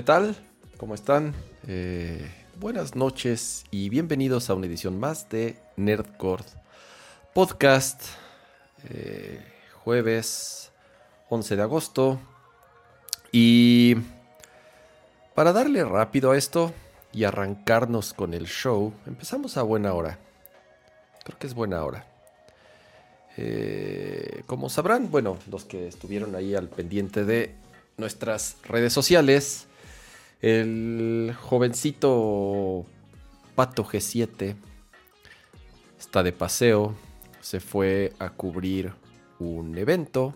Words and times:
¿qué 0.00 0.06
tal? 0.06 0.34
¿Cómo 0.78 0.94
están? 0.94 1.34
Eh, 1.68 2.26
buenas 2.58 2.96
noches 2.96 3.66
y 3.70 3.90
bienvenidos 3.90 4.48
a 4.48 4.54
una 4.54 4.64
edición 4.64 4.98
más 4.98 5.28
de 5.28 5.58
Nerdcore 5.76 6.42
Podcast. 7.34 8.04
Eh, 8.88 9.44
jueves 9.84 10.72
11 11.28 11.54
de 11.54 11.62
agosto. 11.62 12.18
Y 13.30 13.96
para 15.34 15.52
darle 15.52 15.84
rápido 15.84 16.30
a 16.30 16.38
esto 16.38 16.72
y 17.12 17.24
arrancarnos 17.24 18.14
con 18.14 18.32
el 18.32 18.46
show, 18.46 18.94
empezamos 19.06 19.58
a 19.58 19.62
buena 19.64 19.92
hora. 19.92 20.18
Creo 21.24 21.38
que 21.38 21.46
es 21.46 21.52
buena 21.52 21.84
hora. 21.84 22.06
Eh, 23.36 24.44
como 24.46 24.70
sabrán, 24.70 25.10
bueno, 25.10 25.36
los 25.50 25.66
que 25.66 25.88
estuvieron 25.88 26.34
ahí 26.36 26.54
al 26.54 26.70
pendiente 26.70 27.26
de 27.26 27.54
nuestras 27.98 28.56
redes 28.64 28.94
sociales, 28.94 29.66
el 30.42 31.34
jovencito 31.40 32.84
Pato 33.54 33.84
G7 33.84 34.54
está 35.98 36.22
de 36.22 36.32
paseo, 36.32 36.94
se 37.40 37.60
fue 37.60 38.12
a 38.18 38.30
cubrir 38.30 38.92
un 39.38 39.76
evento. 39.76 40.34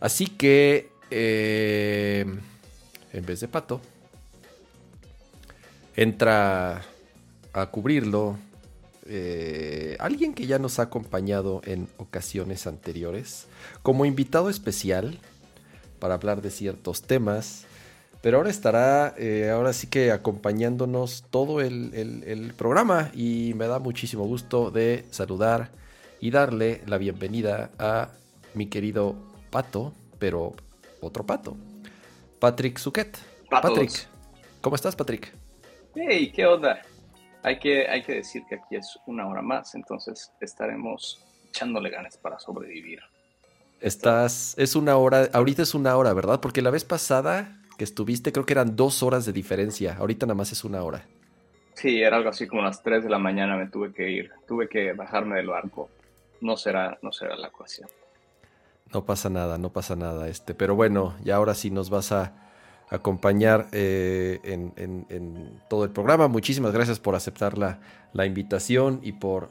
Así 0.00 0.26
que, 0.26 0.90
eh, 1.10 2.24
en 3.12 3.26
vez 3.26 3.40
de 3.40 3.48
Pato, 3.48 3.80
entra 5.96 6.82
a 7.52 7.66
cubrirlo 7.66 8.38
eh, 9.06 9.96
alguien 9.98 10.34
que 10.34 10.46
ya 10.46 10.60
nos 10.60 10.78
ha 10.78 10.82
acompañado 10.82 11.62
en 11.64 11.88
ocasiones 11.96 12.68
anteriores 12.68 13.48
como 13.82 14.04
invitado 14.04 14.48
especial 14.48 15.18
para 15.98 16.14
hablar 16.14 16.42
de 16.42 16.50
ciertos 16.50 17.02
temas. 17.02 17.66
Pero 18.22 18.36
ahora 18.36 18.50
estará, 18.50 19.14
eh, 19.16 19.50
ahora 19.50 19.72
sí 19.72 19.86
que 19.86 20.12
acompañándonos 20.12 21.24
todo 21.30 21.60
el, 21.60 21.94
el, 21.94 22.52
programa 22.54 23.10
y 23.14 23.54
me 23.54 23.66
da 23.66 23.78
muchísimo 23.78 24.24
gusto 24.24 24.70
de 24.70 25.06
saludar 25.10 25.70
y 26.20 26.30
darle 26.30 26.82
la 26.86 26.98
bienvenida 26.98 27.70
a 27.78 28.10
mi 28.52 28.66
querido 28.66 29.16
Pato, 29.50 29.94
pero 30.18 30.54
otro 31.00 31.24
Pato, 31.24 31.56
Patrick 32.38 32.76
Suquet. 32.76 33.16
Patrick, 33.48 34.06
¿cómo 34.60 34.76
estás 34.76 34.94
Patrick? 34.94 35.32
Hey, 35.94 36.30
¿qué 36.34 36.44
onda? 36.44 36.82
hay 37.42 37.58
que, 37.58 37.88
hay 37.88 38.02
que 38.02 38.14
decir 38.14 38.42
que 38.48 38.56
aquí 38.56 38.76
es 38.76 38.98
una 39.06 39.26
hora 39.26 39.42
más, 39.42 39.74
entonces 39.74 40.32
estaremos 40.40 41.24
echándole 41.48 41.90
ganas 41.90 42.16
para 42.16 42.38
sobrevivir. 42.38 43.00
Estás, 43.80 44.54
es 44.58 44.76
una 44.76 44.96
hora, 44.96 45.28
ahorita 45.32 45.62
es 45.62 45.74
una 45.74 45.96
hora, 45.96 46.12
¿verdad? 46.12 46.40
Porque 46.40 46.60
la 46.60 46.70
vez 46.70 46.84
pasada 46.84 47.59
que 47.80 47.84
estuviste 47.84 48.30
creo 48.30 48.44
que 48.44 48.52
eran 48.52 48.76
dos 48.76 49.02
horas 49.02 49.24
de 49.24 49.32
diferencia, 49.32 49.96
ahorita 49.96 50.26
nada 50.26 50.34
más 50.34 50.52
es 50.52 50.64
una 50.64 50.82
hora. 50.82 51.06
Sí, 51.72 52.02
era 52.02 52.18
algo 52.18 52.28
así 52.28 52.46
como 52.46 52.60
las 52.60 52.82
3 52.82 53.04
de 53.04 53.08
la 53.08 53.18
mañana 53.18 53.56
me 53.56 53.68
tuve 53.68 53.90
que 53.94 54.10
ir, 54.10 54.30
tuve 54.46 54.68
que 54.68 54.92
bajarme 54.92 55.36
del 55.36 55.46
barco. 55.46 55.88
No 56.42 56.58
será, 56.58 56.98
no 57.00 57.10
será 57.10 57.36
la 57.36 57.48
ecuación. 57.48 57.88
No 58.92 59.06
pasa 59.06 59.30
nada, 59.30 59.56
no 59.56 59.72
pasa 59.72 59.96
nada, 59.96 60.28
este, 60.28 60.52
pero 60.52 60.74
bueno, 60.74 61.16
ya 61.24 61.36
ahora 61.36 61.54
sí 61.54 61.70
nos 61.70 61.88
vas 61.88 62.12
a 62.12 62.34
acompañar 62.90 63.68
eh, 63.72 64.40
en, 64.44 65.58
todo 65.70 65.84
el 65.84 65.90
programa. 65.90 66.28
Muchísimas 66.28 66.72
gracias 66.72 67.00
por 67.00 67.14
aceptar 67.14 67.56
la, 67.56 67.80
invitación 68.26 69.00
y 69.02 69.12
por, 69.12 69.48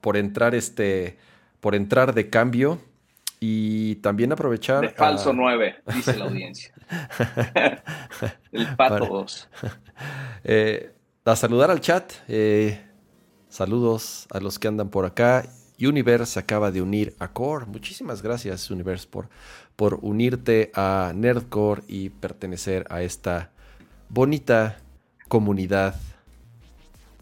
por, 0.00 0.16
entrar 0.16 0.56
este 0.56 1.16
por 1.60 1.76
entrar 1.76 2.12
de 2.12 2.28
cambio 2.28 2.80
y 3.40 3.96
también 3.96 4.32
aprovechar. 4.32 4.80
De 4.80 4.88
falso 4.90 5.32
9, 5.32 5.82
dice 5.94 6.16
la 6.16 6.24
audiencia. 6.24 6.72
el 8.52 8.76
pato 8.76 9.06
2. 9.06 9.48
Eh, 10.48 10.92
a 11.24 11.34
saludar 11.34 11.72
al 11.72 11.80
chat. 11.80 12.12
Eh, 12.28 12.80
saludos 13.48 14.28
a 14.30 14.38
los 14.38 14.60
que 14.60 14.68
andan 14.68 14.90
por 14.90 15.04
acá. 15.04 15.44
Universe 15.80 16.38
acaba 16.38 16.70
de 16.70 16.80
unir 16.82 17.16
a 17.18 17.32
Core. 17.32 17.66
Muchísimas 17.66 18.22
gracias, 18.22 18.70
Universe, 18.70 19.08
por 19.10 19.28
por 19.76 19.98
unirte 20.02 20.72
a 20.74 21.12
Nerdcore 21.14 21.82
y 21.86 22.08
pertenecer 22.08 22.86
a 22.90 23.02
esta 23.02 23.50
bonita 24.08 24.78
comunidad 25.28 25.94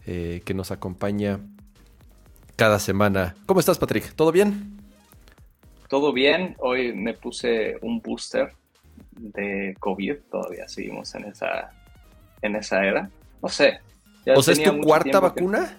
eh, 0.05 0.41
que 0.45 0.53
nos 0.53 0.71
acompaña 0.71 1.39
cada 2.55 2.79
semana. 2.79 3.35
¿Cómo 3.45 3.59
estás, 3.59 3.77
Patrick? 3.77 4.13
¿Todo 4.15 4.31
bien? 4.31 4.74
Todo 5.87 6.13
bien. 6.13 6.55
Hoy 6.59 6.93
me 6.93 7.13
puse 7.13 7.77
un 7.81 8.01
booster 8.01 8.53
de 9.11 9.75
COVID. 9.79 10.15
Todavía 10.31 10.67
seguimos 10.67 11.13
en 11.15 11.25
esa, 11.25 11.71
en 12.41 12.55
esa 12.55 12.83
era. 12.83 13.09
No 13.41 13.49
sé. 13.49 13.79
¿O 14.35 14.41
sea, 14.41 14.53
es 14.53 14.63
tu 14.63 14.81
cuarta 14.81 15.19
vacuna? 15.19 15.77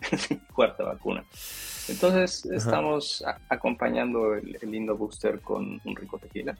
cuarta 0.54 0.84
vacuna. 0.84 1.24
Entonces 1.88 2.44
estamos 2.46 3.24
acompañando 3.48 4.34
el, 4.34 4.56
lindo 4.62 4.96
booster 4.96 5.40
con 5.40 5.80
un 5.84 5.96
rico 5.96 6.18
tequila. 6.18 6.56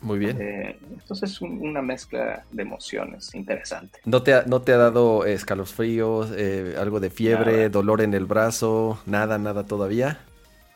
Muy 0.00 0.18
bien. 0.18 0.40
Eh, 0.40 0.78
entonces 0.92 1.32
es 1.32 1.40
una 1.40 1.82
mezcla 1.82 2.44
de 2.50 2.62
emociones 2.62 3.34
interesante. 3.34 4.00
¿No 4.04 4.22
te 4.22 4.34
ha, 4.34 4.42
no 4.42 4.62
te 4.62 4.72
ha 4.72 4.76
dado 4.76 5.24
escalofríos, 5.24 6.30
eh, 6.36 6.76
algo 6.78 7.00
de 7.00 7.10
fiebre, 7.10 7.68
dolor 7.68 8.00
en 8.00 8.14
el 8.14 8.24
brazo, 8.24 9.00
nada, 9.06 9.38
nada 9.38 9.66
todavía? 9.66 10.20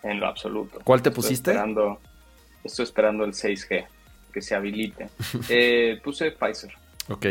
En 0.02 0.20
lo 0.20 0.26
absoluto. 0.26 0.80
¿Cuál 0.84 1.02
te 1.02 1.10
pusiste? 1.10 1.50
Esperando, 1.50 1.98
estoy 2.64 2.84
esperando 2.84 3.24
el 3.24 3.32
6G, 3.32 3.86
que 4.32 4.42
se 4.42 4.54
habilite. 4.54 5.08
Eh, 5.48 6.00
puse 6.02 6.32
Pfizer. 6.32 6.72
Ok. 7.08 7.26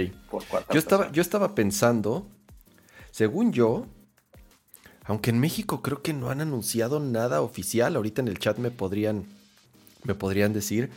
yo, 0.71 0.79
estaba, 0.79 1.11
yo 1.11 1.21
estaba 1.21 1.55
pensando, 1.55 2.27
según 3.11 3.53
yo, 3.53 3.87
aunque 5.05 5.31
en 5.31 5.39
México 5.39 5.81
creo 5.81 6.01
que 6.01 6.13
no 6.13 6.29
han 6.29 6.41
anunciado 6.41 6.99
nada 6.99 7.41
oficial. 7.41 7.95
Ahorita 7.95 8.21
en 8.21 8.27
el 8.27 8.39
chat 8.39 8.57
me 8.57 8.71
podrían, 8.71 9.25
me 10.03 10.15
podrían 10.15 10.53
decir. 10.53 10.89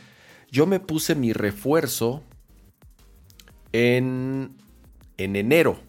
Yo 0.51 0.65
me 0.65 0.79
puse 0.79 1.15
mi 1.15 1.33
refuerzo 1.33 2.21
en, 3.71 4.55
en 5.17 5.35
enero. 5.35 5.79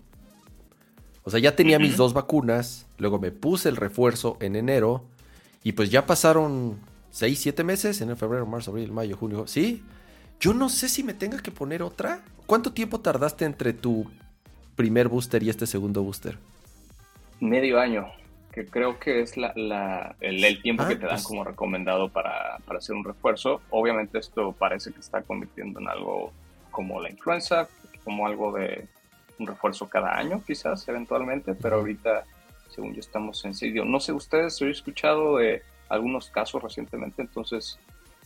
O 1.22 1.30
sea, 1.30 1.40
ya 1.40 1.54
tenía 1.54 1.78
mis 1.78 1.96
dos 1.98 2.14
vacunas. 2.14 2.86
Luego 2.98 3.18
me 3.18 3.30
puse 3.30 3.68
el 3.68 3.76
refuerzo 3.76 4.38
en 4.40 4.56
enero. 4.56 5.04
Y 5.66 5.72
pues 5.72 5.90
ya 5.90 6.06
pasaron 6.06 6.78
6, 7.10 7.40
7 7.40 7.64
meses. 7.64 8.00
En 8.00 8.16
febrero, 8.16 8.46
marzo, 8.46 8.70
abril, 8.70 8.92
mayo, 8.92 9.16
junio. 9.16 9.48
Sí. 9.48 9.82
Yo 10.38 10.54
no 10.54 10.68
sé 10.68 10.88
si 10.88 11.02
me 11.02 11.12
tenga 11.12 11.38
que 11.42 11.50
poner 11.50 11.82
otra. 11.82 12.22
¿Cuánto 12.46 12.72
tiempo 12.72 13.00
tardaste 13.00 13.44
entre 13.44 13.72
tu 13.72 14.08
primer 14.76 15.08
booster 15.08 15.42
y 15.42 15.50
este 15.50 15.66
segundo 15.66 16.04
booster? 16.04 16.38
medio 17.40 17.80
año, 17.80 18.06
que 18.52 18.66
creo 18.66 19.00
que 19.00 19.22
es 19.22 19.36
la, 19.36 20.14
el, 20.20 20.62
tiempo 20.62 20.86
que 20.86 20.94
ah, 20.94 20.98
te 20.98 21.06
dan 21.06 21.16
pues 21.16 21.24
como 21.24 21.42
recomendado 21.42 22.10
para, 22.10 22.58
hacer 22.76 22.94
un 22.94 23.04
refuerzo. 23.04 23.60
Obviamente 23.70 24.18
esto 24.18 24.52
parece 24.52 24.92
que 24.92 25.00
está 25.00 25.22
convirtiendo 25.22 25.80
en 25.80 25.88
algo 25.88 26.32
como 26.70 27.00
la 27.00 27.10
influenza, 27.10 27.68
como 28.04 28.26
algo 28.26 28.52
de 28.52 28.86
un 29.40 29.46
refuerzo 29.48 29.88
cada 29.88 30.16
año 30.16 30.42
quizás 30.46 30.86
eventualmente, 30.88 31.54
pero 31.54 31.76
ahorita, 31.76 32.24
según 32.76 32.94
yo, 32.94 33.00
estamos 33.00 33.44
en 33.44 33.54
serio. 33.54 33.84
No 33.84 33.98
sé 33.98 34.12
ustedes, 34.12 34.60
he 34.62 34.70
escuchado 34.70 35.38
de 35.38 35.62
algunos 35.88 36.30
casos 36.30 36.62
recientemente, 36.62 37.22
entonces 37.22 37.78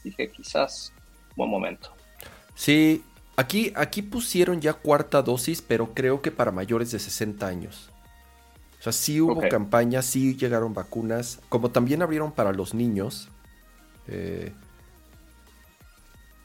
dije 0.05 0.31
quizás 0.31 0.93
buen 1.37 1.49
momento. 1.49 1.93
Sí, 2.55 3.03
aquí, 3.37 3.73
aquí 3.77 4.03
pusieron 4.03 4.61
ya 4.61 4.75
cuarta 4.75 5.23
dosis, 5.23 5.63
pero 5.63 5.95
creo 5.95 6.21
que 6.21 6.31
para 6.31 6.51
mayores 6.51 6.91
de 6.91 6.99
60 6.99 7.47
años. 7.47 7.91
O 8.81 8.83
sea, 8.83 8.93
sí 8.93 9.21
hubo 9.21 9.41
campañas, 9.49 10.07
sí 10.07 10.37
llegaron 10.37 10.75
vacunas, 10.75 11.41
como 11.49 11.71
también 11.71 12.03
abrieron 12.03 12.33
para 12.33 12.53
los 12.53 12.75
niños. 12.75 13.29
Eh, 14.09 14.53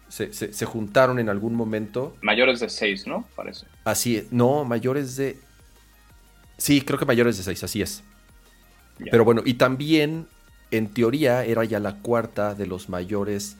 se, 0.09 0.65
juntaron 0.65 1.17
en 1.19 1.29
algún 1.29 1.55
momento. 1.55 2.15
Mayores 2.21 2.59
de 2.59 2.69
6, 2.69 3.07
¿no? 3.07 3.25
Parece. 3.35 3.65
Así 3.83 4.27
No, 4.31 4.63
mayores 4.63 5.15
de... 5.15 5.37
Sí, 6.57 6.81
creo 6.81 6.97
que 6.97 7.05
mayores 7.05 7.37
de 7.37 7.43
6, 7.43 7.63
así 7.63 7.81
es. 7.81 8.03
Pero 9.11 9.25
bueno, 9.25 9.41
y 9.45 9.55
también, 9.55 10.27
en 10.71 10.87
teoría, 10.87 11.43
era 11.43 11.63
ya 11.65 11.79
la 11.79 12.01
cuarta 12.01 12.55
de 12.55 12.65
los 12.65 12.89
mayores 12.89 13.57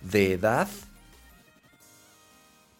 de 0.00 0.32
edad. 0.32 0.68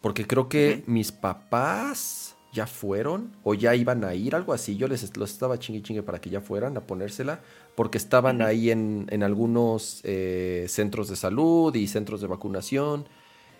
Porque 0.00 0.26
creo 0.26 0.48
que 0.48 0.84
mis 0.86 1.12
papás 1.12 2.36
ya 2.52 2.66
fueron 2.66 3.36
o 3.42 3.54
ya 3.54 3.74
iban 3.74 4.04
a 4.04 4.14
ir, 4.14 4.34
algo 4.34 4.52
así. 4.52 4.76
Yo 4.76 4.88
les 4.88 5.16
los 5.16 5.30
estaba 5.30 5.58
chingue 5.58 5.82
chingue 5.82 6.02
para 6.02 6.20
que 6.20 6.30
ya 6.30 6.40
fueran 6.40 6.76
a 6.76 6.80
ponérsela, 6.80 7.40
porque 7.74 7.98
estaban 7.98 8.40
ahí 8.40 8.70
en, 8.70 9.22
algunos 9.22 10.00
eh, 10.04 10.66
centros 10.68 11.08
de 11.08 11.16
salud 11.16 11.74
y 11.74 11.86
centros 11.88 12.20
de 12.20 12.26
vacunación 12.26 13.06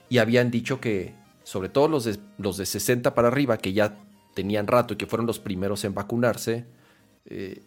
y 0.08 0.18
habían 0.18 0.50
dicho 0.50 0.80
que, 0.80 1.14
sobre 1.44 1.68
todo 1.68 1.88
los 1.88 2.04
de, 2.04 2.18
los 2.38 2.56
de 2.56 2.66
60 2.66 3.14
para 3.14 3.28
arriba, 3.28 3.58
que 3.58 3.72
ya 3.72 3.98
tenían 4.38 4.68
rato 4.68 4.94
y 4.94 4.96
que 4.96 5.06
fueron 5.06 5.26
los 5.26 5.40
primeros 5.40 5.82
en 5.82 5.94
vacunarse, 5.94 6.64
eh, 7.26 7.60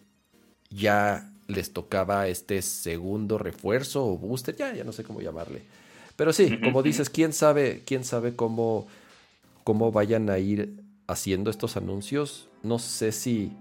ya 0.70 1.30
les 1.46 1.74
tocaba 1.74 2.28
este 2.28 2.62
segundo 2.62 3.36
refuerzo 3.36 4.06
o 4.06 4.16
booster, 4.16 4.56
ya, 4.56 4.72
ya 4.72 4.82
no 4.82 4.92
sé 4.92 5.04
cómo 5.04 5.20
llamarle. 5.20 5.60
Pero 6.16 6.32
sí, 6.32 6.58
como 6.64 6.82
dices, 6.82 7.10
quién 7.10 7.34
sabe, 7.34 7.82
quién 7.84 8.04
sabe 8.04 8.34
cómo, 8.34 8.86
cómo 9.64 9.92
vayan 9.92 10.30
a 10.30 10.38
ir 10.38 10.72
haciendo 11.08 11.50
estos 11.50 11.76
anuncios. 11.76 12.48
No 12.62 12.78
sé 12.78 13.12
si 13.12 13.52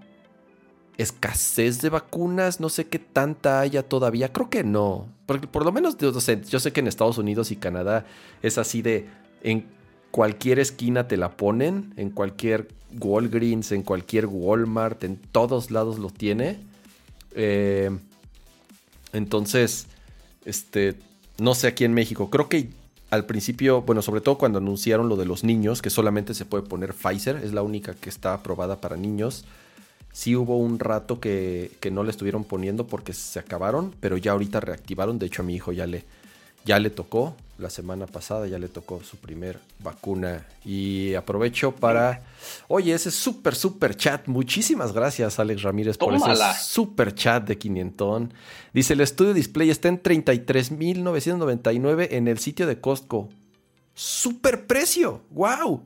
escasez 0.98 1.82
de 1.82 1.90
vacunas, 1.90 2.62
no 2.62 2.70
sé 2.70 2.88
qué 2.88 2.98
tanta 2.98 3.60
haya 3.60 3.84
todavía, 3.84 4.32
creo 4.32 4.50
que 4.50 4.64
no. 4.64 5.10
Porque 5.26 5.48
por 5.48 5.66
lo 5.66 5.74
menos 5.74 5.98
yo 5.98 6.14
sé 6.22 6.72
que 6.72 6.80
en 6.80 6.88
Estados 6.88 7.18
Unidos 7.18 7.52
y 7.52 7.58
Canadá 7.58 8.06
es 8.42 8.58
así 8.58 8.82
de 8.82 9.10
en 9.44 9.81
cualquier 10.12 10.60
esquina 10.60 11.08
te 11.08 11.18
la 11.18 11.32
ponen, 11.32 11.94
en 11.98 12.10
cualquier 12.12 12.68
Walgreens, 13.00 13.72
en 13.72 13.84
cualquier 13.84 14.28
Walmart, 14.28 15.04
en 15.04 15.18
todos 15.18 15.72
lados 15.72 15.98
lo 16.00 16.10
tiene. 16.10 16.60
Eh, 17.34 17.90
entonces, 19.14 19.88
este, 20.46 20.96
no 21.38 21.56
sé 21.56 21.68
aquí 21.68 21.86
en 21.86 21.94
México, 21.94 22.30
creo 22.30 22.50
que 22.50 22.70
al 23.10 23.26
principio, 23.26 23.82
bueno, 23.82 24.02
sobre 24.02 24.22
todo 24.22 24.38
cuando 24.38 24.60
anunciaron 24.60 25.10
lo 25.10 25.18
de 25.18 25.26
los 25.26 25.44
niños, 25.44 25.82
que 25.82 25.90
solamente 25.90 26.34
se 26.34 26.46
puede 26.46 26.64
poner 26.64 26.94
Pfizer, 26.94 27.38
es 27.38 27.54
la 27.54 27.62
única 27.62 27.94
que 27.94 28.10
está 28.10 28.34
aprobada 28.34 28.80
para 28.80 28.96
niños. 28.96 29.44
Sí 30.14 30.36
hubo 30.36 30.58
un 30.58 30.80
rato 30.80 31.20
que, 31.20 31.72
que 31.82 31.92
no 31.92 32.04
le 32.04 32.12
estuvieron 32.12 32.44
poniendo 32.46 32.88
porque 32.88 33.14
se 33.14 33.40
acabaron, 33.40 33.94
pero 34.00 34.18
ya 34.18 34.32
ahorita 34.32 34.62
reactivaron. 34.62 35.20
De 35.20 35.26
hecho, 35.26 35.42
a 35.42 35.46
mi 35.46 35.56
hijo 35.56 35.74
ya 35.74 35.88
le, 35.88 36.06
ya 36.64 36.80
le 36.80 36.90
tocó 36.90 37.36
la 37.62 37.70
semana 37.70 38.08
pasada, 38.08 38.48
ya 38.48 38.60
le 38.60 38.68
tocó 38.68 39.02
su 39.04 39.16
primer 39.18 39.60
vacuna. 39.80 40.46
Y 40.66 41.14
aprovecho 41.14 41.74
para. 41.74 42.24
Oye, 42.68 42.94
ese 42.94 43.12
súper, 43.12 43.56
súper 43.56 43.96
chat. 43.96 44.28
Muchísimas 44.28 44.92
gracias, 44.94 45.40
Alex 45.40 45.62
Ramírez, 45.62 45.98
por 45.98 46.14
ese 46.14 46.36
súper 46.60 47.16
chat 47.16 47.48
de 47.48 47.58
500. 47.58 48.24
Dice: 48.74 48.94
el 48.94 49.00
estudio 49.02 49.34
display 49.34 49.70
está 49.70 49.88
en 49.88 50.02
33,999 50.02 52.18
en 52.18 52.28
el 52.28 52.40
sitio 52.40 52.68
de 52.68 52.82
Costco. 52.82 53.30
¡Súper 53.94 54.66
precio! 54.66 55.22
¡Wow! 55.30 55.84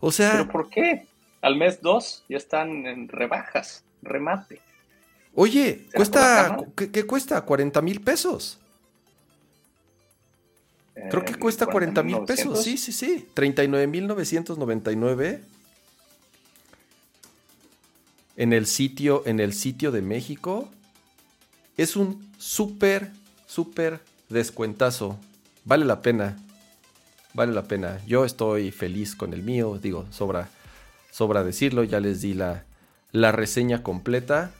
O 0.00 0.12
sea. 0.12 0.32
¿Pero 0.32 0.48
por 0.48 0.70
qué? 0.70 1.06
Al 1.40 1.56
mes 1.56 1.80
2 1.82 2.24
ya 2.28 2.36
están 2.36 2.86
en 2.86 3.08
rebajas, 3.08 3.82
remate. 4.02 4.60
Oye, 5.34 5.86
cuesta. 5.94 6.58
¿qué, 6.76 6.90
¿qué, 6.90 7.04
cuesta? 7.04 7.40
40 7.40 7.80
mil 7.82 8.00
pesos. 8.00 8.58
Creo 10.94 11.24
que 11.24 11.34
cuesta 11.36 11.66
40 11.66 12.02
mil 12.02 12.20
pesos, 12.24 12.62
sí, 12.62 12.76
sí, 12.76 12.92
sí. 12.92 13.26
39 13.34 13.86
mil 13.86 14.06
999 14.06 15.42
en 18.36 18.52
el 18.52 18.66
sitio, 18.66 19.22
en 19.26 19.40
el 19.40 19.54
sitio 19.54 19.90
de 19.90 20.02
México. 20.02 20.68
Es 21.76 21.96
un 21.96 22.30
súper, 22.38 23.10
súper 23.46 24.00
descuentazo. 24.28 25.18
Vale 25.64 25.84
la 25.84 26.02
pena. 26.02 26.36
Vale 27.34 27.52
la 27.52 27.62
pena. 27.62 27.98
Yo 28.06 28.24
estoy 28.24 28.70
feliz 28.70 29.16
con 29.16 29.32
el 29.32 29.42
mío. 29.42 29.78
Digo, 29.82 30.06
sobra, 30.10 30.50
sobra 31.10 31.42
decirlo. 31.42 31.84
Ya 31.84 32.00
les 32.00 32.20
di 32.20 32.34
la, 32.34 32.64
la 33.12 33.32
reseña 33.32 33.82
completa. 33.82 34.52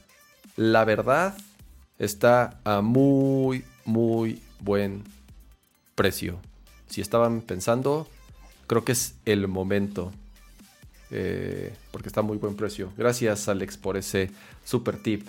La 0.55 0.83
verdad 0.83 1.37
está 1.99 2.59
a 2.63 2.81
muy, 2.81 3.63
muy 3.85 4.41
buen 4.59 5.03
precio. 5.95 6.39
Si 6.87 7.01
estaban 7.01 7.41
pensando, 7.41 8.07
creo 8.67 8.83
que 8.83 8.91
es 8.93 9.15
el 9.25 9.47
momento. 9.47 10.11
Eh, 11.11 11.73
porque 11.91 12.07
está 12.07 12.21
muy 12.21 12.37
buen 12.37 12.55
precio. 12.55 12.91
Gracias 12.97 13.47
Alex 13.47 13.77
por 13.77 13.97
ese 13.97 14.31
super 14.65 14.97
tip 14.97 15.27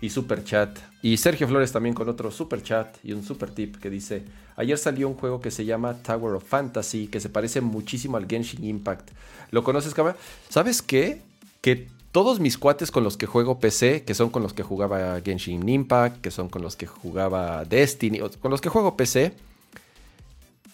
y 0.00 0.10
super 0.10 0.44
chat. 0.44 0.78
Y 1.02 1.16
Sergio 1.16 1.48
Flores 1.48 1.72
también 1.72 1.94
con 1.94 2.08
otro 2.08 2.30
super 2.30 2.62
chat 2.62 2.96
y 3.02 3.12
un 3.12 3.24
super 3.24 3.50
tip 3.50 3.76
que 3.76 3.90
dice, 3.90 4.22
ayer 4.56 4.78
salió 4.78 5.08
un 5.08 5.14
juego 5.14 5.40
que 5.40 5.50
se 5.50 5.64
llama 5.64 5.94
Tower 6.02 6.34
of 6.34 6.44
Fantasy, 6.44 7.08
que 7.08 7.20
se 7.20 7.28
parece 7.28 7.60
muchísimo 7.60 8.16
al 8.16 8.28
Genshin 8.28 8.64
Impact. 8.64 9.10
¿Lo 9.50 9.64
conoces, 9.64 9.94
cabrón? 9.94 10.16
¿Sabes 10.48 10.82
qué? 10.82 11.20
Que 11.60 11.88
todos 12.12 12.38
mis 12.38 12.58
cuates 12.58 12.90
con 12.90 13.02
los 13.02 13.16
que 13.16 13.26
juego 13.26 13.58
PC, 13.58 14.04
que 14.04 14.14
son 14.14 14.30
con 14.30 14.42
los 14.42 14.52
que 14.52 14.62
jugaba 14.62 15.20
Genshin 15.20 15.68
Impact, 15.68 16.20
que 16.20 16.30
son 16.30 16.48
con 16.48 16.62
los 16.62 16.76
que 16.76 16.86
jugaba 16.86 17.64
Destiny, 17.64 18.20
con 18.40 18.50
los 18.50 18.60
que 18.60 18.68
juego 18.68 18.96
PC, 18.96 19.34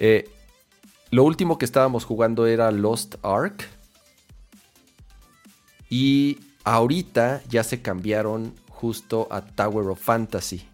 eh, 0.00 0.28
lo 1.10 1.24
último 1.24 1.58
que 1.58 1.66
estábamos 1.66 2.04
jugando 2.04 2.46
era 2.46 2.70
Lost 2.70 3.16
Ark. 3.22 3.68
Y 5.88 6.38
ahorita 6.64 7.42
ya 7.48 7.62
se 7.62 7.82
cambiaron 7.82 8.54
justo 8.68 9.28
a 9.30 9.42
Tower 9.42 9.88
of 9.88 10.00
Fantasy. 10.00 10.66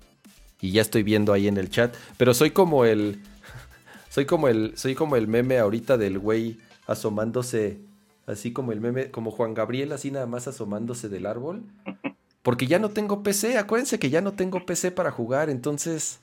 Y 0.61 0.71
ya 0.71 0.83
estoy 0.83 1.03
viendo 1.03 1.33
ahí 1.33 1.49
en 1.49 1.57
el 1.57 1.71
chat. 1.71 1.95
Pero 2.17 2.35
soy 2.35 2.53
como 2.53 2.85
el. 2.85 3.21
Soy 4.11 4.25
como 4.25 4.49
el. 4.49 4.73
Soy 4.79 4.95
como 4.95 5.17
el 5.17 5.29
meme 5.29 5.59
ahorita 5.59 5.99
del 5.99 6.19
güey 6.19 6.59
asomándose. 6.87 7.81
Así 8.27 8.53
como 8.53 8.73
el 8.73 8.81
meme. 8.81 9.11
Como 9.11 9.31
Juan 9.31 9.55
Gabriel, 9.55 9.93
así 9.93 10.11
nada 10.11 10.27
más 10.27 10.49
asomándose 10.49 11.09
del 11.09 11.27
árbol. 11.27 11.63
Porque 12.43 12.67
ya 12.67 12.79
no 12.79 12.91
tengo 12.91 13.23
PC. 13.23 13.59
Acuérdense 13.59 13.99
que 13.99 14.09
ya 14.09 14.21
no 14.21 14.33
tengo 14.33 14.65
PC 14.65 14.93
para 14.93 15.11
jugar. 15.11 15.51
Entonces 15.51 16.21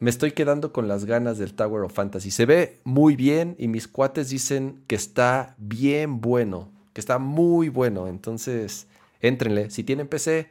me 0.00 0.08
estoy 0.08 0.32
quedando 0.32 0.72
con 0.72 0.88
las 0.88 1.04
ganas 1.04 1.36
del 1.36 1.52
Tower 1.52 1.82
of 1.82 1.92
Fantasy. 1.92 2.30
Se 2.30 2.46
ve 2.46 2.80
muy 2.84 3.16
bien 3.16 3.54
y 3.58 3.68
mis 3.68 3.86
cuates 3.86 4.30
dicen 4.30 4.82
que 4.86 4.94
está 4.94 5.54
bien 5.58 6.22
bueno, 6.22 6.70
que 6.94 7.02
está 7.02 7.18
muy 7.18 7.68
bueno. 7.68 8.08
Entonces, 8.08 8.86
éntrenle. 9.20 9.68
Si 9.68 9.84
tienen 9.84 10.08
PC, 10.08 10.50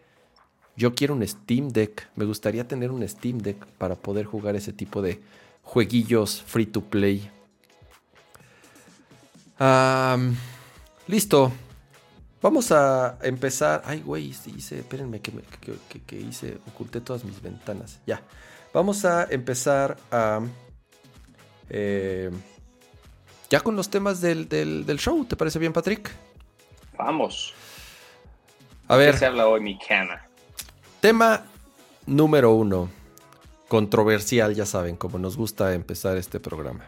yo 0.77 0.93
quiero 0.93 1.15
un 1.15 1.27
Steam 1.27 1.69
Deck. 1.69 2.09
Me 2.15 2.25
gustaría 2.25 2.67
tener 2.67 2.91
un 2.91 3.05
Steam 3.09 3.39
Deck 3.39 3.65
para 3.79 3.95
poder 3.95 4.27
jugar 4.27 4.55
ese 4.55 4.71
tipo 4.71 5.01
de 5.01 5.19
jueguillos 5.63 6.43
free 6.43 6.67
to 6.67 6.81
play. 6.81 7.31
listo. 11.07 11.51
Vamos 12.39 12.71
a 12.71 13.17
empezar. 13.23 13.81
Ay, 13.83 14.01
güey, 14.01 14.27
hice. 14.27 14.77
Espérenme 14.77 15.21
que, 15.21 15.33
que 16.05 16.21
hice. 16.21 16.59
Oculté 16.67 17.01
todas 17.01 17.25
mis 17.25 17.41
ventanas. 17.41 17.99
Ya. 18.05 18.21
Vamos 18.79 19.03
a 19.03 19.27
empezar 19.29 19.97
a... 20.09 20.39
Eh, 21.69 22.31
ya 23.49 23.59
con 23.59 23.75
los 23.75 23.89
temas 23.89 24.21
del, 24.21 24.47
show, 24.97 25.25
¿te 25.25 25.35
parece 25.35 25.59
bien, 25.59 25.73
Patrick? 25.73 26.09
Vamos. 26.97 27.53
A 28.87 28.95
ver. 28.95 29.11
¿Qué 29.11 29.17
se 29.17 29.25
habla 29.25 29.47
hoy, 29.47 29.59
mi 29.59 29.77
cana? 29.77 30.25
Tema 31.01 31.43
número 32.05 32.53
uno. 32.53 32.89
Controversial, 33.67 34.55
ya 34.55 34.65
saben, 34.65 34.95
como 34.95 35.19
nos 35.19 35.35
gusta 35.35 35.73
empezar 35.73 36.15
este 36.15 36.39
programa. 36.39 36.85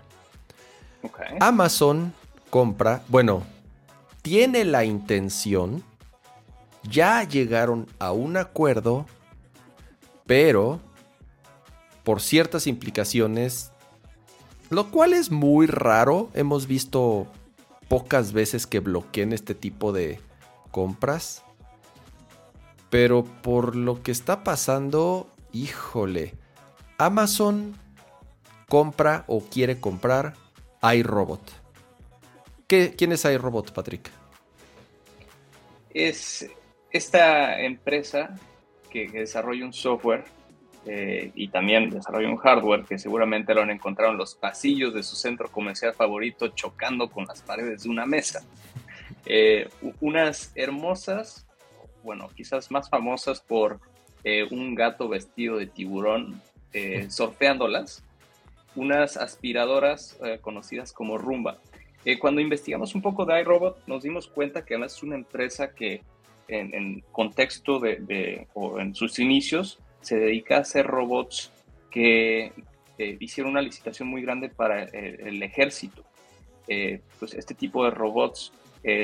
Amazon 1.42 2.14
compra, 2.50 3.04
bueno, 3.10 3.44
tiene 4.22 4.64
la 4.64 4.86
intención, 4.86 5.84
ya 6.84 7.26
llegaron 7.26 7.86
a 8.00 8.14
un 8.14 8.38
acuerdo, 8.38 9.06
pero 10.26 10.80
por 12.04 12.22
ciertas 12.22 12.68
implicaciones, 12.68 13.72
lo 14.70 14.90
cual 14.90 15.14
es 15.14 15.32
muy 15.32 15.68
raro. 15.68 16.30
Hemos 16.34 16.68
visto 16.68 17.28
pocas 17.88 18.34
veces 18.34 18.68
que 18.68 18.80
bloqueen 18.80 19.34
este 19.34 19.56
tipo 19.56 19.92
de 19.92 20.20
compras. 20.72 21.44
Pero 22.90 23.24
por 23.24 23.76
lo 23.76 24.02
que 24.04 24.12
está 24.12 24.44
pasando, 24.44 25.30
híjole, 25.54 26.34
Amazon 26.98 27.76
compra 28.68 29.24
o 29.28 29.42
quiere 29.42 29.80
comprar 29.80 30.34
iRobot. 30.82 31.42
¿Qué, 32.68 32.96
¿Quién 32.98 33.12
es 33.12 33.26
iRobot, 33.26 33.72
Patrick? 33.74 34.10
Es 35.94 36.50
esta 36.92 37.62
empresa 37.62 38.36
que 38.90 39.10
desarrolla 39.10 39.66
un 39.66 39.74
software 39.74 40.26
eh, 40.86 41.32
y 41.36 41.50
también 41.50 41.92
desarrolla 41.92 42.28
un 42.30 42.38
hardware 42.38 42.86
que 42.86 42.98
seguramente 42.98 43.54
lo 43.54 43.62
han 43.62 43.70
encontrado 43.70 44.14
en 44.14 44.18
los 44.18 44.34
pasillos 44.34 44.94
de 44.96 45.04
su 45.04 45.16
centro 45.16 45.52
comercial 45.52 45.94
favorito 45.94 46.48
chocando 46.50 47.08
con 47.10 47.26
las 47.26 47.42
paredes 47.44 47.84
de 47.84 47.90
una 47.90 48.06
mesa. 48.06 48.44
Eh, 49.26 49.70
unas 50.00 50.52
hermosas, 50.56 51.46
bueno, 52.04 52.30
quizás 52.36 52.72
más 52.72 52.90
famosas 52.90 53.42
por 53.42 53.80
eh, 54.24 54.48
un 54.50 54.74
gato 54.74 55.08
vestido 55.08 55.58
de 55.58 55.68
tiburón 55.68 56.42
sorteándolas, 57.10 58.02
unas 58.76 59.18
aspiradoras 59.18 60.18
conocidas 60.40 60.94
como 60.94 61.18
Rumba. 61.18 61.58
cuando 62.22 62.40
investigamos 62.40 62.96
un 62.96 63.02
poco 63.02 63.26
de 63.26 63.42
iRobot, 63.42 63.86
nos 63.88 64.04
dimos 64.04 64.28
cuenta 64.28 64.64
que 64.64 64.76
además 64.76 64.96
es 64.96 65.04
una 65.04 65.16
empresa 65.16 65.76
que 65.76 66.02
en, 66.48 67.02
contexto 67.12 67.78
de, 67.80 68.48
o 68.54 68.80
en 68.80 68.96
sus 68.96 69.20
inicios 69.20 69.81
se 70.02 70.18
dedica 70.20 70.58
a 70.58 70.60
hacer 70.62 70.86
robots 70.86 71.52
que 71.90 72.52
eh, 72.98 73.18
hicieron 73.20 73.52
una 73.52 73.62
licitación 73.62 74.08
muy 74.08 74.22
grande 74.22 74.50
para 74.50 74.84
eh, 74.84 75.18
el, 75.26 75.42
ejército. 75.44 76.04
Eh, 76.68 77.02
pues 77.20 77.34
este 77.34 77.54
tipo 77.54 77.84
de 77.84 77.92
robots, 77.92 78.54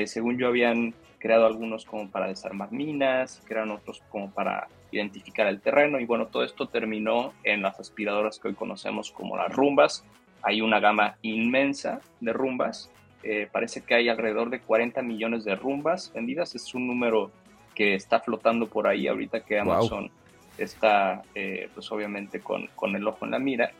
según 0.06 0.38
yo, 0.38 0.48
habían 0.48 0.94
creado 1.18 1.46
algunos 1.46 1.84
como 1.84 2.10
para 2.10 2.26
desarmar 2.26 2.72
minas, 2.72 3.42
crearon 3.44 3.72
otros 3.72 4.02
como 4.08 4.30
para 4.30 4.68
identificar 4.90 5.46
el 5.46 5.60
terreno 5.60 6.00
y 6.00 6.06
bueno, 6.06 6.26
todo 6.26 6.42
esto 6.44 6.66
terminó 6.66 7.32
en 7.44 7.62
las 7.62 7.78
aspiradoras 7.78 8.38
que 8.38 8.48
hoy 8.48 8.54
conocemos 8.54 9.10
como 9.10 9.36
las 9.36 9.52
rumbas, 9.52 10.04
hay 10.42 10.62
una 10.62 10.80
gama 10.80 11.16
inmensa 11.22 12.00
de 12.20 12.32
rumbas. 12.32 12.90
Parece 13.52 13.82
que 13.82 13.94
hay 13.94 14.08
alrededor 14.08 14.48
de 14.48 14.60
40 14.60 15.02
millones 15.02 15.44
de 15.44 15.54
rumbas 15.54 16.10
vendidas. 16.14 16.54
Es 16.54 16.72
un 16.74 16.86
número 16.86 17.30
que 17.74 17.94
está 17.94 18.20
flotando 18.20 18.68
por 18.68 18.86
ahí 18.86 19.06
ahorita 19.06 19.40
que 19.40 19.58
Amazon 19.58 20.10
está, 20.58 21.22
eh, 21.34 21.68
pues 21.74 21.90
obviamente, 21.92 22.40
con, 22.40 22.66
con 22.74 22.94
el 22.96 23.06
ojo 23.06 23.24
en 23.24 23.30
la 23.30 23.38
mira. 23.38 23.72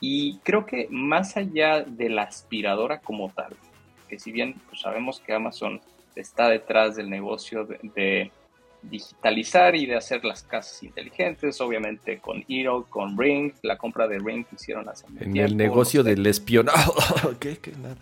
Y 0.00 0.38
creo 0.38 0.66
que 0.66 0.88
más 0.90 1.36
allá 1.36 1.82
de 1.82 2.08
la 2.08 2.22
aspiradora 2.22 3.00
como 3.00 3.30
tal, 3.30 3.54
que 4.08 4.18
si 4.18 4.32
bien 4.32 4.54
pues, 4.68 4.80
sabemos 4.80 5.20
que 5.20 5.32
Amazon 5.32 5.80
está 6.14 6.48
detrás 6.48 6.96
del 6.96 7.10
negocio 7.10 7.66
de, 7.66 8.30
digitalizar 8.82 9.74
y 9.74 9.86
de 9.86 9.96
hacer 9.96 10.22
las 10.26 10.42
casas 10.42 10.82
inteligentes, 10.82 11.58
obviamente 11.62 12.18
con 12.18 12.44
Eero, 12.48 12.84
con 12.90 13.16
Ring, 13.18 13.54
la 13.62 13.78
compra 13.78 14.06
de 14.06 14.18
Ring 14.18 14.44
que 14.44 14.56
hicieron 14.56 14.86
hace 14.90 15.06
En 15.20 15.34
el 15.38 15.56
negocio 15.56 16.02
del 16.02 16.26
espionaje. 16.26 16.90
¿Qué? 17.40 17.56
¿Qué? 17.56 17.72
Nada. 17.72 17.96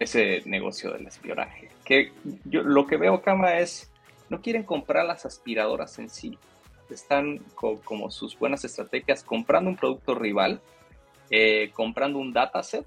Ese 0.00 0.42
negocio 0.44 0.90
del 0.90 1.06
espionaje. 1.06 1.68
Que 1.84 2.10
yo 2.46 2.62
lo 2.62 2.84
que 2.88 2.96
veo, 2.96 3.22
Cama, 3.22 3.58
es 3.58 3.92
no 4.28 4.40
quieren 4.40 4.64
comprar 4.64 5.04
las 5.04 5.24
aspiradoras 5.24 5.98
en 6.00 6.08
sí. 6.08 6.36
Están 6.90 7.38
como 7.84 8.10
sus 8.10 8.38
buenas 8.38 8.64
estrategias 8.64 9.24
comprando 9.24 9.70
un 9.70 9.76
producto 9.76 10.14
rival 10.14 10.60
eh, 11.34 11.70
comprando 11.72 12.18
un 12.18 12.30
dataset, 12.30 12.84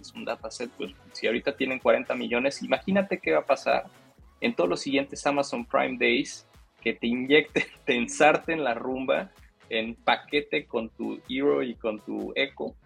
es 0.00 0.12
un 0.12 0.24
dataset, 0.24 0.70
pues 0.70 0.92
si 1.10 1.26
ahorita 1.26 1.56
tienen 1.56 1.80
40 1.80 2.14
millones, 2.14 2.62
imagínate 2.62 3.18
qué 3.18 3.32
va 3.32 3.40
a 3.40 3.44
pasar 3.44 3.86
en 4.40 4.54
todos 4.54 4.70
los 4.70 4.80
siguientes 4.80 5.26
Amazon 5.26 5.64
Prime 5.64 5.98
Days 5.98 6.46
que 6.80 6.94
te 6.94 7.08
inyecten, 7.08 7.64
te 7.84 7.96
ensarten 7.96 8.62
la 8.62 8.74
rumba 8.74 9.32
en 9.68 9.96
paquete 9.96 10.66
con 10.66 10.90
tu 10.90 11.20
Hero 11.28 11.64
y 11.64 11.74
con 11.74 11.98
tu 11.98 12.32
Echo 12.36 12.76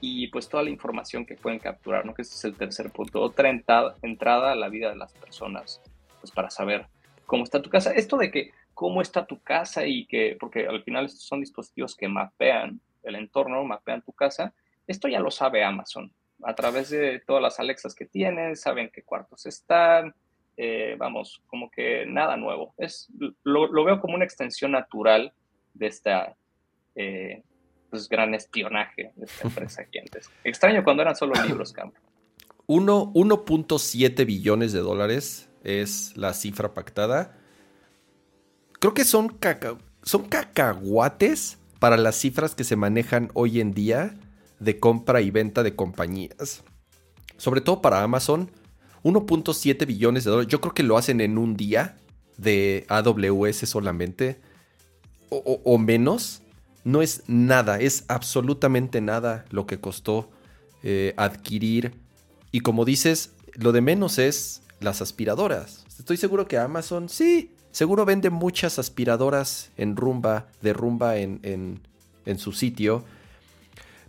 y 0.00 0.28
pues 0.28 0.48
toda 0.48 0.62
la 0.62 0.70
información 0.70 1.26
que 1.26 1.34
pueden 1.34 1.58
capturar, 1.58 2.06
¿no? 2.06 2.14
Que 2.14 2.22
este 2.22 2.36
es 2.36 2.44
el 2.44 2.54
tercer 2.54 2.90
punto. 2.90 3.20
Otra 3.20 3.50
entrada, 3.50 3.96
entrada 4.02 4.52
a 4.52 4.54
la 4.54 4.68
vida 4.68 4.90
de 4.90 4.96
las 4.96 5.12
personas, 5.14 5.80
pues 6.20 6.30
para 6.30 6.50
saber 6.50 6.86
cómo 7.26 7.42
está 7.42 7.60
tu 7.60 7.70
casa. 7.70 7.90
Esto 7.90 8.18
de 8.18 8.30
que 8.30 8.52
cómo 8.74 9.00
está 9.00 9.26
tu 9.26 9.40
casa 9.40 9.86
y 9.86 10.06
que, 10.06 10.36
porque 10.38 10.66
al 10.66 10.82
final 10.82 11.06
estos 11.06 11.22
son 11.24 11.40
dispositivos 11.40 11.96
que 11.96 12.08
mapean 12.08 12.80
el 13.02 13.14
entorno, 13.16 13.64
mapean 13.64 14.02
tu 14.02 14.12
casa, 14.12 14.52
esto 14.86 15.08
ya 15.08 15.20
lo 15.20 15.30
sabe 15.30 15.64
Amazon. 15.64 16.12
A 16.42 16.54
través 16.54 16.90
de 16.90 17.20
todas 17.20 17.42
las 17.42 17.58
Alexas 17.60 17.94
que 17.94 18.06
tienen, 18.06 18.56
saben 18.56 18.90
qué 18.92 19.02
cuartos 19.02 19.46
están, 19.46 20.14
eh, 20.56 20.96
vamos, 20.98 21.42
como 21.46 21.70
que 21.70 22.04
nada 22.06 22.36
nuevo. 22.36 22.74
Es, 22.76 23.08
lo, 23.42 23.84
veo 23.84 24.00
como 24.00 24.14
una 24.14 24.24
extensión 24.24 24.72
natural 24.72 25.32
de 25.72 25.86
esta 25.86 26.36
eh, 26.94 27.42
pues, 27.90 28.08
gran 28.08 28.34
espionaje 28.34 29.12
de 29.16 29.24
esta 29.24 29.48
empresa 29.48 29.82
aquí 29.86 29.98
antes. 29.98 30.30
Extraño 30.44 30.84
cuando 30.84 31.02
eran 31.02 31.16
solo 31.16 31.34
libros, 31.46 31.72
Campo. 31.74 31.98
1.7 32.66 34.26
billones 34.26 34.72
de 34.72 34.80
dólares 34.80 35.50
es 35.64 36.16
la 36.16 36.32
cifra 36.32 36.72
pactada. 36.72 37.38
Creo 38.84 38.92
que 38.92 39.06
son, 39.06 39.34
son 40.02 40.24
cacahuates 40.24 41.56
para 41.78 41.96
las 41.96 42.16
cifras 42.16 42.54
que 42.54 42.64
se 42.64 42.76
manejan 42.76 43.30
hoy 43.32 43.62
en 43.62 43.72
día 43.72 44.14
de 44.60 44.78
compra 44.78 45.22
y 45.22 45.30
venta 45.30 45.62
de 45.62 45.74
compañías. 45.74 46.62
Sobre 47.38 47.62
todo 47.62 47.80
para 47.80 48.02
Amazon, 48.02 48.50
1.7 49.02 49.86
billones 49.86 50.24
de 50.24 50.30
dólares. 50.30 50.52
Yo 50.52 50.60
creo 50.60 50.74
que 50.74 50.82
lo 50.82 50.98
hacen 50.98 51.22
en 51.22 51.38
un 51.38 51.56
día 51.56 51.96
de 52.36 52.84
AWS 52.90 53.66
solamente. 53.66 54.38
O, 55.30 55.78
menos. 55.78 56.42
No 56.84 57.00
es 57.00 57.22
nada, 57.26 57.80
es 57.80 58.04
absolutamente 58.08 59.00
nada 59.00 59.46
lo 59.48 59.66
que 59.66 59.80
costó 59.80 60.28
eh, 60.82 61.14
adquirir. 61.16 61.94
Y 62.52 62.60
como 62.60 62.84
dices, 62.84 63.32
lo 63.54 63.72
de 63.72 63.80
menos 63.80 64.18
es 64.18 64.60
las 64.80 65.00
aspiradoras. 65.00 65.86
Estoy 65.98 66.18
seguro 66.18 66.46
que 66.46 66.58
Amazon, 66.58 67.08
sí, 67.08 67.53
Seguro 67.74 68.04
vende 68.04 68.30
muchas 68.30 68.78
aspiradoras 68.78 69.72
en 69.76 69.96
rumba, 69.96 70.46
de 70.62 70.72
rumba 70.72 71.16
en, 71.16 71.40
en, 71.42 72.38
su 72.38 72.52
sitio. 72.52 73.02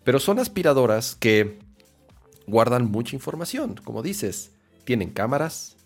Pero 0.03 0.19
son 0.19 0.37
aspiradoras 0.37 1.15
que 1.15 1.57
guardan 2.45 2.91
mucha 2.91 3.15
información, 3.15 3.73
como 3.83 4.03
dices. 4.03 4.51
Tienen 4.83 5.09
cámaras, 5.09 5.77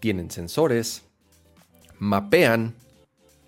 tienen 0.00 0.32
sensores, 0.32 1.04
mapean 2.00 2.74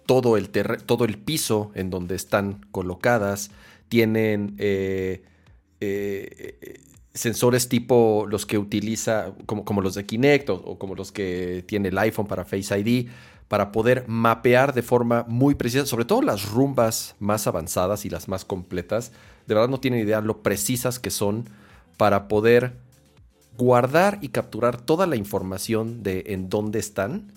todo 0.07 0.37
el, 0.37 0.50
todo 0.50 1.04
el 1.04 1.19
piso 1.19 1.73
en 1.75 1.90
donde 1.90 2.14
están 2.14 2.64
colocadas, 2.71 3.50
tienen 3.88 4.54
eh, 4.59 5.25
eh, 5.81 6.81
sensores 7.12 7.69
tipo 7.69 8.26
los 8.28 8.47
que 8.47 8.57
utiliza, 8.57 9.35
como, 9.47 9.64
como 9.64 9.81
los 9.81 9.95
de 9.95 10.07
Kinect 10.07 10.50
o, 10.50 10.78
como 10.78 10.95
los 10.95 11.11
que 11.11 11.64
tiene 11.66 11.88
el 11.88 11.99
iPhone 11.99 12.28
para 12.28 12.45
Face 12.45 12.78
ID, 12.78 13.09
para 13.55 13.71
poder 13.71 14.03
mapear 14.09 14.75
de 14.75 14.83
forma 14.83 15.25
muy 15.29 15.55
precisa, 15.55 15.87
sobre 15.87 16.05
todo 16.05 16.23
las 16.23 16.51
rumbas 16.51 17.15
más 17.21 17.47
avanzadas 17.47 18.05
y 18.05 18.11
las 18.11 18.27
más 18.27 18.45
completas. 18.45 19.13
De 19.47 19.55
verdad 19.55 19.69
no 19.69 19.79
tienen 19.79 20.01
idea 20.01 20.21
lo 20.21 20.43
precisas 20.43 20.99
que 20.99 21.11
son 21.11 21.49
para 21.97 22.27
poder 22.27 22.73
guardar 23.57 24.19
y 24.23 24.31
capturar 24.31 24.81
toda 24.81 25.07
la 25.07 25.15
información 25.15 26.03
de 26.03 26.25
en 26.31 26.49
dónde 26.49 26.81
están 26.81 27.31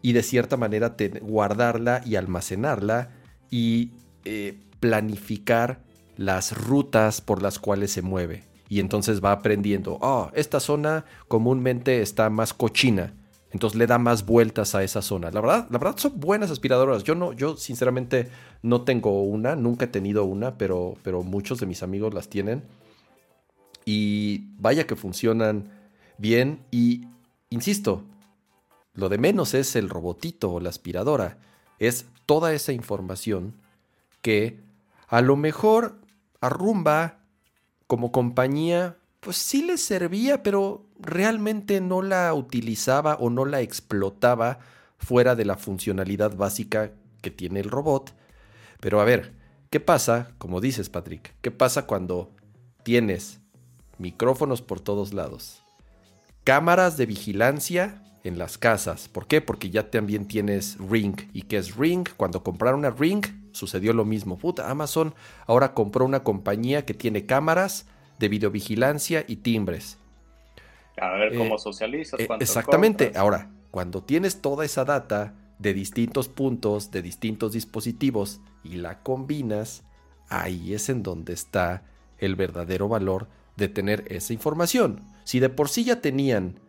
y 0.00 0.12
de 0.12 0.22
cierta 0.22 0.56
manera 0.56 0.94
guardarla 1.22 2.02
y 2.04 2.14
almacenarla 2.14 3.10
y 3.50 3.90
eh, 4.24 4.56
planificar 4.78 5.80
las 6.16 6.56
rutas 6.56 7.20
por 7.20 7.42
las 7.42 7.58
cuales 7.58 7.90
se 7.90 8.02
mueve. 8.02 8.44
Y 8.68 8.78
entonces 8.78 9.20
va 9.20 9.32
aprendiendo, 9.32 9.98
oh, 10.02 10.30
esta 10.34 10.60
zona 10.60 11.04
comúnmente 11.26 12.00
está 12.00 12.30
más 12.30 12.54
cochina 12.54 13.12
entonces 13.52 13.78
le 13.78 13.86
da 13.86 13.98
más 13.98 14.26
vueltas 14.26 14.74
a 14.74 14.82
esa 14.82 15.02
zona. 15.02 15.30
La 15.30 15.40
verdad, 15.40 15.66
la 15.70 15.78
verdad 15.78 15.96
son 15.96 16.18
buenas 16.18 16.50
aspiradoras. 16.50 17.04
Yo 17.04 17.14
no, 17.14 17.32
yo 17.32 17.56
sinceramente 17.56 18.30
no 18.62 18.82
tengo 18.82 19.22
una, 19.22 19.56
nunca 19.56 19.86
he 19.86 19.88
tenido 19.88 20.24
una, 20.24 20.58
pero, 20.58 20.94
pero 21.02 21.22
muchos 21.22 21.60
de 21.60 21.66
mis 21.66 21.82
amigos 21.82 22.12
las 22.12 22.28
tienen. 22.28 22.64
Y 23.84 24.48
vaya 24.58 24.86
que 24.86 24.96
funcionan 24.96 25.70
bien. 26.18 26.64
Y 26.70 27.06
insisto, 27.50 28.04
lo 28.94 29.08
de 29.08 29.18
menos 29.18 29.54
es 29.54 29.76
el 29.76 29.88
robotito 29.88 30.52
o 30.52 30.60
la 30.60 30.70
aspiradora. 30.70 31.38
Es 31.78 32.06
toda 32.26 32.52
esa 32.52 32.72
información 32.72 33.54
que 34.22 34.60
a 35.08 35.20
lo 35.20 35.36
mejor 35.36 36.00
arrumba 36.40 37.20
como 37.86 38.10
compañía 38.10 38.96
pues 39.26 39.38
sí 39.38 39.62
le 39.62 39.76
servía, 39.76 40.44
pero 40.44 40.85
realmente 40.98 41.80
no 41.80 42.02
la 42.02 42.32
utilizaba 42.34 43.14
o 43.16 43.30
no 43.30 43.44
la 43.44 43.60
explotaba 43.60 44.58
fuera 44.98 45.34
de 45.34 45.44
la 45.44 45.56
funcionalidad 45.56 46.36
básica 46.36 46.92
que 47.22 47.30
tiene 47.30 47.60
el 47.60 47.70
robot. 47.70 48.14
Pero 48.80 49.00
a 49.00 49.04
ver, 49.04 49.32
¿qué 49.70 49.80
pasa, 49.80 50.32
como 50.38 50.60
dices 50.60 50.88
Patrick, 50.88 51.34
qué 51.40 51.50
pasa 51.50 51.86
cuando 51.86 52.30
tienes 52.82 53.40
micrófonos 53.98 54.62
por 54.62 54.80
todos 54.80 55.12
lados, 55.12 55.62
cámaras 56.44 56.96
de 56.96 57.06
vigilancia 57.06 58.02
en 58.24 58.38
las 58.38 58.58
casas? 58.58 59.08
¿Por 59.08 59.26
qué? 59.26 59.40
Porque 59.40 59.70
ya 59.70 59.90
también 59.90 60.26
tienes 60.28 60.78
Ring. 60.78 61.16
¿Y 61.32 61.42
qué 61.42 61.58
es 61.58 61.76
Ring? 61.76 62.08
Cuando 62.16 62.42
compraron 62.42 62.84
a 62.84 62.90
Ring 62.90 63.24
sucedió 63.52 63.92
lo 63.92 64.04
mismo. 64.04 64.38
Puta, 64.38 64.70
Amazon 64.70 65.14
ahora 65.46 65.74
compró 65.74 66.04
una 66.04 66.22
compañía 66.22 66.84
que 66.84 66.94
tiene 66.94 67.26
cámaras 67.26 67.86
de 68.18 68.28
videovigilancia 68.28 69.24
y 69.26 69.36
timbres. 69.36 69.98
A 71.00 71.10
ver 71.16 71.36
cómo 71.36 71.56
eh, 71.56 71.58
socializas. 71.58 72.20
Eh, 72.20 72.28
exactamente. 72.40 73.12
Ahora, 73.16 73.50
cuando 73.70 74.02
tienes 74.02 74.40
toda 74.40 74.64
esa 74.64 74.84
data 74.84 75.34
de 75.58 75.74
distintos 75.74 76.28
puntos, 76.28 76.90
de 76.90 77.02
distintos 77.02 77.52
dispositivos 77.52 78.40
y 78.62 78.76
la 78.76 79.02
combinas, 79.02 79.84
ahí 80.28 80.74
es 80.74 80.88
en 80.88 81.02
donde 81.02 81.32
está 81.32 81.84
el 82.18 82.34
verdadero 82.34 82.88
valor 82.88 83.28
de 83.56 83.68
tener 83.68 84.04
esa 84.08 84.32
información. 84.32 85.02
Si 85.24 85.40
de 85.40 85.48
por 85.48 85.68
sí 85.68 85.84
ya 85.84 86.00
tenían, 86.00 86.60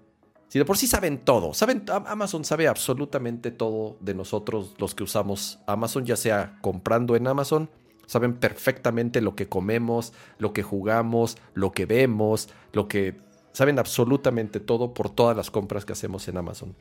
si 0.48 0.60
de 0.60 0.65
por 0.65 0.77
sí 0.77 0.88
saben 0.88 1.19
todo, 1.19 1.53
saben, 1.53 1.86
Amazon 1.88 2.46
sabe 2.46 2.67
absolutamente 2.67 3.51
todo 3.51 3.98
de 4.00 4.13
nosotros 4.13 4.75
los 4.77 4.96
que 4.96 5.03
usamos 5.03 5.60
Amazon, 5.67 6.05
ya 6.05 6.15
sea 6.15 6.57
comprando 6.62 7.15
en 7.15 7.27
Amazon 7.27 7.69
saben 8.07 8.34
perfectamente 8.34 9.22
lo 9.22 9.36
que 9.36 9.48
comemos, 9.48 10.13
lo 10.39 10.53
que 10.53 10.63
jugamos, 10.63 11.38
lo 11.53 11.72
que 11.72 11.86
vemos, 11.86 12.50
lo 12.74 12.88
que... 12.88 13.26
Saben 13.58 13.80
absolutamente 13.80 14.60
todo 14.60 14.94
por 14.94 15.10
todas 15.10 15.36
las 15.36 15.50
compras 15.50 15.84
que 15.84 15.94
hacemos 15.94 16.28
en 16.28 16.38
Amazon. 16.38 16.76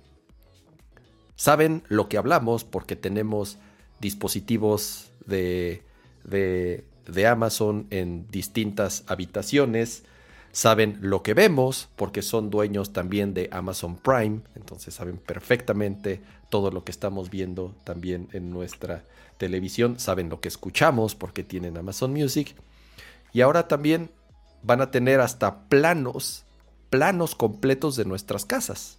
Saben 1.35 1.83
lo 1.89 2.07
que 2.07 2.19
hablamos 2.19 2.65
porque 2.65 2.97
tenemos 2.97 3.57
dispositivos 3.99 5.11
de, 5.25 5.83
de, 6.25 7.27
Amazon 7.27 7.87
en 7.89 8.29
distintas 8.29 9.05
habitaciones. 9.07 10.05
Saben 10.53 10.99
lo 11.01 11.23
que 11.23 11.33
vemos 11.33 11.89
porque 11.97 12.21
son 12.21 12.51
dueños 12.51 12.93
también 12.93 13.33
de 13.33 13.49
Amazon 13.53 13.97
Prime. 13.97 14.43
Entonces 14.55 14.93
saben 14.93 15.17
perfectamente 15.17 16.21
todo 16.51 16.71
lo 16.71 16.85
que 16.85 16.93
estamos 16.93 17.31
viendo 17.31 17.75
también 17.85 18.29
en 18.35 18.51
nuestra 18.51 19.03
televisión, 19.39 19.99
saben 19.99 20.29
lo 20.29 20.43
que 20.43 20.49
escuchamos 20.49 21.15
porque 21.15 21.43
tienen 21.43 21.79
Amazon 21.79 22.13
Music. 22.13 22.55
Y 23.33 23.41
ahora 23.41 23.67
también 23.67 24.11
van 24.63 24.83
a 24.83 24.91
tener 24.91 25.21
hasta 25.21 25.61
planos, 25.71 26.46
planos 26.91 27.35
completos 27.35 27.97
de 27.97 28.05
nuestras 28.05 28.45
casas. 28.45 28.99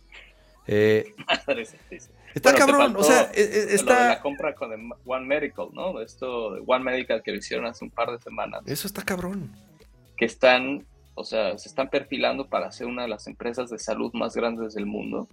Eh, 0.67 1.13
está 2.34 2.53
cabrón, 2.53 2.96
o 2.98 3.03
sea, 3.03 3.32
e, 3.34 3.41
e, 3.41 3.75
está... 3.75 4.10
La 4.10 4.22
compra 4.22 4.53
con 4.53 4.72
One 5.06 5.25
Medical, 5.25 5.70
¿no? 5.74 6.01
Esto 6.01 6.56
de 6.56 6.63
One 6.65 6.84
Medical 6.84 7.24
que 7.24 7.32
lo 7.32 7.38
hicieron 7.38 7.65
hace 7.65 7.86
un 7.86 7.91
par 7.91 8.12
de 8.12 8.20
semanas. 8.20 8.62
Eso 8.65 8.88
está 8.88 9.03
cabrón. 9.03 9.51
Que 10.17 10.25
están, 10.25 10.86
o 11.15 11.24
sea, 11.24 11.58
se 11.58 11.70
están 11.70 11.89
perfilando 11.89 12.48
para 12.48 12.72
ser 12.72 12.88
una 12.88 13.03
de 13.03 13.08
las 13.08 13.27
empresas 13.27 13.70
de 13.70 13.79
salud 13.79 14.12
más 14.13 14.36
grandes 14.36 14.74
del 14.74 14.86
mundo 14.86 15.27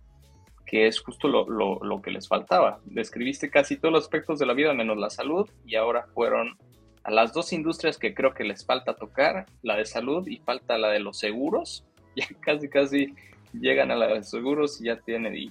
que 0.66 0.87
es 0.87 1.00
justo 1.00 1.28
lo, 1.28 1.46
lo, 1.46 2.02
que 2.02 2.11
les 2.11 2.26
faltaba. 2.26 2.80
Describiste 2.84 3.50
casi 3.50 3.76
todos 3.76 3.92
los 3.92 4.04
aspectos 4.04 4.38
de 4.38 4.46
la 4.46 4.54
vida 4.54 4.73
menos 4.73 4.96
la 4.96 5.11
salud 5.11 5.49
y 5.64 5.76
ahora 5.76 6.06
fueron 6.14 6.56
a 7.02 7.11
las 7.11 7.32
dos 7.32 7.52
industrias 7.52 7.99
que 7.99 8.14
creo 8.14 8.32
que 8.32 8.44
les 8.44 8.64
falta 8.64 8.96
tocar, 8.96 9.46
la 9.62 9.76
de 9.76 9.84
salud 9.84 10.26
y 10.26 10.38
falta 10.38 10.78
la 10.78 10.88
de 10.88 11.00
los 11.00 11.18
seguros. 11.18 11.84
Ya 12.16 12.26
casi, 12.40 12.68
casi 12.68 13.14
llegan 13.52 13.90
a 13.90 14.06
de 14.06 14.23
seguros 14.23 14.80
y 14.80 14.85
ya 14.85 15.00
tienen, 15.00 15.35
y, 15.37 15.50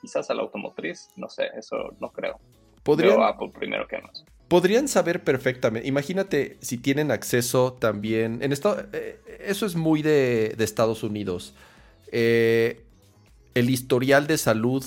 quizás 0.00 0.30
a 0.30 0.34
la 0.34 0.42
automotriz, 0.42 1.08
no 1.16 1.28
sé, 1.28 1.48
eso 1.56 1.94
no 2.00 2.10
creo. 2.10 2.38
¿Podrían, 2.82 3.22
Apple 3.22 3.50
primero 3.54 3.86
que 3.88 3.98
más. 3.98 4.24
Podrían 4.48 4.88
saber 4.88 5.24
perfectamente. 5.24 5.88
Imagínate 5.88 6.58
si 6.60 6.76
tienen 6.78 7.10
acceso 7.10 7.72
también. 7.72 8.42
En 8.42 8.52
esto, 8.52 8.76
eh, 8.92 9.18
eso 9.40 9.64
es 9.64 9.74
muy 9.74 10.02
de, 10.02 10.54
de 10.56 10.64
Estados 10.64 11.02
Unidos. 11.02 11.54
Eh, 12.12 12.84
el 13.54 13.70
historial 13.70 14.26
de 14.26 14.36
salud 14.36 14.84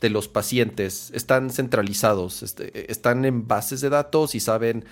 de 0.00 0.10
los 0.10 0.28
pacientes 0.28 1.10
están 1.14 1.50
centralizados, 1.50 2.42
este, 2.42 2.90
están 2.90 3.24
en 3.24 3.46
bases 3.46 3.80
de 3.80 3.90
datos 3.90 4.34
y 4.34 4.40
saben 4.40 4.84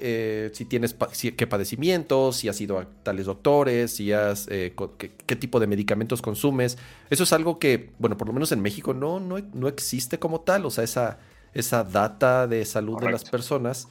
eh, 0.00 0.50
si 0.54 0.64
tienes 0.64 0.94
qué 1.36 1.46
padecimientos, 1.46 2.36
si 2.36 2.48
has 2.48 2.60
ido 2.60 2.78
a 2.78 2.86
tales 3.02 3.26
doctores, 3.26 3.92
si 3.92 4.12
has, 4.12 4.46
eh, 4.50 4.74
qué, 4.98 5.36
tipo 5.36 5.60
de 5.60 5.66
medicamentos 5.66 6.22
consumes. 6.22 6.78
Eso 7.10 7.24
es 7.24 7.32
algo 7.32 7.58
que, 7.58 7.90
bueno, 7.98 8.16
por 8.16 8.28
lo 8.28 8.32
menos 8.32 8.52
en 8.52 8.60
México 8.60 8.94
no, 8.94 9.20
no, 9.20 9.68
existe 9.68 10.18
como 10.18 10.40
tal, 10.40 10.66
o 10.66 10.70
sea, 10.70 10.84
esa, 10.84 11.18
esa 11.54 11.84
data 11.84 12.46
de 12.46 12.64
salud 12.64 13.00
de 13.00 13.10
las 13.10 13.24
personas. 13.24 13.88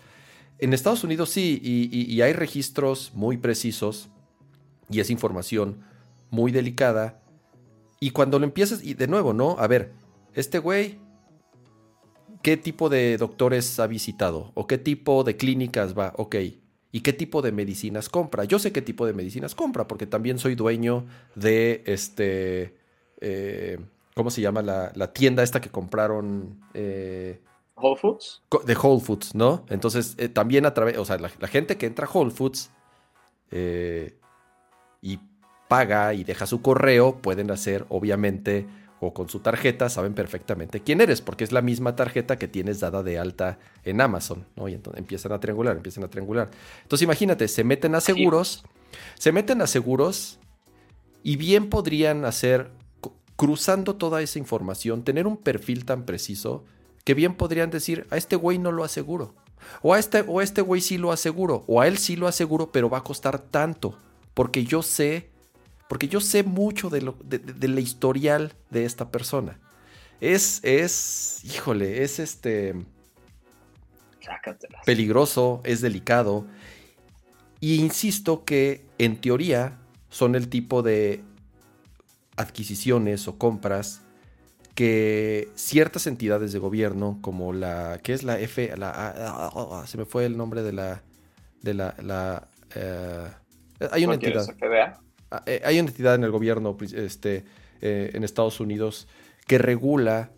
En 0.59 0.73
Estados 0.73 1.03
Unidos 1.03 1.29
sí, 1.29 1.59
y 1.63 2.21
hay 2.21 2.33
registros 2.33 3.11
muy 3.13 3.37
precisos 3.37 4.09
y 4.89 4.99
es 4.99 5.09
información 5.09 5.83
muy 6.29 6.51
delicada 6.51 7.21
y 7.99 8.11
cuando 8.11 8.39
lo 8.39 8.45
empiezas, 8.45 8.83
y 8.83 8.93
de 8.93 9.07
nuevo, 9.07 9.33
¿no? 9.33 9.55
A 9.59 9.67
ver, 9.67 9.91
este 10.33 10.59
güey, 10.59 10.99
¿qué 12.41 12.57
tipo 12.57 12.89
de 12.89 13.17
doctores 13.17 13.79
ha 13.79 13.87
visitado? 13.87 14.51
¿O 14.53 14.67
qué 14.67 14.77
tipo 14.77 15.23
de 15.23 15.37
clínicas 15.37 15.97
va? 15.97 16.13
Ok. 16.17 16.35
¿Y 16.91 17.01
qué 17.01 17.13
tipo 17.13 17.41
de 17.41 17.51
medicinas 17.51 18.09
compra? 18.09 18.45
Yo 18.45 18.59
sé 18.59 18.71
qué 18.71 18.81
tipo 18.81 19.05
de 19.05 19.13
medicinas 19.13 19.55
compra, 19.55 19.87
porque 19.87 20.07
también 20.07 20.39
soy 20.39 20.55
dueño 20.55 21.05
de 21.35 21.83
este. 21.85 22.75
Eh, 23.21 23.77
¿Cómo 24.15 24.31
se 24.31 24.41
llama 24.41 24.61
la, 24.61 25.13
tienda 25.13 25.43
esta 25.43 25.61
que 25.61 25.69
compraron? 25.69 26.59
Eh, 26.73 27.41
Whole 27.75 27.99
Foods. 27.99 28.41
De 28.65 28.75
Whole 28.75 29.01
Foods, 29.01 29.35
¿no? 29.35 29.65
Entonces, 29.69 30.15
eh, 30.17 30.29
también 30.29 30.65
a 30.65 30.73
través. 30.73 30.97
O 30.97 31.05
sea, 31.05 31.17
la, 31.17 31.29
la, 31.39 31.47
gente 31.47 31.77
que 31.77 31.85
entra 31.85 32.07
a 32.07 32.09
Whole 32.11 32.31
Foods 32.31 32.71
y 35.01 35.19
paga 35.67 36.13
y 36.13 36.23
deja 36.23 36.47
su 36.47 36.61
correo, 36.61 37.17
pueden 37.21 37.51
hacer, 37.51 37.85
obviamente, 37.89 38.65
o 38.99 39.13
con 39.13 39.29
su 39.29 39.39
tarjeta, 39.39 39.89
saben 39.89 40.13
perfectamente 40.13 40.81
quién 40.81 41.01
eres, 41.01 41.21
porque 41.21 41.43
es 41.43 41.51
la 41.51 41.61
misma 41.61 41.95
tarjeta 41.95 42.37
que 42.37 42.47
tienes 42.47 42.79
dada 42.79 43.03
de 43.03 43.19
alta 43.19 43.59
en 43.83 44.01
Amazon, 44.01 44.45
¿no? 44.55 44.67
Y 44.67 44.73
entonces 44.73 44.99
empiezan 44.99 45.31
a 45.31 45.39
triangular, 45.39 45.75
empiezan 45.75 46.03
a 46.03 46.09
triangular. 46.09 46.49
Entonces 46.81 47.03
imagínate, 47.03 47.47
se 47.47 47.63
meten 47.63 47.93
a 47.95 48.01
seguros, 48.01 48.63
se 49.15 49.31
meten 49.31 49.61
a 49.61 49.67
seguros 49.67 50.39
y 51.21 51.35
bien 51.35 51.69
podrían 51.69 52.25
hacer, 52.25 52.71
cruzando 53.35 53.95
toda 53.95 54.21
esa 54.21 54.39
información, 54.39 55.03
tener 55.03 55.27
un 55.27 55.37
perfil 55.37 55.85
tan 55.85 56.05
preciso 56.05 56.65
que 57.03 57.13
bien 57.13 57.35
podrían 57.35 57.69
decir, 57.69 58.07
a 58.09 58.17
este 58.17 58.35
güey 58.35 58.57
no 58.57 58.71
lo 58.71 58.83
aseguro. 58.83 59.33
O 59.81 59.93
a 59.93 59.99
este, 59.99 60.23
o 60.27 60.39
a 60.39 60.43
este 60.43 60.61
güey 60.61 60.81
sí 60.81 60.97
lo 60.97 61.11
aseguro, 61.11 61.63
o 61.67 61.81
a 61.81 61.87
él 61.87 61.97
sí 61.97 62.15
lo 62.15 62.27
aseguro, 62.27 62.71
pero 62.71 62.89
va 62.89 62.99
a 62.99 63.03
costar 63.03 63.39
tanto, 63.39 63.97
porque 64.33 64.65
yo 64.65 64.81
sé 64.81 65.29
porque 65.89 66.07
yo 66.07 66.19
sé 66.19 66.43
mucho 66.43 66.89
de, 66.89 67.01
lo, 67.01 67.17
de, 67.23 67.67
la 67.67 67.79
historial 67.79 68.53
de 68.69 68.85
esta 68.85 69.09
persona. 69.11 69.59
Es, 70.19 70.63
es, 70.63 71.41
híjole, 71.43 72.03
es 72.03 72.19
este... 72.19 72.75
Peligroso, 74.85 75.61
es 75.63 75.79
delicado. 75.79 76.45
Y 77.61 77.75
insisto 77.75 78.43
que 78.43 78.85
en 78.97 79.21
teoría 79.21 79.77
son 80.09 80.35
el 80.35 80.49
tipo 80.49 80.81
de 80.81 81.23
adquisiciones 82.35 83.27
o 83.27 83.37
compras 83.37 84.01
que 84.75 85.49
ciertas 85.55 86.05
entidades 86.07 86.51
de 86.51 86.59
gobierno, 86.59 87.19
como 87.21 87.53
la, 87.53 87.99
¿qué 88.03 88.13
es 88.13 88.23
la 88.23 88.39
F? 88.39 88.75
La, 88.77 88.91
ah, 88.91 89.13
ah, 89.17 89.67
ah, 89.71 89.87
se 89.87 89.97
me 89.97 90.05
fue 90.05 90.25
el 90.25 90.37
nombre 90.37 90.61
de 90.61 90.73
la, 90.73 91.01
de 91.61 91.73
la, 91.73 91.95
la 92.03 92.47
eh, 92.75 93.27
hay 93.91 94.05
una 94.05 94.15
entidad. 94.15 94.45
Eh, 94.61 94.93
hay 95.29 95.79
una 95.79 95.89
entidad 95.89 96.15
en 96.15 96.23
el 96.23 96.31
gobierno 96.31 96.77
pues, 96.77 96.93
este, 96.93 97.43
eh, 97.81 98.11
en 98.13 98.23
Estados 98.23 98.59
Unidos 98.59 99.07
que 99.45 99.57
regula 99.57 100.31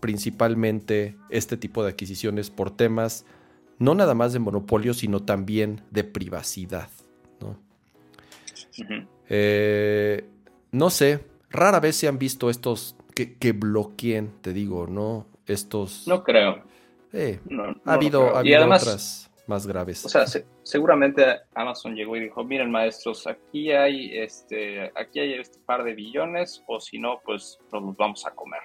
principalmente 0.00 1.16
este 1.30 1.56
tipo 1.56 1.82
de 1.82 1.90
adquisiciones 1.90 2.50
por 2.50 2.70
temas 2.70 3.24
no 3.78 3.94
nada 3.94 4.14
más 4.14 4.32
de 4.32 4.38
monopolio, 4.38 4.94
sino 4.94 5.22
también 5.22 5.82
de 5.90 6.04
privacidad. 6.04 6.88
No, 7.40 7.58
eh, 9.28 10.24
no 10.72 10.90
sé, 10.90 11.24
rara 11.50 11.80
vez 11.80 11.96
se 11.96 12.08
han 12.08 12.18
visto 12.18 12.48
estos 12.48 12.96
que, 13.14 13.52
bloqueen, 13.52 14.32
te 14.42 14.52
digo, 14.52 14.86
¿no? 14.86 15.26
Estos... 15.46 16.06
No 16.06 16.22
creo. 16.22 16.62
ha 17.84 17.92
habido, 17.92 18.34
ha 18.34 18.40
habido 18.40 18.64
otras 18.66 19.30
más 19.46 19.66
graves. 19.66 20.04
O 20.04 20.08
sea, 20.08 20.24
seguramente 20.62 21.24
Amazon 21.54 21.94
llegó 21.94 22.16
y 22.16 22.20
dijo, 22.20 22.44
miren 22.44 22.70
maestros, 22.70 23.26
aquí 23.26 23.72
hay 23.72 24.16
este, 24.18 24.92
aquí 24.94 25.20
hay 25.20 25.34
este 25.34 25.58
par 25.60 25.84
de 25.84 25.94
billones, 25.94 26.62
o 26.66 26.80
si 26.80 26.98
no, 26.98 27.20
pues 27.24 27.58
nos 27.72 27.82
los 27.82 27.96
vamos 27.96 28.26
a 28.26 28.30
comer. 28.32 28.60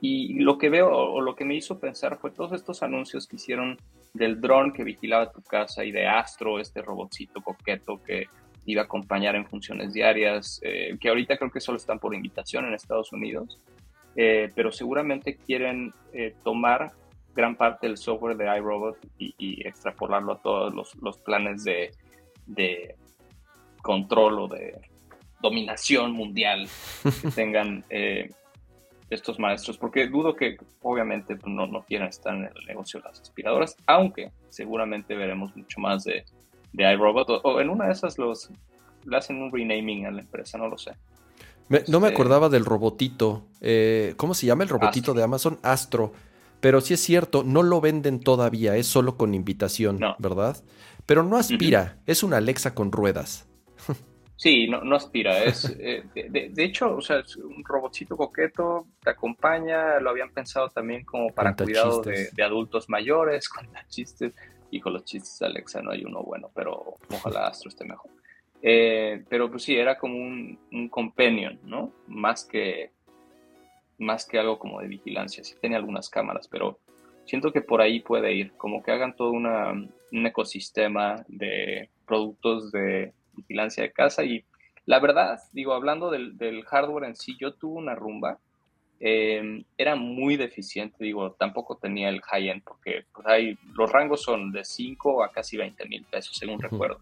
Y 0.00 0.40
lo 0.40 0.56
que 0.56 0.70
veo, 0.70 0.90
o 0.90 1.20
lo 1.20 1.34
que 1.34 1.44
me 1.44 1.54
hizo 1.54 1.78
pensar 1.78 2.18
fue 2.18 2.30
todos 2.30 2.52
estos 2.52 2.82
anuncios 2.82 3.26
que 3.26 3.36
hicieron 3.36 3.76
del 4.14 4.40
dron 4.40 4.72
que 4.72 4.82
vigilaba 4.82 5.30
tu 5.30 5.42
casa 5.42 5.84
y 5.84 5.92
de 5.92 6.06
Astro, 6.06 6.58
este 6.58 6.80
robotcito 6.82 7.42
coqueto 7.42 8.02
que 8.02 8.26
iba 8.66 8.82
a 8.82 8.84
acompañar 8.86 9.36
en 9.36 9.46
funciones 9.46 9.92
diarias, 9.92 10.60
eh, 10.62 10.96
que 11.00 11.08
ahorita 11.08 11.36
creo 11.36 11.50
que 11.50 11.60
solo 11.60 11.76
están 11.76 11.98
por 11.98 12.14
invitación 12.14 12.66
en 12.66 12.74
Estados 12.74 13.12
Unidos, 13.12 13.60
eh, 14.16 14.50
pero 14.54 14.72
seguramente 14.72 15.36
quieren 15.36 15.92
eh, 16.12 16.34
tomar 16.42 16.92
gran 17.40 17.56
parte 17.56 17.86
del 17.86 17.96
software 17.96 18.36
de 18.36 18.56
iRobot 18.58 18.98
y, 19.18 19.66
extrapolarlo 19.66 20.32
a 20.34 20.38
todos 20.42 20.94
los, 21.00 21.18
planes 21.18 21.64
de, 21.64 22.94
control 23.82 24.40
o 24.40 24.48
de 24.48 24.78
dominación 25.40 26.12
mundial 26.12 26.68
que 27.02 27.30
tengan 27.34 27.82
eh, 27.88 28.30
estos 29.08 29.38
maestros, 29.38 29.78
porque 29.78 30.06
dudo 30.06 30.36
que 30.36 30.58
obviamente 30.82 31.34
pues, 31.34 31.52
no, 31.52 31.66
no 31.66 31.82
quieran 31.82 32.08
estar 32.08 32.34
en 32.34 32.44
el 32.44 32.66
negocio 32.66 33.00
de 33.00 33.08
las 33.08 33.20
aspiradoras, 33.22 33.74
aunque 33.86 34.32
seguramente 34.50 35.16
veremos 35.16 35.56
mucho 35.56 35.80
más 35.80 36.04
de, 36.04 36.24
de 36.74 36.92
iRobot, 36.92 37.40
o, 37.42 37.60
en 37.60 37.70
una 37.70 37.86
de 37.86 37.92
esas 37.92 38.18
los 38.18 38.50
le 39.06 39.16
hacen 39.16 39.40
un 39.40 39.50
renaming 39.50 40.04
a 40.04 40.10
la 40.10 40.20
empresa, 40.20 40.58
no 40.58 40.68
lo 40.68 40.76
sé. 40.76 40.92
no 41.70 42.00
me 42.00 42.08
este 42.08 42.14
acordaba 42.14 42.50
del 42.50 42.66
robotito. 42.66 43.46
Eh, 43.62 44.12
¿Cómo 44.18 44.34
se 44.34 44.44
llama 44.44 44.62
el 44.64 44.68
robotito 44.68 45.14
de 45.14 45.22
Amazon? 45.22 45.58
Astro. 45.62 46.12
Pero 46.60 46.80
sí 46.80 46.94
es 46.94 47.00
cierto, 47.00 47.42
no 47.42 47.62
lo 47.62 47.80
venden 47.80 48.20
todavía, 48.20 48.76
es 48.76 48.86
solo 48.86 49.16
con 49.16 49.34
invitación, 49.34 49.98
¿verdad? 50.18 50.62
Pero 51.06 51.22
no 51.22 51.36
aspira, 51.36 51.98
es 52.06 52.22
una 52.22 52.36
Alexa 52.36 52.74
con 52.74 52.92
ruedas. 52.92 53.48
Sí, 54.40 54.66
no, 54.68 54.80
no 54.80 54.96
aspira. 54.96 55.44
Es, 55.44 55.76
eh, 55.78 56.02
de, 56.14 56.64
hecho, 56.64 56.96
o 56.96 57.00
sea, 57.02 57.18
es 57.18 57.36
un 57.36 57.62
robotcito 57.62 58.16
coqueto, 58.16 58.86
te 59.02 59.10
acompaña, 59.10 60.00
lo 60.00 60.08
habían 60.08 60.30
pensado 60.30 60.70
también 60.70 61.04
como 61.04 61.28
para 61.28 61.54
cuidado 61.54 62.00
de, 62.00 62.42
adultos 62.42 62.88
mayores, 62.88 63.48
con 63.50 63.68
chistes. 63.88 64.32
Y 64.70 64.80
con 64.80 64.94
los 64.94 65.04
chistes 65.04 65.40
de 65.40 65.46
Alexa 65.46 65.82
no 65.82 65.90
hay 65.90 66.04
uno 66.04 66.22
bueno, 66.22 66.50
pero 66.54 66.94
ojalá 67.10 67.48
Astro 67.48 67.68
esté 67.68 67.84
mejor. 67.84 68.10
Eh, 68.62 69.24
pero 69.28 69.50
pues 69.50 69.64
sí, 69.64 69.76
era 69.76 69.98
como 69.98 70.16
un, 70.16 70.58
un 70.72 70.88
companion, 70.88 71.60
¿no? 71.64 71.92
Más 72.06 72.46
que, 72.46 72.92
más 74.00 74.26
que 74.26 74.38
algo 74.38 74.58
como 74.58 74.80
de 74.80 74.88
vigilancia. 74.88 75.44
Sí 75.44 75.54
tiene 75.60 75.76
algunas 75.76 76.08
cámaras, 76.08 76.48
pero 76.48 76.80
siento 77.24 77.52
que 77.52 77.60
por 77.60 77.80
ahí 77.80 78.00
puede 78.00 78.32
ir, 78.32 78.52
como 78.56 78.82
que 78.82 78.90
hagan 78.90 79.14
todo 79.14 79.30
una, 79.30 79.70
un 79.70 80.26
ecosistema 80.26 81.24
de 81.28 81.88
productos 82.06 82.72
de 82.72 83.12
vigilancia 83.34 83.84
de 83.84 83.92
casa 83.92 84.24
y 84.24 84.44
la 84.86 84.98
verdad, 84.98 85.38
digo, 85.52 85.74
hablando 85.74 86.10
del, 86.10 86.64
hardware 86.64 87.04
en 87.04 87.14
sí, 87.14 87.36
yo 87.38 87.54
tuve 87.54 87.78
una 87.78 87.94
rumba, 87.94 88.40
em, 88.98 89.62
era 89.78 89.94
muy 89.94 90.36
deficiente, 90.36 91.04
digo, 91.04 91.32
tampoco 91.32 91.76
tenía 91.76 92.08
el 92.08 92.20
high-end 92.22 92.64
porque 92.64 93.04
pues, 93.12 93.26
hay, 93.26 93.58
los 93.74 93.92
rangos 93.92 94.22
son 94.22 94.50
de 94.50 94.64
5 94.64 95.22
a 95.22 95.30
casi 95.30 95.56
20 95.56 95.86
mil 95.86 96.04
pesos, 96.04 96.36
según 96.36 96.60
recuerdo. 96.60 96.98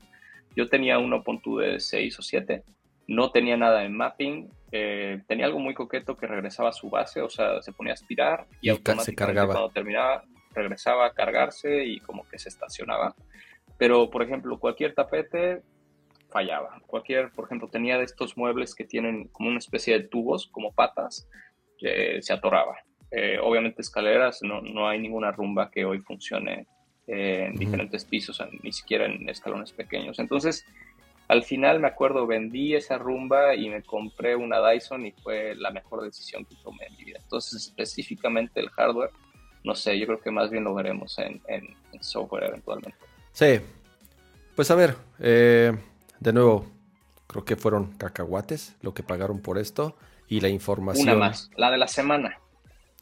Yo 0.54 0.68
tenía 0.68 0.98
uno 0.98 1.22
punto 1.22 1.58
de 1.58 1.80
6 1.80 2.18
o 2.18 2.22
7, 2.22 2.62
no 3.06 3.30
tenía 3.30 3.56
nada 3.56 3.80
de 3.80 3.88
mapping, 3.88 4.50
eh, 4.72 5.22
tenía 5.26 5.46
algo 5.46 5.58
muy 5.58 5.74
coqueto 5.74 6.16
que 6.16 6.26
regresaba 6.26 6.70
a 6.70 6.72
su 6.72 6.90
base, 6.90 7.22
o 7.22 7.30
sea, 7.30 7.62
se 7.62 7.72
ponía 7.72 7.92
a 7.92 7.94
aspirar 7.94 8.46
y, 8.60 8.68
automáticamente 8.68 9.10
se 9.10 9.14
cargaba. 9.14 9.52
cuando 9.54 9.70
terminaba 9.70 10.24
regresaba 10.54 11.06
a 11.06 11.14
cargarse 11.14 11.84
y 11.84 12.00
como 12.00 12.26
que 12.28 12.38
se 12.38 12.48
estacionaba. 12.48 13.14
Pero, 13.78 14.10
por 14.10 14.22
ejemplo, 14.22 14.58
cualquier 14.58 14.94
tapete 14.94 15.62
fallaba. 16.30 16.80
Cualquier, 16.86 17.30
por 17.30 17.46
ejemplo, 17.46 17.68
tenía 17.68 17.96
de 17.98 18.04
estos 18.04 18.36
muebles 18.36 18.74
que 18.74 18.84
tienen 18.84 19.28
como 19.28 19.48
una 19.48 19.58
especie 19.58 19.98
de 19.98 20.08
tubos, 20.08 20.48
como 20.48 20.72
patas, 20.72 21.28
que 21.78 22.20
se 22.20 22.32
atoraba. 22.32 22.76
Eh, 23.10 23.38
obviamente 23.40 23.80
escaleras, 23.80 24.40
no, 24.42 24.60
no, 24.60 24.88
hay 24.88 24.98
ninguna 24.98 25.32
rumba 25.32 25.70
que 25.70 25.84
hoy 25.84 26.00
funcione 26.00 26.66
eh, 27.06 27.46
en 27.48 27.56
diferentes 27.56 28.04
pisos, 28.04 28.42
ni 28.62 28.72
siquiera 28.72 29.06
en 29.06 29.28
escalones 29.28 29.72
pequeños. 29.72 30.18
Entonces, 30.18 30.66
al 31.28 31.44
final 31.44 31.78
me 31.78 31.88
acuerdo, 31.88 32.26
vendí 32.26 32.74
esa 32.74 32.96
rumba 32.96 33.54
y 33.54 33.68
me 33.68 33.82
compré 33.82 34.34
una 34.34 34.66
Dyson 34.66 35.04
y 35.04 35.12
fue 35.12 35.54
la 35.54 35.70
mejor 35.70 36.02
decisión 36.02 36.46
que 36.46 36.56
tomé 36.56 36.86
en 36.86 36.96
mi 36.96 37.04
vida. 37.04 37.18
Entonces, 37.22 37.66
específicamente 37.66 38.60
el 38.60 38.70
hardware, 38.70 39.10
no 39.62 39.74
sé, 39.74 39.98
yo 39.98 40.06
creo 40.06 40.20
que 40.20 40.30
más 40.30 40.50
bien 40.50 40.64
lo 40.64 40.74
veremos 40.74 41.18
en, 41.18 41.40
software 42.00 42.44
eventualmente. 42.44 42.98
Sí, 43.32 43.60
pues 44.56 44.70
a 44.70 44.74
ver, 44.74 44.96
eh, 45.18 45.76
de 46.18 46.32
nuevo, 46.32 46.64
creo 47.26 47.44
que 47.44 47.56
fueron 47.56 47.92
cacahuates 47.98 48.76
lo 48.80 48.94
que 48.94 49.02
pagaron 49.02 49.40
por 49.40 49.58
esto 49.58 49.96
y 50.28 50.40
la 50.40 50.48
información. 50.48 51.08
Una 51.08 51.18
más, 51.18 51.50
la 51.56 51.70
de 51.70 51.76
la 51.76 51.88
semana. 51.88 52.40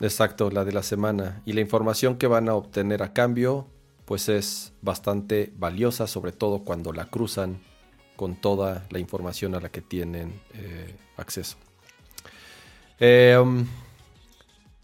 Exacto, 0.00 0.50
la 0.50 0.64
de 0.64 0.72
la 0.72 0.82
semana. 0.82 1.42
Y 1.46 1.52
la 1.52 1.60
información 1.60 2.18
que 2.18 2.26
van 2.26 2.48
a 2.48 2.54
obtener 2.54 3.04
a 3.04 3.12
cambio, 3.12 3.68
pues 4.04 4.28
es 4.28 4.72
bastante 4.82 5.52
valiosa, 5.56 6.08
sobre 6.08 6.32
todo 6.32 6.64
cuando 6.64 6.92
la 6.92 7.04
cruzan 7.06 7.60
con 8.16 8.36
toda 8.36 8.86
la 8.90 8.98
información 8.98 9.54
a 9.54 9.60
la 9.60 9.68
que 9.68 9.82
tienen 9.82 10.40
eh, 10.54 10.94
acceso. 11.16 11.56
Eh, 12.98 13.36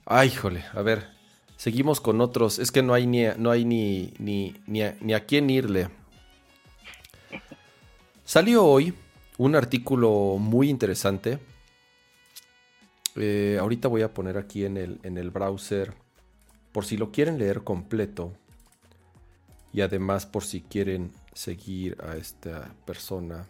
ay, 0.04 0.30
jole, 0.30 0.64
a 0.72 0.82
ver, 0.82 1.08
seguimos 1.56 2.00
con 2.00 2.20
otros. 2.20 2.58
Es 2.58 2.70
que 2.70 2.82
no 2.82 2.94
hay 2.94 3.06
ni, 3.06 3.24
no 3.38 3.50
hay 3.50 3.64
ni, 3.64 4.12
ni, 4.18 4.54
ni 4.66 5.14
a 5.14 5.26
quién 5.26 5.50
irle. 5.50 5.88
Salió 8.24 8.64
hoy 8.64 8.94
un 9.38 9.56
artículo 9.56 10.36
muy 10.38 10.68
interesante 10.70 11.40
eh, 13.16 13.58
ahorita 13.60 13.88
voy 13.88 14.02
a 14.02 14.14
poner 14.14 14.38
aquí 14.38 14.64
en 14.64 14.76
el, 14.76 14.98
en 15.02 15.18
el 15.18 15.30
browser, 15.30 15.92
por 16.72 16.84
si 16.84 16.96
lo 16.96 17.12
quieren 17.12 17.38
leer 17.38 17.62
completo. 17.62 18.32
Y 19.72 19.80
además 19.80 20.26
por 20.26 20.44
si 20.44 20.60
quieren 20.60 21.12
seguir 21.32 21.96
a 22.02 22.16
esta 22.16 22.74
persona 22.84 23.46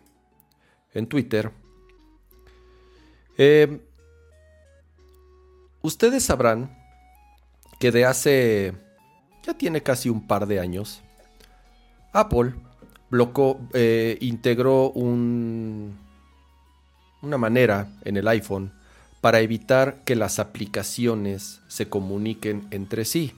en 0.95 1.07
Twitter. 1.07 1.51
Eh, 3.39 3.81
ustedes 5.83 6.25
sabrán 6.25 6.77
que 7.79 7.91
de 7.91 8.05
hace, 8.05 8.75
ya 9.43 9.55
tiene 9.55 9.83
casi 9.83 10.09
un 10.09 10.27
par 10.27 10.47
de 10.47 10.61
años, 10.61 11.03
Apple 12.13 12.55
bloqueó, 13.11 13.59
eh, 13.73 14.19
integró 14.21 14.91
un, 14.91 15.99
una 17.23 17.39
manera 17.39 17.89
en 18.05 18.17
el 18.17 18.29
iPhone 18.29 18.73
para 19.21 19.41
evitar 19.41 20.03
que 20.05 20.17
las 20.17 20.39
aplicaciones 20.39 21.61
se 21.69 21.89
comuniquen 21.89 22.67
entre 22.71 23.05
sí 23.05 23.35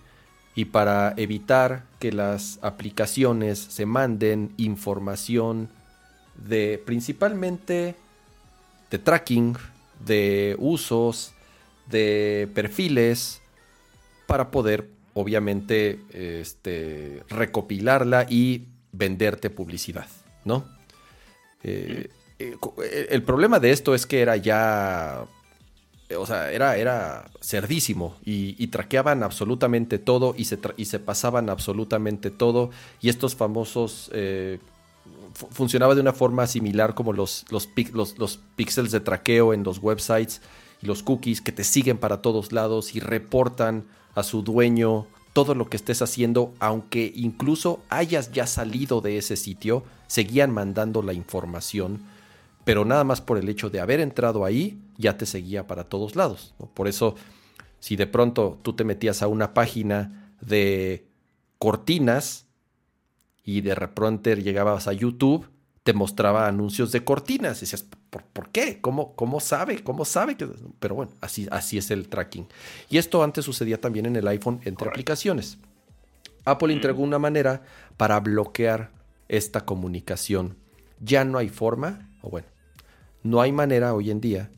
y 0.55 0.67
para 0.67 1.15
evitar 1.17 1.85
que 1.99 2.13
las 2.13 2.59
aplicaciones 2.63 3.59
se 3.59 3.87
manden 3.87 4.53
información 4.57 5.69
de 6.37 6.83
principalmente 6.85 7.97
de 8.91 8.99
tracking, 8.99 9.57
de 10.05 10.57
usos, 10.59 11.33
de 11.89 12.49
perfiles 12.55 13.43
para 14.27 14.51
poder 14.51 14.89
obviamente 15.15 16.01
este, 16.13 17.23
recopilarla 17.29 18.27
y 18.29 18.67
venderte 18.93 19.51
publicidad, 19.51 20.07
¿no? 20.45 20.65
Eh, 21.63 22.09
eh, 22.39 22.57
el 23.11 23.23
problema 23.23 23.59
de 23.59 23.71
esto 23.71 23.95
es 23.95 24.07
que 24.07 24.21
era 24.21 24.37
ya 24.37 25.25
o 26.17 26.27
sea, 26.27 26.51
era, 26.51 26.77
era 26.77 27.31
cerdísimo 27.41 28.17
y, 28.25 28.67
traqueaban 28.69 29.23
absolutamente 29.23 29.99
todo 29.99 30.35
y 30.37 30.47
se, 30.47 30.59
y 30.77 30.87
se 30.87 30.99
pasaban 30.99 31.49
absolutamente 31.49 32.31
todo. 32.31 32.71
Y 33.01 33.09
estos 33.09 33.37
famosos 33.37 34.11
eh, 34.13 34.59
funcionaba 35.51 35.95
de 35.95 36.01
una 36.01 36.13
forma 36.13 36.47
similar 36.47 36.95
como 36.95 37.13
los, 37.13 37.45
los, 37.51 37.69
los, 37.93 38.19
los 38.19 38.41
píxeles 38.57 38.93
de 38.93 39.01
traqueo 39.01 39.53
en 39.55 39.63
los 39.63 39.79
websites 39.79 40.41
y 40.83 40.87
los 40.87 41.03
cookies 41.03 41.41
que 41.41 41.53
te 41.53 41.65
siguen 41.65 41.99
para 41.99 42.23
todos 42.23 42.53
lados 42.53 42.95
y 42.95 43.01
reportan 43.01 43.85
a 44.15 44.23
su 44.23 44.43
dueño 44.43 45.07
todo 45.33 45.55
lo 45.55 45.69
que 45.69 45.77
estés 45.77 46.01
haciendo, 46.01 46.55
aunque 46.61 47.13
incluso 47.15 47.81
hayas 47.89 48.31
ya 48.33 48.47
salido 48.47 49.01
de 49.01 49.19
ese 49.19 49.37
sitio, 49.37 49.83
seguían 50.07 50.53
mandando 50.53 51.03
la 51.03 51.13
información 51.13 52.05
pero 52.65 52.85
nada 52.85 53.05
más 53.05 53.21
por 53.21 53.39
el 53.39 53.49
hecho 53.49 53.71
de 53.71 53.81
haber 53.81 54.01
entrado 54.01 54.45
ahí, 54.45 54.79
ya 54.97 55.17
te 55.17 55.27
seguía 55.27 55.67
para 55.67 55.85
todos 55.85 56.17
lados. 56.17 56.55
Por 56.75 56.89
eso, 56.89 57.15
si 57.79 57.97
de 57.97 58.07
pronto 58.07 58.59
tú 58.63 58.75
te 58.75 58.85
metías 58.85 59.23
a 59.23 59.29
una 59.29 59.55
página 59.55 60.33
de 60.41 61.07
cortinas 61.59 62.47
y 63.45 63.61
de 63.61 63.75
repente 63.75 64.37
llegabas 64.37 64.89
a 64.89 64.93
YouTube, 64.93 65.49
te 65.83 65.93
mostraba 65.93 66.49
anuncios 66.49 66.93
de 66.93 67.05
cortinas. 67.05 67.59
Y 67.59 67.61
decías, 67.61 67.87
¿por, 68.11 68.49
qué? 68.49 68.81
¿Cómo, 68.81 69.15
¿Cómo, 69.15 69.39
sabe? 69.39 69.85
¿Cómo 69.85 70.07
sabe? 70.07 70.37
Que... 70.37 70.49
Pero 70.81 70.95
bueno, 70.95 71.13
así, 71.21 71.47
así 71.51 71.77
es 71.77 71.91
el 71.91 72.09
tracking. 72.09 72.47
Y 72.89 72.97
esto 72.97 73.23
antes 73.23 73.45
sucedía 73.45 73.81
también 73.81 74.07
en 74.07 74.17
el 74.17 74.27
iPhone 74.27 74.61
entre 74.65 74.89
aplicaciones. 74.89 75.59
Apple 76.47 76.73
entregó 76.73 77.03
una 77.03 77.19
manera 77.19 77.63
para 77.99 78.19
bloquear 78.21 78.91
esta 79.29 79.67
comunicación. 79.67 80.57
Ya 81.01 81.25
no 81.25 81.37
hay 81.37 81.51
forma, 81.51 82.11
o 82.23 82.31
bueno, 82.31 82.49
no 83.25 83.41
hay 83.41 83.51
manera 83.51 83.95
hoy 83.95 84.13
en 84.13 84.21
día 84.21 84.51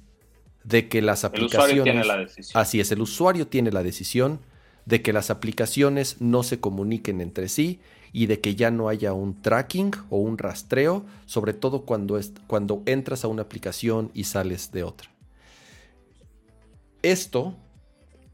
de 0.64 0.88
que 0.88 1.00
las 1.00 1.24
aplicaciones... 1.24 1.70
El 1.70 1.78
usuario 1.78 1.84
tiene 1.84 2.04
la 2.04 2.16
decisión. 2.18 2.60
Así 2.60 2.80
es, 2.80 2.92
el 2.92 3.00
usuario 3.00 3.46
tiene 3.46 3.70
la 3.70 3.82
decisión 3.82 4.40
de 4.84 5.00
que 5.00 5.12
las 5.12 5.30
aplicaciones 5.30 6.20
no 6.20 6.42
se 6.42 6.60
comuniquen 6.60 7.20
entre 7.20 7.48
sí 7.48 7.80
y 8.12 8.26
de 8.26 8.40
que 8.40 8.56
ya 8.56 8.70
no 8.70 8.88
haya 8.88 9.12
un 9.12 9.40
tracking 9.40 9.92
o 10.10 10.18
un 10.18 10.36
rastreo, 10.38 11.06
sobre 11.26 11.54
todo 11.54 11.82
cuando, 11.82 12.18
es, 12.18 12.32
cuando 12.46 12.82
entras 12.86 13.24
a 13.24 13.28
una 13.28 13.42
aplicación 13.42 14.10
y 14.14 14.24
sales 14.24 14.72
de 14.72 14.82
otra. 14.82 15.08
Esto, 17.02 17.54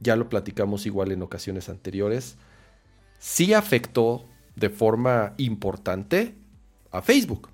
ya 0.01 0.17
lo 0.17 0.29
platicamos 0.29 0.87
igual 0.87 1.13
en 1.13 1.23
ocasiones 1.23 1.69
anteriores, 1.69 2.37
sí 3.19 3.53
afectó 3.53 4.25
de 4.57 4.71
forma 4.71 5.35
importante 5.37 6.35
a 6.91 7.03
Facebook 7.03 7.51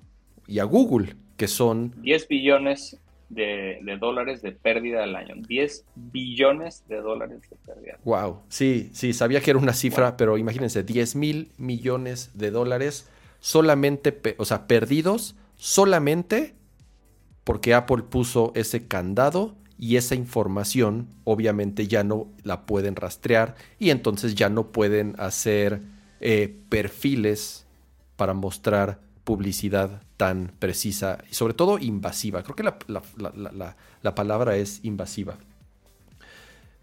y 0.47 0.59
a 0.59 0.63
Google 0.63 1.15
que 1.39 1.47
son... 1.47 1.93
10 2.01 2.27
billones 2.27 2.99
de, 3.29 3.79
dólares 3.97 4.41
de 4.41 4.51
pérdida 4.51 5.05
al 5.05 5.15
año. 5.15 5.35
10 5.37 5.85
billones 5.95 6.83
de 6.89 6.97
dólares 6.97 7.39
de 7.49 7.55
pérdida. 7.65 7.97
Wow, 8.03 8.41
sí, 8.49 8.89
sí, 8.91 9.13
sabía 9.13 9.39
que 9.39 9.51
era 9.51 9.59
una 9.59 9.71
cifra, 9.73 10.17
pero 10.17 10.37
imagínense, 10.37 10.83
10 10.83 11.15
mil 11.15 11.51
millones 11.57 12.31
de 12.33 12.51
dólares 12.51 13.09
solamente, 13.39 14.19
o 14.37 14.43
sea, 14.43 14.67
perdidos 14.67 15.37
solamente 15.55 16.55
porque 17.45 17.73
Apple 17.73 18.03
puso 18.03 18.51
ese 18.53 18.85
candado 18.85 19.55
y 19.77 19.95
esa 19.95 20.15
información 20.15 21.07
obviamente 21.23 21.87
ya 21.87 22.03
no 22.03 22.27
la 22.43 22.65
pueden 22.65 22.97
rastrear 22.97 23.55
y 23.79 23.91
entonces 23.91 24.35
ya 24.35 24.49
no 24.49 24.73
pueden 24.73 25.15
hacer 25.17 25.79
eh, 26.19 26.53
perfiles 26.67 27.65
para 28.17 28.33
mostrar 28.33 28.99
publicidad 29.23 30.01
tan 30.19 30.51
precisa 30.59 31.23
y 31.31 31.33
sobre 31.33 31.53
todo 31.53 31.79
invasiva. 31.79 32.43
Creo 32.43 32.53
que 32.53 32.63
la, 32.63 34.15
palabra 34.15 34.57
es 34.57 34.81
invasiva. 34.83 35.37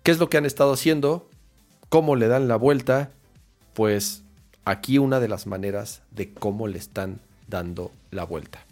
¿Qué 0.03 0.11
es 0.11 0.19
lo 0.19 0.31
que 0.31 0.39
han 0.39 0.47
estado 0.47 0.73
haciendo? 0.73 1.29
¿Cómo 1.91 2.17
le 2.17 2.29
dan 2.29 2.49
la 2.49 2.57
vuelta? 2.57 3.11
Pues 3.75 4.23
aquí 4.65 4.97
una 4.97 5.21
de 5.21 5.29
las 5.29 5.47
maneras 5.47 6.01
de 6.13 6.33
cómo 6.33 6.67
le 6.67 6.79
están 6.79 7.21
dando 7.47 7.93
la 8.11 8.25
vuelta. 8.25 8.65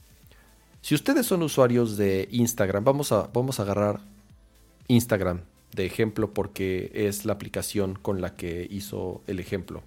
Si 0.80 0.94
ustedes 0.94 1.26
son 1.26 1.42
usuarios 1.42 1.98
de 1.98 2.26
Instagram, 2.32 2.84
vamos 2.84 3.12
a, 3.12 3.28
vamos 3.34 3.60
a 3.60 3.64
agarrar 3.64 4.00
Instagram 4.88 5.42
de 5.74 5.84
ejemplo 5.84 6.32
porque 6.32 6.90
es 6.94 7.26
la 7.26 7.34
aplicación 7.34 7.98
con 8.00 8.22
la 8.22 8.34
que 8.34 8.66
hizo 8.70 9.20
el 9.26 9.40
ejemplo. 9.40 9.82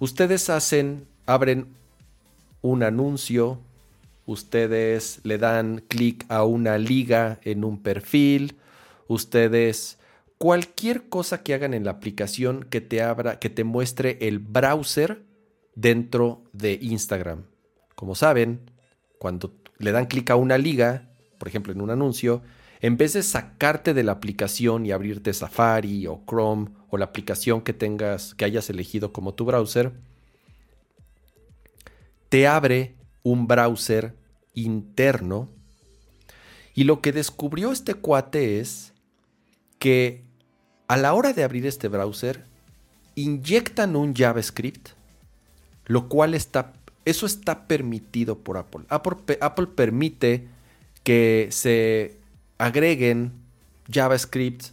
Ustedes 0.00 0.50
hacen, 0.50 1.06
abren 1.26 1.68
un 2.62 2.82
anuncio, 2.82 3.60
ustedes 4.26 5.20
le 5.24 5.38
dan 5.38 5.82
clic 5.88 6.24
a 6.28 6.44
una 6.44 6.78
liga 6.78 7.40
en 7.42 7.64
un 7.64 7.82
perfil, 7.82 8.56
ustedes 9.08 9.98
cualquier 10.38 11.08
cosa 11.08 11.42
que 11.42 11.54
hagan 11.54 11.74
en 11.74 11.84
la 11.84 11.90
aplicación 11.90 12.64
que 12.64 12.80
te 12.80 13.02
abra, 13.02 13.38
que 13.38 13.50
te 13.50 13.64
muestre 13.64 14.18
el 14.20 14.38
browser 14.38 15.22
dentro 15.74 16.44
de 16.52 16.78
Instagram. 16.80 17.44
Como 17.94 18.14
saben, 18.14 18.70
cuando 19.18 19.54
le 19.78 19.92
dan 19.92 20.06
clic 20.06 20.30
a 20.30 20.36
una 20.36 20.58
liga, 20.58 21.10
por 21.38 21.48
ejemplo 21.48 21.72
en 21.72 21.80
un 21.80 21.90
anuncio, 21.90 22.42
en 22.80 22.96
vez 22.96 23.12
de 23.12 23.22
sacarte 23.22 23.92
de 23.92 24.02
la 24.02 24.12
aplicación 24.12 24.86
y 24.86 24.92
abrirte 24.92 25.34
Safari 25.34 26.06
o 26.06 26.22
Chrome 26.26 26.70
o 26.88 26.96
la 26.96 27.04
aplicación 27.06 27.60
que 27.60 27.74
tengas, 27.74 28.34
que 28.34 28.46
hayas 28.46 28.70
elegido 28.70 29.12
como 29.12 29.34
tu 29.34 29.44
browser, 29.44 29.92
te 32.30 32.46
abre 32.46 32.94
un 33.22 33.46
browser 33.46 34.14
interno. 34.54 35.50
Y 36.74 36.84
lo 36.84 37.02
que 37.02 37.12
descubrió 37.12 37.72
este 37.72 37.92
cuate 37.92 38.60
es 38.60 38.94
que 39.78 40.24
a 40.88 40.96
la 40.96 41.12
hora 41.12 41.32
de 41.32 41.44
abrir 41.44 41.66
este 41.66 41.88
browser, 41.88 42.44
inyectan 43.14 43.96
un 43.96 44.14
JavaScript, 44.14 44.90
lo 45.86 46.08
cual 46.08 46.34
está, 46.34 46.72
eso 47.04 47.26
está 47.26 47.66
permitido 47.66 48.38
por 48.38 48.56
Apple. 48.56 48.84
Apple, 48.88 49.38
Apple 49.40 49.66
permite 49.66 50.48
que 51.02 51.48
se 51.50 52.16
agreguen 52.58 53.32
JavaScript 53.92 54.66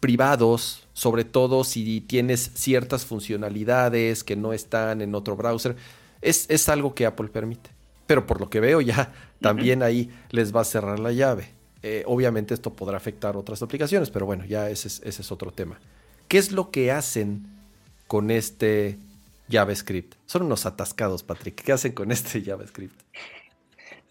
privados, 0.00 0.86
sobre 0.92 1.24
todo 1.24 1.64
si 1.64 2.00
tienes 2.00 2.50
ciertas 2.54 3.04
funcionalidades 3.04 4.24
que 4.24 4.36
no 4.36 4.52
están 4.52 5.00
en 5.00 5.14
otro 5.14 5.36
browser. 5.36 5.76
Es, 6.22 6.68
algo 6.68 6.94
que 6.94 7.06
Apple 7.06 7.28
permite. 7.28 7.70
Pero 8.06 8.26
por 8.26 8.40
lo 8.40 8.48
que 8.48 8.60
veo 8.60 8.80
ya 8.80 9.12
también 9.40 9.82
ahí 9.82 10.10
les 10.30 10.54
va 10.54 10.62
a 10.62 10.64
cerrar 10.64 10.98
la 10.98 11.12
llave. 11.12 11.50
Eh, 11.82 12.02
obviamente 12.06 12.54
esto 12.54 12.72
podrá 12.72 12.96
afectar 12.96 13.36
otras 13.36 13.62
aplicaciones, 13.62 14.10
pero 14.10 14.26
bueno, 14.26 14.44
ya 14.44 14.68
ese 14.68 14.88
es, 14.88 15.00
ese 15.04 15.22
es 15.22 15.30
otro 15.30 15.52
tema. 15.52 15.78
¿Qué 16.26 16.38
es 16.38 16.52
lo 16.52 16.70
que 16.70 16.90
hacen 16.90 17.46
con 18.06 18.30
este 18.30 18.98
JavaScript? 19.48 20.14
Son 20.26 20.42
unos 20.42 20.66
atascados, 20.66 21.22
Patrick. 21.22 21.62
¿Qué 21.62 21.72
hacen 21.72 21.92
con 21.92 22.10
este 22.10 22.42
JavaScript? 22.44 23.00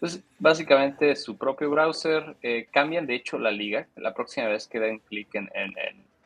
Entonces, 0.00 0.22
básicamente 0.38 1.16
su 1.16 1.36
propio 1.36 1.70
browser 1.70 2.36
eh, 2.42 2.68
cambian 2.70 3.06
de 3.06 3.16
hecho 3.16 3.36
la 3.36 3.50
liga. 3.50 3.88
La 3.96 4.14
próxima 4.14 4.46
vez 4.46 4.68
que 4.68 4.78
den 4.78 5.00
clic 5.00 5.34
en, 5.34 5.50
en, 5.54 5.74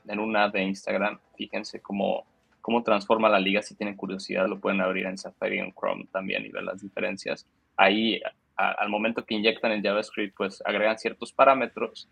en, 0.09 0.18
una 0.18 0.51
de 0.51 0.62
Instagram, 0.62 1.18
fíjense 1.37 1.81
cómo, 1.81 2.27
cómo 2.62 2.83
transforma 2.83 3.29
la 3.29 3.38
liga. 3.38 3.61
Si 3.61 3.75
tienen 3.75 3.96
curiosidad, 3.96 4.48
lo 4.48 4.59
pueden 4.59 4.81
abrir 4.81 5.05
en 5.05 5.18
Safari 5.18 5.57
y 5.57 5.61
en 5.61 5.72
Chrome 5.72 6.07
también 6.11 6.46
y 6.46 6.48
ver 6.48 6.62
las 6.62 6.81
diferencias. 6.81 7.46
Ahí, 7.77 8.22
al 8.57 8.88
momento 8.88 9.27
que 9.27 9.35
inyectan 9.35 9.72
el 9.72 9.83
JavaScript, 9.83 10.35
pues 10.35 10.62
agregan 10.64 10.98
ciertos 10.98 11.33
parámetros 11.33 12.09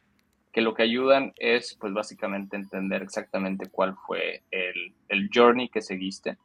que 0.52 0.60
lo 0.60 0.74
que 0.74 0.82
ayudan 0.82 1.32
es, 1.36 1.76
pues 1.80 1.94
básicamente 1.94 2.56
entender 2.56 3.02
exactamente 3.02 3.70
cuál 3.70 3.96
fue 4.06 4.42
el, 4.50 4.94
el 5.08 5.30
journey 5.32 5.70
que 5.70 5.80
seguiste 5.80 6.36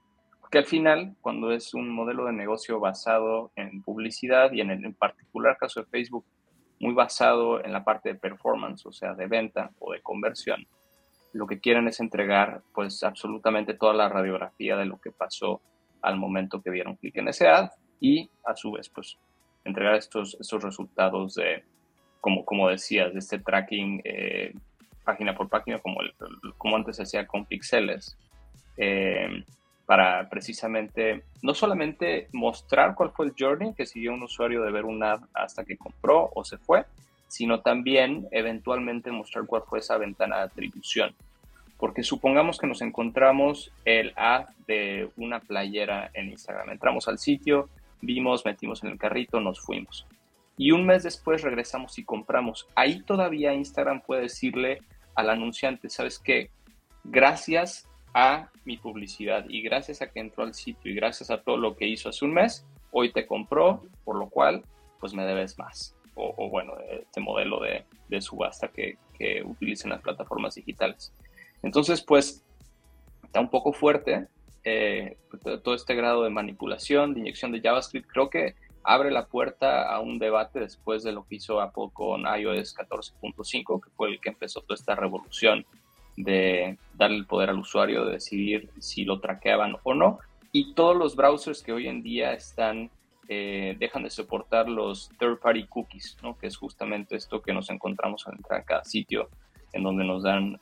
porque 0.45 0.59
al 0.59 0.65
final, 0.67 1.15
cuando 1.21 1.51
es 1.51 1.73
un 1.73 1.89
modelo 1.89 2.25
de 2.25 2.31
negocio 2.31 2.79
basado 2.79 3.51
en 3.55 3.81
publicidad 3.81 4.51
y 4.51 4.61
en 4.61 4.69
el 4.69 4.85
en 4.85 4.93
particular 4.93 5.57
caso 5.57 5.79
de 5.79 5.87
Facebook, 5.87 6.23
muy 6.79 6.93
basado 6.93 7.65
en 7.65 7.73
la 7.73 7.83
parte 7.83 8.09
de 8.09 8.19
performance, 8.19 8.85
o 8.85 8.91
sea, 8.91 9.15
de 9.15 9.25
venta 9.25 9.71
o 9.79 9.91
de 9.91 10.03
conversión, 10.03 10.67
lo 11.35 11.47
que 11.47 11.59
quieren 11.59 11.87
es 11.89 11.99
entregar 11.99 12.61
pues 12.73 13.03
absolutamente 13.03 13.73
toda 13.73 13.93
la 13.93 14.07
radiografía 14.07 14.77
de 14.77 14.85
lo 14.85 14.99
que 15.01 15.11
pasó 15.11 15.61
al 16.01 16.17
momento 16.17 16.61
que 16.61 16.71
dieron 16.71 16.95
clic 16.95 17.17
en 17.17 17.27
ese 17.27 17.49
ad 17.49 17.71
y 17.99 18.29
a 18.45 18.55
su 18.55 18.71
vez 18.71 18.87
pues 18.87 19.17
entregar 19.65 19.95
estos, 19.95 20.37
estos 20.39 20.63
resultados 20.63 21.35
de, 21.35 21.63
como, 22.21 22.45
como 22.45 22.69
decías, 22.69 23.11
de 23.11 23.19
este 23.19 23.39
tracking 23.39 24.01
eh, 24.05 24.53
página 25.03 25.35
por 25.35 25.49
página, 25.49 25.79
como, 25.79 25.97
como 26.57 26.77
antes 26.77 26.95
se 26.95 27.03
hacía 27.03 27.27
con 27.27 27.45
pixeles. 27.45 28.17
Eh, 28.77 29.43
para 29.85 30.29
precisamente 30.29 31.25
no 31.43 31.53
solamente 31.53 32.29
mostrar 32.31 32.95
cuál 32.95 33.11
fue 33.11 33.27
el 33.27 33.33
journey 33.37 33.73
que 33.73 33.85
siguió 33.85 34.13
un 34.13 34.23
usuario 34.23 34.63
de 34.63 34.71
ver 34.71 34.85
un 34.85 35.03
ad 35.03 35.21
hasta 35.33 35.63
que 35.63 35.77
compró 35.77 36.31
o 36.33 36.43
se 36.43 36.57
fue, 36.57 36.85
sino 37.35 37.59
también 37.59 38.29
eventualmente 38.31 39.11
mostrar 39.11 39.45
cuál 39.45 39.63
fue 39.67 39.79
esa 39.79 39.97
ventana 39.97 40.37
de 40.37 40.43
atribución. 40.43 41.13
Porque 41.77 42.01
supongamos 42.01 42.57
que 42.57 42.65
nos 42.65 42.81
encontramos 42.81 43.73
el 43.83 44.13
ad 44.15 44.45
de 44.67 45.09
una 45.17 45.41
playera 45.41 46.09
en 46.13 46.29
Instagram. 46.29 46.69
Entramos 46.69 47.09
al 47.09 47.19
sitio, 47.19 47.67
vimos, 47.99 48.45
metimos 48.45 48.85
en 48.85 48.91
el 48.91 48.97
carrito, 48.97 49.41
nos 49.41 49.59
fuimos. 49.59 50.07
Y 50.55 50.71
un 50.71 50.85
mes 50.85 51.03
después 51.03 51.41
regresamos 51.41 51.99
y 51.99 52.05
compramos. 52.05 52.69
Ahí 52.73 53.01
todavía 53.01 53.53
Instagram 53.53 53.99
puede 53.99 54.21
decirle 54.21 54.79
al 55.13 55.29
anunciante, 55.29 55.89
¿sabes 55.89 56.19
qué? 56.19 56.51
Gracias 57.03 57.89
a 58.13 58.49
mi 58.63 58.77
publicidad 58.77 59.43
y 59.49 59.61
gracias 59.61 60.01
a 60.01 60.09
que 60.09 60.21
entró 60.21 60.45
al 60.45 60.53
sitio 60.53 60.89
y 60.89 60.95
gracias 60.95 61.29
a 61.31 61.41
todo 61.41 61.57
lo 61.57 61.75
que 61.75 61.85
hizo 61.85 62.07
hace 62.07 62.23
un 62.23 62.33
mes, 62.33 62.65
hoy 62.91 63.11
te 63.11 63.27
compró, 63.27 63.83
por 64.05 64.15
lo 64.15 64.29
cual 64.29 64.63
pues 65.01 65.13
me 65.13 65.25
debes 65.25 65.59
más. 65.59 65.97
O, 66.15 66.49
bueno, 66.49 66.73
este 66.89 67.19
modelo 67.19 67.59
de, 67.59 68.21
subasta 68.21 68.69
que, 68.69 68.97
que 69.17 69.43
utilicen 69.43 69.89
las 69.89 70.01
plataformas 70.01 70.55
digitales. 70.55 71.13
Entonces 71.61 72.01
pues 72.01 72.43
está 73.23 73.41
un 73.41 73.49
poco 73.49 73.73
fuerte 73.73 74.27
eh, 74.67 75.17
todo 75.63 75.75
este 75.75 75.93
grado 75.93 76.23
de 76.23 76.31
manipulación, 76.31 77.13
de 77.13 77.19
inyección 77.19 77.51
de 77.51 77.61
JavaScript, 77.61 78.07
creo 78.07 78.31
que 78.31 78.55
abre 78.83 79.11
la 79.11 79.27
puerta 79.27 79.87
a 79.87 79.99
un 79.99 80.17
debate 80.17 80.59
después 80.59 81.03
de 81.03 81.11
lo 81.11 81.23
que 81.27 81.35
hizo 81.35 81.61
Apple 81.61 81.89
con 81.93 82.21
iOS 82.21 82.75
14.5, 82.75 83.83
que 83.83 83.89
fue 83.91 84.09
el 84.09 84.19
que 84.19 84.29
empezó 84.29 84.61
toda 84.61 84.75
esta 84.75 84.95
revolución 84.95 85.65
de 86.17 86.79
darle 86.95 87.17
el 87.17 87.27
poder 87.27 87.51
al 87.51 87.59
usuario 87.59 88.05
de 88.05 88.13
decidir 88.13 88.69
si 88.79 89.05
lo 89.05 89.19
traqueaban 89.19 89.75
o 89.83 89.93
no. 89.93 90.17
Y 90.51 90.73
todos 90.73 90.95
los 90.95 91.15
browsers 91.15 91.61
que 91.61 91.73
hoy 91.73 91.87
en 91.87 92.01
día 92.01 92.33
están, 92.33 92.89
eh, 93.27 93.75
dejan 93.79 94.03
de 94.03 94.09
soportar 94.09 94.69
los 94.69 95.09
third-party 95.19 95.65
cookies, 95.67 96.17
¿no? 96.21 96.37
que 96.37 96.47
es 96.47 96.57
justamente 96.57 97.15
esto 97.15 97.41
que 97.41 97.53
nos 97.53 97.69
encontramos 97.69 98.27
al 98.27 98.35
entrar 98.35 98.61
a 98.61 98.63
cada 98.63 98.83
sitio, 98.83 99.29
en 99.73 99.83
donde 99.83 100.03
nos 100.03 100.23
dan 100.23 100.59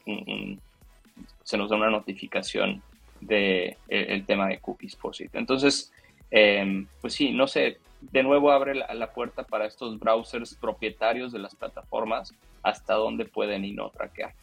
se 1.44 1.58
nos 1.58 1.70
da 1.70 1.76
una 1.76 1.90
notificación 1.90 2.82
de 3.22 3.78
e, 3.88 4.14
el, 4.14 4.26
tema 4.26 4.48
de 4.48 4.60
cookies 4.60 4.96
por 4.96 5.16
sitio. 5.16 5.40
Entonces, 5.40 5.92
em, 6.32 6.88
pues 7.02 7.14
sí, 7.14 7.32
no 7.32 7.48
sé, 7.48 7.80
de 8.02 8.24
nuevo 8.24 8.52
abre 8.52 8.76
la, 8.76 8.94
la, 8.94 9.14
puerta 9.14 9.44
para 9.44 9.66
estos 9.66 10.00
browsers 10.00 10.56
propietarios 10.56 11.32
de 11.32 11.40
las 11.40 11.56
plataformas 11.56 12.34
hasta 12.64 12.96
dónde 12.96 13.26
pueden 13.26 13.66
y 13.66 13.72
no 13.72 13.90
traquear. 13.90 14.34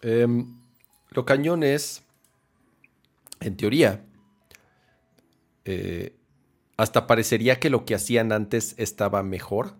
Em, 0.00 0.46
lo 1.10 1.24
cañón 1.24 1.62
es, 1.62 2.04
en 3.40 3.56
teoría, 3.56 4.04
eh, 5.64 6.14
hasta 6.78 7.06
parecería 7.06 7.60
que 7.60 7.68
lo 7.68 7.84
que 7.84 7.94
hacían 7.94 8.32
antes 8.32 8.74
estaba 8.78 9.22
mejor, 9.22 9.74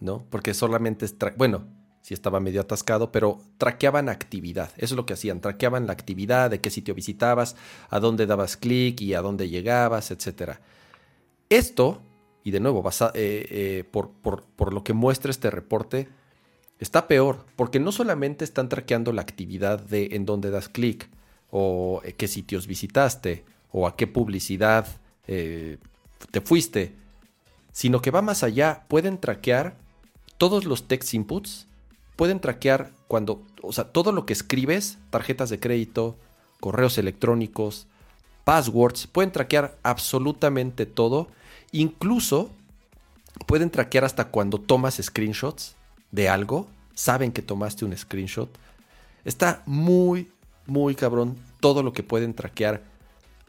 ¿no? 0.00 0.24
Porque 0.30 0.54
solamente, 0.54 1.06
bueno, 1.36 1.66
sí 2.00 2.14
estaba 2.14 2.40
medio 2.40 2.62
atascado, 2.62 3.12
pero 3.12 3.38
traqueaban 3.58 4.08
actividad. 4.08 4.70
Eso 4.76 4.94
es 4.94 4.96
lo 4.96 5.04
que 5.04 5.12
hacían, 5.12 5.42
traqueaban 5.42 5.86
la 5.86 5.92
actividad, 5.92 6.50
de 6.50 6.62
qué 6.62 6.70
sitio 6.70 6.94
visitabas, 6.94 7.56
a 7.90 8.00
dónde 8.00 8.24
dabas 8.24 8.56
clic 8.56 9.02
y 9.02 9.12
a 9.12 9.20
dónde 9.20 9.50
llegabas, 9.50 10.10
etc. 10.10 10.52
Esto, 11.50 12.00
y 12.42 12.50
de 12.52 12.60
nuevo, 12.60 12.82
eh, 12.88 13.12
eh, 13.14 13.84
por, 13.90 14.12
por 14.12 14.72
lo 14.72 14.82
que 14.82 14.94
muestra 14.94 15.30
este 15.30 15.50
reporte, 15.50 16.08
Está 16.80 17.06
peor, 17.06 17.46
porque 17.56 17.78
no 17.78 17.92
solamente 17.92 18.44
están 18.44 18.68
traqueando 18.68 19.12
la 19.12 19.22
actividad 19.22 19.80
de 19.80 20.08
en 20.12 20.26
dónde 20.26 20.50
das 20.50 20.68
clic, 20.68 21.08
o 21.50 22.02
eh, 22.04 22.14
qué 22.14 22.26
sitios 22.26 22.66
visitaste, 22.66 23.44
o 23.70 23.86
a 23.86 23.96
qué 23.96 24.06
publicidad 24.06 24.86
eh, 25.26 25.78
te 26.30 26.40
fuiste, 26.40 26.94
sino 27.72 28.00
que 28.00 28.10
va 28.10 28.22
más 28.22 28.42
allá, 28.42 28.84
pueden 28.88 29.18
traquear 29.18 29.76
todos 30.38 30.64
los 30.64 30.88
text 30.88 31.14
inputs, 31.14 31.66
pueden 32.16 32.40
traquear 32.40 32.90
cuando, 33.08 33.44
o 33.62 33.72
sea, 33.72 33.84
todo 33.84 34.12
lo 34.12 34.26
que 34.26 34.32
escribes, 34.32 34.98
tarjetas 35.10 35.50
de 35.50 35.60
crédito, 35.60 36.16
correos 36.60 36.98
electrónicos, 36.98 37.86
passwords, 38.44 39.06
pueden 39.06 39.32
traquear 39.32 39.78
absolutamente 39.82 40.86
todo, 40.86 41.28
incluso 41.72 42.50
pueden 43.46 43.70
traquear 43.70 44.04
hasta 44.04 44.26
cuando 44.26 44.58
tomas 44.58 45.00
screenshots 45.02 45.76
de 46.12 46.28
algo, 46.28 46.68
saben 46.94 47.32
que 47.32 47.42
tomaste 47.42 47.84
un 47.84 47.96
screenshot. 47.96 48.48
Está 49.24 49.62
muy, 49.66 50.30
muy 50.66 50.94
cabrón 50.94 51.36
todo 51.60 51.82
lo 51.82 51.92
que 51.92 52.02
pueden 52.02 52.34
traquear. 52.34 52.82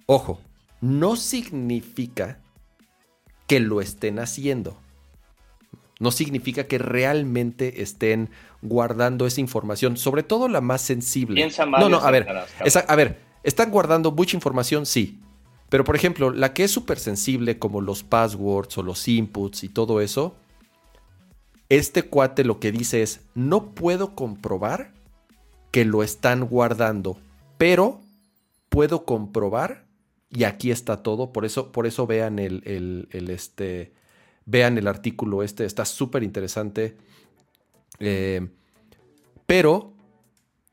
Ojo, 0.05 0.39
no 0.81 1.15
significa 1.15 2.39
que 3.47 3.59
lo 3.59 3.81
estén 3.81 4.19
haciendo. 4.19 4.77
No 5.99 6.11
significa 6.11 6.67
que 6.67 6.77
realmente 6.77 7.81
estén 7.81 8.29
guardando 8.61 9.25
esa 9.27 9.41
información, 9.41 9.97
sobre 9.97 10.23
todo 10.23 10.47
la 10.47 10.61
más 10.61 10.81
sensible. 10.81 11.35
Piensa 11.35 11.65
no, 11.65 11.87
no, 11.87 11.99
a 11.99 12.11
ver, 12.11 12.27
a 12.29 12.95
ver, 12.95 13.21
están 13.43 13.71
guardando 13.71 14.11
mucha 14.11 14.35
información, 14.35 14.85
sí. 14.85 15.19
Pero 15.69 15.83
por 15.83 15.95
ejemplo, 15.95 16.31
la 16.31 16.53
que 16.53 16.65
es 16.65 16.71
súper 16.71 16.99
sensible, 16.99 17.59
como 17.59 17.81
los 17.81 18.03
passwords 18.03 18.77
o 18.77 18.83
los 18.83 19.07
inputs 19.07 19.63
y 19.63 19.69
todo 19.69 20.01
eso, 20.01 20.35
este 21.69 22.03
cuate 22.03 22.43
lo 22.43 22.59
que 22.59 22.71
dice 22.71 23.01
es, 23.01 23.21
no 23.33 23.73
puedo 23.73 24.15
comprobar 24.15 24.93
que 25.71 25.85
lo 25.85 26.03
están 26.03 26.45
guardando, 26.45 27.17
pero 27.57 28.01
puedo 28.69 29.05
comprobar, 29.05 29.84
y 30.29 30.43
aquí 30.43 30.71
está 30.71 31.03
todo, 31.03 31.31
por 31.31 31.45
eso, 31.45 31.71
por 31.71 31.87
eso 31.87 32.07
vean 32.07 32.39
el, 32.39 33.07
el, 33.11 33.29
este, 33.29 33.93
vean 34.45 34.77
el 34.77 34.87
artículo 34.87 35.43
este, 35.43 35.65
está 35.65 35.85
súper 35.85 36.23
interesante. 36.23 36.97
Eh, 37.99 38.47
pero 39.45 39.93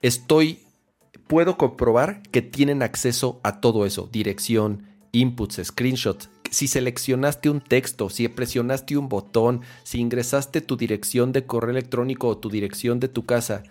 estoy, 0.00 0.60
puedo 1.26 1.56
comprobar 1.56 2.22
que 2.30 2.42
tienen 2.42 2.82
acceso 2.82 3.40
a 3.42 3.60
todo 3.60 3.86
eso, 3.86 4.08
dirección, 4.10 4.86
inputs, 5.12 5.60
screenshots. 5.62 6.30
Si 6.50 6.68
seleccionaste 6.68 7.48
un 7.48 7.60
texto, 7.60 8.10
si 8.10 8.28
presionaste 8.28 8.96
un 8.96 9.08
botón, 9.08 9.62
si 9.84 10.00
ingresaste 10.00 10.60
tu 10.60 10.76
dirección 10.76 11.32
de 11.32 11.46
correo 11.46 11.70
electrónico 11.70 12.28
o 12.28 12.38
tu 12.38 12.50
dirección 12.50 13.00
de 13.00 13.08
tu 13.08 13.24
casa, 13.24 13.62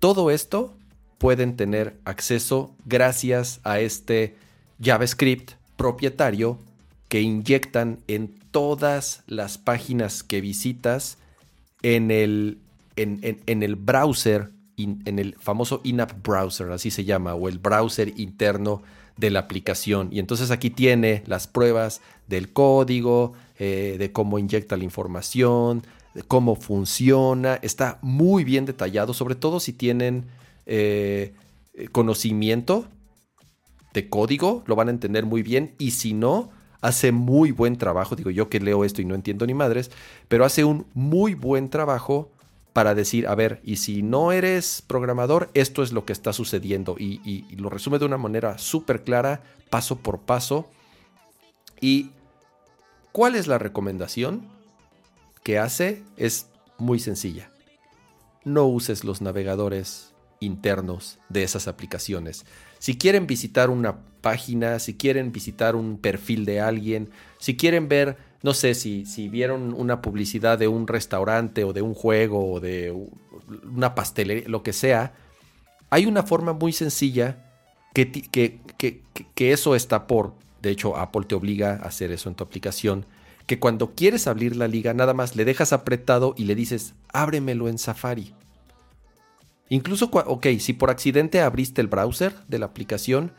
todo 0.00 0.30
esto 0.30 0.74
pueden 1.18 1.56
tener 1.56 1.98
acceso 2.04 2.74
gracias 2.86 3.60
a 3.64 3.80
este 3.80 4.36
JavaScript 4.80 5.52
propietario 5.76 6.58
que 7.08 7.20
inyectan 7.20 7.98
en 8.06 8.34
todas 8.50 9.22
las 9.26 9.58
páginas 9.58 10.22
que 10.22 10.40
visitas 10.40 11.18
en 11.82 12.10
el, 12.10 12.58
en, 12.96 13.62
el 13.62 13.76
browser, 13.76 14.50
en 14.76 15.18
el 15.18 15.36
famoso 15.38 15.80
in-app 15.84 16.12
browser, 16.22 16.70
así 16.70 16.90
se 16.90 17.04
llama, 17.04 17.34
o 17.34 17.48
el 17.48 17.58
browser 17.58 18.12
interno 18.18 18.82
de 19.16 19.30
la 19.30 19.40
aplicación. 19.40 20.08
Y 20.12 20.18
entonces 20.18 20.50
aquí 20.50 20.70
tiene 20.70 21.22
las 21.26 21.46
pruebas 21.46 22.00
del 22.26 22.52
código, 22.52 23.32
eh, 23.58 23.96
de 23.98 24.12
cómo 24.12 24.38
inyecta 24.38 24.76
la 24.76 24.84
información, 24.84 25.82
de 26.14 26.22
cómo 26.22 26.56
funciona. 26.56 27.58
Está 27.62 27.98
muy 28.02 28.44
bien 28.44 28.66
detallado, 28.66 29.14
sobre 29.14 29.34
todo 29.34 29.60
si 29.60 29.72
tienen 29.72 30.24
eh, 30.66 31.32
conocimiento 31.92 32.86
de 33.98 34.08
código, 34.08 34.62
lo 34.66 34.76
van 34.76 34.86
a 34.86 34.92
entender 34.92 35.26
muy 35.26 35.42
bien. 35.42 35.74
Y 35.78 35.90
si 35.90 36.14
no, 36.14 36.50
hace 36.80 37.10
muy 37.10 37.50
buen 37.50 37.76
trabajo. 37.76 38.14
Digo 38.14 38.30
yo 38.30 38.48
que 38.48 38.60
leo 38.60 38.84
esto 38.84 39.02
y 39.02 39.04
no 39.04 39.16
entiendo 39.16 39.44
ni 39.44 39.54
madres, 39.54 39.90
pero 40.28 40.44
hace 40.44 40.64
un 40.64 40.86
muy 40.94 41.34
buen 41.34 41.68
trabajo 41.68 42.30
para 42.72 42.94
decir, 42.94 43.26
a 43.26 43.34
ver, 43.34 43.60
y 43.64 43.76
si 43.76 44.02
no 44.02 44.30
eres 44.30 44.84
programador, 44.86 45.50
esto 45.54 45.82
es 45.82 45.90
lo 45.90 46.04
que 46.04 46.12
está 46.12 46.32
sucediendo. 46.32 46.94
Y, 46.96 47.44
lo 47.56 47.70
resume 47.70 47.98
de 47.98 48.04
una 48.04 48.18
manera 48.18 48.56
súper 48.58 49.02
clara, 49.02 49.42
paso 49.68 49.96
por 49.96 50.20
paso. 50.20 50.70
¿Y 51.80 52.10
cuál 53.10 53.34
es 53.34 53.48
la 53.48 53.58
recomendación 53.58 54.46
que 55.42 55.58
hace? 55.58 56.04
Es 56.16 56.46
muy 56.78 57.00
sencilla. 57.00 57.50
No 58.44 58.66
uses 58.66 59.02
los 59.02 59.22
navegadores 59.22 60.12
internos 60.38 61.18
de 61.28 61.42
esas 61.42 61.66
aplicaciones. 61.66 62.44
Si 62.78 62.96
quieren 62.96 63.26
visitar 63.26 63.70
una 63.70 63.98
página, 64.20 64.78
si 64.78 64.94
quieren 64.94 65.32
visitar 65.32 65.76
un 65.76 65.98
perfil 65.98 66.44
de 66.44 66.60
alguien, 66.60 67.10
si 67.38 67.56
quieren 67.56 67.88
ver, 67.88 68.16
no 68.42 68.54
sé, 68.54 68.74
si, 68.74 69.04
si 69.04 69.28
vieron 69.28 69.74
una 69.74 70.02
publicidad 70.02 70.58
de 70.58 70.68
un 70.68 70.86
restaurante 70.86 71.64
o 71.64 71.72
de 71.72 71.82
un 71.82 71.94
juego 71.94 72.52
o 72.52 72.60
de 72.60 72.94
una 73.64 73.94
pastelería, 73.94 74.48
lo 74.48 74.62
que 74.62 74.72
sea, 74.72 75.12
hay 75.90 76.06
una 76.06 76.22
forma 76.22 76.52
muy 76.52 76.72
sencilla 76.72 77.44
que, 77.94 78.10
que, 78.12 78.60
que, 79.34 79.52
eso 79.52 79.74
está 79.74 80.06
por, 80.06 80.34
de 80.62 80.70
hecho 80.70 80.96
Apple 80.96 81.24
te 81.26 81.34
obliga 81.34 81.80
a 81.82 81.86
hacer 81.86 82.12
eso 82.12 82.28
en 82.28 82.34
tu 82.34 82.44
aplicación, 82.44 83.06
que 83.46 83.58
cuando 83.58 83.94
quieres 83.94 84.26
abrir 84.26 84.54
la 84.54 84.68
liga 84.68 84.92
nada 84.94 85.14
más 85.14 85.34
le 85.34 85.44
dejas 85.44 85.72
apretado 85.72 86.34
y 86.36 86.44
le 86.44 86.54
dices, 86.54 86.94
ábremelo 87.12 87.68
en 87.68 87.78
Safari. 87.78 88.34
Incluso, 89.68 90.06
ok, 90.06 90.46
si 90.58 90.72
por 90.72 90.90
accidente 90.90 91.40
abriste 91.40 91.80
el 91.80 91.88
browser 91.88 92.34
de 92.48 92.58
la 92.58 92.66
aplicación, 92.66 93.32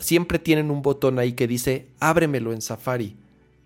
siempre 0.00 0.38
tienen 0.38 0.70
un 0.70 0.82
botón 0.82 1.18
ahí 1.18 1.32
que 1.32 1.46
dice 1.46 1.88
ábremelo 2.00 2.52
en 2.52 2.60
Safari 2.60 3.16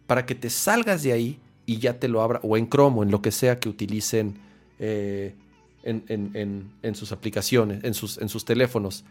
para 0.06 0.26
que 0.26 0.34
te 0.34 0.50
salgas 0.50 1.02
de 1.02 1.12
ahí 1.12 1.40
y 1.66 1.78
ya 1.78 1.98
te 1.98 2.08
lo 2.08 2.22
abra, 2.22 2.40
o 2.42 2.56
en 2.56 2.68
Chrome, 2.68 3.00
o 3.00 3.02
en 3.02 3.10
lo 3.10 3.22
que 3.22 3.30
sea 3.30 3.58
que 3.58 3.68
utilicen 3.68 4.38
eh, 4.78 5.34
en, 5.82 6.94
sus 6.94 7.10
aplicaciones, 7.12 7.82
en 7.84 7.94
sus, 7.94 8.18
en 8.18 8.28
sus 8.28 8.44
teléfonos. 8.44 9.04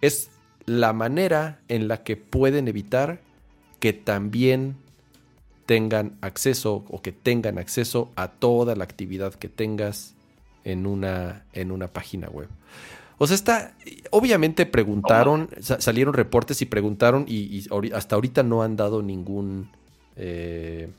Es 0.00 0.30
la 0.66 0.92
manera 0.92 1.60
en 1.68 1.88
la 1.88 2.04
que 2.04 2.16
pueden 2.16 2.68
evitar 2.68 3.20
que 3.80 3.92
también 3.92 4.76
tengan 5.66 6.16
acceso 6.20 6.84
o 6.88 7.02
que 7.02 7.12
tengan 7.12 7.58
acceso 7.58 8.12
a 8.16 8.28
toda 8.28 8.76
la 8.76 8.84
actividad 8.84 9.34
que 9.34 9.48
tengas 9.48 10.14
en 10.64 10.86
una, 10.86 11.44
en 11.52 11.70
una 11.70 11.88
página 11.88 12.28
web. 12.28 12.48
O 13.18 13.26
sea, 13.26 13.34
está. 13.34 13.74
Obviamente 14.10 14.66
preguntaron, 14.66 15.48
salieron 15.60 16.14
reportes 16.14 16.60
y 16.62 16.66
preguntaron, 16.66 17.24
y, 17.28 17.66
hasta 17.92 18.16
ahorita 18.16 18.42
no 18.42 18.62
han 18.62 18.76
dado 18.76 19.02
ningún. 19.02 19.70
Eh, 20.16 20.90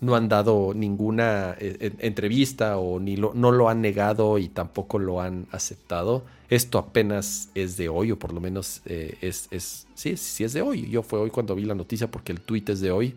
no 0.00 0.14
han 0.14 0.28
dado 0.30 0.72
ninguna 0.74 1.54
eh, 1.58 1.92
entrevista 1.98 2.78
o 2.78 2.98
ni 2.98 3.16
lo, 3.16 3.34
no 3.34 3.52
lo 3.52 3.68
han 3.68 3.82
negado 3.82 4.38
y 4.38 4.48
tampoco 4.48 4.98
lo 4.98 5.20
han 5.20 5.46
aceptado. 5.50 6.24
Esto 6.48 6.78
apenas 6.78 7.50
es 7.54 7.76
de 7.76 7.90
hoy, 7.90 8.10
o 8.10 8.18
por 8.18 8.32
lo 8.32 8.40
menos 8.40 8.80
eh, 8.86 9.16
es, 9.20 9.48
es. 9.50 9.86
Sí, 9.94 10.16
sí 10.16 10.44
es 10.44 10.52
de 10.52 10.62
hoy. 10.62 10.88
Yo 10.90 11.02
fue 11.02 11.18
hoy 11.18 11.30
cuando 11.30 11.54
vi 11.54 11.64
la 11.64 11.74
noticia 11.74 12.10
porque 12.10 12.32
el 12.32 12.40
tweet 12.40 12.64
es 12.68 12.80
de 12.80 12.90
hoy. 12.90 13.14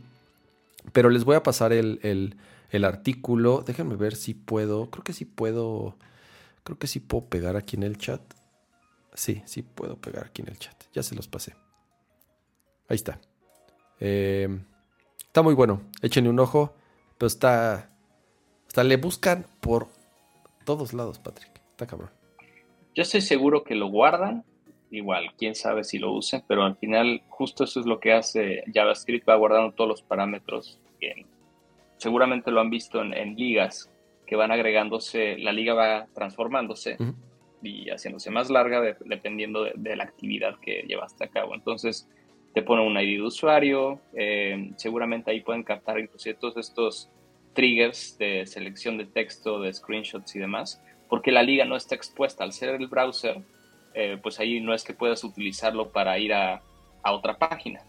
Pero 0.91 1.09
les 1.09 1.23
voy 1.23 1.35
a 1.35 1.43
pasar 1.43 1.71
el 1.71 2.35
artículo. 2.85 3.63
Déjenme 3.65 3.95
ver 3.95 4.15
si 4.15 4.33
puedo. 4.33 4.89
Creo 4.89 5.03
que 5.03 5.13
sí 5.13 5.25
puedo. 5.25 5.95
Creo 6.63 6.77
que 6.79 6.87
sí 6.87 6.99
puedo 6.99 7.25
pegar 7.25 7.55
aquí 7.55 7.75
en 7.75 7.83
el 7.83 7.97
chat. 7.97 8.21
Sí, 9.13 9.43
sí 9.45 9.61
puedo 9.61 9.97
pegar 9.97 10.25
aquí 10.25 10.41
en 10.41 10.49
el 10.49 10.57
chat. 10.57 10.75
Ya 10.93 11.03
se 11.03 11.15
los 11.15 11.27
pasé. 11.27 11.55
Ahí 12.89 12.95
está. 12.95 13.19
Eh, 13.99 14.49
está 15.19 15.43
muy 15.43 15.53
bueno. 15.53 15.83
Échenle 16.01 16.29
un 16.29 16.39
ojo. 16.39 16.73
Pero 17.17 17.27
está. 17.27 17.91
Hasta 18.67 18.83
le 18.83 18.97
buscan 18.97 19.45
por 19.59 19.87
todos 20.65 20.93
lados, 20.93 21.19
Patrick. 21.19 21.61
Está 21.71 21.85
cabrón. 21.85 22.09
Yo 22.95 23.03
estoy 23.03 23.21
seguro 23.21 23.63
que 23.63 23.75
lo 23.75 23.87
guardan. 23.87 24.43
Igual, 24.89 25.33
quién 25.37 25.55
sabe 25.55 25.83
si 25.83 25.97
lo 25.97 26.11
usen, 26.11 26.43
pero 26.47 26.63
al 26.63 26.75
final 26.77 27.23
justo 27.27 27.63
eso 27.63 27.79
es 27.79 27.87
lo 27.87 27.99
que 27.99 28.13
hace 28.13 28.63
JavaScript, 28.71 29.27
va 29.27 29.35
guardando 29.35 29.73
todos 29.73 29.89
los 29.89 30.01
parámetros 30.03 30.79
en 31.01 31.25
seguramente 32.03 32.51
lo 32.51 32.59
han 32.59 32.69
visto 32.69 33.01
en, 33.01 33.35
ligas 33.37 33.89
que 34.27 34.35
van 34.35 34.51
agregándose, 34.51 35.37
la 35.37 35.53
liga 35.53 35.73
va 35.73 36.07
transformándose 36.13 36.97
y 37.61 37.89
haciéndose 37.89 38.29
más 38.29 38.49
larga 38.49 38.81
dependiendo 39.05 39.63
de, 39.73 39.95
la 39.95 40.03
actividad 40.03 40.59
que 40.59 40.83
llevaste 40.85 41.23
a 41.23 41.29
cabo. 41.29 41.55
Entonces 41.55 42.09
te 42.53 42.61
pone 42.61 42.85
un 42.85 42.97
ID 42.97 43.19
de 43.19 43.21
usuario, 43.21 44.01
eh, 44.13 44.71
seguramente 44.75 45.31
ahí 45.31 45.39
pueden 45.39 45.63
captar 45.63 45.97
inclusive 45.97 46.35
todos 46.35 46.57
estos 46.57 47.09
triggers 47.53 48.17
de 48.17 48.45
selección 48.47 48.97
de 48.97 49.05
texto, 49.05 49.61
de 49.61 49.73
screenshots 49.73 50.35
y 50.35 50.39
demás, 50.39 50.83
porque 51.07 51.31
la 51.31 51.41
liga 51.41 51.63
no 51.63 51.77
está 51.77 51.95
expuesta 51.95 52.43
al 52.43 52.51
ser 52.51 52.75
el 52.75 52.87
browser, 52.87 53.37
eh, 53.93 54.17
pues 54.21 54.41
ahí 54.41 54.59
no 54.59 54.73
es 54.73 54.83
que 54.83 54.93
puedas 54.93 55.23
utilizarlo 55.23 55.89
para 55.89 56.19
ir 56.19 56.33
a, 56.33 56.61
a 57.01 57.13
otra 57.13 57.37
página. 57.37 57.81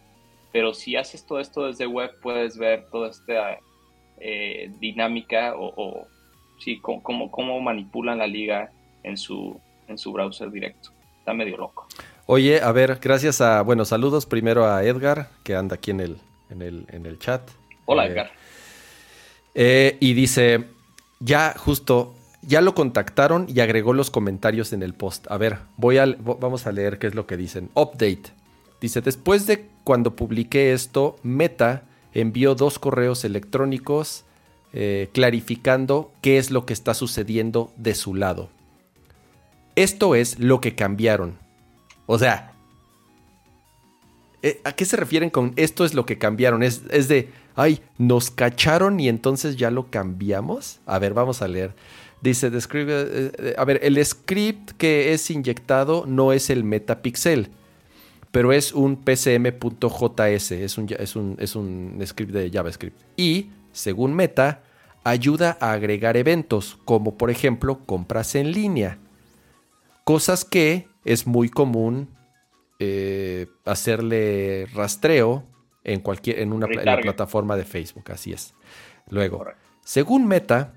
Pero 0.53 0.72
si 0.72 0.94
haces 0.94 1.27
todo 1.27 1.40
esto 1.40 1.66
desde 1.66 1.88
web, 1.88 2.12
puedes 2.22 2.57
ver 2.57 2.87
toda 2.92 3.11
esta 3.11 3.59
eh, 4.18 4.70
dinámica 4.81 5.55
o, 5.57 6.07
sí, 6.59 6.79
cómo, 6.81 7.31
cómo, 7.31 7.61
manipulan 7.61 8.18
la 8.18 8.27
liga 8.27 8.70
en 9.03 9.16
su, 9.16 9.61
en 9.88 9.98
su 9.98 10.12
browser 10.12 10.50
directo. 10.50 10.90
Está 11.18 11.35
medio 11.35 11.57
loco. 11.57 11.86
Oye, 12.26 12.61
a 12.61 12.72
ver, 12.72 12.99
gracias 13.03 13.41
a, 13.41 13.62
bueno, 13.62 13.84
saludos 13.84 14.26
primero 14.26 14.66
a 14.66 14.84
Edgar, 14.84 15.28
que 15.43 15.57
anda 15.57 15.76
aquí 15.76 15.91
en 15.91 16.01
el, 16.01 16.18
en 16.51 16.62
el, 16.62 16.86
en 16.91 17.07
el 17.07 17.18
chat. 17.18 17.43
Hola, 17.86 18.07
eh, 18.07 18.11
Edgar. 18.11 18.30
Eh, 19.55 19.97
y 20.01 20.14
dice, 20.14 20.64
ya 21.20 21.55
justo, 21.57 22.14
ya 22.43 22.61
lo 22.61 22.74
contactaron 22.74 23.47
y 23.49 23.61
agregó 23.61 23.93
los 23.93 24.11
comentarios 24.11 24.72
en 24.72 24.82
el 24.82 24.95
post. 24.95 25.30
A 25.30 25.36
ver, 25.36 25.59
voy 25.76 25.99
a, 25.99 26.07
vamos 26.07 26.66
a 26.66 26.72
leer 26.72 26.99
qué 26.99 27.07
es 27.07 27.14
lo 27.14 27.26
que 27.26 27.36
dicen. 27.36 27.70
Update. 27.74 28.32
Dice, 28.80 29.01
después 29.01 29.47
de 29.47 29.66
cuando 29.84 30.16
publiqué 30.16 30.72
esto, 30.72 31.16
Meta 31.22 31.84
envió 32.14 32.54
dos 32.54 32.78
correos 32.78 33.24
electrónicos 33.24 34.24
eh, 34.72 35.08
clarificando 35.12 36.12
qué 36.20 36.38
es 36.38 36.50
lo 36.50 36.64
que 36.66 36.72
está 36.72 36.94
sucediendo 36.94 37.72
de 37.76 37.94
su 37.94 38.14
lado. 38.14 38.48
Esto 39.76 40.14
es 40.14 40.38
lo 40.38 40.60
que 40.60 40.74
cambiaron. 40.74 41.36
O 42.06 42.18
sea, 42.18 42.52
eh, 44.42 44.60
¿a 44.64 44.72
qué 44.72 44.84
se 44.84 44.96
refieren 44.96 45.30
con 45.30 45.52
esto 45.56 45.84
es 45.84 45.94
lo 45.94 46.06
que 46.06 46.18
cambiaron? 46.18 46.62
Es, 46.62 46.82
es 46.90 47.08
de, 47.08 47.30
ay, 47.56 47.80
nos 47.98 48.30
cacharon 48.30 49.00
y 49.00 49.08
entonces 49.08 49.56
ya 49.56 49.70
lo 49.70 49.90
cambiamos. 49.90 50.80
A 50.86 50.98
ver, 50.98 51.14
vamos 51.14 51.42
a 51.42 51.48
leer. 51.48 51.74
Dice, 52.20 52.50
describe, 52.50 52.92
eh, 52.96 53.54
a 53.58 53.64
ver, 53.64 53.80
el 53.82 54.04
script 54.04 54.72
que 54.72 55.12
es 55.12 55.30
inyectado 55.30 56.04
no 56.06 56.32
es 56.32 56.50
el 56.50 56.64
metapixel 56.64 57.50
pero 58.35 58.53
es 58.53 58.72
un 58.72 58.97
pcm.js, 58.97 60.51
es 60.51 60.76
un, 60.76 60.89
es, 60.99 61.14
un, 61.14 61.37
es 61.39 61.55
un 61.55 62.03
script 62.05 62.32
de 62.32 62.51
JavaScript. 62.51 63.01
Y, 63.16 63.53
según 63.70 64.12
Meta, 64.12 64.61
ayuda 65.05 65.57
a 65.61 65.70
agregar 65.70 66.16
eventos, 66.16 66.76
como 66.85 67.16
por 67.16 67.30
ejemplo 67.30 67.78
compras 67.87 68.35
en 68.35 68.51
línea. 68.51 68.99
Cosas 70.03 70.45
que 70.45 70.89
es 71.05 71.28
muy 71.28 71.49
común 71.49 72.09
eh, 72.80 73.47
hacerle 73.64 74.66
rastreo 74.74 75.45
en 75.85 76.01
cualquier 76.01 76.41
en 76.41 76.53
una 76.53 76.66
plataforma 76.66 77.57
de 77.57 77.64
Facebook, 77.64 78.11
así 78.11 78.32
es. 78.32 78.53
Luego, 79.11 79.45
según 79.85 80.26
Meta, 80.26 80.74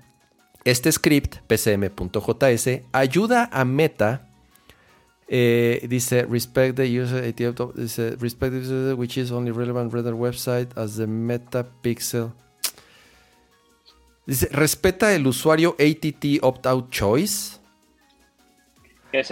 este 0.62 0.92
script 0.92 1.38
pcm.js 1.48 2.82
ayuda 2.92 3.48
a 3.50 3.64
Meta 3.64 4.27
eh, 5.28 5.86
dice 5.88 6.24
respect 6.24 6.76
the 6.76 6.86
user 6.86 7.22
dice 7.74 8.16
respect 8.18 8.52
the 8.52 8.60
user 8.60 8.94
which 8.94 9.18
is 9.18 9.30
only 9.30 9.50
relevant 9.50 9.92
the 9.92 10.12
website 10.12 10.68
as 10.76 10.96
the 10.96 11.06
meta 11.06 11.66
pixel 11.82 12.32
Dice, 14.28 14.46
respeta 14.52 15.14
el 15.14 15.26
usuario 15.26 15.74
ATT 15.80 16.42
opt-out 16.42 16.90
choice. 16.90 17.58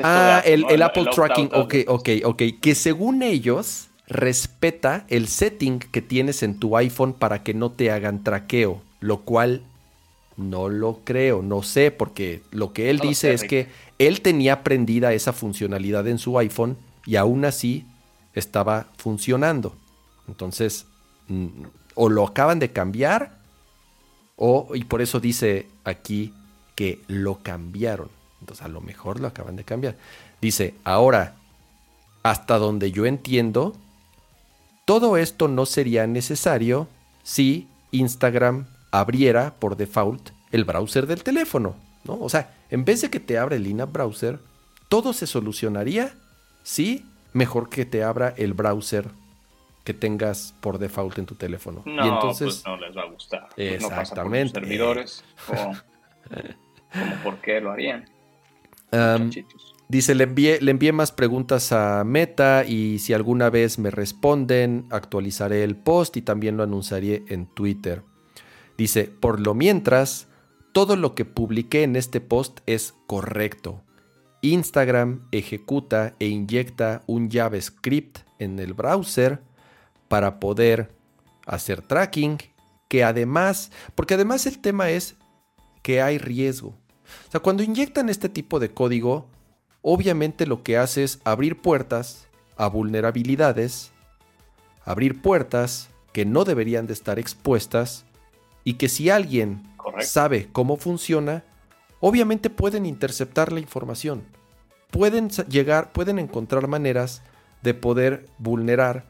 ah, 0.03 0.41
el, 0.43 0.83
Apple 0.83 1.09
Tracking, 1.15 1.51
ok, 1.53 1.75
ok, 1.87 2.09
ok. 2.25 2.43
Que 2.63 2.75
según 2.75 3.23
ellos, 3.23 3.89
respeta 4.07 5.05
el 5.09 5.29
setting 5.29 5.81
que 5.81 6.01
tienes 6.01 6.43
en 6.43 6.59
tu 6.59 6.79
iPhone 6.79 7.13
para 7.13 7.43
que 7.43 7.53
no 7.53 7.73
te 7.73 7.91
hagan 7.91 8.25
traqueo, 8.25 8.81
lo 9.01 9.21
cual 9.21 9.61
no 10.39 10.71
lo 10.71 11.01
creo, 11.05 11.43
no 11.43 11.63
sé, 11.63 11.91
porque 11.91 12.41
lo 12.51 12.73
que 12.73 12.89
él 12.89 12.99
dice 12.99 13.35
es 13.35 13.45
que 13.45 13.69
él 13.99 14.21
tenía 14.21 14.63
prendida 14.63 15.13
esa 15.13 15.33
funcionalidad 15.33 16.07
en 16.09 16.19
su 16.19 16.39
iPhone 16.39 16.77
y 17.05 17.17
aún 17.17 17.45
así 17.45 17.87
estaba 18.35 18.89
funcionando. 18.97 19.75
Entonces, 20.29 20.87
mm, 21.29 21.65
o 21.95 22.09
lo 22.09 22.27
acaban 22.27 22.59
de 22.59 22.73
cambiar 22.73 23.39
o, 24.37 24.69
y 24.75 24.85
por 24.85 25.01
eso 25.01 25.19
dice 25.19 25.67
aquí 25.85 26.35
que 26.75 27.01
lo 27.09 27.39
cambiaron. 27.43 28.11
Entonces 28.41 28.65
a 28.65 28.69
lo 28.69 28.81
mejor 28.81 29.21
lo 29.21 29.29
acaban 29.29 29.57
de 29.57 29.65
cambiar. 29.65 29.97
Dice, 30.41 30.75
ahora, 30.85 31.37
hasta 32.23 32.59
donde 32.59 32.93
yo 32.93 33.07
entiendo, 33.07 33.75
todo 34.85 35.17
esto 35.17 35.49
no 35.49 35.65
sería 35.65 36.07
necesario 36.07 36.89
si 37.23 37.67
Instagram 37.93 38.67
abriera 38.91 39.55
por 39.59 39.77
default 39.77 40.31
el 40.53 40.65
browser 40.65 41.07
del 41.07 41.23
teléfono. 41.23 41.75
¿no? 42.05 42.19
O 42.21 42.29
sea, 42.29 42.56
en 42.71 42.85
vez 42.85 43.01
de 43.01 43.11
que 43.11 43.21
te 43.21 43.39
abra 43.39 43.57
el 43.57 43.67
in-app 43.67 43.93
browser, 43.93 44.39
todo 44.89 45.13
se 45.13 45.27
solucionaría 45.27 46.15
si 46.63 47.05
mejor 47.33 47.69
que 47.69 47.85
te 47.85 48.03
abra 48.03 48.35
el 48.37 48.55
browser 48.55 49.09
que 49.85 49.95
tengas 49.95 50.53
por 50.61 50.79
default 50.79 51.19
en 51.19 51.27
tu 51.27 51.37
teléfono. 51.37 51.83
No, 51.85 52.05
y 52.05 52.09
entonces, 52.09 52.63
pues 52.63 52.67
no 52.67 52.77
les 52.77 52.97
va 52.97 53.03
a 53.03 53.07
gustar. 53.07 53.49
Exactamente. 53.57 54.61
Pues 54.61 54.63
no 54.63 54.69
servidores. 54.69 55.25
por 57.23 57.37
qué 57.37 57.61
lo 57.61 57.71
harían. 57.71 58.05
dice, 59.89 60.15
le 60.17 60.25
envié, 60.25 60.61
le 60.61 60.73
envié 60.73 60.93
más 60.93 61.13
preguntas 61.13 61.71
a 61.71 62.03
Meta 62.05 62.65
y 62.67 62.99
si 62.99 63.13
alguna 63.13 63.49
vez 63.49 63.79
me 63.79 63.93
responden, 63.93 64.87
actualizaré 64.91 65.63
el 65.63 65.77
post 65.77 66.17
y 66.17 66.23
también 66.23 66.57
lo 66.57 66.65
anunciaré 66.65 67.23
en 67.29 67.47
Twitter. 67.47 68.03
Dice, 68.77 69.05
por 69.05 69.39
lo 69.41 69.55
mientras, 69.55 70.29
todo 70.77 70.95
lo 70.95 71.15
que 71.15 71.25
publiqué 71.25 71.85
en 71.85 71.97
este 71.97 72.21
post 72.21 72.61
es 72.67 72.93
correcto. 73.07 73.83
Instagram 74.43 75.27
ejecuta 75.33 76.15
e 76.19 76.27
inyecta 76.27 77.03
un 77.07 77.31
JavaScript 77.31 78.19
en 78.39 78.59
el 78.59 78.75
browser 78.75 79.41
para 80.09 80.39
poder 80.39 80.93
hacer 81.47 81.81
tracking, 81.81 82.37
que 82.89 83.05
además, 83.05 83.73
porque 83.95 84.13
además 84.13 84.45
el 84.45 84.59
tema 84.59 84.91
es 84.91 85.17
que 85.81 86.03
hay 86.03 86.19
riesgo. 86.19 86.77
O 87.27 87.31
sea, 87.31 87.41
cuando 87.41 87.63
inyectan 87.63 88.11
este 88.11 88.29
tipo 88.29 88.61
de 88.61 88.69
código, 88.69 89.31
obviamente 89.81 90.45
lo 90.45 90.63
que 90.63 90.77
hace 90.77 91.05
es 91.05 91.21
abrir 91.25 91.63
puertas 91.63 92.29
a 92.59 92.69
vulnerabilidades, 92.69 93.93
abrir 94.85 95.23
puertas 95.23 95.89
que 96.13 96.27
no 96.27 96.45
deberían 96.45 96.87
de 96.87 96.93
estar 96.93 97.19
expuestas 97.19 98.05
y 98.67 98.75
que 98.75 98.89
si 98.89 99.11
alguien 99.11 99.63
sabe 100.01 100.49
cómo 100.51 100.77
funciona, 100.77 101.45
obviamente 102.01 102.51
pueden 102.51 102.85
interceptar 102.85 103.53
la 103.53 103.61
información. 103.61 104.25
Pueden 104.91 105.31
llegar, 105.31 105.93
pueden 105.93 106.19
encontrar 106.19 106.67
maneras 106.67 107.23
de 107.63 107.75
poder 107.75 108.27
vulnerar 108.39 109.07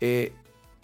eh, 0.00 0.32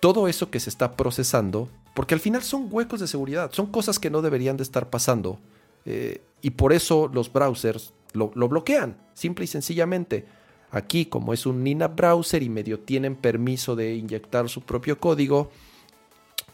todo 0.01 0.27
eso 0.27 0.51
que 0.51 0.59
se 0.59 0.71
está 0.71 0.97
procesando, 0.97 1.69
porque 1.95 2.15
al 2.15 2.21
final 2.21 2.43
son 2.43 2.67
huecos 2.69 2.99
de 2.99 3.07
seguridad, 3.07 3.53
son 3.53 3.67
cosas 3.69 4.01
que 4.01 4.11
no 4.11 4.23
deberían 4.23 4.57
de 4.57 4.65
estar 4.65 4.91
pasando, 4.91 5.39
eh, 5.87 6.21
y 6.43 6.51
por 6.51 6.73
eso 6.73 7.09
los 7.15 7.33
browsers 7.33 7.93
lo, 8.13 8.29
bloquean, 8.31 8.97
simple 9.15 9.45
y 9.45 9.49
sencillamente. 9.49 10.27
Aquí, 10.73 11.07
como 11.07 11.33
es 11.33 11.47
un 11.47 11.63
Nina 11.63 11.87
browser 11.87 12.43
y 12.43 12.49
medio 12.49 12.81
tienen 12.81 13.15
permiso 13.15 13.77
de 13.77 13.95
inyectar 13.95 14.49
su 14.49 14.63
propio 14.63 14.99
código, 14.99 15.53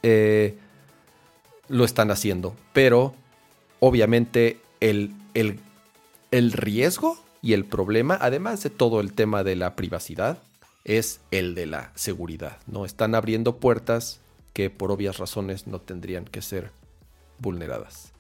eh, 0.03 0.59
lo 1.71 1.85
están 1.85 2.11
haciendo. 2.11 2.55
Pero, 2.75 3.15
obviamente, 3.79 4.59
el, 4.81 5.13
el, 5.33 5.61
el 6.31 6.53
riesgo 6.53 7.19
y 7.41 7.55
el 7.55 7.65
problema, 7.65 8.19
además 8.21 8.63
de 8.63 8.69
todo 8.71 9.01
el 9.01 9.15
tema 9.15 9.43
de 9.45 9.57
la 9.57 9.77
privacidad, 9.77 10.39
es 10.85 11.21
el 11.31 11.55
de 11.55 11.67
la 11.67 11.93
seguridad. 11.95 12.59
¿no? 12.67 12.85
Están 12.85 13.15
abriendo 13.15 13.57
puertas 13.57 14.21
que 14.53 14.69
por 14.69 14.91
obvias 14.91 15.19
razones 15.19 15.67
no 15.67 15.81
tendrían 15.81 16.25
que 16.25 16.43
ser 16.43 16.71
vulneradas. 17.39 18.13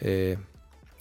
Eh, 0.00 0.36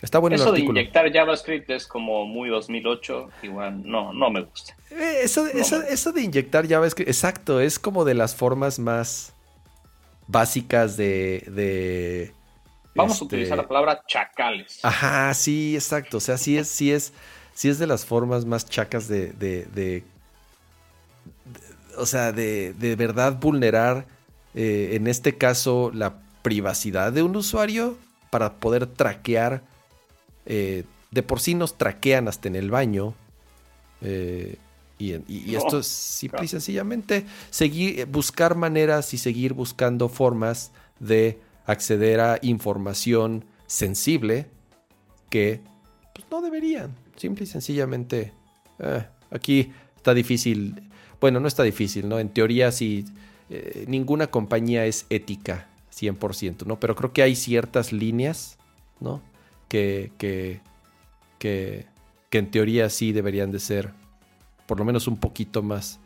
está 0.01 0.19
bueno 0.19 0.35
Eso 0.35 0.51
de 0.51 0.61
inyectar 0.61 1.11
JavaScript 1.11 1.69
es 1.69 1.87
como 1.87 2.25
muy 2.25 2.49
2008, 2.49 3.29
igual 3.43 3.81
no, 3.83 4.13
no 4.13 4.29
me 4.29 4.41
gusta. 4.41 4.75
Eh, 4.91 5.21
eso, 5.23 6.11
de 6.11 6.21
inyectar 6.21 6.67
JavaScript, 6.67 7.09
exacto, 7.09 7.59
es 7.59 7.79
como 7.79 8.05
de 8.05 8.13
las 8.13 8.35
formas 8.35 8.79
más 8.79 9.33
básicas 10.28 10.97
de... 10.97 12.34
Vamos 12.95 13.13
a 13.13 13.15
este, 13.15 13.25
utilizar 13.25 13.57
la 13.57 13.67
palabra 13.67 14.01
chacales. 14.07 14.80
Ajá, 14.84 15.34
sí, 15.34 15.75
exacto. 15.75 16.17
O 16.17 16.19
sea, 16.19 16.38
sí 16.38 16.57
es, 16.57 16.67
sí 16.67 16.91
es, 16.91 17.13
sí 17.53 17.69
es 17.69 17.78
de 17.78 17.86
las 17.86 18.05
formas 18.05 18.45
más 18.45 18.65
chacas 18.65 19.07
de 19.07 19.34
o 21.97 22.05
sea, 22.05 22.32
de, 22.32 22.73
de 22.73 22.95
verdad 22.95 23.38
vulnerar, 23.39 24.05
eh, 24.53 24.91
en 24.93 25.07
este 25.07 25.38
caso, 25.38 25.91
la 25.93 26.19
privacidad 26.41 27.11
de 27.11 27.23
un 27.23 27.36
usuario 27.36 27.97
para 28.30 28.53
poder 28.53 28.88
traquear. 28.88 29.63
Eh, 30.45 30.84
de 31.11 31.23
por 31.23 31.39
sí 31.39 31.55
nos 31.55 31.78
traquean 31.78 32.28
hasta 32.28 32.47
en 32.47 32.55
el 32.55 32.71
baño. 32.71 33.15
Eh, 34.01 34.57
y, 34.99 35.55
esto 35.55 35.79
es 35.79 35.87
simple 35.87 36.45
y 36.45 36.47
sencillamente 36.47 37.25
seguir, 37.49 38.05
buscar 38.07 38.55
maneras 38.55 39.13
y 39.13 39.17
seguir 39.17 39.53
buscando 39.53 40.09
formas 40.09 40.71
de 40.99 41.39
acceder 41.65 42.19
a 42.19 42.39
información 42.41 43.45
sensible 43.67 44.47
que 45.29 45.61
pues, 46.15 46.25
no 46.31 46.41
deberían. 46.41 46.95
Simple 47.15 47.43
y 47.43 47.47
sencillamente. 47.47 48.33
aquí 49.31 49.71
está 49.95 50.13
difícil 50.13 50.87
bueno, 51.19 51.39
no 51.39 51.47
está 51.47 51.63
difícil, 51.63 52.07
¿no? 52.07 52.19
En 52.19 52.29
teoría 52.29 52.71
sí, 52.71 53.05
eh, 53.49 53.85
ninguna 53.87 54.27
compañía 54.27 54.85
es 54.85 55.05
ética 55.09 55.67
100%, 55.93 56.65
¿no? 56.65 56.79
Pero 56.79 56.95
creo 56.95 57.11
que 57.11 57.23
hay 57.23 57.35
ciertas 57.35 57.91
líneas, 57.91 58.57
¿no? 58.99 59.21
Que, 59.67 60.11
que, 60.17 60.61
que, 61.39 61.85
en 62.31 62.51
teoría 62.51 62.89
sí 62.89 63.13
deberían 63.13 63.51
de 63.51 63.59
ser 63.59 63.93
por 64.68 64.78
lo 64.78 64.86
menos 64.86 65.07
un 65.07 65.18
poquito 65.18 65.63
más 65.63 65.99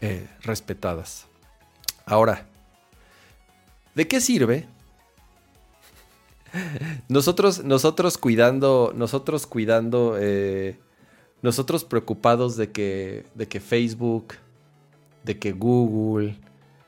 eh, 0.00 0.28
respetadas. 0.42 1.26
Ahora, 2.04 2.46
¿de 3.94 4.06
qué 4.06 4.20
sirve? 4.20 4.66
Nosotros, 7.08 7.64
nosotros 7.64 8.18
cuidando, 8.18 8.92
nosotros 8.94 9.46
cuidando 9.46 10.16
eh, 10.20 10.78
nosotros 11.42 11.84
preocupados 11.84 12.56
de 12.56 12.70
que, 12.70 13.26
de 13.34 13.48
que 13.48 13.60
Facebook, 13.60 14.34
de 15.24 15.38
que 15.38 15.52
Google, 15.52 16.38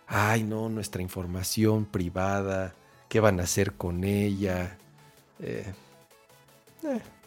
ay 0.06 0.44
no, 0.44 0.68
nuestra 0.68 1.02
información 1.02 1.84
privada, 1.84 2.74
¿qué 3.08 3.20
van 3.20 3.40
a 3.40 3.42
hacer 3.42 3.74
con 3.74 4.04
ella? 4.04 4.78
Eh, 5.40 5.74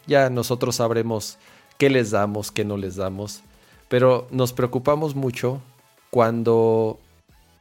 ya 0.06 0.30
nosotros 0.30 0.76
sabremos 0.76 1.38
qué 1.78 1.90
les 1.90 2.10
damos, 2.10 2.50
qué 2.50 2.64
no 2.64 2.76
les 2.76 2.96
damos, 2.96 3.42
pero 3.90 4.26
nos 4.30 4.54
preocupamos 4.54 5.14
mucho 5.14 5.60
cuando 6.08 6.98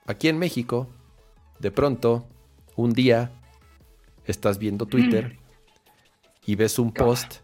aquí 0.06 0.30
en 0.30 0.38
México, 0.38 0.88
de 1.60 1.72
pronto, 1.72 2.26
un 2.78 2.94
día, 2.94 3.32
estás 4.26 4.60
viendo 4.60 4.86
Twitter 4.86 5.36
y 6.46 6.56
ves 6.56 6.80
un 6.80 6.94
post 6.94 7.40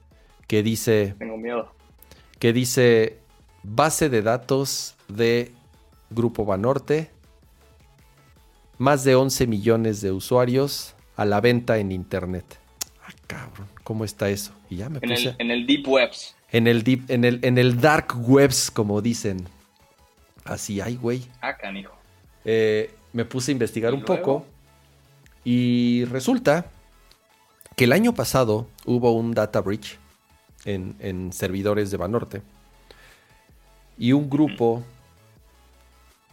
que 0.48 0.64
dice... 0.64 1.16
Tengo 1.20 1.36
miedo 1.36 1.76
que 2.40 2.54
dice 2.54 3.18
base 3.64 4.10
de 4.10 4.22
datos 4.22 4.96
de 5.08 5.52
Grupo 6.10 6.46
Banorte, 6.46 7.10
más 8.78 9.04
de 9.04 9.16
11 9.16 9.48
millones 9.48 10.02
de 10.02 10.12
usuarios 10.12 10.96
a 11.16 11.26
la 11.26 11.42
venta 11.42 11.78
en 11.78 11.92
Internet. 11.92 12.46
Ah, 13.04 13.14
cabrón, 13.28 13.68
¿cómo 13.84 14.06
está 14.06 14.30
eso? 14.30 14.54
Y 14.70 14.78
ya 14.78 14.90
me 14.90 15.00
en 15.02 15.12
El, 15.12 15.36
en 15.40 15.52
el 15.52 15.66
Deep 15.66 15.88
Webs. 15.88 16.35
En 16.56 16.68
el, 16.68 16.84
deep, 16.84 17.12
en, 17.12 17.26
el, 17.26 17.39
en 17.43 17.58
el 17.58 17.82
Dark 17.82 18.14
Webs, 18.16 18.72
como 18.72 19.01
dicen. 19.01 19.45
Así 20.45 20.80
hay, 20.80 20.95
güey. 20.95 21.28
Ah, 21.41 21.58
canijo. 21.58 21.93
Eh, 22.45 22.95
me 23.12 23.26
puse 23.26 23.51
a 23.51 23.53
investigar 23.53 23.93
un 23.93 24.06
poco 24.06 24.45
y 25.43 26.06
resulta 26.06 26.68
que 27.76 27.84
el 27.84 27.91
año 27.91 28.16
pasado 28.16 28.70
hubo 28.86 29.12
un 29.12 29.34
data 29.34 29.60
breach 29.60 29.97
en, 30.64 30.95
en 30.99 31.34
servidores 31.34 31.91
de 31.91 31.97
Banorte 31.97 32.41
y 33.97 34.14
un 34.14 34.30
grupo 34.30 34.82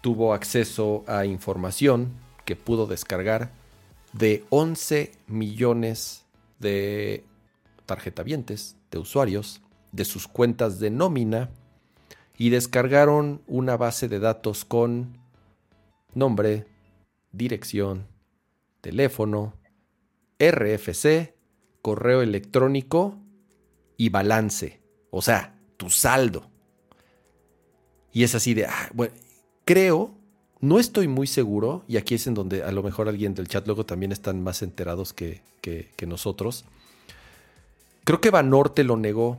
tuvo 0.03 0.35
acceso 0.35 1.03
a 1.09 1.25
información 1.25 2.13
que 2.45 2.55
pudo 2.55 2.87
descargar 2.87 3.51
de 4.13 4.45
11 4.51 5.11
millones 5.27 6.25
de 6.61 7.25
tarjetavientes, 7.87 8.77
de 8.93 8.99
usuarios, 8.99 9.61
de 9.93 10.05
sus 10.05 10.27
cuentas 10.27 10.81
de 10.81 10.91
nómina 10.91 11.51
y 12.37 12.51
descargaron 12.51 13.43
una 13.47 13.77
base 13.77 14.09
de 14.09 14.19
datos 14.19 14.65
con 14.65 15.19
nombre, 16.15 16.67
dirección, 17.31 18.07
teléfono, 18.81 19.55
RFC, 20.39 21.35
correo 21.83 22.23
electrónico 22.23 23.19
y 23.97 24.09
balance. 24.09 24.81
O 25.11 25.23
sea, 25.23 25.59
tu 25.77 25.91
saldo. 25.91 26.51
Y 28.13 28.25
es 28.25 28.35
así 28.35 28.55
de, 28.55 28.67
ah, 28.67 28.91
bueno, 28.93 29.15
creo, 29.65 30.15
no 30.61 30.79
estoy 30.79 31.09
muy 31.09 31.27
seguro, 31.27 31.85
y 31.89 31.97
aquí 31.97 32.15
es 32.15 32.27
en 32.27 32.35
donde 32.35 32.63
a 32.63 32.73
lo 32.73 32.83
mejor 32.83 33.09
alguien 33.09 33.35
del 33.35 33.49
chat 33.49 33.67
luego 33.67 33.87
también 33.87 34.13
están 34.13 34.43
más 34.43 34.63
enterados 34.63 35.13
que, 35.13 35.43
que, 35.61 36.07
nosotros. 36.07 36.65
Creo 38.05 38.21
que 38.21 38.31
Banorte 38.31 38.85
lo 38.85 38.97
negó 38.97 39.39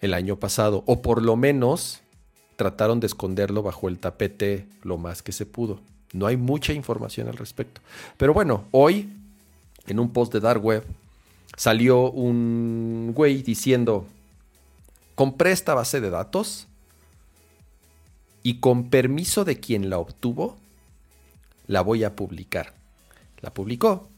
el 0.00 0.14
año 0.14 0.36
pasado, 0.36 0.82
o 0.86 1.02
por 1.02 1.22
lo 1.22 1.36
menos 1.36 2.00
trataron 2.56 3.00
de 3.00 3.06
esconderlo 3.06 3.62
bajo 3.62 3.88
el 3.88 3.98
tapete 3.98 4.66
lo 4.82 4.96
más 4.96 5.22
que 5.22 5.32
se 5.32 5.46
pudo. 5.46 5.80
No 6.12 6.26
hay 6.26 6.36
mucha 6.36 6.72
información 6.72 7.28
al 7.28 7.36
respecto. 7.36 7.80
Pero 8.16 8.32
bueno, 8.32 8.64
hoy, 8.70 9.10
en 9.86 9.98
un 9.98 10.10
post 10.10 10.32
de 10.32 10.40
Dark 10.40 10.64
Web, 10.64 10.84
salió 11.56 12.10
un 12.10 13.12
güey 13.14 13.42
diciendo, 13.42 14.06
compré 15.14 15.52
esta 15.52 15.74
base 15.74 16.00
de 16.00 16.10
datos 16.10 16.66
y 18.42 18.60
con 18.60 18.90
permiso 18.90 19.44
de 19.44 19.58
quien 19.60 19.90
la 19.90 19.98
obtuvo, 19.98 20.56
la 21.66 21.82
voy 21.82 22.04
a 22.04 22.14
publicar. 22.14 22.74
La 23.40 23.52
publicó. 23.52 24.08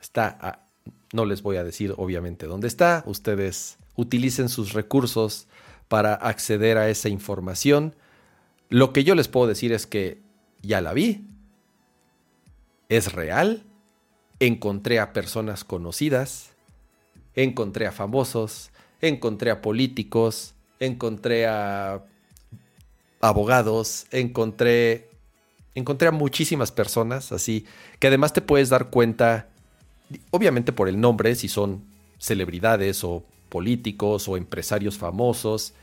Está, 0.00 0.68
no 1.12 1.24
les 1.24 1.42
voy 1.42 1.56
a 1.56 1.64
decir 1.64 1.94
obviamente 1.96 2.46
dónde 2.46 2.68
está. 2.68 3.02
Ustedes 3.06 3.78
utilicen 3.96 4.48
sus 4.48 4.72
recursos 4.72 5.46
para 5.88 6.14
acceder 6.14 6.78
a 6.78 6.88
esa 6.88 7.08
información. 7.08 7.94
Lo 8.68 8.92
que 8.92 9.04
yo 9.04 9.14
les 9.14 9.28
puedo 9.28 9.46
decir 9.46 9.72
es 9.72 9.86
que 9.86 10.20
ya 10.62 10.80
la 10.80 10.92
vi. 10.92 11.26
Es 12.88 13.12
real. 13.12 13.64
Encontré 14.40 14.98
a 14.98 15.12
personas 15.12 15.64
conocidas. 15.64 16.50
Encontré 17.34 17.86
a 17.86 17.92
famosos. 17.92 18.70
Encontré 19.00 19.50
a 19.50 19.60
políticos. 19.60 20.54
Encontré 20.80 21.46
a 21.46 22.02
abogados, 23.24 24.06
encontré, 24.10 25.08
encontré 25.74 26.08
a 26.08 26.12
muchísimas 26.12 26.70
personas 26.72 27.32
así, 27.32 27.64
que 27.98 28.08
además 28.08 28.32
te 28.32 28.42
puedes 28.42 28.68
dar 28.68 28.90
cuenta, 28.90 29.48
obviamente 30.30 30.72
por 30.72 30.88
el 30.88 31.00
nombre, 31.00 31.34
si 31.34 31.48
son 31.48 31.84
celebridades 32.18 33.02
o 33.02 33.24
políticos 33.54 34.28
o 34.28 34.36
empresarios 34.36 34.98
famosos, 34.98 35.74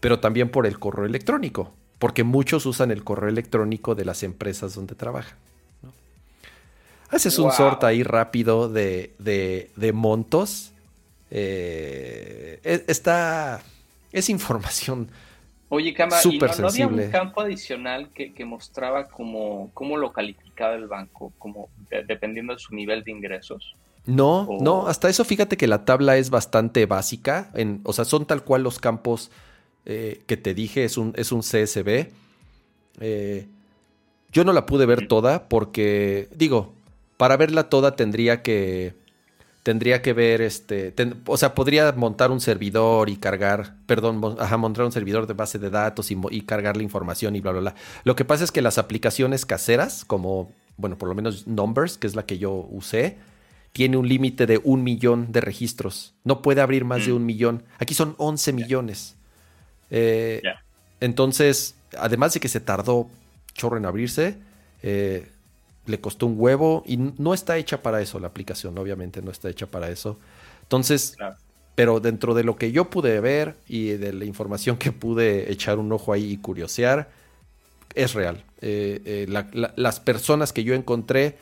pero 0.00 0.20
también 0.20 0.50
por 0.50 0.66
el 0.66 0.78
correo 0.78 1.06
electrónico, 1.06 1.72
porque 1.98 2.22
muchos 2.22 2.66
usan 2.66 2.90
el 2.90 3.02
correo 3.02 3.30
electrónico 3.30 3.94
de 3.94 4.04
las 4.04 4.22
empresas 4.22 4.74
donde 4.74 4.94
trabajan. 4.94 5.38
Haces 7.08 7.38
un 7.38 7.50
sort 7.50 7.82
ahí 7.84 8.02
rápido 8.02 8.68
de, 8.68 9.14
de, 9.18 9.92
montos. 9.94 10.72
Eh, 11.30 12.60
e, 12.62 12.84
está. 12.88 13.62
Es 14.12 14.28
información 14.28 15.08
Oye, 15.70 15.94
Cama, 15.94 16.16
¿y 16.30 16.38
no, 16.38 16.68
había 16.68 16.86
un 16.86 17.10
campo 17.10 17.40
adicional 17.40 18.10
que, 18.10 18.44
mostraba 18.44 19.08
cómo, 19.08 19.70
cómo 19.72 19.96
lo 19.96 20.12
calificaba 20.12 20.74
el 20.74 20.86
banco, 20.86 21.32
como 21.38 21.70
dependiendo 22.06 22.52
de 22.52 22.58
su 22.58 22.74
nivel 22.74 23.02
de 23.02 23.12
ingresos? 23.12 23.74
No, 24.06 24.48
no, 24.60 24.86
hasta 24.86 25.08
eso 25.08 25.24
fíjate 25.24 25.56
que 25.56 25.66
la 25.66 25.84
tabla 25.84 26.18
es 26.18 26.28
bastante 26.30 26.84
básica, 26.84 27.50
en, 27.54 27.80
o 27.84 27.92
sea, 27.92 28.04
son 28.04 28.26
tal 28.26 28.44
cual 28.44 28.62
los 28.62 28.78
campos 28.78 29.30
eh, 29.86 30.22
que 30.26 30.36
te 30.36 30.54
dije, 30.54 30.84
es 30.84 30.98
un, 30.98 31.14
es 31.16 31.32
un 31.32 31.40
CSV. 31.40 32.08
Eh, 33.00 33.46
yo 34.32 34.44
no 34.44 34.52
la 34.52 34.66
pude 34.66 34.84
ver 34.84 35.08
toda 35.08 35.48
porque, 35.48 36.28
digo, 36.34 36.74
para 37.16 37.36
verla 37.36 37.68
toda 37.68 37.96
tendría 37.96 38.42
que 38.42 38.94
tendría 39.64 40.02
que 40.02 40.12
ver, 40.12 40.42
este, 40.42 40.94
o 41.26 41.38
sea, 41.38 41.54
podría 41.54 41.90
montar 41.92 42.30
un 42.30 42.42
servidor 42.42 43.08
y 43.08 43.16
cargar, 43.16 43.76
perdón, 43.86 44.36
ajá, 44.38 44.58
montar 44.58 44.84
un 44.84 44.92
servidor 44.92 45.26
de 45.26 45.32
base 45.32 45.58
de 45.58 45.70
datos 45.70 46.10
y, 46.10 46.40
cargar 46.42 46.76
la 46.76 46.82
información 46.82 47.34
y 47.34 47.40
bla, 47.40 47.52
bla, 47.52 47.60
bla. 47.60 47.74
Lo 48.04 48.14
que 48.14 48.26
pasa 48.26 48.44
es 48.44 48.52
que 48.52 48.60
las 48.60 48.76
aplicaciones 48.76 49.46
caseras, 49.46 50.04
como, 50.04 50.52
bueno, 50.76 50.98
por 50.98 51.08
lo 51.08 51.14
menos 51.14 51.46
Numbers, 51.46 51.96
que 51.96 52.06
es 52.06 52.14
la 52.14 52.26
que 52.26 52.36
yo 52.36 52.68
usé, 52.70 53.16
tiene 53.74 53.96
un 53.96 54.08
límite 54.08 54.46
de 54.46 54.60
un 54.62 54.82
millón 54.84 55.32
de 55.32 55.42
registros. 55.42 56.14
No 56.22 56.40
puede 56.42 56.60
abrir 56.60 56.84
más 56.84 57.04
de 57.04 57.12
mm. 57.12 57.16
un 57.16 57.26
millón. 57.26 57.64
Aquí 57.78 57.92
son 57.92 58.14
11 58.18 58.52
millones. 58.52 59.16
Eh, 59.90 60.40
entonces, 61.00 61.74
además 61.98 62.32
de 62.32 62.40
que 62.40 62.48
se 62.48 62.60
tardó 62.60 63.10
chorro 63.52 63.76
en 63.76 63.84
abrirse, 63.84 64.38
eh, 64.82 65.28
le 65.86 66.00
costó 66.00 66.26
un 66.26 66.36
huevo 66.38 66.84
y 66.86 66.96
no 66.96 67.34
está 67.34 67.56
hecha 67.58 67.82
para 67.82 68.00
eso 68.00 68.20
la 68.20 68.28
aplicación, 68.28 68.78
obviamente 68.78 69.20
no 69.22 69.32
está 69.32 69.50
hecha 69.50 69.66
para 69.66 69.90
eso. 69.90 70.18
Entonces, 70.62 71.16
pero 71.74 71.98
dentro 71.98 72.32
de 72.32 72.44
lo 72.44 72.56
que 72.56 72.70
yo 72.70 72.90
pude 72.90 73.18
ver 73.18 73.56
y 73.68 73.88
de 73.88 74.12
la 74.12 74.24
información 74.24 74.76
que 74.76 74.92
pude 74.92 75.52
echar 75.52 75.80
un 75.80 75.90
ojo 75.92 76.12
ahí 76.12 76.32
y 76.32 76.36
curiosear, 76.36 77.10
es 77.96 78.14
real. 78.14 78.44
Eh, 78.60 79.02
eh, 79.04 79.72
las 79.76 80.00
personas 80.00 80.52
que 80.52 80.62
yo 80.62 80.74
encontré, 80.74 81.38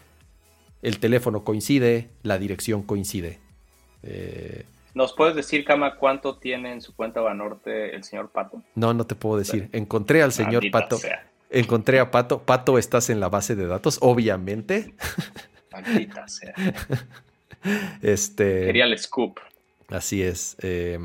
el 0.82 0.98
teléfono 0.98 1.44
coincide, 1.44 2.10
la 2.22 2.38
dirección 2.38 2.82
coincide. 2.82 3.38
Eh, 4.02 4.64
¿Nos 4.94 5.14
puedes 5.14 5.34
decir, 5.34 5.64
Cama, 5.64 5.96
cuánto 5.96 6.36
tiene 6.36 6.72
en 6.72 6.82
su 6.82 6.94
cuenta 6.94 7.20
Banorte 7.20 7.94
el 7.94 8.04
señor 8.04 8.30
Pato? 8.30 8.62
No, 8.74 8.92
no 8.92 9.06
te 9.06 9.14
puedo 9.14 9.38
decir. 9.38 9.70
Encontré 9.72 10.22
al 10.22 10.32
señor 10.32 10.64
Pato. 10.70 10.98
Encontré 11.48 11.98
a 11.98 12.10
Pato. 12.10 12.42
Pato, 12.42 12.76
estás 12.76 13.08
en 13.08 13.20
la 13.20 13.28
base 13.28 13.54
de 13.54 13.66
datos, 13.66 13.98
obviamente. 14.02 14.94
Maldita 15.72 16.28
sea. 16.28 16.54
Este. 18.02 18.66
Quería 18.66 18.86
el 18.86 18.98
scoop. 18.98 19.38
Así 19.88 20.20
es. 20.20 20.56
Eh, 20.62 20.98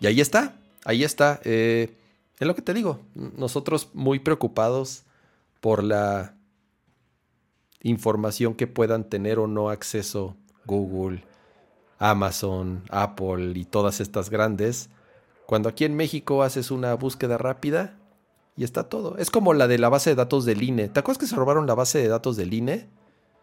y 0.00 0.06
ahí 0.06 0.22
está. 0.22 0.54
Ahí 0.86 1.04
está. 1.04 1.38
Eh, 1.44 1.90
es 2.40 2.46
lo 2.46 2.54
que 2.54 2.62
te 2.62 2.72
digo. 2.72 3.02
Nosotros 3.14 3.90
muy 3.92 4.18
preocupados 4.18 5.04
por 5.60 5.84
la 5.84 6.37
información 7.82 8.54
que 8.54 8.66
puedan 8.66 9.04
tener 9.04 9.38
o 9.38 9.46
no 9.46 9.70
acceso 9.70 10.36
Google, 10.66 11.24
Amazon, 11.98 12.82
Apple 12.90 13.52
y 13.54 13.64
todas 13.64 14.00
estas 14.00 14.30
grandes. 14.30 14.90
Cuando 15.46 15.68
aquí 15.68 15.84
en 15.84 15.96
México 15.96 16.42
haces 16.42 16.70
una 16.70 16.94
búsqueda 16.94 17.38
rápida, 17.38 17.98
y 18.58 18.64
está 18.64 18.88
todo. 18.88 19.16
Es 19.18 19.30
como 19.30 19.54
la 19.54 19.68
de 19.68 19.78
la 19.78 19.88
base 19.88 20.10
de 20.10 20.16
datos 20.16 20.44
del 20.44 20.64
INE. 20.64 20.88
¿Te 20.88 20.98
acuerdas 20.98 21.18
que 21.20 21.28
se 21.28 21.36
robaron 21.36 21.68
la 21.68 21.76
base 21.76 22.00
de 22.00 22.08
datos 22.08 22.36
del 22.36 22.52
INE? 22.52 22.88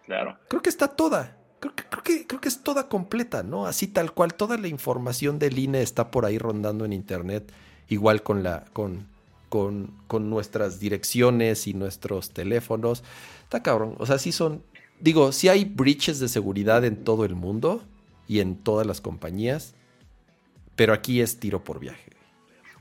Claro. 0.06 0.38
Creo 0.50 0.62
que 0.62 0.70
está 0.70 0.90
toda. 0.90 1.38
Creo 1.62 1.74
que, 1.74 1.86
creo 1.86 2.04
que, 2.04 2.28
creo 2.28 2.42
que 2.42 2.50
es 2.50 2.62
toda 2.64 2.90
completa, 2.90 3.42
¿no? 3.42 3.66
Así 3.66 3.88
tal 3.88 4.12
cual. 4.12 4.34
Toda 4.34 4.58
la 4.58 4.68
información 4.68 5.40
del 5.40 5.58
INE 5.58 5.82
está 5.82 6.12
por 6.12 6.26
ahí 6.26 6.38
rondando 6.38 6.84
en 6.84 6.92
internet. 6.92 7.50
Igual 7.88 8.24
con 8.24 8.44
la. 8.44 8.66
con. 8.74 9.08
Con, 9.50 9.92
con 10.08 10.30
nuestras 10.30 10.80
direcciones 10.80 11.68
y 11.68 11.74
nuestros 11.74 12.32
teléfonos. 12.32 13.04
Está 13.44 13.64
cabrón. 13.64 13.96
O 14.00 14.06
sea, 14.06 14.18
sí 14.18 14.32
son. 14.32 14.64
Digo, 15.00 15.32
sí 15.32 15.50
hay 15.50 15.66
breaches 15.66 16.20
de 16.20 16.28
seguridad 16.28 16.86
en 16.86 17.04
todo 17.04 17.26
el 17.26 17.36
mundo 17.36 17.84
y 18.28 18.40
en 18.40 18.56
todas 18.56 18.88
las 18.88 19.02
compañías. 19.02 19.76
Pero 20.76 20.94
aquí 20.94 21.22
es 21.22 21.40
tiro 21.40 21.64
por 21.64 21.80
viaje. 21.80 22.16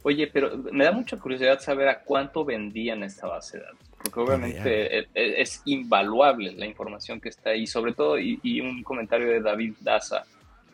Oye, 0.06 0.26
pero 0.26 0.58
me 0.70 0.84
da 0.84 0.92
mucha 0.92 1.18
curiosidad 1.18 1.60
saber 1.60 1.88
a 1.88 2.00
cuánto 2.00 2.44
vendían 2.44 3.02
esta 3.02 3.26
base 3.26 3.56
de 3.56 3.64
datos, 3.64 3.88
porque 3.96 4.20
obviamente 4.20 4.98
e, 4.98 5.08
e, 5.14 5.40
es, 5.40 5.62
invaluable 5.64 6.52
la 6.52 6.66
información 6.66 7.22
que 7.22 7.30
está 7.30 7.50
ahí, 7.50 7.66
sobre 7.66 7.94
todo, 7.94 8.18
y, 8.18 8.60
un 8.60 8.82
comentario 8.82 9.28
de 9.28 9.40
David 9.40 9.72
Daza 9.80 10.24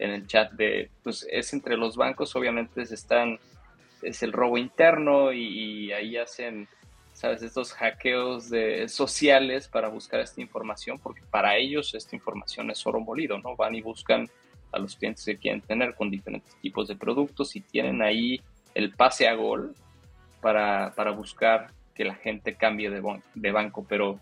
en 0.01 0.11
el 0.11 0.26
chat 0.26 0.51
de, 0.55 0.91
pues 1.05 1.24
es 1.30 1.53
entre 1.53 1.76
los 1.76 1.95
bancos, 1.95 2.34
obviamente 2.34 2.82
están, 2.82 3.38
es 4.03 4.22
el 4.22 4.32
robo 4.32 4.59
interno 4.59 5.32
y, 5.32 5.92
ahí 5.92 6.16
hacen, 6.16 6.68
sabes, 7.12 7.42
estos 7.42 7.72
hackeos 7.72 8.51
de, 8.51 8.88
sociales 8.88 9.68
para 9.68 9.88
buscar 9.88 10.20
esta 10.20 10.40
información, 10.40 10.98
porque 10.98 11.22
para 11.30 11.57
ellos 11.57 11.94
esta 11.94 12.16
información 12.16 12.70
es 12.70 12.86
oro 12.86 13.01
molido, 13.01 13.38
¿no? 13.38 13.57
Van 13.57 13.74
y 13.74 13.82
buscan 13.82 14.28
a 14.72 14.78
los 14.78 14.96
clientes 14.96 15.24
que 15.24 15.36
quieren 15.36 15.61
tener 15.61 15.94
con 15.94 16.11
diferentes 16.11 16.55
tipos 16.57 16.88
de 16.88 16.96
productos 16.96 17.57
y 17.57 17.61
tienen 17.61 18.03
ahí 18.03 18.40
el 18.74 18.92
pase 18.92 19.26
a 19.26 19.34
gol 19.34 19.74
para, 20.40 20.92
buscar 21.16 21.70
que 21.94 22.05
la 22.05 22.14
gente 22.14 22.55
cambie 22.55 22.88
de, 22.88 23.03
de 23.34 23.53
banco, 23.53 23.84
pero 23.88 24.20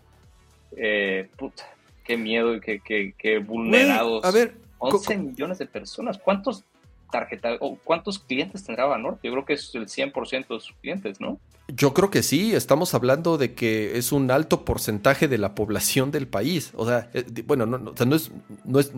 eh, 0.75 1.29
puta, 1.37 1.67
qué 2.03 2.17
miedo 2.17 2.55
y 2.55 2.61
qué, 2.61 3.13
qué, 3.17 3.37
vulnerados. 3.37 4.25
a 4.25 4.31
ver, 4.31 4.55
11 4.79 5.17
millones 5.17 5.57
de 5.59 5.65
personas. 5.65 6.17
¿Cuántos 6.17 6.63
tarjeta 7.11 7.57
o 7.59 7.77
cuántos 7.83 8.19
clientes 8.19 8.63
tendrá 8.63 8.85
Banorte? 8.85 9.27
Yo 9.27 9.31
creo 9.33 9.45
que 9.45 9.53
es 9.53 9.73
el 9.75 9.87
100% 9.87 10.47
de 10.47 10.59
sus 10.59 10.75
clientes, 10.81 11.19
¿no? 11.19 11.39
Yo 11.67 11.93
creo 11.93 12.09
que 12.09 12.23
sí, 12.23 12.55
estamos 12.55 12.93
hablando 12.93 13.37
de 13.37 13.53
que 13.53 13.97
es 13.97 14.11
un 14.11 14.31
alto 14.31 14.65
porcentaje 14.65 15.27
de 15.27 15.37
la 15.37 15.53
población 15.53 16.11
del 16.11 16.27
país. 16.27 16.71
O 16.75 16.85
sea, 16.85 17.09
eh, 17.13 17.25
bueno, 17.45 17.65
no, 17.65 17.77
no, 17.77 17.91
es, 18.15 18.31
no 18.65 18.79
es, 18.79 18.91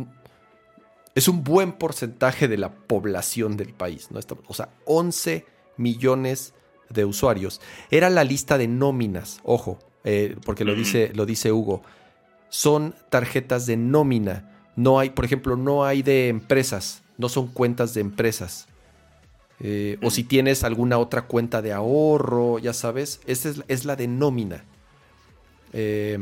es 1.16 1.28
un 1.28 1.44
buen 1.44 1.74
porcentaje 1.74 2.48
de 2.48 2.58
la 2.58 2.72
población 2.72 3.58
del 3.58 3.74
país. 3.74 4.10
¿no? 4.12 4.20
O 4.48 4.54
sea, 4.54 4.70
11 4.86 5.46
millones 5.78 6.54
de 6.90 7.06
usuarios. 7.06 7.62
Era 7.90 8.10
la 8.10 8.24
lista 8.24 8.58
de 8.58 8.68
nóminas, 8.68 9.40
ojo, 9.44 9.80
eh, 10.04 10.36
porque 10.46 10.66
lo 10.66 10.76
dice, 10.76 11.12
lo 11.14 11.26
dice 11.26 11.52
Hugo. 11.52 11.84
Son 12.50 12.96
tarjetas 13.10 13.66
de 13.66 13.78
nómina. 13.78 14.72
No 14.76 15.00
hay, 15.00 15.10
por 15.10 15.26
ejemplo, 15.26 15.56
no 15.56 15.86
hay 15.86 16.02
de 16.02 16.30
empresas, 16.30 17.04
no 17.22 17.30
son 17.30 17.48
cuentas 17.48 17.94
de 17.94 18.02
empresas. 18.02 18.68
Eh, 19.62 20.00
o 20.02 20.10
si 20.10 20.24
tienes 20.24 20.64
alguna 20.64 20.98
otra 20.98 21.22
cuenta 21.22 21.62
de 21.62 21.72
ahorro, 21.72 22.58
ya 22.58 22.74
sabes, 22.74 23.22
esa 23.28 23.54
es, 23.68 23.86
la 23.86 23.96
de 23.96 24.08
nómina. 24.08 24.64
Eh, 25.72 26.18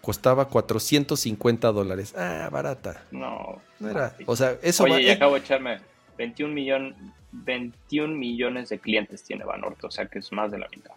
costaba 0.00 0.46
450 0.48 1.72
dólares. 1.72 2.14
Ah, 2.16 2.48
barata. 2.50 3.02
No. 3.10 3.60
No 3.80 3.90
era. 3.90 4.16
O 4.26 4.36
sea, 4.36 4.56
eso 4.62 4.84
Oye, 4.84 5.02
y 5.02 5.10
acabo 5.10 5.34
de 5.34 5.40
echarme 5.40 5.80
21, 6.16 6.54
millón, 6.54 6.94
21 7.32 8.14
millones 8.14 8.68
de 8.68 8.78
clientes 8.78 9.24
tiene 9.24 9.44
Banorte, 9.44 9.86
o 9.86 9.90
sea 9.90 10.06
que 10.06 10.20
es 10.20 10.30
más 10.30 10.52
de 10.52 10.58
la 10.58 10.68
mitad. 10.68 10.92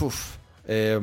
Uf. 0.00 0.36
Eh, 0.66 0.98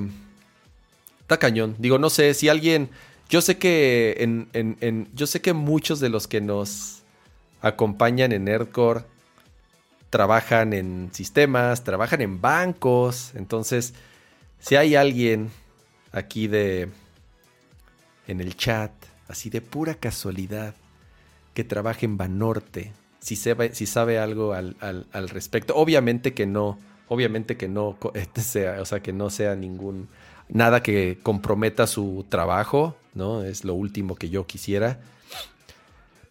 está 1.22 1.38
cañón. 1.38 1.76
Digo, 1.80 1.98
no 1.98 2.10
sé 2.10 2.34
si 2.34 2.50
alguien. 2.50 2.90
Yo 3.30 3.40
sé 3.40 3.58
que 3.58 4.18
en, 4.20 4.50
en, 4.52 5.08
yo 5.14 5.26
sé 5.26 5.40
que 5.40 5.54
muchos 5.54 6.02
de 6.02 6.10
los 6.10 6.28
que 6.28 6.42
nos 6.42 7.01
acompañan 7.62 8.32
en 8.32 8.46
Nerdcore 8.46 9.04
trabajan 10.12 10.74
en 10.74 11.10
sistemas, 11.14 11.84
trabajan 11.84 12.22
en 12.22 12.40
bancos. 12.40 13.32
Entonces, 13.34 13.96
si 14.60 14.76
hay 14.76 14.94
alguien 14.94 15.50
aquí 16.12 16.48
de 16.48 16.90
en 18.28 18.42
el 18.42 18.56
chat, 18.56 18.92
así 19.28 19.50
de 19.50 19.62
pura 19.62 19.96
casualidad, 19.96 20.76
que 21.56 21.64
trabaje 21.64 22.06
en 22.06 22.18
Banorte, 22.18 22.94
si 23.20 23.36
sabe, 23.36 23.74
si 23.74 23.86
sabe 23.86 24.20
algo 24.20 24.54
al, 24.54 24.76
respecto, 25.30 25.76
obviamente 25.76 26.34
que 26.34 26.46
no, 26.46 26.78
obviamente 27.08 27.58
que 27.58 27.68
no 27.68 27.98
este 28.14 28.42
sea, 28.42 28.82
o 28.82 28.86
sea, 28.86 29.02
que 29.02 29.14
no 29.14 29.30
sea 29.30 29.56
ningún 29.56 30.10
nada 30.50 30.84
que 30.84 31.20
comprometa 31.24 31.88
su 31.88 32.26
trabajo, 32.28 32.98
¿no? 33.14 33.44
Es 33.44 33.64
lo 33.64 33.74
último 33.74 34.16
que 34.16 34.30
yo 34.30 34.46
quisiera. 34.46 35.00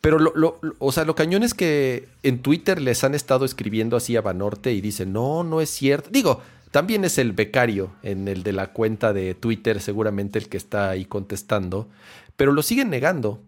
Pero 0.00 0.18
lo, 0.18 0.58
o 0.78 0.92
sea, 0.92 1.04
lo 1.04 1.14
cañón 1.14 1.42
es 1.42 1.52
que 1.52 2.08
en 2.22 2.40
Twitter 2.40 2.80
les 2.80 3.04
han 3.04 3.14
estado 3.14 3.44
escribiendo 3.44 3.96
así 3.96 4.16
a 4.16 4.22
Banorte 4.22 4.72
y 4.72 4.80
dicen, 4.80 5.12
no, 5.12 5.44
no 5.44 5.60
es 5.60 5.68
cierto. 5.68 6.08
Digo, 6.10 6.40
también 6.70 7.04
es 7.04 7.18
el 7.18 7.32
becario 7.32 7.92
en 8.02 8.26
el 8.28 8.42
de 8.42 8.52
la 8.52 8.72
cuenta 8.72 9.12
de 9.12 9.34
Twitter, 9.34 9.80
seguramente 9.80 10.38
el 10.38 10.48
que 10.48 10.56
está 10.56 10.90
ahí 10.90 11.04
contestando, 11.04 11.88
pero 12.36 12.52
lo 12.52 12.62
siguen 12.62 12.88
negando. 12.88 13.42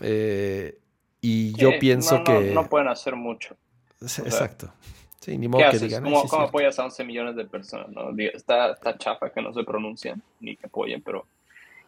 Eh, 0.00 0.78
y 1.20 1.52
yo 1.54 1.78
pienso 1.78 2.24
que... 2.24 2.52
No 2.54 2.68
pueden 2.68 2.88
hacer 2.88 3.14
mucho. 3.14 3.56
Exacto. 4.00 4.72
Sí, 5.20 5.36
ni 5.38 5.48
modo 5.48 5.62
que 5.70 5.78
digan. 5.78 6.02
¿Cómo, 6.02 6.24
¿cómo 6.24 6.42
apoyas 6.42 6.78
a 6.78 6.84
11 6.84 7.04
millones 7.04 7.36
de 7.36 7.44
personas? 7.44 7.88
Está, 8.34 8.72
está 8.72 8.98
chafa 8.98 9.30
que 9.30 9.40
no 9.40 9.52
se 9.52 9.62
pronuncian 9.62 10.20
ni 10.40 10.56
que 10.56 10.66
apoyen, 10.66 11.00
pero 11.02 11.26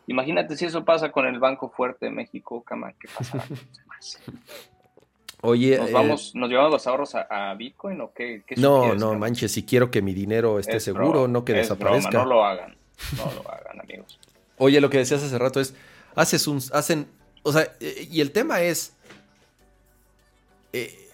Imagínate 0.07 0.57
si 0.57 0.67
eso 0.67 0.85
pasa 0.85 1.11
con 1.11 1.27
el 1.27 1.39
Banco 1.39 1.71
Fuerte 1.71 2.07
de 2.07 2.11
México, 2.13 2.63
cama, 2.63 2.93
¿qué 2.99 3.09
pasa? 3.17 3.45
Oye, 5.47 5.77
¿Nos, 5.77 5.93
vamos, 5.93 6.35
¿Nos 6.35 6.49
llevamos 6.49 6.73
los 6.73 6.87
ahorros 6.87 7.15
a, 7.15 7.53
Bitcoin 7.55 8.01
o 8.01 8.13
qué? 8.15 8.43
no, 8.57 8.95
no, 8.95 9.15
manches, 9.15 9.53
si 9.53 9.63
quiero 9.63 9.91
que 9.91 10.01
mi 10.01 10.15
dinero 10.15 10.59
esté 10.59 10.81
seguro, 10.81 11.29
no 11.29 11.45
que 11.45 11.53
desaparezca. 11.53 12.11
no 12.11 12.25
lo 12.25 12.45
hagan, 12.45 12.75
no 13.19 13.31
lo 13.31 13.51
hagan, 13.51 13.79
amigos. 13.79 14.19
Oye, 14.57 14.81
lo 14.81 14.89
que 14.89 14.99
decías 14.99 15.23
hace 15.23 15.39
rato 15.39 15.61
es, 15.61 15.75
haces 16.15 16.47
un, 16.47 16.63
hacen, 16.73 17.09
o 17.43 17.53
sea, 17.53 17.71
eh, 17.81 18.09
y 18.11 18.23
el 18.23 18.31
tema 18.33 18.63
es, 18.63 18.97
eh, 20.73 21.11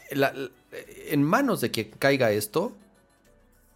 en 1.09 1.23
manos 1.25 1.61
de 1.61 1.73
que 1.73 1.91
caiga 1.91 2.31
esto, 2.31 2.77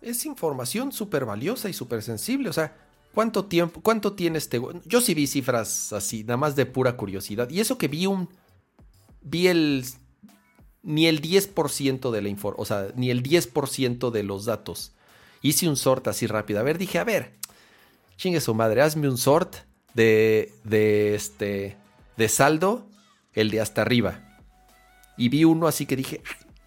es 0.02 0.24
información 0.24 0.92
súper 0.92 1.24
valiosa 1.24 1.68
y 1.68 1.72
súper 1.72 2.00
sensible, 2.02 2.48
o 2.48 2.52
sea, 2.52 2.76
¿Cuánto 3.14 3.44
tiempo, 3.44 3.80
cuánto 3.80 4.14
tiene 4.14 4.38
este 4.38 4.60
Yo 4.84 5.00
sí 5.00 5.14
vi 5.14 5.28
cifras 5.28 5.92
así, 5.92 6.24
nada 6.24 6.36
más 6.36 6.56
de 6.56 6.66
pura 6.66 6.96
curiosidad. 6.96 7.48
Y 7.48 7.60
eso 7.60 7.78
que 7.78 7.86
vi 7.86 8.06
un. 8.06 8.28
Vi 9.22 9.46
el. 9.46 9.84
Ni 10.82 11.06
el 11.06 11.22
10% 11.22 12.10
de 12.10 12.22
la 12.22 12.28
información. 12.28 12.60
O 12.60 12.64
sea, 12.66 12.88
ni 12.96 13.10
el 13.10 13.22
10% 13.22 14.10
de 14.10 14.22
los 14.24 14.44
datos. 14.44 14.94
Hice 15.42 15.68
un 15.68 15.76
sort 15.76 16.08
así 16.08 16.26
rápido. 16.26 16.58
A 16.58 16.64
ver, 16.64 16.76
dije, 16.76 16.98
a 16.98 17.04
ver. 17.04 17.34
Chingue 18.16 18.40
su 18.40 18.52
madre, 18.52 18.82
hazme 18.82 19.08
un 19.08 19.16
sort 19.16 19.54
de. 19.94 20.52
de 20.64 21.14
este. 21.14 21.76
de 22.16 22.28
saldo. 22.28 22.88
El 23.32 23.50
de 23.50 23.60
hasta 23.60 23.82
arriba. 23.82 24.40
Y 25.16 25.28
vi 25.28 25.44
uno 25.44 25.68
así 25.68 25.86
que 25.86 25.94
dije. 25.94 26.20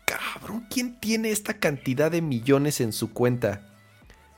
Cabrón, 0.06 0.66
¿quién 0.70 0.98
tiene 1.02 1.32
esta 1.32 1.60
cantidad 1.60 2.10
de 2.10 2.22
millones 2.22 2.80
en 2.80 2.94
su 2.94 3.12
cuenta? 3.12 3.68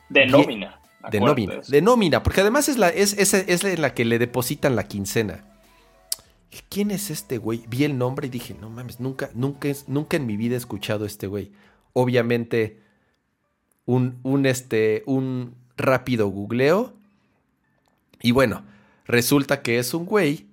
De 0.10 0.26
nómina. 0.26 0.78
De 1.12 1.20
nómina, 1.22 1.62
de 1.68 1.82
nómina, 1.82 2.24
porque 2.24 2.41
además 2.41 2.68
es 2.68 2.78
la, 2.78 2.89
es, 2.89 3.14
es, 3.14 3.80
la 3.80 3.93
que 3.93 4.04
le 4.04 4.20
depositan 4.20 4.76
la 4.76 4.88
quincena. 4.88 5.45
¿Quién 6.68 6.91
es 6.91 7.10
este 7.10 7.38
güey? 7.38 7.64
Vi 7.68 7.86
el 7.86 7.97
nombre 7.97 8.28
y 8.28 8.30
dije, 8.30 8.56
no 8.60 8.70
mames, 8.70 9.00
nunca, 9.00 9.30
nunca, 9.34 9.70
nunca 9.88 10.18
en 10.18 10.26
mi 10.26 10.36
vida 10.36 10.56
he 10.56 10.58
escuchado 10.58 11.06
a 11.06 11.08
este 11.08 11.28
güey. 11.28 11.52
Obviamente, 11.93 12.82
un, 13.86 14.20
un, 14.24 14.45
este, 14.45 15.04
un 15.06 15.56
rápido 15.78 16.28
googleo. 16.28 16.93
Y 18.22 18.32
bueno, 18.32 18.64
resulta 19.06 19.62
que 19.62 19.80
es 19.80 19.93
un 19.93 20.06
güey 20.06 20.47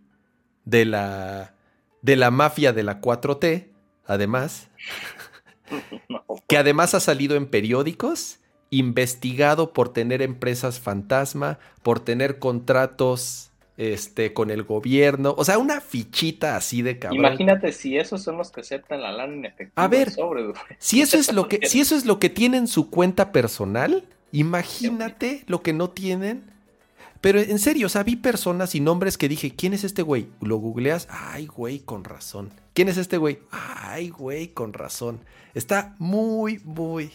de 0.64 0.84
la, 0.84 1.54
de 2.02 2.16
la 2.16 2.30
mafia 2.30 2.72
de 2.72 2.84
la 2.84 3.00
4T, 3.00 3.66
además. 4.06 4.68
que 6.48 6.56
además 6.56 6.94
ha 6.94 7.00
salido 7.00 7.36
en 7.36 7.46
periódicos 7.46 8.38
investigado 8.70 9.72
por 9.72 9.92
tener 9.92 10.22
empresas 10.22 10.80
fantasma, 10.80 11.58
por 11.82 12.00
tener 12.00 12.38
contratos 12.38 13.50
este, 13.76 14.32
con 14.32 14.50
el 14.50 14.62
gobierno. 14.62 15.34
O 15.36 15.44
sea, 15.44 15.58
una 15.58 15.80
fichita 15.80 16.56
así 16.56 16.82
de 16.82 16.98
cabrón. 16.98 17.18
Imagínate 17.18 17.72
si 17.72 17.96
esos 17.96 18.22
son 18.22 18.38
los 18.38 18.50
que 18.50 18.60
aceptan 18.60 19.02
la 19.02 19.12
lana 19.12 19.34
en 19.34 19.44
efectivo. 19.44 19.72
A 19.76 19.88
ver, 19.88 20.12
si 20.78 21.00
eso 21.00 21.18
es 21.18 21.32
lo 21.32 21.48
que, 21.48 21.60
si 21.66 21.80
eso 21.80 21.96
es 21.96 22.04
lo 22.04 22.18
que 22.18 22.30
tienen 22.30 22.62
en 22.62 22.68
su 22.68 22.90
cuenta 22.90 23.32
personal, 23.32 24.04
imagínate 24.32 25.44
lo 25.46 25.62
que 25.62 25.72
no 25.72 25.90
tienen. 25.90 26.44
Pero 27.20 27.40
en 27.40 27.58
serio, 27.58 27.86
o 27.86 27.90
sea, 27.90 28.02
vi 28.02 28.16
personas 28.16 28.74
y 28.74 28.80
nombres 28.80 29.18
que 29.18 29.28
dije, 29.28 29.54
¿quién 29.54 29.72
es 29.72 29.84
este 29.84 30.02
güey? 30.02 30.28
Lo 30.40 30.58
googleas, 30.58 31.08
ay, 31.10 31.46
güey, 31.46 31.80
con 31.80 32.04
razón. 32.04 32.52
¿Quién 32.72 32.88
es 32.88 32.98
este 32.98 33.16
güey? 33.16 33.38
Ay, 33.50 34.10
güey, 34.10 34.48
con 34.48 34.74
razón. 34.74 35.20
Está 35.54 35.96
muy, 35.98 36.60
muy, 36.64 37.10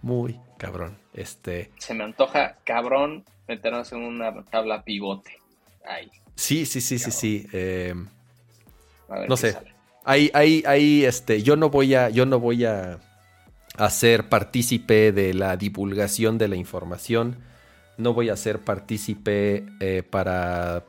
muy 0.00 0.40
cabrón. 0.62 0.96
Este. 1.12 1.72
Se 1.78 1.92
me 1.92 2.04
antoja 2.04 2.56
cabrón 2.64 3.24
meternos 3.48 3.90
en 3.92 4.02
una 4.02 4.44
tabla 4.44 4.84
pivote. 4.84 5.36
Ahí. 5.84 6.08
Sí, 6.36 6.66
sí, 6.66 6.80
sí, 6.80 7.00
sí, 7.00 7.10
sí. 7.10 7.46
Em, 7.52 8.06
no 9.28 9.36
sé. 9.36 9.58
Ahí, 10.04 10.30
ahí, 10.34 10.62
ahí, 10.66 11.04
este, 11.04 11.42
yo 11.42 11.56
no 11.56 11.68
voy 11.68 11.96
a, 11.96 12.10
yo 12.10 12.26
no 12.26 12.38
voy 12.38 12.64
a 12.64 13.00
hacer 13.76 14.28
partícipe 14.28 15.10
de 15.10 15.34
la 15.34 15.56
divulgación 15.56 16.38
de 16.38 16.46
la 16.46 16.56
información. 16.56 17.38
No 17.98 18.14
voy 18.14 18.28
a 18.28 18.36
ser 18.36 18.60
partícipe 18.60 19.66
eh, 19.80 20.04
para 20.08 20.84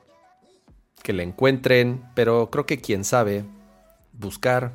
que 1.01 1.13
la 1.13 1.23
encuentren, 1.23 2.03
pero 2.13 2.51
creo 2.51 2.67
que 2.67 2.79
quien 2.79 3.03
sabe 3.03 3.43
buscar, 4.13 4.71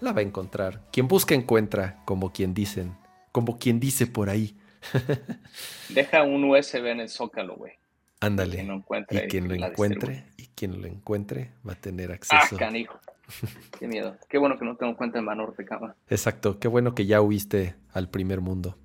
la 0.00 0.12
va 0.12 0.20
a 0.20 0.24
encontrar. 0.24 0.82
Quien 0.92 1.08
busca 1.08 1.34
encuentra, 1.34 2.02
como 2.04 2.32
quien 2.32 2.52
dicen 2.52 2.96
como 3.36 3.58
quien 3.58 3.78
dice 3.78 4.06
por 4.06 4.30
ahí. 4.30 4.56
Deja 5.90 6.22
un 6.22 6.42
USB 6.44 6.86
en 6.86 7.00
el 7.00 7.10
zócalo, 7.10 7.54
güey. 7.54 7.74
Ándale. 8.20 8.66
y 9.10 9.18
quien 9.28 9.46
lo 9.46 9.54
encuentre, 9.54 10.24
y 10.38 10.46
quien 10.54 10.80
lo 10.80 10.88
encuentre 10.88 11.50
va 11.68 11.74
a 11.74 11.76
tener 11.76 12.12
acceso. 12.12 12.54
Ah, 12.54 12.58
canijo. 12.58 12.98
Qué 13.78 13.88
miedo. 13.88 14.16
Qué 14.30 14.38
bueno 14.38 14.58
que 14.58 14.64
no 14.64 14.74
tengo 14.76 14.96
cuenta 14.96 15.18
en 15.18 15.26
Banorte, 15.26 15.66
cama. 15.66 15.94
Exacto. 16.08 16.58
Qué 16.58 16.66
bueno 16.66 16.94
que 16.94 17.04
ya 17.04 17.20
huiste 17.20 17.74
al 17.92 18.08
primer 18.08 18.40
mundo. 18.40 18.78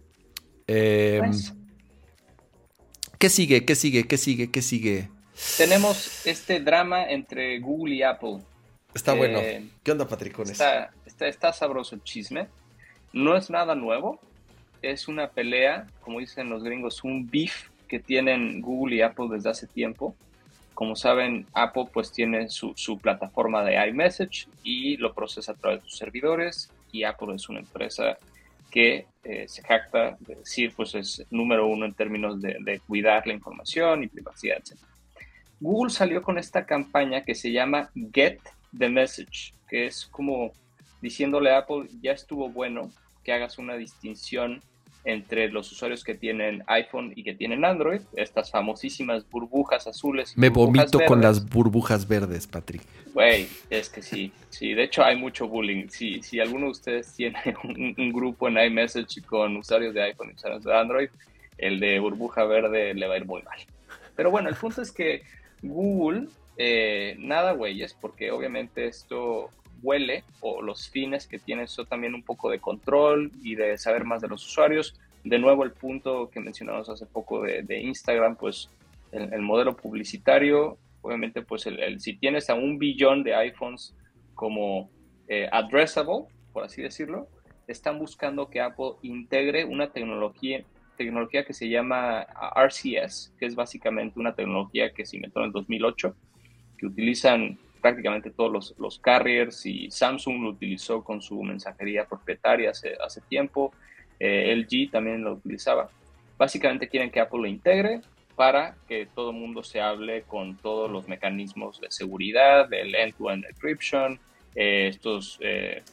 Em, 0.68 1.24
pues. 1.28 1.54
¿Qué 3.18 3.30
sigue? 3.30 3.64
¿Qué 3.64 3.76
sigue? 3.76 4.06
¿Qué 4.06 4.18
sigue? 4.18 4.52
¿Qué 4.52 4.62
sigue? 4.62 5.10
Tenemos 5.58 6.28
este 6.28 6.60
drama 6.60 7.10
entre 7.10 7.58
Google 7.62 7.96
y 7.96 8.04
Apple. 8.04 8.40
Está 8.94 9.14
bueno. 9.14 9.40
Eh, 9.40 9.66
¿Qué 9.82 9.94
onda, 9.94 10.10
Patricones? 10.10 10.52
Está, 10.52 10.92
está, 11.06 11.28
está 11.30 11.54
sabroso 11.54 11.96
el 11.96 12.04
chisme. 12.04 12.50
No 13.14 13.38
es 13.38 13.50
nada 13.50 13.76
nuevo 13.76 14.20
es 14.82 15.08
una 15.08 15.30
pelea, 15.30 15.88
como 16.02 16.20
dicen 16.20 16.50
los 16.50 16.64
gringos, 16.64 17.04
un 17.04 17.30
beef 17.30 17.70
que 17.88 18.00
tienen 18.00 18.62
Google 18.62 18.96
y 18.96 19.02
Apple 19.02 19.28
desde 19.30 19.50
hace 19.50 19.68
tiempo. 19.68 20.16
Como 20.74 20.96
saben, 20.96 21.46
Apple 21.54 21.86
pues 21.94 22.12
tiene 22.12 22.50
su, 22.50 22.74
plataforma 23.02 23.64
de 23.64 23.88
iMessage 23.90 24.48
y 24.64 24.98
lo 24.98 25.14
procesa 25.14 25.52
a 25.52 25.56
través 25.56 25.84
de 25.84 25.90
sus 25.90 25.98
servidores 25.98 26.72
y 26.92 27.04
Apple 27.04 27.36
es 27.36 27.50
una 27.50 27.60
empresa 27.60 28.18
que 28.72 29.06
eh, 29.24 29.46
se 29.48 29.62
jacta 29.62 30.18
de 30.22 30.36
decir 30.36 30.74
pues 30.76 30.96
es 30.96 31.26
número 31.30 31.68
uno 31.68 31.86
en 31.86 31.94
términos 31.94 32.42
de, 32.42 32.58
de 32.62 32.80
cuidar 32.80 33.28
la 33.28 33.34
información 33.34 34.04
y 34.04 34.08
privacidad, 34.08 34.58
etc. 34.58 34.80
Google 35.60 35.92
salió 35.92 36.24
con 36.24 36.38
esta 36.38 36.66
campaña 36.66 37.24
que 37.24 37.36
se 37.36 37.52
llama 37.52 37.92
Get 38.14 38.40
the 38.76 38.90
Message, 38.90 39.54
que 39.70 39.86
es 39.86 40.06
como 40.06 40.54
diciéndole 41.02 41.52
a 41.52 41.60
Apple, 41.60 41.88
ya 42.02 42.14
estuvo 42.14 42.50
bueno 42.50 42.92
que 43.24 43.34
hagas 43.34 43.58
una 43.58 43.76
distinción 43.76 44.62
entre 45.04 45.50
los 45.50 45.72
usuarios 45.72 46.04
que 46.04 46.16
tienen 46.16 46.64
iPhone 46.68 47.14
y 47.16 47.24
que 47.24 47.34
tienen 47.34 47.66
Android, 47.66 48.02
estas 48.16 48.52
famosísimas 48.52 49.28
burbujas 49.30 49.88
azules. 49.88 50.38
Me 50.38 50.50
vomito 50.50 51.00
con 51.08 51.22
las 51.22 51.50
burbujas 51.50 52.08
verdes, 52.08 52.48
Patrick. 52.48 52.82
Güey, 53.14 53.48
es 53.70 53.90
que 53.90 54.02
sí, 54.02 54.32
sí, 54.50 54.74
de 54.74 54.84
hecho 54.84 55.04
hay 55.04 55.18
mucho 55.18 55.48
bullying. 55.48 55.88
Si, 55.90 56.22
si 56.22 56.40
alguno 56.40 56.66
de 56.66 56.72
ustedes 56.72 57.14
tiene 57.14 57.40
un, 57.64 58.14
grupo 58.14 58.48
en 58.48 58.58
iMessage 58.58 59.22
con 59.26 59.58
usuarios 59.58 59.94
de 59.94 60.04
iPhone 60.04 60.30
y 60.32 60.34
usuarios 60.36 60.64
de 60.64 60.78
Android, 60.78 61.10
el 61.58 61.80
de 61.80 62.00
burbuja 62.00 62.44
verde 62.46 62.94
le 62.94 63.08
va 63.08 63.16
a 63.16 63.18
ir 63.18 63.26
muy 63.26 63.42
mal. 63.42 63.58
Pero 64.16 64.32
bueno, 64.32 64.50
el 64.50 64.56
punto 64.56 64.82
es 64.82 64.92
que 64.92 65.24
Google, 65.62 66.28
eh, 66.58 67.16
nada 67.20 67.54
güeyes, 67.54 67.94
porque 67.94 68.32
obviamente 68.32 68.88
esto 68.88 69.50
huele 69.82 70.24
o 70.40 70.62
los 70.62 70.90
fines 70.90 71.28
que 71.28 71.40
tiene 71.40 71.64
eso 71.64 71.86
también 71.86 72.14
un 72.14 72.24
poco 72.24 72.50
de 72.50 72.60
control 72.60 73.32
y 73.44 73.56
de 73.56 73.78
saber 73.78 74.04
más 74.04 74.22
de 74.22 74.28
los 74.28 74.46
usuarios. 74.46 75.00
De 75.24 75.40
nuevo 75.40 75.64
el 75.64 75.72
punto 75.72 76.30
que 76.30 76.40
mencionamos 76.40 76.90
hace 76.90 77.06
poco 77.06 77.44
de, 77.44 77.82
Instagram, 77.82 78.36
pues 78.36 78.70
el, 79.12 79.42
modelo 79.42 79.76
publicitario, 79.76 80.78
obviamente 81.02 81.42
pues 81.42 81.66
el, 81.68 82.00
si 82.00 82.16
tienes 82.16 82.50
a 82.50 82.56
un 82.56 82.80
billón 82.80 83.24
de 83.24 83.36
iPhones 83.36 83.96
como 84.34 84.90
eh, 85.28 85.48
addressable, 85.52 86.26
por 86.54 86.64
así 86.64 86.82
decirlo, 86.82 87.28
están 87.68 88.00
buscando 88.00 88.50
que 88.50 88.62
Apple 88.62 88.94
integre 89.02 89.66
una 89.66 89.92
tecnología, 89.92 90.64
tecnología 90.98 91.46
que 91.46 91.54
se 91.54 91.70
llama 91.70 92.26
RCS, 92.56 93.34
que 93.40 93.46
es 93.46 93.56
básicamente 93.56 94.20
una 94.20 94.36
tecnología 94.36 94.92
que 94.92 95.06
se 95.06 95.18
inventó 95.18 95.40
en 95.40 95.48
el 95.48 95.52
2008, 95.52 96.16
que 96.78 96.86
utilizan 96.86 97.58
prácticamente 97.82 98.30
todos 98.30 98.76
los, 98.78 99.00
carriers 99.00 99.66
y 99.66 99.90
Samsung 99.90 100.44
lo 100.44 100.50
utilizó 100.50 101.04
con 101.04 101.22
su 101.22 101.42
mensajería 101.44 102.06
propietaria 102.06 102.70
hace, 102.72 102.96
hace 103.04 103.22
tiempo, 103.22 103.74
eh, 104.20 104.56
LG 104.56 104.92
también 104.92 105.24
lo 105.24 105.34
utilizaba. 105.34 105.90
Básicamente 106.38 106.88
quieren 106.88 107.10
que 107.10 107.20
Apple 107.20 107.42
lo 107.42 107.48
integre 107.48 108.02
para 108.36 108.76
que 108.88 109.08
todo 109.08 109.32
el 109.32 109.38
mundo 109.38 109.64
se 109.64 109.82
hable 109.82 110.24
con 110.24 110.56
todos 110.58 110.90
los 110.90 111.08
mecanismos 111.08 111.82
de 111.82 111.92
seguridad, 111.92 112.70
del 112.70 112.96
end-to-end 112.96 113.46
encryption, 113.46 114.20
eh, 114.56 114.88
estos, 114.90 115.38
eh, 115.42 115.84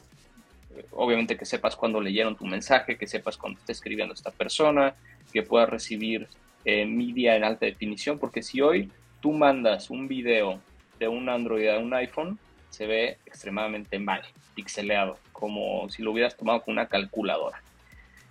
obviamente 0.93 1.37
que 1.37 1.45
sepas 1.45 1.75
cuando 1.75 2.01
leyeron 2.01 2.37
tu 2.37 2.45
mensaje, 2.45 2.97
que 2.97 3.07
sepas 3.07 3.37
cuando 3.37 3.59
está 3.59 3.73
escribiendo 3.73 4.15
esta 4.15 4.31
persona, 4.31 4.95
que 5.33 5.43
puedas 5.43 5.69
recibir 5.69 6.29
media 6.65 7.35
en 7.35 7.45
alta 7.45 7.65
definición, 7.65 8.19
porque 8.19 8.43
si 8.43 8.61
hoy 8.61 8.91
tú 9.23 9.33
mandas 9.33 9.89
un 9.89 10.07
video 10.07 10.61
de 10.99 11.09
un 11.09 11.29
Android 11.29 11.69
a 11.69 11.79
un 11.79 11.95
iPhone 11.95 12.39
se 12.71 12.87
ve 12.87 13.19
extremadamente 13.27 13.99
mal, 13.99 14.23
pixeleado, 14.55 15.19
como 15.33 15.89
si 15.89 16.03
lo 16.03 16.13
hubieras 16.13 16.37
tomado 16.37 16.63
con 16.63 16.73
una 16.73 16.87
calculadora. 16.87 17.63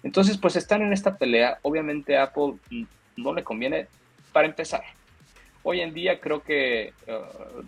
Entonces, 0.04 0.38
pues 0.38 0.56
están 0.56 0.82
en 0.82 0.94
esta 0.94 1.18
pelea. 1.18 1.60
Obviamente 1.64 2.18
Apple 2.18 2.54
no 3.16 3.34
le 3.34 3.44
conviene 3.44 3.88
para 4.32 4.48
empezar. 4.48 4.84
Hoy 5.64 5.82
en 5.82 5.94
día 5.94 6.22
creo 6.22 6.44
que, 6.44 6.94
eh, 7.08 7.22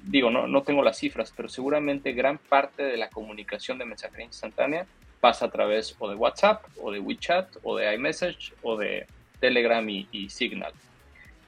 digo, 0.03 0.29
no, 0.29 0.47
no 0.47 0.63
tengo 0.63 0.83
las 0.83 0.97
cifras, 0.97 1.33
pero 1.35 1.49
seguramente 1.49 2.13
gran 2.13 2.37
parte 2.37 2.83
de 2.83 2.97
la 2.97 3.09
comunicación 3.09 3.77
de 3.77 3.85
mensajería 3.85 4.27
instantánea 4.27 4.85
pasa 5.19 5.45
a 5.45 5.51
través 5.51 5.95
o 5.99 6.09
de 6.09 6.15
WhatsApp, 6.15 6.63
o 6.81 6.91
de 6.91 6.99
WeChat, 6.99 7.57
o 7.63 7.75
de 7.75 7.93
iMessage, 7.93 8.53
o 8.61 8.77
de 8.77 9.05
Telegram 9.39 9.87
y, 9.89 10.29
Signal. 10.29 10.71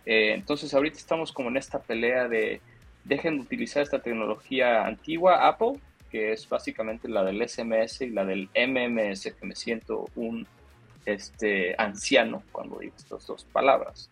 Eh, 0.06 0.34
entonces 0.34 0.74
ahorita 0.74 0.98
estamos 0.98 1.32
como 1.32 1.50
en 1.50 1.58
esta 1.58 1.80
pelea 1.80 2.28
de 2.28 2.60
dejen 3.04 3.38
de 3.38 3.42
utilizar 3.42 3.84
esta 3.84 4.00
tecnología 4.00 4.86
antigua 4.86 5.48
Apple, 5.48 5.80
que 6.12 6.34
es 6.34 6.48
básicamente 6.48 7.08
la 7.08 7.24
del 7.24 7.48
SMS 7.48 8.02
y 8.02 8.10
la 8.10 8.26
del 8.26 8.50
MMS, 8.56 9.34
que 9.40 9.46
me 9.46 9.56
siento 9.56 10.06
un 10.16 10.46
este, 11.06 11.76
anciano 11.78 12.44
cuando 12.52 12.80
digo 12.80 12.94
estas 12.98 13.26
dos 13.26 13.46
palabras. 13.46 14.10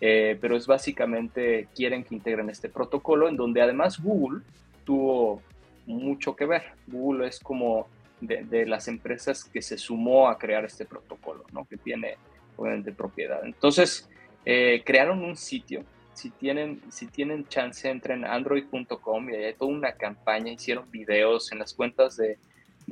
Eh, 0.00 0.38
pero 0.40 0.56
es 0.56 0.66
básicamente, 0.66 1.68
quieren 1.74 2.04
que 2.04 2.14
integren 2.14 2.48
este 2.48 2.68
protocolo, 2.68 3.28
en 3.28 3.36
donde 3.36 3.60
además 3.60 4.00
Google 4.00 4.42
tuvo 4.84 5.42
mucho 5.86 6.34
que 6.36 6.46
ver. 6.46 6.62
Google 6.86 7.26
es 7.26 7.40
como 7.40 7.86
de, 8.20 8.66
las 8.66 8.88
empresas 8.88 9.44
que 9.44 9.62
se 9.62 9.76
sumó 9.76 10.28
a 10.28 10.38
crear 10.38 10.64
este 10.64 10.84
protocolo, 10.84 11.44
¿no? 11.52 11.64
que 11.66 11.76
tiene 11.76 12.16
obviamente 12.56 12.92
propiedad. 12.92 13.44
Entonces, 13.44 14.08
eh, 14.44 14.82
crearon 14.84 15.22
un 15.22 15.36
sitio 15.36 15.84
si 16.14 16.30
tienen, 16.30 16.80
si 16.90 17.06
tienen 17.06 17.46
chance, 17.48 17.88
entren 17.88 18.24
a 18.24 18.34
android.com 18.34 19.30
y 19.30 19.34
hay 19.34 19.54
toda 19.54 19.70
una 19.70 19.92
campaña, 19.92 20.52
hicieron 20.52 20.90
videos 20.90 21.52
en 21.52 21.58
las 21.58 21.74
cuentas 21.74 22.16
de, 22.16 22.38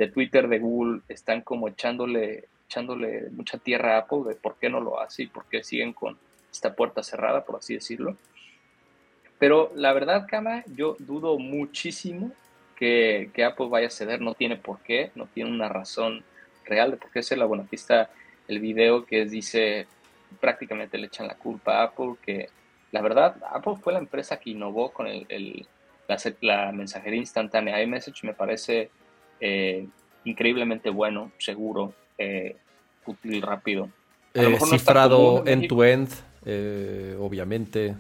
Twitter, 0.09 0.49
de 0.49 0.59
Google, 0.59 1.01
están 1.09 1.43
como 1.43 1.69
echándole, 1.69 2.45
echándole 2.67 3.31
mucha 3.31 3.59
tierra 3.59 3.97
a 3.97 3.99
Apple 4.01 4.21
de 4.29 4.37
por 4.37 4.57
qué 4.57 4.69
no 4.71 4.81
lo 4.81 5.01
hace 5.01 5.25
y 5.25 5.27
por 5.27 5.47
qué 5.47 5.65
siguen 5.65 5.93
con 5.93 6.17
esta 6.53 6.75
puerta 6.75 7.03
cerrada, 7.03 7.45
por 7.45 7.57
así 7.57 7.75
decirlo. 7.75 8.17
Pero 9.39 9.73
la 9.75 9.93
verdad, 9.93 10.27
Kama, 10.29 10.65
yo 10.75 10.97
dudo 11.01 11.39
muchísimo 11.39 12.33
que, 12.77 13.31
que, 13.35 13.45
Apple 13.45 13.69
vaya 13.69 13.89
a 13.89 13.91
ceder, 13.91 14.21
no 14.21 14.35
tiene 14.35 14.57
por 14.57 14.81
qué, 14.81 15.11
no 15.17 15.27
tiene 15.27 15.51
una 15.51 15.69
razón 15.69 16.25
real 16.65 16.93
de 16.93 16.97
por 16.97 17.11
qué 17.11 17.21
es 17.21 17.37
la 17.37 17.45
buena 17.45 17.65
pista 17.65 18.11
el 18.49 18.61
video 18.61 19.05
que 19.05 19.27
dice 19.27 19.87
prácticamente 20.41 20.99
le 20.99 21.07
echan 21.07 21.27
la 21.27 21.35
culpa 21.35 21.79
a 21.79 21.83
Apple, 21.85 22.15
que 22.23 22.49
la 22.91 23.03
verdad, 23.03 23.37
Apple 23.51 23.75
fue 23.81 23.93
la 23.93 23.99
empresa 23.99 24.39
que 24.39 24.51
innovó 24.51 24.93
con 24.93 25.07
el, 25.07 25.67
la, 26.41 26.73
mensajería 26.73 27.19
instantánea 27.19 27.83
iMessage. 27.83 28.25
Me 28.25 28.33
parece 28.33 28.91
eh, 29.41 29.87
increíblemente 30.25 30.91
bueno, 30.91 31.33
seguro, 31.39 31.93
eh, 32.17 32.57
útil 33.05 33.43
rápido. 33.43 33.91
Eh, 34.35 34.59
cifrado 34.71 35.45
end-to-end, 35.47 36.09
obviamente. 37.19 37.95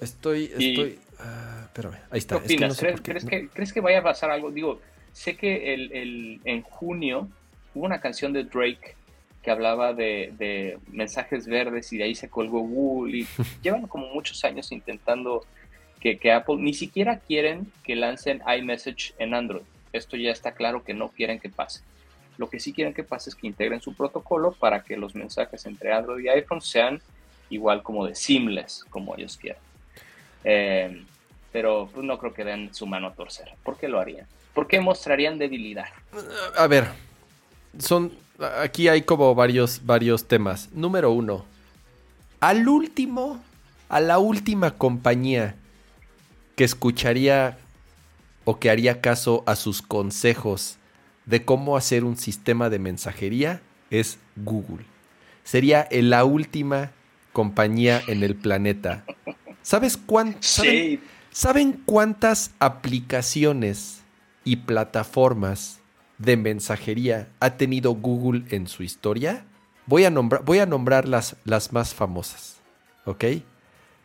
Estoy, 0.00 0.44
estoy... 0.46 0.98
Ah, 1.20 1.62
espérame, 1.66 1.98
ahí 2.10 2.18
está. 2.18 2.38
¿Qué 2.38 2.44
opinas? 2.44 2.78
¿Crees, 2.78 3.24
que, 3.24 3.48
¿Crees, 3.48 3.72
que, 3.72 3.80
vaya 3.80 4.00
a 4.00 4.02
pasar 4.02 4.30
algo? 4.30 4.50
Digo, 4.50 4.80
sé 5.12 5.36
que 5.36 5.72
el, 5.72 5.92
el, 5.92 6.40
en 6.44 6.62
junio 6.62 7.28
hubo 7.74 7.84
una 7.84 8.00
canción 8.00 8.32
de 8.32 8.42
Drake 8.44 8.96
que 9.42 9.50
hablaba 9.50 9.92
de, 9.92 10.78
mensajes 10.88 11.46
verdes 11.46 11.92
y 11.92 11.98
de 11.98 12.04
ahí 12.04 12.14
se 12.14 12.28
colgó 12.28 12.60
Google 12.60 13.18
y 13.18 13.26
llevan 13.62 13.86
como 13.86 14.06
muchos 14.08 14.44
años 14.44 14.70
intentando 14.72 15.44
que, 16.00 16.32
Apple 16.32 16.56
ni 16.58 16.74
siquiera 16.74 17.18
quieren 17.18 17.70
que 17.84 17.94
lancen 17.94 18.42
iMessage 18.46 19.14
en 19.18 19.34
Android. 19.34 19.62
Esto 19.92 20.16
ya 20.16 20.30
está 20.30 20.52
claro 20.52 20.82
que 20.82 20.94
no 20.94 21.08
quieren 21.08 21.38
que 21.38 21.48
pase. 21.48 21.82
Lo 22.38 22.48
que 22.48 22.58
sí 22.58 22.72
quieren 22.72 22.94
que 22.94 23.04
pase 23.04 23.30
es 23.30 23.36
que 23.36 23.46
integren 23.46 23.80
su 23.80 23.94
protocolo 23.94 24.52
para 24.52 24.82
que 24.82 24.96
los 24.96 25.14
mensajes 25.14 25.66
entre 25.66 25.92
Android 25.92 26.24
y 26.24 26.28
iPhone 26.28 26.60
sean 26.60 27.00
igual 27.50 27.82
como 27.82 28.06
de 28.06 28.14
seamless, 28.14 28.84
como 28.90 29.14
ellos 29.16 29.36
quieran. 29.36 29.60
Eh, 30.44 31.04
pero 31.52 31.88
pues, 31.92 32.04
no 32.04 32.18
creo 32.18 32.32
que 32.32 32.44
den 32.44 32.74
su 32.74 32.86
mano 32.86 33.08
a 33.08 33.14
torcer. 33.14 33.52
¿Por 33.62 33.76
qué 33.76 33.86
lo 33.86 34.00
harían? 34.00 34.26
¿Por 34.54 34.66
qué 34.66 34.80
mostrarían 34.80 35.38
debilidad? 35.38 35.86
A 36.56 36.66
ver, 36.66 36.88
son 37.78 38.12
aquí 38.60 38.88
hay 38.88 39.02
como 39.02 39.34
varios, 39.34 39.80
varios 39.84 40.26
temas. 40.26 40.68
Número 40.72 41.10
uno, 41.10 41.44
al 42.40 42.68
último, 42.68 43.42
a 43.88 44.00
la 44.00 44.18
última 44.18 44.72
compañía 44.72 45.56
que 46.56 46.64
escucharía 46.64 47.58
o 48.44 48.58
que 48.58 48.70
haría 48.70 49.00
caso 49.00 49.44
a 49.46 49.56
sus 49.56 49.82
consejos 49.82 50.78
de 51.26 51.44
cómo 51.44 51.76
hacer 51.76 52.04
un 52.04 52.16
sistema 52.16 52.68
de 52.70 52.78
mensajería 52.78 53.60
es 53.90 54.18
Google. 54.36 54.84
Sería 55.44 55.88
la 55.90 56.24
última 56.24 56.92
compañía 57.32 58.02
en 58.06 58.22
el 58.22 58.34
planeta. 58.34 59.04
¿Sabes? 59.62 59.98
¿Saben 61.30 61.80
cuántas 61.84 62.52
aplicaciones 62.58 64.02
y 64.44 64.56
plataformas 64.56 65.81
de 66.22 66.36
mensajería 66.36 67.28
ha 67.40 67.56
tenido 67.56 67.94
Google 67.94 68.44
en 68.50 68.66
su 68.66 68.82
historia? 68.82 69.44
Voy 69.86 70.04
a 70.04 70.10
nombrar, 70.10 70.44
voy 70.44 70.60
a 70.60 70.66
nombrar 70.66 71.08
las, 71.08 71.36
las 71.44 71.72
más 71.72 71.94
famosas, 71.94 72.60
¿ok? 73.04 73.24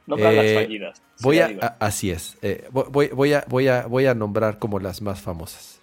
No 0.08 0.16
las 0.18 0.34
eh, 0.34 0.56
fallidas. 0.56 1.02
Voy 1.22 1.40
a, 1.40 1.78
así 1.80 2.12
es. 2.12 2.38
Eh, 2.42 2.68
voy, 2.72 3.10
voy, 3.10 3.34
a, 3.34 3.46
voy, 3.48 3.68
a, 3.68 3.86
voy 3.88 4.06
a 4.06 4.16
nombrar 4.16 4.58
como 4.58 4.80
las 4.80 5.02
más 5.02 5.22
famosas. 5.22 5.80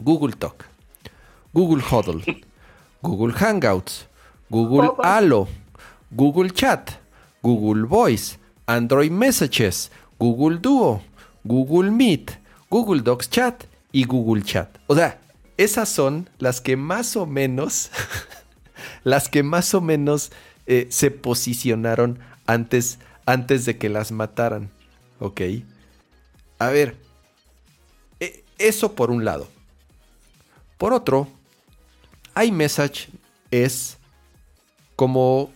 Google 0.00 0.34
Talk, 0.36 0.64
Google 1.52 1.82
Huddle, 1.90 2.44
Google 3.02 3.32
Hangouts, 3.32 4.06
Google 4.50 4.90
Halo, 5.02 5.48
Google 6.10 6.50
Chat, 6.50 6.90
Google 7.42 7.84
Voice, 7.84 8.38
Android 8.66 9.10
Messages, 9.10 9.90
Google 10.18 10.58
Duo, 10.58 11.02
Google 11.44 11.90
Meet, 11.90 12.32
Google 12.70 13.02
Docs 13.02 13.30
Chat 13.30 13.64
y 13.92 14.04
Google 14.04 14.42
Chat. 14.42 14.68
O 14.86 14.94
sea, 14.94 15.18
esas 15.58 15.88
son 15.88 16.30
las 16.38 16.60
que 16.60 16.76
más 16.76 17.16
o 17.16 17.26
menos, 17.26 17.90
las 19.04 19.28
que 19.28 19.42
más 19.42 19.74
o 19.74 19.80
menos 19.80 20.30
eh, 20.66 20.86
se 20.90 21.10
posicionaron 21.10 22.20
antes, 22.46 23.00
antes 23.26 23.64
de 23.64 23.76
que 23.76 23.88
las 23.88 24.12
mataran. 24.12 24.70
¿Ok? 25.18 25.40
A 26.60 26.68
ver, 26.68 26.96
e, 28.20 28.44
eso 28.56 28.94
por 28.94 29.10
un 29.10 29.24
lado. 29.24 29.48
Por 30.78 30.92
otro, 30.92 31.26
iMessage 32.40 33.08
es 33.50 33.98
como 34.94 35.50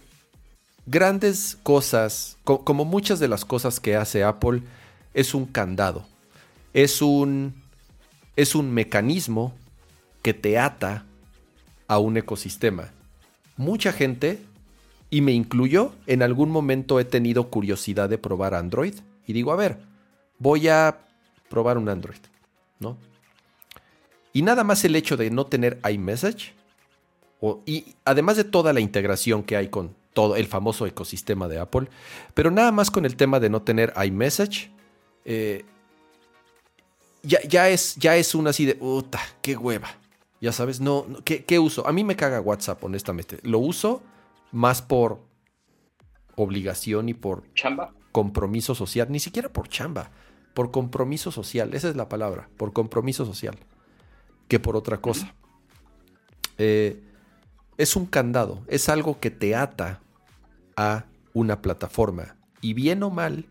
grandes 0.84 1.56
cosas, 1.62 2.38
como 2.42 2.84
muchas 2.84 3.20
de 3.20 3.28
las 3.28 3.44
cosas 3.44 3.78
que 3.78 3.94
hace 3.94 4.24
Apple, 4.24 4.62
es 5.14 5.32
un 5.32 5.46
candado. 5.46 6.04
Es 6.74 7.02
un, 7.02 7.54
es 8.34 8.56
un 8.56 8.72
mecanismo 8.72 9.54
que 10.22 10.34
te 10.34 10.58
ata 10.58 11.04
a 11.88 11.98
un 11.98 12.16
ecosistema. 12.16 12.90
Mucha 13.56 13.92
gente, 13.92 14.40
y 15.10 15.20
me 15.20 15.32
incluyo, 15.32 15.92
en 16.06 16.22
algún 16.22 16.50
momento 16.50 16.98
he 17.00 17.04
tenido 17.04 17.50
curiosidad 17.50 18.08
de 18.08 18.18
probar 18.18 18.54
Android 18.54 18.94
y 19.26 19.32
digo, 19.32 19.52
a 19.52 19.56
ver, 19.56 19.78
voy 20.38 20.68
a 20.68 20.98
probar 21.48 21.76
un 21.76 21.88
Android, 21.88 22.20
¿no? 22.80 22.96
Y 24.32 24.42
nada 24.42 24.64
más 24.64 24.84
el 24.84 24.96
hecho 24.96 25.16
de 25.16 25.30
no 25.30 25.46
tener 25.46 25.78
iMessage, 25.88 26.54
y 27.66 27.94
además 28.04 28.36
de 28.36 28.44
toda 28.44 28.72
la 28.72 28.80
integración 28.80 29.42
que 29.42 29.56
hay 29.56 29.68
con 29.68 29.94
todo 30.14 30.36
el 30.36 30.46
famoso 30.46 30.86
ecosistema 30.86 31.48
de 31.48 31.58
Apple, 31.58 31.88
pero 32.34 32.50
nada 32.50 32.72
más 32.72 32.90
con 32.90 33.04
el 33.04 33.16
tema 33.16 33.40
de 33.40 33.50
no 33.50 33.62
tener 33.62 33.92
iMessage, 34.02 34.70
eh, 35.24 35.64
ya, 37.22 37.40
ya, 37.42 37.68
es, 37.68 37.96
ya 37.96 38.16
es 38.16 38.34
una 38.34 38.50
así 38.50 38.64
de, 38.64 38.74
puta, 38.74 39.20
qué 39.42 39.56
hueva. 39.56 40.01
Ya 40.42 40.50
sabes, 40.50 40.80
no, 40.80 41.06
¿qué, 41.24 41.58
uso? 41.60 41.86
A 41.86 41.92
mí 41.92 42.02
me 42.02 42.16
caga 42.16 42.40
WhatsApp, 42.40 42.82
honestamente. 42.82 43.38
Lo 43.44 43.60
uso 43.60 44.02
más 44.50 44.82
por 44.82 45.20
obligación 46.34 47.08
y 47.08 47.14
por 47.14 47.44
chamba. 47.54 47.94
compromiso 48.10 48.74
social, 48.74 49.06
ni 49.12 49.20
siquiera 49.20 49.52
por 49.52 49.68
chamba, 49.68 50.10
por 50.52 50.72
compromiso 50.72 51.30
social, 51.30 51.72
esa 51.74 51.88
es 51.88 51.94
la 51.94 52.08
palabra, 52.08 52.48
por 52.56 52.72
compromiso 52.72 53.24
social, 53.24 53.56
que 54.48 54.58
por 54.58 54.74
otra 54.74 55.00
cosa. 55.00 55.32
Eh, 56.58 57.00
es 57.78 57.94
un 57.94 58.06
candado, 58.06 58.64
es 58.66 58.88
algo 58.88 59.20
que 59.20 59.30
te 59.30 59.54
ata 59.54 60.00
a 60.76 61.04
una 61.34 61.62
plataforma. 61.62 62.34
Y 62.60 62.74
bien 62.74 63.04
o 63.04 63.10
mal, 63.10 63.46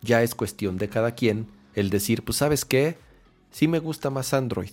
ya 0.00 0.22
es 0.22 0.34
cuestión 0.34 0.78
de 0.78 0.88
cada 0.88 1.14
quien 1.14 1.48
el 1.74 1.90
decir, 1.90 2.24
pues 2.24 2.38
sabes 2.38 2.64
qué, 2.64 2.96
sí 3.50 3.68
me 3.68 3.78
gusta 3.78 4.08
más 4.08 4.32
Android 4.32 4.72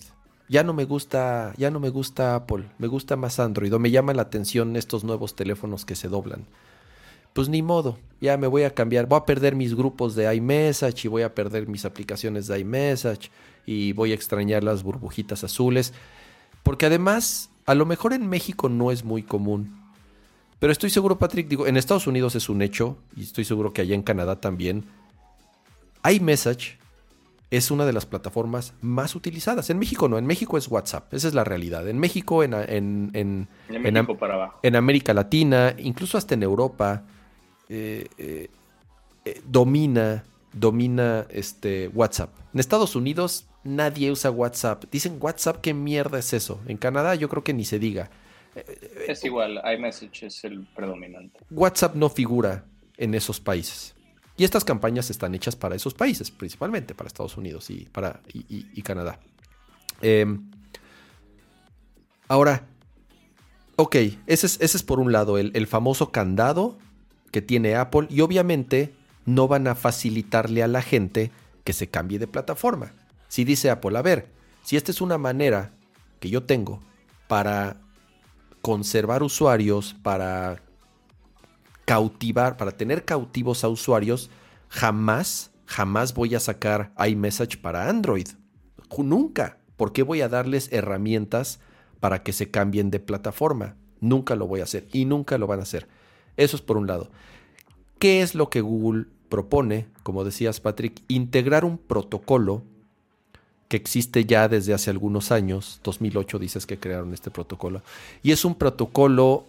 ya 0.52 0.62
no 0.62 0.74
me 0.74 0.84
gusta, 0.84 1.54
ya 1.56 1.70
no 1.70 1.80
me 1.80 1.88
gusta 1.88 2.34
Apple, 2.34 2.68
me 2.76 2.86
gusta 2.86 3.16
más 3.16 3.40
Android 3.40 3.74
o 3.74 3.78
me 3.78 3.90
llama 3.90 4.12
la 4.12 4.20
atención 4.20 4.76
estos 4.76 5.02
nuevos 5.02 5.34
teléfonos 5.34 5.86
que 5.86 5.96
se 5.96 6.08
doblan. 6.08 6.44
Pues 7.32 7.48
ni 7.48 7.62
modo, 7.62 7.98
ya 8.20 8.36
me 8.36 8.46
voy 8.46 8.64
a 8.64 8.74
cambiar, 8.74 9.06
voy 9.06 9.18
a 9.18 9.24
perder 9.24 9.56
mis 9.56 9.74
grupos 9.74 10.14
de 10.14 10.32
iMessage 10.34 11.06
y 11.06 11.08
voy 11.08 11.22
a 11.22 11.34
perder 11.34 11.68
mis 11.68 11.86
aplicaciones 11.86 12.48
de 12.48 12.60
iMessage 12.60 13.30
y 13.64 13.94
voy 13.94 14.12
a 14.12 14.14
extrañar 14.14 14.62
las 14.62 14.82
burbujitas 14.82 15.42
azules, 15.42 15.94
porque 16.62 16.84
además 16.84 17.48
a 17.64 17.74
lo 17.74 17.86
mejor 17.86 18.12
en 18.12 18.28
México 18.28 18.68
no 18.68 18.90
es 18.90 19.04
muy 19.04 19.22
común. 19.22 19.74
Pero 20.58 20.70
estoy 20.70 20.90
seguro, 20.90 21.18
Patrick, 21.18 21.48
digo, 21.48 21.66
en 21.66 21.78
Estados 21.78 22.06
Unidos 22.06 22.34
es 22.34 22.50
un 22.50 22.60
hecho 22.60 22.98
y 23.16 23.22
estoy 23.22 23.46
seguro 23.46 23.72
que 23.72 23.80
allá 23.80 23.94
en 23.94 24.02
Canadá 24.02 24.38
también. 24.38 24.84
iMessage 26.04 26.81
es 27.52 27.70
una 27.70 27.84
de 27.84 27.92
las 27.92 28.06
plataformas 28.06 28.72
más 28.80 29.14
utilizadas. 29.14 29.68
En 29.68 29.78
México 29.78 30.08
no, 30.08 30.16
en 30.16 30.24
México 30.24 30.56
es 30.56 30.68
WhatsApp, 30.68 31.12
esa 31.12 31.28
es 31.28 31.34
la 31.34 31.44
realidad. 31.44 31.86
En 31.86 31.98
México, 31.98 32.42
en, 32.42 32.54
en, 32.54 33.10
en, 33.12 33.48
en, 33.68 34.76
América 34.76 35.12
Latina, 35.12 35.74
incluso 35.78 36.16
hasta 36.16 36.32
en 36.32 36.44
Europa, 36.44 37.04
eh, 37.68 38.06
eh, 38.16 38.48
eh, 39.26 39.42
domina, 39.46 40.24
domina 40.54 41.26
este, 41.28 41.88
WhatsApp. 41.88 42.30
En 42.54 42.60
Estados 42.60 42.96
Unidos 42.96 43.46
nadie 43.64 44.10
usa 44.10 44.30
WhatsApp. 44.30 44.84
Dicen 44.90 45.18
WhatsApp, 45.20 45.60
¿qué 45.60 45.74
mierda 45.74 46.18
es 46.18 46.32
eso? 46.32 46.58
En 46.66 46.78
Canadá 46.78 47.14
yo 47.16 47.28
creo 47.28 47.44
que 47.44 47.52
ni 47.52 47.66
se 47.66 47.78
diga. 47.78 48.08
Es 49.06 49.24
igual, 49.24 49.60
iMessage 49.76 50.22
es 50.24 50.44
el 50.44 50.66
predominante. 50.74 51.38
WhatsApp 51.50 51.96
no 51.96 52.08
figura 52.08 52.64
en 52.96 53.14
esos 53.14 53.40
países. 53.40 53.94
Y 54.42 54.44
estas 54.44 54.64
campañas 54.64 55.08
están 55.08 55.36
hechas 55.36 55.54
para 55.54 55.76
esos 55.76 55.94
países, 55.94 56.32
principalmente 56.32 56.96
para 56.96 57.06
Estados 57.06 57.36
Unidos 57.36 57.70
y, 57.70 57.88
para, 57.92 58.22
Canadá. 58.82 59.20
Em, 60.00 60.50
ahora, 62.26 62.66
ok, 63.76 63.94
ese 63.94 64.46
es, 64.46 64.60
ese 64.60 64.78
es, 64.78 64.82
por 64.82 64.98
un 64.98 65.12
lado 65.12 65.38
el, 65.38 65.52
el 65.54 65.68
famoso 65.68 66.10
candado 66.10 66.76
que 67.30 67.40
tiene 67.40 67.76
Apple 67.76 68.08
y 68.10 68.20
obviamente 68.20 68.92
no 69.26 69.46
van 69.46 69.68
a 69.68 69.76
facilitarle 69.76 70.64
a 70.64 70.66
la 70.66 70.82
gente 70.82 71.30
que 71.62 71.72
se 71.72 71.86
cambie 71.86 72.18
de 72.18 72.26
plataforma. 72.26 72.94
Si 73.28 73.44
dice 73.44 73.70
Apple, 73.70 73.96
a 73.96 74.02
ver, 74.02 74.26
si 74.64 74.76
esta 74.76 74.90
es 74.90 75.00
una 75.00 75.18
manera 75.18 75.70
que 76.18 76.30
yo 76.30 76.42
tengo 76.42 76.82
para 77.28 77.76
conservar 78.60 79.22
usuarios, 79.22 79.94
para 80.02 80.60
cautivar, 81.84 82.56
para 82.56 82.72
tener 82.72 83.04
cautivos 83.04 83.64
a 83.64 83.68
usuarios, 83.68 84.30
jamás, 84.68 85.50
jamás 85.66 86.14
voy 86.14 86.34
a 86.34 86.40
sacar 86.40 86.92
iMessage 87.06 87.60
para 87.60 87.88
Android. 87.88 88.28
Nunca. 88.98 89.58
¿Por 89.76 89.92
qué 89.92 90.02
voy 90.02 90.20
a 90.20 90.28
darles 90.28 90.70
herramientas 90.72 91.60
para 92.00 92.22
que 92.22 92.32
se 92.32 92.50
cambien 92.50 92.90
de 92.90 93.00
plataforma? 93.00 93.76
Nunca 94.00 94.36
lo 94.36 94.46
voy 94.46 94.60
a 94.60 94.64
hacer 94.64 94.86
y 94.92 95.06
nunca 95.06 95.38
lo 95.38 95.46
van 95.46 95.60
a 95.60 95.62
hacer. 95.62 95.88
Eso 96.36 96.56
es 96.56 96.62
por 96.62 96.76
un 96.76 96.86
lado. 96.86 97.10
¿Qué 97.98 98.22
es 98.22 98.34
lo 98.34 98.50
que 98.50 98.60
Google 98.60 99.06
propone? 99.28 99.86
Como 100.02 100.24
decías, 100.24 100.60
Patrick, 100.60 101.00
integrar 101.08 101.64
un 101.64 101.78
protocolo 101.78 102.64
que 103.68 103.76
existe 103.76 104.24
ya 104.26 104.48
desde 104.48 104.74
hace 104.74 104.90
algunos 104.90 105.32
años. 105.32 105.80
2008 105.84 106.38
dices 106.38 106.66
que 106.66 106.78
crearon 106.78 107.14
este 107.14 107.30
protocolo. 107.30 107.82
Y 108.22 108.32
es 108.32 108.44
un 108.44 108.56
protocolo 108.56 109.46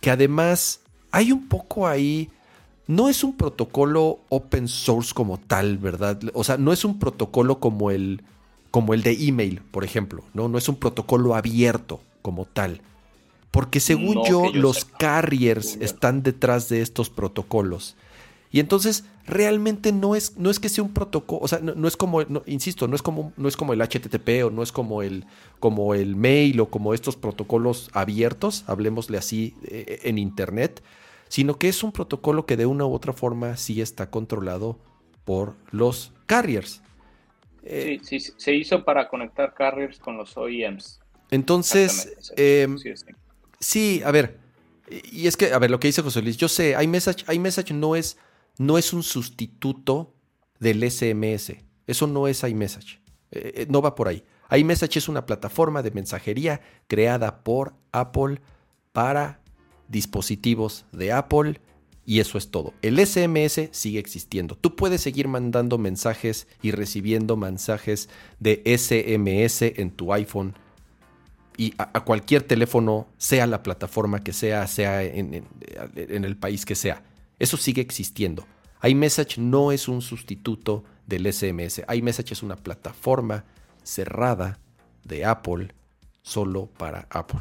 que 0.00 0.10
además 0.10 0.80
hay 1.16 1.32
un 1.32 1.48
poco 1.48 1.86
ahí, 1.86 2.28
no 2.86 3.08
es 3.08 3.24
un 3.24 3.38
protocolo 3.38 4.20
open 4.28 4.68
source 4.68 5.14
como 5.14 5.38
tal, 5.38 5.78
¿verdad? 5.78 6.20
O 6.34 6.44
sea, 6.44 6.58
no 6.58 6.74
es 6.74 6.84
un 6.84 6.98
protocolo 6.98 7.58
como 7.58 7.90
el, 7.90 8.22
como 8.70 8.92
el 8.92 9.02
de 9.02 9.12
email, 9.26 9.62
por 9.70 9.82
ejemplo, 9.82 10.24
¿no? 10.34 10.48
No 10.48 10.58
es 10.58 10.68
un 10.68 10.76
protocolo 10.76 11.34
abierto 11.34 12.02
como 12.20 12.44
tal. 12.44 12.82
Porque 13.50 13.80
según 13.80 14.26
yo, 14.28 14.52
los 14.52 14.84
carriers 14.84 15.78
están 15.80 16.22
detrás 16.22 16.68
de 16.68 16.82
estos 16.82 17.08
protocolos. 17.08 17.96
Y 18.52 18.60
entonces 18.60 19.04
realmente 19.26 19.92
no 19.92 20.16
es, 20.16 20.36
no 20.36 20.50
es 20.50 20.60
que 20.60 20.68
sea 20.68 20.84
un 20.84 20.92
protocolo, 20.92 21.40
o 21.42 21.48
sea, 21.48 21.60
no, 21.60 21.88
es 21.88 21.96
como, 21.96 22.20
insisto, 22.44 22.88
no 22.88 22.94
es 22.94 23.00
como, 23.00 23.32
no 23.38 23.48
es 23.48 23.56
como 23.56 23.72
el 23.72 23.80
HTTP 23.80 24.44
o 24.44 24.50
no 24.50 24.62
es 24.62 24.70
como 24.70 25.02
el, 25.02 25.24
como 25.60 25.94
el 25.94 26.14
mail 26.14 26.60
o 26.60 26.66
como 26.66 26.92
estos 26.92 27.16
protocolos 27.16 27.88
abiertos, 27.94 28.64
hablemosle 28.66 29.16
así 29.16 29.54
eh, 29.64 30.00
en 30.04 30.18
Internet, 30.18 30.82
sino 31.28 31.58
que 31.58 31.68
es 31.68 31.82
un 31.82 31.92
protocolo 31.92 32.46
que 32.46 32.56
de 32.56 32.66
una 32.66 32.86
u 32.86 32.92
otra 32.92 33.12
forma 33.12 33.56
sí 33.56 33.80
está 33.80 34.10
controlado 34.10 34.78
por 35.24 35.56
los 35.70 36.12
carriers. 36.26 36.82
Eh, 37.62 37.98
sí, 38.02 38.20
sí, 38.20 38.32
se 38.36 38.54
hizo 38.54 38.84
para 38.84 39.08
conectar 39.08 39.52
carriers 39.54 39.98
con 39.98 40.16
los 40.16 40.36
OEMs. 40.36 41.00
Entonces, 41.30 42.14
em, 42.36 42.76
sí, 43.58 44.00
a 44.04 44.12
ver, 44.12 44.38
y 45.10 45.26
es 45.26 45.36
que, 45.36 45.52
a 45.52 45.58
ver, 45.58 45.70
lo 45.70 45.80
que 45.80 45.88
dice 45.88 46.02
José 46.02 46.22
Luis, 46.22 46.36
yo 46.36 46.48
sé, 46.48 46.76
iMessage, 46.80 47.24
iMessage 47.32 47.72
no 47.72 47.96
es, 47.96 48.18
no 48.58 48.78
es 48.78 48.92
un 48.92 49.02
sustituto 49.02 50.14
del 50.60 50.88
SMS, 50.88 51.56
eso 51.86 52.06
no 52.06 52.28
es 52.28 52.44
iMessage, 52.44 53.00
eh, 53.32 53.52
eh, 53.56 53.66
no 53.68 53.82
va 53.82 53.96
por 53.96 54.06
ahí. 54.06 54.22
iMessage 54.50 54.98
es 54.98 55.08
una 55.08 55.26
plataforma 55.26 55.82
de 55.82 55.90
mensajería 55.90 56.60
creada 56.86 57.42
por 57.42 57.74
Apple 57.90 58.40
para 58.92 59.40
dispositivos 59.88 60.84
de 60.92 61.12
Apple 61.12 61.60
y 62.04 62.20
eso 62.20 62.38
es 62.38 62.50
todo. 62.50 62.72
El 62.82 63.04
SMS 63.04 63.68
sigue 63.72 63.98
existiendo. 63.98 64.56
Tú 64.56 64.76
puedes 64.76 65.00
seguir 65.00 65.26
mandando 65.26 65.76
mensajes 65.76 66.46
y 66.62 66.70
recibiendo 66.70 67.36
mensajes 67.36 68.08
de 68.38 68.62
SMS 68.64 69.62
en 69.62 69.90
tu 69.90 70.12
iPhone 70.12 70.54
y 71.58 71.74
a, 71.78 72.04
cualquier 72.04 72.42
teléfono, 72.42 73.08
sea 73.16 73.46
la 73.46 73.62
plataforma 73.62 74.22
que 74.22 74.32
sea, 74.32 74.66
sea 74.66 75.02
en, 75.02 75.46
el 75.96 76.36
país 76.36 76.66
que 76.66 76.74
sea. 76.74 77.02
Eso 77.38 77.56
sigue 77.56 77.80
existiendo. 77.80 78.46
iMessage 78.82 79.38
no 79.38 79.72
es 79.72 79.88
un 79.88 80.02
sustituto 80.02 80.84
del 81.06 81.32
SMS. 81.32 81.82
iMessage 81.92 82.32
es 82.32 82.42
una 82.42 82.56
plataforma 82.56 83.44
cerrada 83.82 84.58
de 85.04 85.24
Apple 85.24 85.72
solo 86.22 86.66
para 86.66 87.06
Apple. 87.10 87.40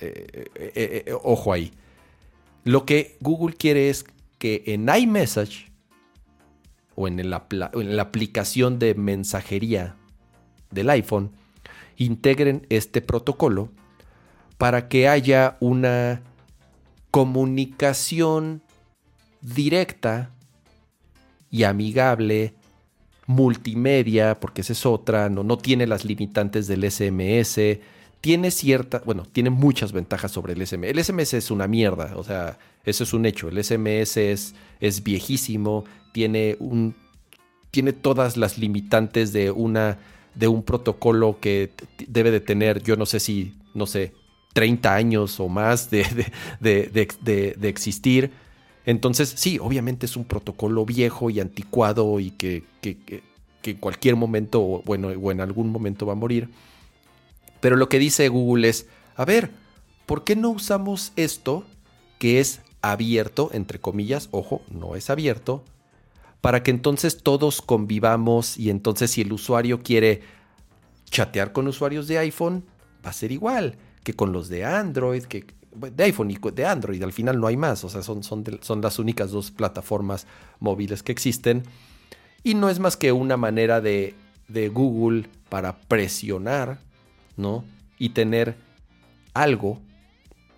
Eh, 0.00 1.12
ojo 1.22 1.52
ahí. 1.52 1.72
Lo 2.64 2.86
que 2.86 3.16
Google 3.20 3.54
quiere 3.56 3.90
es 3.90 4.04
que 4.38 4.62
en 4.66 4.88
iMessage 4.88 5.70
o 6.94 7.08
en, 7.08 7.30
la 7.30 8.02
aplicación 8.02 8.78
de 8.78 8.94
mensajería 8.94 9.96
del 10.70 10.90
iPhone 10.90 11.30
integren 11.96 12.66
este 12.70 13.00
protocolo 13.00 13.70
para 14.58 14.88
que 14.88 15.08
haya 15.08 15.56
una 15.60 16.22
comunicación 17.10 18.62
directa 19.40 20.30
y 21.50 21.64
amigable, 21.64 22.54
multimedia, 23.26 24.40
porque 24.40 24.62
esa 24.62 24.72
es 24.72 24.86
otra, 24.86 25.28
no, 25.28 25.44
no 25.44 25.58
tiene 25.58 25.86
las 25.86 26.04
limitantes 26.04 26.66
del 26.66 26.90
SMS, 26.90 27.78
tiene 28.24 28.50
cierta, 28.50 29.02
bueno, 29.04 29.26
tiene 29.30 29.50
muchas 29.50 29.92
ventajas 29.92 30.32
sobre 30.32 30.54
el 30.54 30.66
SMS. 30.66 30.84
El 30.84 31.04
SMS 31.04 31.34
es 31.34 31.50
una 31.50 31.68
mierda, 31.68 32.14
o 32.16 32.24
sea, 32.24 32.58
eso 32.82 33.04
es 33.04 33.12
un 33.12 33.26
hecho. 33.26 33.50
El 33.50 33.62
SMS 33.62 34.16
es, 34.16 34.54
es 34.80 35.02
viejísimo, 35.02 35.84
tiene 36.12 36.56
un 36.58 36.94
tiene 37.70 37.92
todas 37.92 38.38
las 38.38 38.56
limitantes 38.56 39.34
de 39.34 39.50
una 39.50 39.98
de 40.34 40.48
un 40.48 40.62
protocolo 40.62 41.38
que 41.38 41.72
debe 42.08 42.30
de 42.30 42.40
tener, 42.40 42.82
yo 42.82 42.96
no 42.96 43.04
sé 43.04 43.20
si, 43.20 43.52
no 43.74 43.84
sé, 43.84 44.14
30 44.54 44.94
años 44.94 45.38
o 45.38 45.50
más 45.50 45.90
de, 45.90 46.06
de, 46.60 47.68
existir. 47.68 48.30
Entonces, 48.86 49.34
sí, 49.36 49.58
obviamente 49.60 50.06
es 50.06 50.16
un 50.16 50.24
protocolo 50.24 50.86
viejo 50.86 51.28
y 51.28 51.40
anticuado 51.40 52.18
y 52.20 52.30
que, 52.30 52.64
que, 52.80 52.96
que, 52.96 53.22
que 53.60 53.72
en 53.72 53.76
cualquier 53.76 54.16
momento, 54.16 54.82
bueno, 54.86 55.08
o 55.08 55.30
en 55.30 55.42
algún 55.42 55.68
momento 55.68 56.06
va 56.06 56.14
a 56.14 56.16
morir. 56.16 56.48
Pero 57.64 57.76
lo 57.76 57.88
que 57.88 57.98
dice 57.98 58.28
Google 58.28 58.68
es, 58.68 58.88
a 59.16 59.24
ver, 59.24 59.50
¿por 60.04 60.22
qué 60.22 60.36
no 60.36 60.50
usamos 60.50 61.14
esto 61.16 61.64
que 62.18 62.38
es 62.38 62.60
abierto, 62.82 63.48
entre 63.54 63.80
comillas, 63.80 64.28
ojo, 64.32 64.60
no 64.68 64.96
es 64.96 65.08
abierto, 65.08 65.64
para 66.42 66.62
que 66.62 66.70
entonces 66.70 67.22
todos 67.22 67.62
convivamos 67.62 68.58
y 68.58 68.68
entonces 68.68 69.12
si 69.12 69.22
el 69.22 69.32
usuario 69.32 69.82
quiere 69.82 70.20
chatear 71.06 71.52
con 71.52 71.66
usuarios 71.66 72.06
de 72.06 72.18
iPhone, 72.18 72.66
va 73.02 73.08
a 73.08 73.14
ser 73.14 73.32
igual 73.32 73.78
que 74.02 74.12
con 74.12 74.30
los 74.30 74.50
de 74.50 74.66
Android, 74.66 75.24
que 75.24 75.46
de 75.72 76.04
iPhone 76.04 76.32
y 76.32 76.36
de 76.36 76.66
Android, 76.66 77.02
al 77.02 77.14
final 77.14 77.40
no 77.40 77.46
hay 77.46 77.56
más, 77.56 77.82
o 77.82 77.88
sea, 77.88 78.02
son, 78.02 78.22
son, 78.22 78.44
las 78.82 78.98
únicas 78.98 79.30
dos 79.30 79.50
plataformas 79.50 80.26
móviles 80.60 81.02
que 81.02 81.12
existen. 81.12 81.62
Y 82.42 82.56
no 82.56 82.68
es 82.68 82.78
más 82.78 82.98
que 82.98 83.12
una 83.12 83.38
manera 83.38 83.80
de, 83.80 84.14
de 84.48 84.68
Google 84.68 85.30
para 85.48 85.78
presionar 85.78 86.78
¿no? 87.36 87.64
Y 87.98 88.10
tener 88.10 88.56
algo 89.34 89.80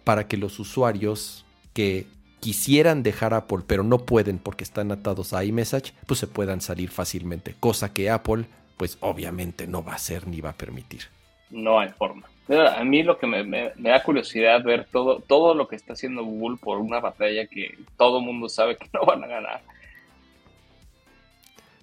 para 0.05 0.29
que 0.29 0.37
los 0.37 0.59
usuarios 0.59 1.45
que 1.73 2.07
quisieran 2.41 3.03
dejar 3.03 3.35
Apple, 3.35 3.65
pero 3.67 3.83
no 3.83 3.99
pueden 3.99 4.39
porque 4.39 4.65
están 4.65 4.93
atados 4.93 5.33
a 5.33 5.45
iMessage, 5.45 5.93
pues 6.07 6.21
se 6.21 6.27
puedan 6.27 6.61
salir 6.61 6.91
fácilmente, 6.91 7.55
cosa 7.59 7.93
que 7.93 8.11
Apple, 8.11 8.45
pues 8.77 8.99
obviamente 9.01 9.67
no 9.67 9.83
va 9.83 9.93
a 9.93 9.97
hacer 9.97 10.29
ni 10.29 10.41
va 10.41 10.51
a 10.51 10.57
permitir. 10.57 11.03
No 11.51 11.81
hay 11.81 11.89
forma. 11.89 12.29
A 12.49 12.85
mí 12.85 13.03
lo 13.03 13.19
que 13.19 13.27
me, 13.27 13.73
da 13.77 14.03
curiosidad 14.05 14.63
ver 14.63 14.87
todo, 14.93 15.19
todo 15.19 15.55
lo 15.55 15.67
que 15.67 15.75
está 15.75 15.95
haciendo 15.95 16.23
Google 16.23 16.59
por 16.59 16.79
una 16.79 17.01
batalla 17.01 17.47
que 17.47 17.77
todo 17.97 18.21
mundo 18.21 18.49
sabe 18.49 18.77
que 18.77 18.87
no 18.93 19.05
van 19.05 19.25
a 19.25 19.27
ganar. 19.27 19.63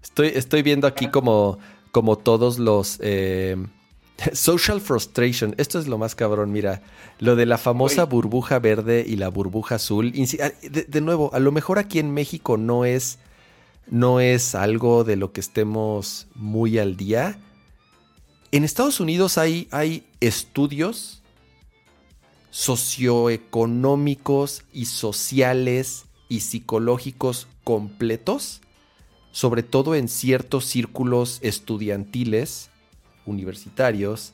Estoy, 0.02 0.28
estoy 0.28 0.62
viendo 0.62 0.88
aquí 0.88 1.08
como, 1.08 1.60
como 1.92 2.18
todos 2.18 2.60
los... 2.60 3.00
Eh, 3.02 3.58
Social 4.34 4.82
frustration, 4.82 5.56
esto 5.58 5.80
es 5.80 5.88
lo 5.88 5.98
más 5.98 6.14
cabrón, 6.16 6.52
mira, 6.52 6.82
lo 7.20 7.36
de 7.36 7.46
la 7.46 7.58
famosa 7.58 8.06
burbuja 8.06 8.60
verde 8.60 9.06
y 9.08 9.18
la 9.18 9.30
burbuja 9.30 9.76
azul. 9.76 10.14
Ah, 10.42 10.52
de, 10.62 11.02
nuevo, 11.02 11.34
a 11.34 11.40
lo 11.40 11.52
mejor 11.52 11.80
aquí 11.80 12.00
en 12.00 12.14
México 12.14 12.58
no 12.58 12.86
es, 12.86 13.20
no 13.88 14.20
es 14.20 14.56
algo 14.56 15.04
de 15.04 15.16
lo 15.16 15.32
que 15.32 15.42
estemos 15.42 16.28
muy 16.36 16.80
al 16.80 16.98
día. 16.98 17.38
En 18.52 18.64
Estados 18.64 19.00
Unidos 19.00 19.38
hay, 19.38 19.68
hay 19.72 20.06
estudios 20.20 21.22
socioeconómicos 22.52 24.64
y 24.72 24.86
sociales 24.86 26.06
y 26.30 26.42
psicológicos 26.42 27.48
completos, 27.64 28.62
sobre 29.32 29.64
todo 29.64 29.96
en 29.96 30.08
ciertos 30.08 30.66
círculos 30.66 31.40
estudiantiles 31.42 32.70
universitarios, 33.26 34.34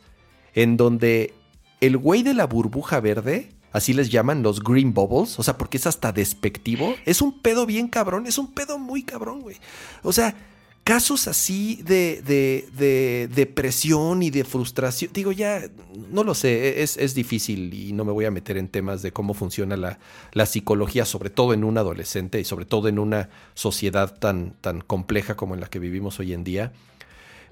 en 0.54 0.78
donde 0.78 1.34
el 1.82 1.98
güey 1.98 2.24
de 2.24 2.34
la 2.34 2.46
burbuja 2.46 3.00
verde, 3.00 3.52
así 3.72 3.94
les 3.94 4.10
llaman 4.10 4.44
los 4.44 4.62
green 4.64 4.94
bubbles, 4.94 5.40
o 5.40 5.44
sea, 5.44 5.58
porque 5.58 5.78
es 5.78 5.88
hasta 5.88 6.12
despectivo, 6.12 6.96
es 7.06 7.22
un 7.22 7.40
pedo 7.40 7.66
bien 7.66 7.88
cabrón, 7.88 8.28
es 8.28 8.38
un 8.38 8.52
pedo 8.52 8.78
muy 8.78 9.04
cabrón, 9.04 9.42
güey. 9.42 9.58
O 10.04 10.12
sea, 10.12 10.36
casos 10.84 11.28
así 11.28 11.82
de, 11.84 12.22
de, 12.24 13.28
depresión 13.28 14.24
y 14.24 14.32
de 14.32 14.44
frustración, 14.44 15.12
digo, 15.14 15.32
ya, 15.32 15.62
no 16.10 16.24
lo 16.24 16.34
sé, 16.34 16.82
es, 16.82 16.98
es, 16.98 17.14
difícil 17.14 17.74
y 17.74 17.94
no 17.94 18.06
me 18.06 18.12
voy 18.12 18.26
a 18.26 18.32
meter 18.32 18.58
en 18.58 18.68
temas 18.68 19.04
de 19.04 19.12
cómo 19.12 19.36
funciona 19.36 19.78
la, 19.78 20.00
la, 20.34 20.48
psicología, 20.48 21.06
sobre 21.06 21.30
todo 21.30 21.54
en 21.54 21.64
un 21.64 21.78
adolescente 21.78 22.40
y 22.40 22.44
sobre 22.44 22.66
todo 22.66 22.88
en 22.88 22.98
una 22.98 23.30
sociedad 23.54 24.18
tan, 24.18 24.56
tan 24.62 24.82
compleja 24.82 25.36
como 25.36 25.54
en 25.54 25.62
la 25.62 25.68
que 25.68 25.78
vivimos 25.78 26.20
hoy 26.20 26.34
en 26.34 26.44
día. 26.44 26.74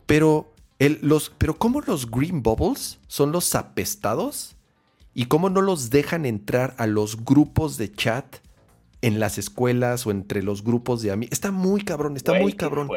Pero 0.07 0.51
los, 0.79 1.31
pero 1.37 1.57
¿cómo 1.57 1.81
los 1.81 2.09
Green 2.09 2.43
Bubbles 2.43 2.99
son 3.07 3.31
los 3.31 3.55
apestados? 3.55 4.55
¿Y 5.13 5.25
cómo 5.25 5.49
no 5.49 5.61
los 5.61 5.89
dejan 5.89 6.25
entrar 6.25 6.75
a 6.77 6.85
los 6.85 7.23
grupos 7.25 7.77
de 7.77 7.91
chat 7.91 8.37
en 9.01 9.19
las 9.19 9.37
escuelas 9.37 10.05
o 10.05 10.11
entre 10.11 10.43
los 10.43 10.63
grupos 10.63 11.01
de 11.01 11.11
amigos? 11.11 11.33
Está 11.33 11.51
muy 11.51 11.81
cabrón, 11.81 12.15
está 12.15 12.33
muy 12.39 12.53
cabrón. 12.53 12.89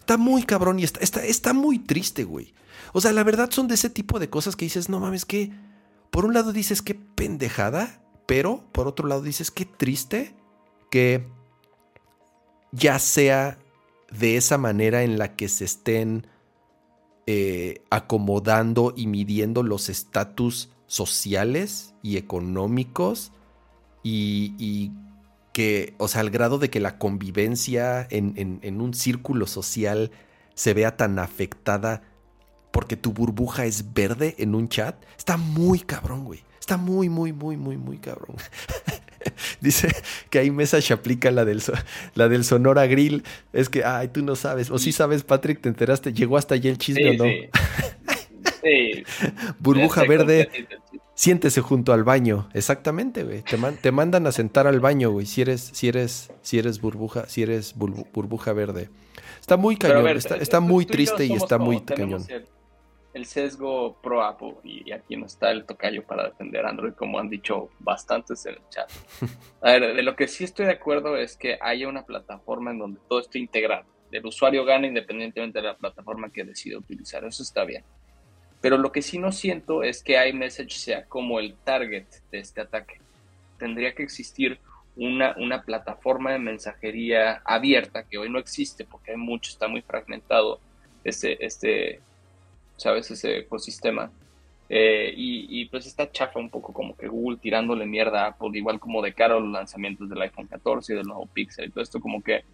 Está 0.00 0.16
muy 0.16 0.42
cabrón 0.42 0.80
y 0.80 0.84
está, 0.84 0.98
está, 1.00 1.24
está 1.24 1.52
muy 1.52 1.78
triste, 1.78 2.24
güey. 2.24 2.52
O 2.92 3.00
sea, 3.00 3.12
la 3.12 3.22
verdad 3.22 3.50
son 3.50 3.68
de 3.68 3.74
ese 3.74 3.90
tipo 3.90 4.18
de 4.18 4.28
cosas 4.28 4.56
que 4.56 4.64
dices, 4.64 4.88
no 4.88 4.98
mames, 4.98 5.24
que 5.24 5.52
por 6.10 6.24
un 6.24 6.34
lado 6.34 6.52
dices 6.52 6.82
qué 6.82 6.94
pendejada, 6.94 8.02
pero 8.26 8.64
por 8.72 8.88
otro 8.88 9.06
lado 9.06 9.22
dices 9.22 9.52
qué 9.52 9.64
triste 9.64 10.34
que 10.90 11.28
ya 12.72 12.98
sea 12.98 13.58
de 14.10 14.36
esa 14.36 14.58
manera 14.58 15.04
en 15.04 15.18
la 15.18 15.36
que 15.36 15.48
se 15.48 15.64
estén 15.64 16.26
eh, 17.32 17.84
acomodando 17.90 18.92
y 18.96 19.06
midiendo 19.06 19.62
los 19.62 19.88
estatus 19.88 20.68
sociales 20.88 21.94
y 22.02 22.16
económicos 22.16 23.30
y, 24.02 24.90
que, 25.52 25.94
o 25.98 26.08
sea, 26.08 26.22
al 26.22 26.30
grado 26.30 26.58
de 26.58 26.70
que 26.70 26.80
la 26.80 26.98
convivencia 26.98 28.04
en, 28.10 28.80
un 28.80 28.94
círculo 28.94 29.46
social 29.46 30.10
se 30.56 30.74
vea 30.74 30.96
tan 30.96 31.20
afectada 31.20 32.02
porque 32.72 32.96
tu 32.96 33.12
burbuja 33.12 33.64
es 33.64 33.94
verde 33.94 34.34
en 34.38 34.56
un 34.56 34.68
chat, 34.68 34.96
está 35.16 35.36
muy 35.36 35.78
cabrón, 35.78 36.24
güey. 36.24 36.42
Está 36.58 36.78
muy, 36.78 37.08
muy, 37.08 37.32
muy, 37.32 37.56
muy, 37.56 37.76
muy 37.76 37.98
cabrón. 37.98 38.34
Dice 39.60 39.88
que 40.30 40.38
ahí 40.38 40.50
Message 40.50 40.92
aplica 40.92 41.30
la 41.30 41.44
del, 41.44 41.62
la 42.14 42.28
del 42.28 42.44
Sonora 42.44 42.86
Grill. 42.86 43.22
Es 43.52 43.68
que, 43.68 43.84
ay, 43.84 44.08
tú 44.08 44.22
no 44.22 44.36
sabes. 44.36 44.70
O 44.70 44.78
sí 44.78 44.92
sabes, 44.92 45.24
Patrick, 45.24 45.60
te 45.60 45.68
enteraste. 45.68 46.12
Llegó 46.12 46.36
hasta 46.36 46.54
allí 46.54 46.68
el 46.68 46.78
chisme 46.78 47.10
o 47.10 47.14
no. 47.14 47.24
Sí. 48.62 49.04
Burbuja 49.58 50.04
verde. 50.04 50.50
Siéntese 51.14 51.60
junto 51.60 51.92
al 51.92 52.02
baño. 52.02 52.48
Exactamente, 52.54 53.24
güey. 53.24 53.42
Te, 53.42 53.58
te, 53.82 53.92
mandan 53.92 54.26
a 54.26 54.32
sentar 54.32 54.66
al 54.66 54.80
baño, 54.80 55.10
güey. 55.10 55.26
Si 55.26 55.42
eres, 55.42 55.70
si 55.72 55.88
eres, 55.88 56.30
si 56.40 56.58
eres 56.58 56.80
burbuja, 56.80 57.26
si 57.26 57.42
eres 57.42 57.74
burbuja 57.74 58.52
verde. 58.54 58.88
Está 59.38 59.56
muy 59.56 59.76
cañón. 59.76 60.06
está, 60.16 60.36
está 60.36 60.60
muy 60.60 60.86
triste 60.86 61.26
y 61.26 61.32
está 61.32 61.58
muy 61.58 61.80
cañón 61.82 62.24
el 62.28 62.46
sesgo 63.26 64.00
pro 64.00 64.22
Apple 64.22 64.54
y 64.62 64.92
aquí 64.92 65.16
no 65.16 65.26
está 65.26 65.50
el 65.50 65.64
tocayo 65.64 66.04
para 66.04 66.28
defender 66.28 66.64
Android, 66.64 66.92
como 66.92 67.18
han 67.18 67.28
dicho 67.28 67.70
bastantes 67.80 68.46
en 68.46 68.54
el 68.54 68.68
chat. 68.70 68.90
A 69.62 69.72
ver, 69.72 69.94
de 69.94 70.02
lo 70.02 70.14
que 70.14 70.28
sí 70.28 70.44
estoy 70.44 70.66
de 70.66 70.72
acuerdo 70.72 71.16
es 71.16 71.36
que 71.36 71.58
haya 71.60 71.88
una 71.88 72.04
plataforma 72.04 72.70
en 72.70 72.78
donde 72.78 73.00
todo 73.08 73.20
esté 73.20 73.38
integrado. 73.38 73.84
El 74.12 74.26
usuario 74.26 74.64
gana 74.64 74.86
independientemente 74.86 75.60
de 75.60 75.66
la 75.66 75.76
plataforma 75.76 76.30
que 76.30 76.44
decida 76.44 76.78
utilizar. 76.78 77.24
Eso 77.24 77.42
está 77.42 77.64
bien. 77.64 77.84
Pero 78.60 78.76
lo 78.76 78.92
que 78.92 79.02
sí 79.02 79.18
no 79.18 79.32
siento 79.32 79.82
es 79.82 80.02
que 80.02 80.28
iMessage 80.28 80.76
sea 80.76 81.04
como 81.06 81.40
el 81.40 81.56
target 81.56 82.06
de 82.30 82.38
este 82.38 82.60
ataque. 82.60 83.00
Tendría 83.58 83.94
que 83.94 84.02
existir 84.02 84.58
una, 84.96 85.34
una 85.38 85.62
plataforma 85.62 86.32
de 86.32 86.38
mensajería 86.38 87.40
abierta 87.44 88.04
que 88.04 88.18
hoy 88.18 88.28
no 88.28 88.38
existe 88.38 88.84
porque 88.84 89.12
hay 89.12 89.16
mucho, 89.16 89.50
está 89.50 89.68
muy 89.68 89.82
fragmentado 89.82 90.60
este, 91.04 91.44
este, 91.44 92.00
¿sabes? 92.80 93.10
Ese 93.10 93.38
ecosistema. 93.38 94.10
Eh, 94.72 95.12
y, 95.16 95.64
pues 95.66 95.86
está 95.86 96.10
chafa 96.12 96.38
un 96.38 96.48
poco 96.48 96.72
como 96.72 96.96
que 96.96 97.08
Google 97.08 97.38
tirándole 97.38 97.86
mierda 97.86 98.28
a 98.28 98.36
igual 98.52 98.78
como 98.78 99.02
de 99.02 99.12
cara 99.12 99.34
a 99.34 99.40
los 99.40 99.50
lanzamientos 99.50 100.08
del 100.08 100.22
iPhone 100.22 100.46
14 100.46 100.92
y 100.92 100.96
del 100.96 101.08
nuevo 101.08 101.26
Pixel 101.26 101.66
y 101.66 101.70
todo 101.70 101.82
esto 101.82 102.00
como 102.00 102.22
que, 102.22 102.44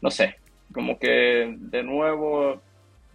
no 0.00 0.12
sé, 0.12 0.36
como 0.72 0.96
que 0.96 1.56
de 1.58 1.82
nuevo 1.82 2.60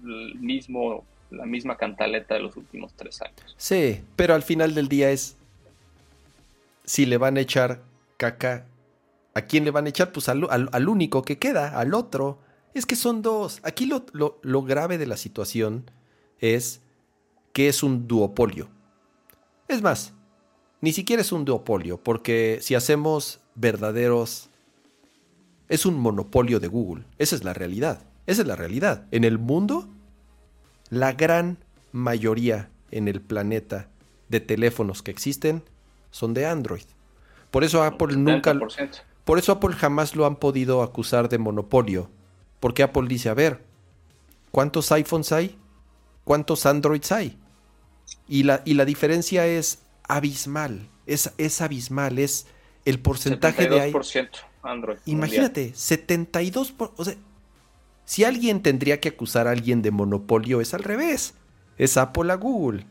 mismo, 0.02 1.06
la 1.30 1.46
misma 1.46 1.78
cantaleta 1.78 2.36
de 2.36 2.42
los 2.42 2.58
últimos 2.58 2.94
tres 2.94 3.22
años. 3.22 3.56
Sí, 3.56 4.02
pero 4.18 4.36
al 4.36 4.44
final 4.44 4.76
del 4.76 4.90
día 4.90 5.12
es 5.12 5.38
si 6.84 7.06
le 7.06 7.18
van 7.18 7.38
a 7.38 7.42
echar 7.42 7.84
caca, 8.18 8.66
¿a 9.34 9.42
quién 9.44 9.64
le 9.64 9.72
van 9.72 9.86
a 9.86 9.90
echar? 9.90 10.12
Pues 10.12 10.28
al, 10.28 10.46
al, 10.50 10.90
único 10.90 11.22
que 11.22 11.38
queda, 11.38 11.80
al 11.80 11.94
otro. 11.94 12.40
Es 12.74 12.86
que 12.86 12.98
son 12.98 13.22
dos. 13.22 13.62
Aquí 13.64 13.86
lo, 13.86 14.04
lo 14.42 14.64
grave 14.64 14.98
de 14.98 15.08
la 15.08 15.16
situación 15.16 15.90
es 16.42 16.82
que 17.54 17.70
es 17.70 17.84
un 17.84 18.08
duopolio. 18.08 18.68
Es 19.68 19.82
más, 19.82 20.14
ni 20.82 20.92
siquiera 20.92 21.22
es 21.22 21.32
un 21.32 21.46
duopolio, 21.46 21.98
porque 21.98 22.60
si 22.62 22.76
hacemos 22.76 23.40
verdaderos... 23.56 24.50
Es 25.70 25.86
un 25.86 25.98
monopolio 25.98 26.60
de 26.60 26.68
Google. 26.68 27.06
Esa 27.18 27.34
es 27.34 27.46
la 27.46 27.54
realidad. 27.54 28.04
Esa 28.28 28.42
es 28.42 28.48
la 28.48 28.58
realidad. 28.58 29.08
En 29.12 29.24
el 29.24 29.38
mundo, 29.38 29.88
la 30.90 31.14
gran 31.14 31.60
mayoría 31.94 32.70
en 32.92 33.08
el 33.08 33.22
planeta 33.22 33.88
de 34.28 34.42
teléfonos 34.42 35.02
que 35.02 35.12
existen 35.12 35.64
son 36.10 36.34
de 36.34 36.46
Android. 36.46 36.84
Por 37.52 37.64
eso 37.64 37.84
Apple 37.84 38.18
nunca... 38.18 38.54
Por 39.24 39.38
eso 39.38 39.54
Apple 39.54 39.74
jamás 39.76 40.16
lo 40.16 40.26
han 40.26 40.36
podido 40.36 40.82
acusar 40.82 41.30
de 41.30 41.38
monopolio. 41.38 42.10
Porque 42.60 42.84
Apple 42.84 43.08
dice, 43.08 43.30
a 43.30 43.34
ver, 43.34 43.64
¿cuántos 44.52 44.92
iPhones 44.92 45.32
hay? 45.32 45.58
¿Cuántos 46.24 46.66
Androids 46.66 47.12
hay? 47.12 47.38
Y 48.28 48.44
la, 48.44 48.62
y 48.66 48.74
la 48.76 48.86
diferencia 48.86 49.48
es 49.48 49.80
abismal. 50.08 50.90
Es, 51.06 51.32
es 51.38 51.62
abismal. 51.62 52.20
Es 52.20 52.48
el 52.86 53.00
porcentaje 53.00 53.70
de... 53.70 53.94
Android. 54.64 54.98
Imagínate, 55.06 55.74
72%. 55.74 56.76
Por, 56.76 56.94
o 56.98 57.04
sea, 57.04 57.16
si 58.06 58.24
alguien 58.24 58.62
tendría 58.62 59.00
que 59.00 59.10
acusar 59.10 59.48
a 59.48 59.52
alguien 59.52 59.82
de 59.82 59.92
monopolio, 59.92 60.62
es 60.62 60.74
al 60.74 60.84
revés. 60.84 61.34
Es 61.78 61.98
Apple 61.98 62.32
a 62.32 62.36
Google. 62.36 62.86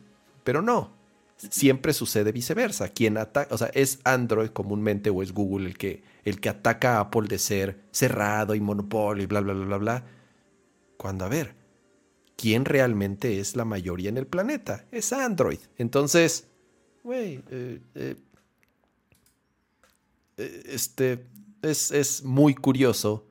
Pero 0.45 0.63
no. 0.63 0.93
Siempre 1.37 1.93
sucede 1.93 2.33
viceversa. 2.33 2.89
Quien 2.89 3.17
ataca, 3.17 3.55
o 3.55 3.59
sea, 3.59 3.71
es 3.75 4.01
Android 4.05 4.51
comúnmente 4.51 5.11
o 5.11 5.23
es 5.23 5.33
Google 5.33 5.69
el 5.69 5.79
que, 5.79 6.03
el 6.25 6.41
que 6.41 6.49
ataca 6.49 6.97
a 6.97 7.01
Apple 7.01 7.29
de 7.29 7.39
ser 7.39 7.81
cerrado 7.93 8.55
y 8.55 8.61
monopolio 8.61 9.23
y 9.23 9.27
bla, 9.27 9.41
bla, 9.41 9.55
bla, 9.55 9.65
bla, 9.65 9.77
bla. 9.79 10.05
Cuando, 10.97 11.25
a 11.25 11.29
ver, 11.29 11.55
¿quién 12.41 12.65
realmente 12.65 13.39
es 13.39 13.55
la 13.55 13.67
mayoría 13.67 14.09
en 14.09 14.17
el 14.17 14.27
planeta? 14.27 14.87
Es 14.91 15.13
Android. 15.13 15.59
Entonces, 15.77 16.47
güey, 17.05 17.43
eh, 17.51 17.81
eh, 17.95 18.17
eh, 20.39 20.63
este, 20.67 21.27
es, 21.61 21.91
es, 21.91 22.25
muy 22.25 22.55
curioso, 22.55 23.27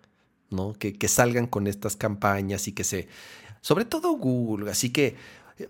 ¿no? 0.51 0.74
Que, 0.74 0.93
que 0.93 1.07
salgan 1.07 1.47
con 1.47 1.66
estas 1.66 1.95
campañas 1.95 2.68
y 2.68 2.74
que 2.74 2.84
se, 2.84 3.07
sobre 3.62 3.86
todo 3.86 4.12
Google, 4.12 4.70
así 4.70 4.91
que 4.91 5.16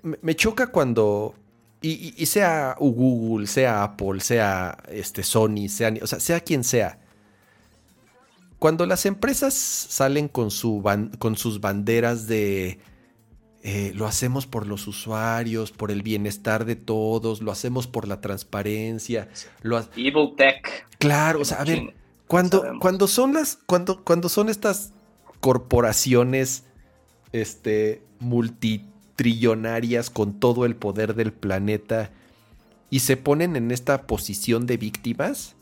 me 0.04 0.36
choca 0.36 0.68
cuando 0.68 1.34
y, 1.82 2.26
sea 2.26 2.76
Google, 2.78 3.48
sea 3.48 3.84
Apple, 3.84 4.20
sea 4.20 4.78
este, 4.90 5.24
Sony, 5.24 5.70
sea, 5.70 5.94
o 6.02 6.08
sea, 6.08 6.20
sea 6.20 6.42
quien 6.42 6.66
sea. 6.66 7.00
Cuando 8.60 8.86
las 8.86 9.06
empresas 9.06 9.54
salen 9.54 10.28
con, 10.28 10.52
su 10.52 10.84
con 11.20 11.38
sus 11.38 11.62
banderas 11.62 12.28
de 12.28 12.80
eh, 13.62 13.91
lo 13.93 14.07
hacemos 14.07 14.47
por 14.47 14.68
los 14.68 14.88
usuarios, 14.88 15.72
por 15.72 15.91
el 15.91 16.01
bienestar 16.01 16.64
de 16.64 16.78
todos, 16.78 17.41
lo 17.41 17.51
hacemos 17.51 17.88
por 17.88 18.07
la 18.07 18.22
transparencia. 18.22 19.28
Lo 19.62 19.80
Evil 19.97 20.34
tech. 20.38 20.88
Claro, 20.97 21.41
o 21.41 21.45
sea, 21.45 21.62
a 21.62 21.66
ver, 21.66 21.93
cuando, 22.28 22.64
cuando 22.80 23.07
son 23.07 23.34
las, 23.34 23.60
cuando, 23.66 24.03
cuando 24.03 24.30
son 24.30 24.49
estas 24.49 24.93
corporaciones 25.41 26.64
este, 27.34 28.01
multi 28.20 28.86
trillonarias 29.16 30.10
con 30.10 30.39
todo 30.39 30.66
el 30.66 30.78
poder 30.78 31.14
del 31.16 31.34
planeta 31.34 32.12
y 32.89 32.99
se 32.99 33.18
ponen 33.18 33.57
en 33.57 33.72
esta 33.72 34.07
posición 34.07 34.68
de 34.68 34.78
víctimas, 34.78 35.55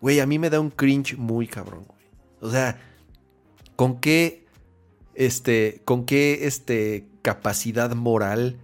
güey, 0.00 0.20
a 0.20 0.26
mí 0.26 0.38
me 0.38 0.48
da 0.48 0.60
un 0.60 0.70
cringe 0.70 1.18
muy 1.18 1.46
cabrón, 1.46 1.84
güey. 1.86 2.00
O 2.40 2.50
sea, 2.50 2.80
¿con 3.76 4.00
qué, 4.00 4.46
este, 5.14 5.82
con 5.84 6.06
qué, 6.06 6.46
este, 6.46 7.06
capacidad 7.24 7.92
moral 7.96 8.60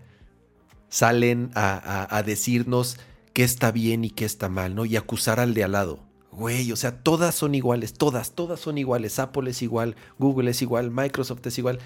salen 0.89 1.51
a, 1.55 2.15
a 2.17 2.23
decirnos 2.23 2.99
qué 3.33 3.43
está 3.43 3.73
bien 3.73 4.05
y 4.05 4.11
qué 4.11 4.25
está 4.25 4.49
mal, 4.49 4.75
¿no? 4.77 4.85
Y 4.85 4.97
acusar 4.97 5.41
al 5.41 5.55
de 5.55 5.65
al 5.65 5.73
lado. 5.73 6.01
Güey, 6.31 6.71
o 6.71 6.77
sea, 6.77 7.03
todas 7.03 7.35
son 7.35 7.57
iguales, 7.57 7.95
todas, 7.95 8.33
todas 8.37 8.61
son 8.61 8.79
iguales. 8.79 9.19
Apple 9.19 9.51
es 9.51 9.63
igual, 9.63 9.97
Google 10.19 10.53
es 10.53 10.63
igual, 10.63 10.93
Microsoft 10.93 11.45
es 11.47 11.59
igual. 11.59 11.81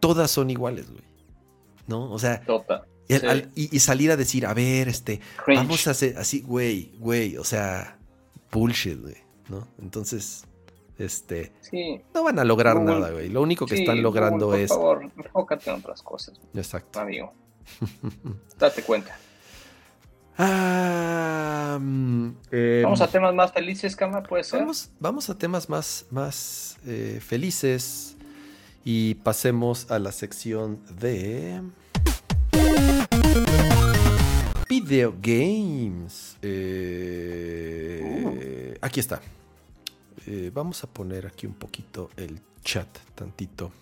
Todas 0.00 0.32
son 0.32 0.50
iguales, 0.50 0.90
güey. 0.90 1.04
¿no? 1.86 2.10
O 2.10 2.18
sea, 2.18 2.42
y, 3.54 3.78
salir 3.78 4.10
a 4.10 4.16
decir, 4.16 4.46
a 4.46 4.54
ver, 4.54 4.88
este, 4.88 5.20
vamos 5.46 5.86
a 5.86 5.90
hacer 5.90 6.16
así, 6.18 6.40
güey, 6.40 6.92
güey, 6.98 7.36
o 7.36 7.44
sea, 7.44 7.98
bullshit, 8.50 9.00
güey, 9.00 9.16
¿no? 9.48 9.68
Entonces, 9.80 10.44
este, 10.98 11.52
no 12.14 12.22
van 12.22 12.38
a 12.38 12.44
lograr 12.44 12.80
nada, 12.80 13.10
güey. 13.10 13.28
Lo 13.28 13.42
único 13.42 13.66
que 13.66 13.74
están 13.76 14.02
logrando 14.02 14.54
es... 14.54 14.68
Por 14.68 14.78
favor, 14.78 15.02
enfócate 15.16 15.70
en 15.70 15.76
otras 15.76 16.02
cosas. 16.02 16.40
Exacto. 16.54 17.00
Amigo. 17.00 17.32
Date 18.58 18.82
cuenta. 18.82 19.16
Ah, 20.36 21.78
mm, 21.80 22.28
em, 22.50 22.82
vamos 22.82 23.00
a 23.00 23.06
temas 23.08 23.32
más 23.34 23.52
felices, 23.52 23.94
Cama, 23.94 24.22
puede 24.22 24.42
ser. 24.44 24.60
Vamos, 24.60 24.90
vamos 24.98 25.30
a 25.30 25.38
temas 25.38 25.68
más, 25.68 26.06
más 26.10 26.78
eh, 26.86 27.20
felices. 27.24 28.16
Y 28.84 29.14
pasemos 29.16 29.90
a 29.90 29.98
la 29.98 30.12
sección 30.12 30.80
de... 31.00 31.62
Video 34.68 35.14
games. 35.20 36.36
Eh, 36.42 37.64
aquí 38.80 39.00
está. 39.00 39.20
Eh, 40.26 40.50
vamos 40.52 40.82
a 40.84 40.86
poner 40.86 41.26
aquí 41.26 41.46
un 41.46 41.54
poquito 41.54 42.10
el 42.16 42.40
chat, 42.62 42.88
tantito. 43.14 43.72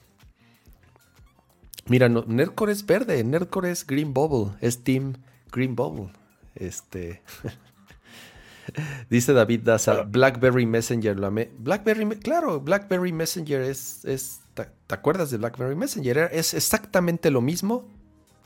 Mira, 1.87 2.09
Nerdcore 2.09 2.73
es 2.73 2.85
verde, 2.87 3.23
Nerdcore 3.25 3.71
es 3.71 3.87
Green 3.87 4.13
Bubble, 4.13 4.57
es 4.61 4.83
Team 4.83 5.15
Green 5.51 5.77
Bubble. 5.77 6.13
Este. 6.55 7.23
Dice 9.11 9.33
David 9.33 9.61
Daza, 9.65 10.03
BlackBerry 10.03 10.67
Messenger. 10.67 11.19
Lo 11.19 11.31
BlackBerry, 11.31 12.09
claro, 12.19 12.61
BlackBerry 12.61 13.13
Messenger 13.13 13.61
es, 13.63 14.05
es 14.05 14.41
¿te, 14.55 14.67
acuerdas 14.89 15.31
de 15.31 15.39
BlackBerry 15.39 15.75
Messenger? 15.75 16.31
Es 16.33 16.55
exactamente 16.55 17.31
lo 17.31 17.41
mismo 17.41 17.89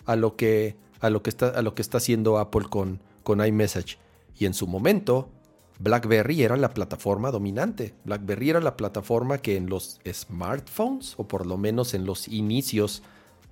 a 0.06 0.16
lo 0.16 0.36
que, 0.36 0.76
a 1.00 1.10
lo 1.10 1.22
que, 1.22 1.30
está, 1.30 1.48
a 1.48 1.62
lo 1.62 1.74
que 1.74 1.82
está 1.82 1.98
haciendo 1.98 2.38
Apple 2.38 2.66
con, 2.70 3.00
con 3.22 3.44
iMessage. 3.44 3.98
Y 4.38 4.46
en 4.46 4.54
su 4.54 4.66
momento, 4.66 5.30
BlackBerry 5.78 6.42
era 6.42 6.56
la 6.56 6.70
plataforma 6.70 7.30
dominante. 7.30 7.94
BlackBerry 8.04 8.50
era 8.50 8.60
la 8.60 8.76
plataforma 8.76 9.38
que 9.38 9.56
en 9.56 9.68
los 9.68 10.00
smartphones, 10.10 11.14
o 11.18 11.28
por 11.28 11.46
lo 11.46 11.56
menos 11.56 11.94
en 11.94 12.06
los 12.06 12.28
inicios 12.28 13.02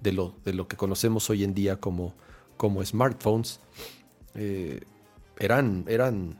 de 0.00 0.12
lo, 0.12 0.34
de 0.44 0.54
lo 0.54 0.66
que 0.66 0.76
conocemos 0.76 1.28
hoy 1.30 1.44
en 1.44 1.54
día 1.54 1.76
como, 1.76 2.14
como 2.56 2.84
smartphones, 2.84 3.60
eh, 4.34 4.80
eran, 5.38 5.84
eran 5.88 6.38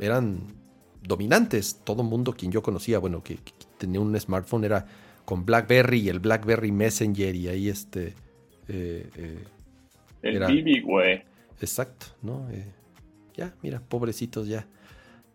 eran 0.00 0.40
dominantes. 1.02 1.80
Todo 1.84 2.02
el 2.02 2.08
mundo 2.08 2.32
quien 2.32 2.50
yo 2.50 2.62
conocía, 2.62 2.98
bueno, 2.98 3.22
que, 3.22 3.38
tenía 3.78 4.00
un 4.00 4.18
smartphone 4.18 4.64
era 4.64 4.86
con 5.24 5.44
BlackBerry 5.46 6.00
y 6.00 6.08
el 6.08 6.18
BlackBerry 6.18 6.72
Messenger 6.72 7.34
y 7.34 7.48
ahí 7.48 7.68
este... 7.68 8.14
Eh, 8.66 9.08
eh, 9.16 9.44
el 10.22 10.40
BB, 10.40 10.82
güey. 10.84 11.22
Exacto, 11.60 12.06
¿no? 12.22 12.48
Ya, 13.36 13.54
mira, 13.62 13.80
pobrecitos 13.80 14.48
ya 14.48 14.66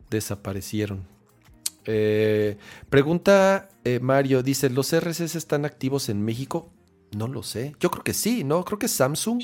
desaparecieron. 0.10 1.06
pregunta 2.90 3.70
Mario, 4.02 4.44
dice, 4.44 4.70
¿los 4.70 4.96
RSS 4.96 5.36
están 5.36 5.66
activos 5.66 6.10
en 6.10 6.24
México? 6.24 6.70
No 7.16 7.28
lo 7.28 7.42
sé. 7.44 7.76
Yo 7.80 7.90
creo 7.90 8.04
que 8.04 8.14
sí, 8.14 8.44
¿no? 8.44 8.64
Creo 8.64 8.78
que 8.78 8.88
Samsung. 8.88 9.42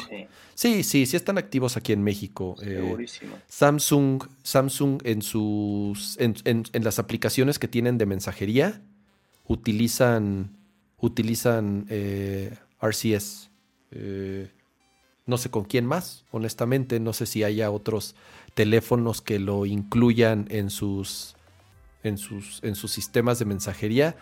Sí, 0.54 0.84
sí, 0.84 1.06
sí, 1.06 1.16
están 1.16 1.38
activos 1.38 1.78
aquí 1.78 1.94
en 1.94 2.04
México. 2.04 2.56
Eh, 2.62 2.76
Segurísimo. 2.76 3.36
Samsung, 3.48 4.24
Samsung 4.44 5.02
en 5.04 5.22
sus. 5.22 6.18
En, 6.20 6.36
las 6.74 7.00
aplicaciones 7.00 7.58
que 7.58 7.68
tienen 7.68 7.98
de 7.98 8.06
mensajería 8.06 8.82
utilizan. 9.48 10.56
Utilizan 10.98 11.86
eh, 11.90 12.56
RCS. 12.80 13.50
Eh, 13.92 14.52
no 15.26 15.38
sé 15.38 15.50
con 15.50 15.66
quién 15.66 15.86
más, 15.86 16.24
honestamente. 16.32 17.00
No 17.00 17.14
sé 17.14 17.26
si 17.26 17.44
haya 17.44 17.72
otros 17.72 18.16
teléfonos 18.56 19.22
que 19.22 19.38
lo 19.38 19.68
incluyan 19.68 20.48
en 20.49 20.72
sus. 20.72 21.36
En 22.02 22.19
sus, 22.19 22.60
en 22.64 22.76
sus 22.76 22.91
sistemas 22.91 23.40
de 23.40 23.45
mensajería. 23.45 24.15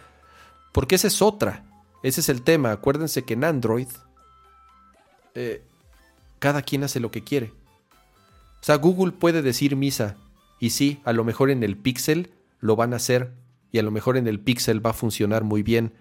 Porque 0.72 0.96
esa 0.96 1.08
es 1.08 1.22
otra. 1.22 1.66
Ese 2.02 2.22
es 2.22 2.30
el 2.30 2.42
tema. 2.42 2.72
Acuérdense 2.72 3.24
que 3.24 3.34
en 3.34 3.44
Android 3.44 3.88
eh, 5.36 5.64
cada 6.40 6.62
quien 6.62 6.84
hace 6.84 7.00
lo 7.00 7.12
que 7.12 7.24
quiere. 7.24 7.54
O 8.62 8.66
sea, 8.66 8.76
Google 8.76 9.12
puede 9.12 9.42
decir 9.42 9.76
misa. 9.76 10.16
Y 10.60 10.70
sí, 10.70 11.02
a 11.04 11.12
lo 11.12 11.26
mejor 11.26 11.50
en 11.50 11.62
el 11.64 11.78
Pixel 11.78 12.32
lo 12.60 12.76
van 12.76 12.94
a 12.94 12.98
hacer. 12.98 13.34
Y 13.72 13.80
a 13.80 13.84
lo 13.84 13.92
mejor 13.92 14.16
en 14.16 14.28
el 14.28 14.40
Pixel 14.40 14.86
va 14.86 14.92
a 14.92 14.94
funcionar 14.94 15.44
muy 15.44 15.62
bien. 15.62 15.94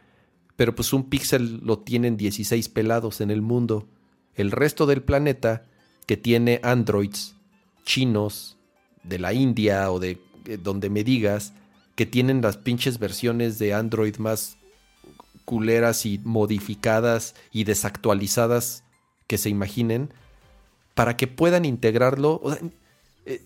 Pero 0.54 0.74
pues 0.74 0.92
un 0.92 1.09
Pixel 1.09 1.60
lo 1.64 1.80
tienen 1.80 2.16
16 2.16 2.68
pelados 2.68 3.20
en 3.20 3.32
el 3.32 3.42
mundo. 3.42 3.88
El 4.34 4.52
resto 4.52 4.86
del 4.86 5.02
planeta 5.02 5.64
que 6.06 6.16
tiene 6.16 6.60
Androids 6.62 7.34
chinos, 7.84 8.56
de 9.02 9.18
la 9.18 9.32
India 9.32 9.90
o 9.90 9.98
de 9.98 10.20
eh, 10.46 10.59
donde 10.62 10.90
me 10.90 11.04
digas 11.04 11.52
que 11.96 12.06
tienen 12.06 12.40
las 12.40 12.56
pinches 12.56 12.98
versiones 12.98 13.59
de 13.59 13.74
Android 13.74 14.16
más 14.16 14.56
culeras 15.44 16.06
y 16.06 16.20
modificadas 16.24 17.34
y 17.50 17.64
desactualizadas 17.64 18.84
que 19.26 19.38
se 19.38 19.50
imaginen 19.50 20.12
para 20.94 21.16
que 21.16 21.26
puedan 21.26 21.64
integrarlo. 21.64 22.40
Eh, 23.26 23.42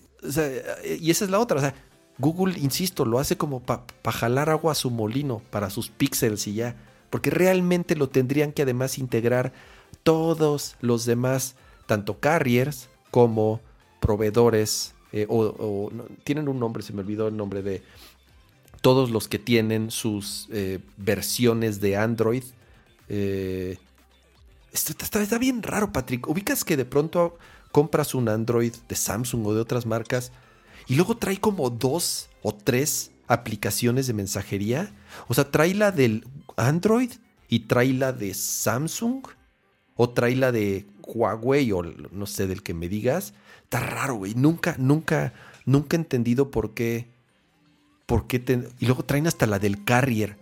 y 1.01 1.11
esa 1.11 1.25
es 1.25 1.31
la 1.31 1.41
otra. 1.41 1.59
O 1.59 1.61
sea, 1.61 1.75
Google, 2.19 2.59
insisto, 2.59 3.05
lo 3.05 3.19
hace 3.19 3.37
como 3.37 3.61
para 3.61 3.85
jalar 4.13 4.51
agua 4.51 4.73
a 4.73 4.77
su 4.77 4.91
molino, 4.91 5.43
para 5.51 5.71
sus 5.71 5.89
píxeles 5.89 6.47
y 6.47 6.55
ya. 6.55 6.77
Porque 7.11 7.31
realmente 7.31 7.97
lo 7.97 8.09
tendrían 8.09 8.53
que 8.53 8.63
además 8.63 8.99
integrar 8.99 9.53
todos 10.03 10.77
los 10.81 11.05
demás, 11.05 11.57
tanto 11.87 12.21
carriers 12.21 12.89
como 13.11 13.61
proveedores, 14.07 14.95
eh, 15.11 15.27
o, 15.29 15.91
tienen 16.23 16.47
un 16.47 16.61
nombre, 16.61 16.85
se 16.85 16.93
me 16.93 17.01
olvidó 17.01 17.27
el 17.27 17.37
nombre 17.37 17.61
de 17.61 17.83
todos 18.81 19.11
los 19.11 19.27
que 19.27 19.41
tienen 19.41 19.91
sus 19.91 20.47
eh, 20.53 20.79
versiones 20.97 21.81
de 21.81 21.97
Android. 21.97 22.45
Eh, 23.09 23.79
está, 24.73 25.21
está, 25.21 25.39
bien 25.39 25.61
raro, 25.61 25.93
Patrick. 25.93 26.29
Ubicas 26.29 26.63
que 26.63 26.77
de 26.77 26.85
pronto 26.85 27.37
compras 27.73 28.15
un 28.15 28.29
Android 28.29 28.73
de 28.89 28.95
Samsung 28.95 29.45
o 29.45 29.55
de 29.55 29.61
otras 29.61 29.87
marcas 29.87 30.31
y 30.87 30.95
luego 30.95 31.17
trae 31.17 31.41
como 31.41 31.69
dos 31.69 32.29
o 32.43 32.55
tres 32.55 33.11
aplicaciones 33.27 34.07
de 34.07 34.13
mensajería. 34.13 34.95
O 35.27 35.35
sea, 35.35 35.51
trae 35.51 35.75
la 35.75 35.91
del 35.91 36.25
Android 36.55 37.11
y 37.49 37.61
trae 37.61 37.93
la 37.93 38.13
de 38.13 38.35
Samsung 38.35 39.27
o 39.97 40.11
trae 40.11 40.37
la 40.37 40.53
de 40.53 40.87
Huawei 41.03 41.73
o 41.73 41.83
no 41.83 42.27
sé 42.27 42.47
del 42.47 42.63
que 42.63 42.73
me 42.73 42.89
digas. 42.89 43.35
Está 43.67 43.81
raro, 43.81 44.15
güey. 44.15 44.33
Nunca, 44.37 44.77
nunca, 44.79 45.33
nunca 45.65 45.97
he 45.97 45.99
entendido 45.99 46.53
por 46.53 46.73
qué. 46.73 47.09
Por 48.07 48.29
qué 48.29 48.37
Y 48.79 48.87
luego 48.87 49.05
traen 49.05 49.27
hasta 49.27 49.45
la 49.47 49.59
del 49.59 49.83
Carrier. 49.83 50.39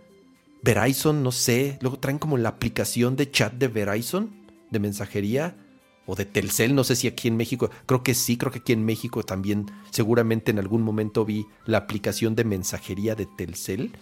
Verizon, 0.61 1.23
no 1.23 1.31
sé. 1.31 1.79
Luego 1.81 1.97
traen 1.97 2.19
como 2.19 2.37
la 2.37 2.49
aplicación 2.49 3.15
de 3.15 3.31
chat 3.31 3.51
de 3.53 3.67
Verizon, 3.67 4.29
de 4.69 4.77
mensajería. 4.77 5.57
O 6.05 6.15
de 6.15 6.25
Telcel, 6.25 6.75
no 6.75 6.83
sé 6.83 6.95
si 6.95 7.07
aquí 7.07 7.27
en 7.27 7.35
México. 7.35 7.71
Creo 7.87 8.03
que 8.03 8.13
sí, 8.13 8.37
creo 8.37 8.51
que 8.51 8.59
aquí 8.59 8.73
en 8.73 8.85
México 8.85 9.23
también. 9.23 9.71
Seguramente 9.89 10.51
en 10.51 10.59
algún 10.59 10.83
momento 10.83 11.25
vi 11.25 11.47
la 11.65 11.79
aplicación 11.79 12.35
de 12.35 12.43
mensajería 12.43 13.15
de 13.15 13.25
Telcel. 13.25 13.97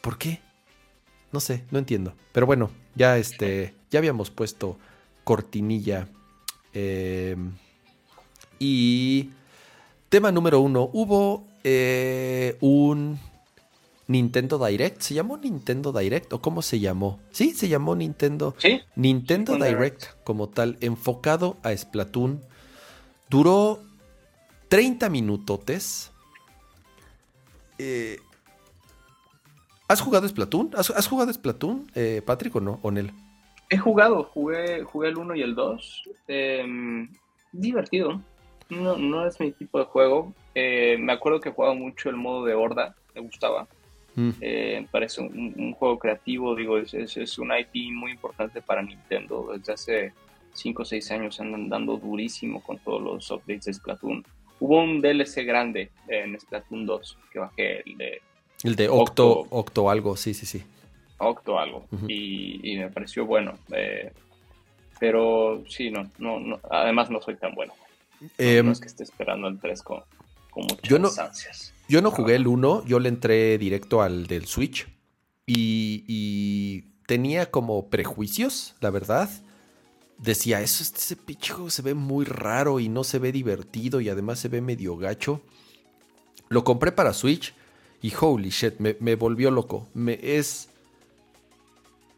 ¿Por 0.00 0.16
qué? 0.16 0.40
No 1.30 1.40
sé, 1.40 1.64
no 1.70 1.78
entiendo. 1.78 2.14
Pero 2.32 2.46
bueno, 2.46 2.70
ya 2.94 3.18
este. 3.18 3.74
Ya 3.90 3.98
habíamos 3.98 4.30
puesto 4.30 4.78
cortinilla. 5.24 6.08
Eh, 6.72 7.36
y 8.64 9.30
tema 10.08 10.30
número 10.30 10.60
uno, 10.60 10.88
hubo 10.92 11.44
eh, 11.64 12.56
un 12.60 13.18
Nintendo 14.06 14.64
Direct. 14.64 15.00
¿Se 15.00 15.14
llamó 15.14 15.36
Nintendo 15.36 15.92
Direct 15.92 16.32
o 16.32 16.40
cómo 16.40 16.62
se 16.62 16.78
llamó? 16.78 17.18
Sí, 17.32 17.54
se 17.54 17.68
llamó 17.68 17.96
Nintendo. 17.96 18.54
Sí. 18.58 18.80
Nintendo 18.94 19.56
Direct 19.56 20.04
como 20.22 20.48
tal, 20.48 20.76
enfocado 20.80 21.56
a 21.64 21.76
Splatoon. 21.76 22.40
Duró 23.28 23.80
30 24.68 25.10
minutotes. 25.10 26.12
Eh, 27.78 28.20
¿Has 29.88 30.00
jugado 30.00 30.28
Splatoon? 30.28 30.70
¿Has, 30.76 31.08
jugado 31.08 31.32
Splatoon, 31.32 31.90
eh, 31.96 32.22
Patrick, 32.24 32.54
o 32.54 32.60
no, 32.60 32.78
Onel? 32.82 33.10
He 33.70 33.76
jugado, 33.76 34.22
jugué, 34.22 34.84
jugué 34.84 35.08
el 35.08 35.18
1 35.18 35.34
y 35.34 35.42
el 35.42 35.56
2. 35.56 36.02
Em, 36.28 37.08
divertido 37.50 38.22
no, 38.80 38.96
no 38.96 39.26
es 39.26 39.38
mi 39.40 39.52
tipo 39.52 39.78
de 39.78 39.84
juego. 39.84 40.32
Eh, 40.54 40.96
me 40.98 41.12
acuerdo 41.12 41.40
que 41.40 41.50
jugaba 41.50 41.74
mucho 41.74 42.08
el 42.08 42.16
modo 42.16 42.44
de 42.44 42.54
horda, 42.54 42.94
me 43.14 43.20
gustaba. 43.20 43.66
Mm. 44.14 44.30
Eh, 44.40 44.86
parece 44.90 45.22
un, 45.22 45.72
juego 45.72 45.98
creativo, 45.98 46.54
digo, 46.54 46.78
es, 46.78 46.92
es, 46.94 47.38
un 47.38 47.52
IP 47.52 47.92
muy 47.92 48.12
importante 48.12 48.60
para 48.60 48.82
Nintendo. 48.82 49.52
Desde 49.56 49.72
hace 49.72 50.12
5 50.54 50.82
o 50.82 50.84
6 50.84 51.10
años 51.12 51.40
andan 51.40 51.68
dando 51.68 51.96
durísimo 51.96 52.62
con 52.62 52.78
todos 52.78 53.02
los 53.02 53.30
updates 53.30 53.64
de 53.66 53.74
Splatoon. 53.74 54.24
Hubo 54.60 54.82
un 54.82 55.00
DLC 55.00 55.44
grande 55.44 55.90
en 56.08 56.38
Splatoon 56.38 56.86
2 56.86 57.18
que 57.32 57.38
bajé, 57.38 57.82
el 57.88 57.96
de... 57.96 58.22
El 58.62 58.76
de 58.76 58.88
Octo, 58.88 59.46
Octo, 59.50 59.90
algo, 59.90 60.16
sí, 60.16 60.34
sí, 60.34 60.46
sí. 60.46 60.62
Octo 61.18 61.58
algo. 61.58 61.86
y, 62.06 62.76
me 62.76 62.90
pareció 62.90 63.26
bueno. 63.26 63.54
Eh, 63.72 64.12
pero 65.00 65.64
sí, 65.66 65.90
no, 65.90 66.08
no, 66.18 66.38
no, 66.38 66.60
además 66.70 67.10
no 67.10 67.20
soy 67.20 67.34
tan 67.34 67.56
bueno. 67.56 67.72
Em, 68.38 68.66
no, 68.66 68.72
es 68.72 68.80
que 68.80 68.86
esté 68.86 69.02
esperando 69.02 69.48
el 69.48 69.58
3 69.58 69.82
con, 69.82 70.02
muchas 70.54 70.82
yo 70.82 70.98
no, 70.98 71.08
ansias. 71.08 71.74
Yo 71.88 72.02
no 72.02 72.10
jugué 72.10 72.36
el 72.36 72.46
1, 72.46 72.84
yo 72.86 73.00
le 73.00 73.08
entré 73.08 73.58
directo 73.58 74.02
al 74.02 74.26
del 74.26 74.46
Switch 74.46 74.88
y, 75.46 76.84
tenía 77.06 77.50
como 77.50 77.90
prejuicios, 77.90 78.74
la 78.80 78.90
verdad. 78.90 79.28
Decía, 80.18 80.62
eso, 80.62 80.82
este, 80.82 80.98
ese 80.98 81.16
pinche 81.16 81.52
juego 81.52 81.68
se 81.68 81.82
ve 81.82 81.94
muy 81.94 82.24
raro 82.24 82.80
y 82.80 82.88
no 82.88 83.04
se 83.04 83.18
ve 83.18 83.32
divertido 83.32 84.00
y 84.00 84.08
además 84.08 84.38
se 84.38 84.48
ve 84.48 84.60
medio 84.60 84.96
gacho. 84.96 85.42
Lo 86.48 86.64
compré 86.64 86.92
para 86.92 87.12
Switch 87.12 87.54
y 88.00 88.12
holy 88.18 88.50
shit, 88.50 88.78
me, 88.78 88.96
me 89.00 89.16
volvió 89.16 89.50
loco. 89.50 89.88
Me 89.94 90.18
es... 90.22 90.68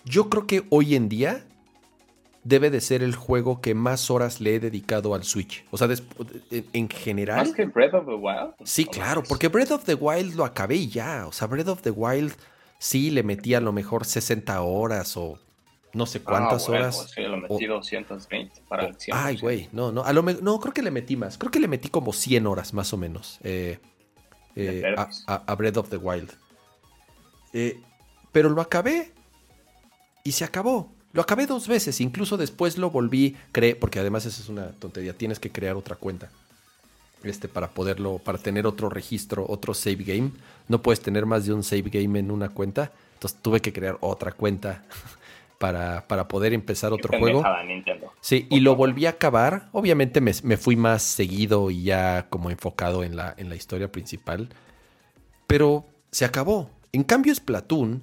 Yo 0.05 0.29
creo 0.29 0.47
que 0.47 0.67
hoy 0.71 0.95
en 0.95 1.09
día 1.09 1.47
debe 2.45 2.71
de 2.71 2.81
ser 2.81 3.03
el 3.03 3.15
juego 3.15 3.61
que 3.61 3.75
más 3.75 4.11
horas 4.11 4.41
le 4.41 4.55
he 4.55 4.61
dedicado 4.61 5.15
al 5.15 5.25
Switch. 5.25 5.65
O 5.71 5.79
sea, 5.79 5.89
en 6.51 6.89
general. 6.89 7.47
¿Más 7.47 7.55
que 7.55 7.65
Breath 7.65 7.95
of 7.95 8.07
the 8.07 8.15
Wild? 8.15 8.55
Sí, 8.65 8.85
claro, 8.85 9.23
porque 9.27 9.49
Breath 9.49 9.73
of 9.73 9.85
the 9.85 9.95
Wild 9.95 10.35
lo 10.35 10.45
acabé 10.45 10.77
y 10.77 10.89
ya. 10.89 11.27
O 11.27 11.33
sea, 11.33 11.49
Breath 11.49 11.69
of 11.69 11.83
the 11.83 11.91
Wild 11.91 12.35
sí 12.79 13.11
le 13.11 13.23
metí 13.23 13.55
a 13.55 13.61
lo 13.61 13.73
mejor 13.73 14.05
60 14.05 14.61
horas 14.61 15.17
o 15.17 15.39
no 15.95 16.07
sé 16.07 16.21
cuántas 16.21 16.69
ah, 16.69 16.73
horas. 16.73 17.11
Sí, 17.15 17.23
lo 17.23 17.39
metí 17.39 17.67
220 17.67 18.63
para 18.69 18.87
el 18.87 18.97
100%. 18.97 19.11
Ay, 19.13 19.39
güey, 19.39 19.69
no, 19.73 19.91
no, 19.91 20.05
a 20.05 20.13
lo 20.13 20.23
no, 20.23 20.61
creo 20.61 20.75
que 20.75 20.83
le 20.83 20.91
metí 20.91 21.17
más. 21.17 21.39
Creo 21.39 21.51
que 21.51 21.61
le 21.61 21.69
metí 21.69 21.89
como 21.89 22.13
100 22.13 22.47
horas 22.47 22.75
más 22.75 22.93
o 22.93 22.99
menos 22.99 23.39
eh, 23.43 23.79
eh, 24.55 24.95
a, 25.27 25.55
Breath 25.55 25.79
of 25.79 25.89
the 25.89 25.97
Wild. 25.97 26.31
Eh, 27.53 27.81
pero 28.33 28.51
lo 28.51 28.61
acabé 28.61 29.13
y 30.25 30.33
se 30.33 30.45
acabó. 30.45 30.94
Lo 31.15 31.23
acabé 31.23 31.47
dos 31.47 31.69
veces, 31.69 32.01
incluso 32.01 32.37
después 32.37 32.77
lo 32.77 32.91
volví, 32.91 33.37
creé, 33.53 33.77
porque 33.77 34.01
además 34.01 34.27
esa 34.27 34.43
es 34.43 34.49
una 34.49 34.73
tontería, 34.73 35.13
tienes 35.13 35.39
que 35.39 35.53
crear 35.53 35.77
otra 35.77 35.95
cuenta. 35.95 36.29
Este, 37.23 37.47
para 37.47 37.69
poderlo, 37.69 38.19
para 38.19 38.37
tener 38.37 38.67
otro 38.67 38.91
registro, 38.91 39.47
otro 39.49 39.75
save 39.75 40.03
game. 40.05 40.33
No 40.67 40.83
puedes 40.83 41.01
tener 41.01 41.25
más 41.25 41.47
de 41.47 41.53
un 41.53 41.63
save 41.63 41.85
game 41.85 42.19
en 42.19 42.33
una 42.33 42.49
cuenta. 42.49 42.91
Entonces 43.15 43.41
tuve 43.41 43.61
que 43.61 43.73
crear 43.73 43.97
otra 44.01 44.33
cuenta 44.33 44.83
para, 45.61 46.05
para 46.09 46.27
poder 46.27 46.53
empezar 46.53 46.93
otro 46.93 47.17
juego. 47.17 47.45
Sí, 48.21 48.49
y 48.51 48.59
lo 48.59 48.75
volví 48.75 49.07
a 49.07 49.11
acabar. 49.11 49.69
Obviamente 49.71 50.21
me, 50.21 50.33
me, 50.43 50.57
fui 50.57 50.75
más 50.75 51.05
seguido 51.05 51.71
y 51.71 51.85
ya 51.85 52.27
como 52.29 52.51
enfocado 52.51 53.05
en 53.05 53.15
la, 53.15 53.35
en 53.39 53.49
la 53.49 53.55
historia 53.55 53.91
principal. 53.91 54.49
Pero 55.47 55.87
se 56.11 56.25
acabó. 56.25 56.71
En 56.91 57.05
cambio, 57.05 57.33
Splatoon, 57.33 58.03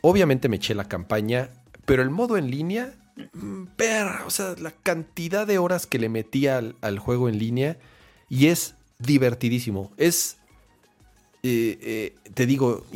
obviamente 0.00 0.48
me 0.48 0.56
eché 0.56 0.76
la 0.76 0.84
campaña 0.84 1.50
pero 1.86 2.02
el 2.02 2.10
modo 2.10 2.36
en 2.36 2.50
línea, 2.50 2.94
mm, 3.32 3.64
perra, 3.76 4.24
o 4.26 4.30
sea, 4.30 4.54
la 4.58 4.70
cantidad 4.70 5.46
de 5.46 5.58
horas 5.58 5.86
que 5.86 5.98
le 5.98 6.08
metí 6.08 6.46
al, 6.46 6.74
juego 6.98 7.28
en 7.28 7.38
línea 7.38 7.76
y 8.28 8.46
es 8.46 8.74
divertidísimo. 8.98 9.92
Es, 9.96 10.38
eh, 11.42 11.78
eh, 11.82 12.14
te 12.34 12.46
digo, 12.46 12.86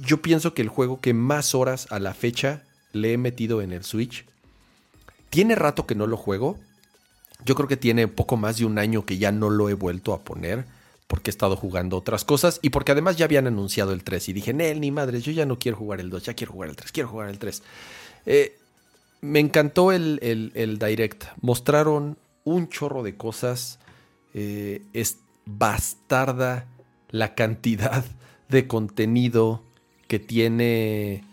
yo 0.00 0.22
pienso 0.22 0.54
que 0.54 0.62
el 0.62 0.68
juego 0.68 1.00
que 1.00 1.14
más 1.14 1.54
horas 1.54 1.86
a 1.90 1.98
la 1.98 2.14
fecha 2.14 2.62
le 2.92 3.12
he 3.12 3.18
metido 3.18 3.62
en 3.62 3.72
el 3.72 3.84
Switch, 3.84 4.24
tiene 5.30 5.54
rato 5.54 5.86
que 5.86 5.94
no 5.94 6.06
lo 6.06 6.16
juego. 6.16 6.58
Yo 7.44 7.54
creo 7.54 7.68
que 7.68 7.76
tiene 7.76 8.08
poco 8.08 8.36
más 8.36 8.58
de 8.58 8.64
un 8.64 8.78
año 8.78 9.04
que 9.04 9.18
ya 9.18 9.32
no 9.32 9.50
lo 9.50 9.68
he 9.68 9.74
vuelto 9.74 10.12
a 10.12 10.22
poner 10.22 10.64
porque 11.06 11.30
he 11.30 11.32
estado 11.32 11.56
jugando 11.56 11.96
otras 11.96 12.24
cosas 12.24 12.60
y 12.62 12.70
porque 12.70 12.92
además 12.92 13.16
ya 13.16 13.24
habían 13.24 13.46
anunciado 13.46 13.92
el 13.92 14.04
3 14.04 14.28
y 14.28 14.32
dije, 14.34 14.52
Nel, 14.52 14.80
ni 14.80 14.90
madres, 14.90 15.24
yo 15.24 15.32
ya 15.32 15.46
no 15.46 15.58
quiero 15.58 15.78
jugar 15.78 16.00
el 16.00 16.10
2, 16.10 16.22
ya 16.22 16.34
quiero 16.34 16.52
jugar 16.52 16.68
el 16.68 16.76
3, 16.76 16.92
quiero 16.92 17.08
jugar 17.08 17.30
el 17.30 17.38
3. 17.38 17.62
Eh, 18.30 18.58
me 19.22 19.40
encantó 19.40 19.90
el, 19.90 20.78
direct. 20.78 21.24
Mostraron 21.40 22.18
un 22.44 22.68
chorro 22.68 23.02
de 23.02 23.16
cosas. 23.16 23.80
Eh, 24.34 24.82
es 24.92 25.20
bastarda 25.46 26.66
la 27.10 27.34
cantidad 27.34 28.04
de 28.50 28.68
contenido 28.68 29.62
que 30.06 30.18
tiene 30.18 31.24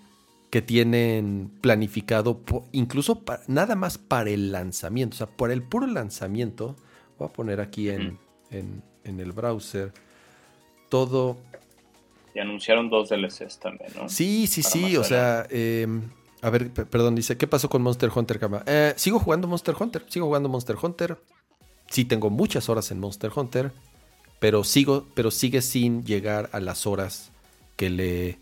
que 0.49 0.61
tienen 0.61 1.51
planificado 1.59 2.39
incluso 2.71 3.21
nada 3.47 3.75
más 3.75 3.97
para 3.97 4.29
el 4.29 4.53
lanzamiento, 4.53 5.15
o 5.15 5.17
sea, 5.17 5.27
por 5.27 5.51
el 5.51 5.61
puro 5.61 5.85
lanzamiento, 5.85 6.77
voy 7.19 7.27
a 7.27 7.33
poner 7.33 7.59
aquí 7.59 7.89
en, 7.89 8.17
en, 8.51 9.19
el 9.19 9.33
browser 9.33 9.91
todo. 10.87 11.35
Y 12.33 12.39
anunciaron 12.39 12.89
dos 12.89 13.09
DLCs 13.09 13.59
también, 13.59 13.91
¿no? 13.97 14.07
Sí, 14.07 14.47
sí, 14.47 14.63
sí, 14.63 14.95
o 14.95 15.03
sea, 15.03 15.45
a 16.45 16.49
ver, 16.51 16.71
perdón, 16.71 17.15
dice, 17.15 17.37
¿qué 17.37 17.47
pasó 17.47 17.69
con 17.69 17.81
Monster 17.81 18.11
Hunter, 18.13 18.37
Cama? 18.37 18.61
Eh, 18.67 18.93
sigo 18.97 19.17
jugando 19.17 19.47
Monster 19.47 19.73
Hunter, 19.79 20.05
sigo 20.07 20.27
jugando 20.27 20.47
Monster 20.47 20.75
Hunter. 20.79 21.17
Sí, 21.89 22.05
tengo 22.05 22.29
muchas 22.29 22.69
horas 22.69 22.91
en 22.91 22.99
Monster 22.99 23.31
Hunter, 23.35 23.71
pero, 24.39 24.63
sigo, 24.63 25.07
pero 25.15 25.31
sigue 25.31 25.63
sin 25.63 26.05
llegar 26.05 26.51
a 26.53 26.59
las 26.59 26.85
horas 26.85 27.31
que 27.75 27.89
le, 27.89 28.37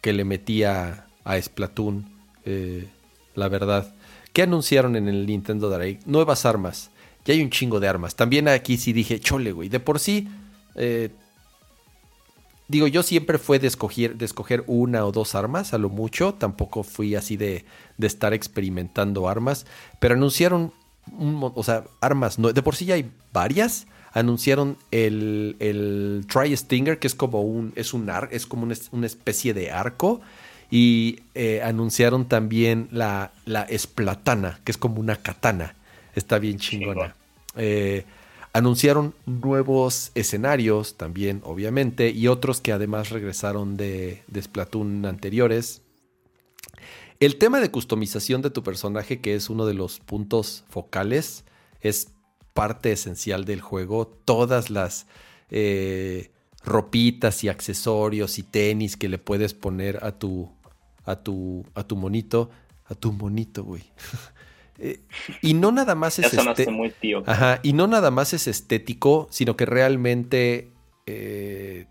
que 0.00 0.12
le 0.12 0.24
metía 0.24 1.06
a 1.22 1.40
Splatoon, 1.40 2.10
eh, 2.44 2.88
la 3.36 3.48
verdad. 3.48 3.94
¿Qué 4.32 4.42
anunciaron 4.42 4.96
en 4.96 5.06
el 5.06 5.24
Nintendo 5.24 5.70
Direct? 5.70 6.06
Nuevas 6.06 6.46
armas. 6.46 6.90
Ya 7.24 7.34
hay 7.34 7.40
un 7.40 7.50
chingo 7.50 7.78
de 7.78 7.86
armas. 7.86 8.16
También 8.16 8.48
aquí 8.48 8.78
sí 8.78 8.92
dije, 8.92 9.20
chole, 9.20 9.52
güey. 9.52 9.68
De 9.68 9.78
por 9.78 10.00
sí, 10.00 10.28
eh, 10.74 11.10
digo, 12.68 12.86
yo 12.86 13.02
siempre 13.02 13.38
fue 13.38 13.58
de 13.58 13.66
escoger, 13.66 14.16
de 14.16 14.24
escoger 14.24 14.64
una 14.66 15.04
o 15.04 15.12
dos 15.12 15.34
armas, 15.34 15.74
a 15.74 15.78
lo 15.78 15.90
mucho. 15.90 16.34
Tampoco 16.34 16.82
fui 16.82 17.14
así 17.14 17.36
de, 17.36 17.64
de 17.98 18.06
estar 18.06 18.32
experimentando 18.32 19.28
armas. 19.28 19.66
Pero 20.00 20.14
anunciaron, 20.14 20.72
o 21.18 21.62
sea, 21.62 21.84
armas. 22.00 22.38
No, 22.38 22.52
de 22.52 22.62
por 22.62 22.76
sí 22.76 22.86
ya 22.86 22.94
hay 22.94 23.10
varias. 23.32 23.86
Anunciaron 24.12 24.78
el, 24.90 25.56
el 25.58 26.26
Tri 26.28 26.56
Stinger, 26.56 26.98
que 26.98 27.08
es 27.08 27.14
como 27.14 27.42
un, 27.42 27.72
es 27.74 27.92
un 27.94 28.08
ar, 28.08 28.28
es 28.30 28.46
como 28.46 28.62
una, 28.62 29.06
especie 29.06 29.54
de 29.54 29.70
arco. 29.70 30.20
Y 30.70 31.20
eh, 31.34 31.62
anunciaron 31.62 32.26
también 32.26 32.88
la, 32.90 33.32
la 33.44 33.62
esplatana, 33.62 34.60
que 34.64 34.72
es 34.72 34.78
como 34.78 35.00
una 35.00 35.16
katana. 35.16 35.74
Está 36.14 36.38
bien 36.38 36.58
chingona. 36.58 37.14
Eh, 37.56 38.04
anunciaron 38.54 39.14
nuevos 39.26 40.12
escenarios 40.14 40.96
también, 40.96 41.42
obviamente, 41.44 42.10
y 42.10 42.28
otros 42.28 42.60
que 42.60 42.72
además 42.72 43.10
regresaron 43.10 43.76
de, 43.76 44.22
de 44.28 44.42
Splatoon 44.42 45.04
anteriores. 45.06 45.82
El 47.18 47.36
tema 47.36 47.58
de 47.60 47.72
customización 47.72 48.42
de 48.42 48.50
tu 48.50 48.62
personaje, 48.62 49.20
que 49.20 49.34
es 49.34 49.50
uno 49.50 49.66
de 49.66 49.74
los 49.74 49.98
puntos 49.98 50.64
focales, 50.68 51.44
es 51.80 52.12
parte 52.52 52.92
esencial 52.92 53.44
del 53.44 53.60
juego. 53.60 54.06
Todas 54.06 54.70
las 54.70 55.08
eh, 55.50 56.30
ropitas 56.64 57.42
y 57.42 57.48
accesorios 57.48 58.38
y 58.38 58.44
tenis 58.44 58.96
que 58.96 59.08
le 59.08 59.18
puedes 59.18 59.52
poner 59.52 59.98
a 60.04 60.12
tu, 60.12 60.48
a 61.04 61.16
tu, 61.16 61.66
a 61.74 61.82
tu 61.82 61.96
monito. 61.96 62.50
A 62.86 62.94
tu 62.94 63.12
monito, 63.12 63.64
güey. 63.64 63.82
Eh, 64.78 65.00
y 65.40 65.54
no 65.54 65.70
nada 65.70 65.94
más 65.94 66.18
es 66.18 66.32
estético. 66.32 66.72
y 67.62 67.72
no 67.72 67.86
nada 67.86 68.10
más 68.10 68.32
es 68.32 68.48
estético, 68.48 69.28
sino 69.30 69.56
que 69.56 69.66
realmente 69.66 70.72
eh, 71.06 71.86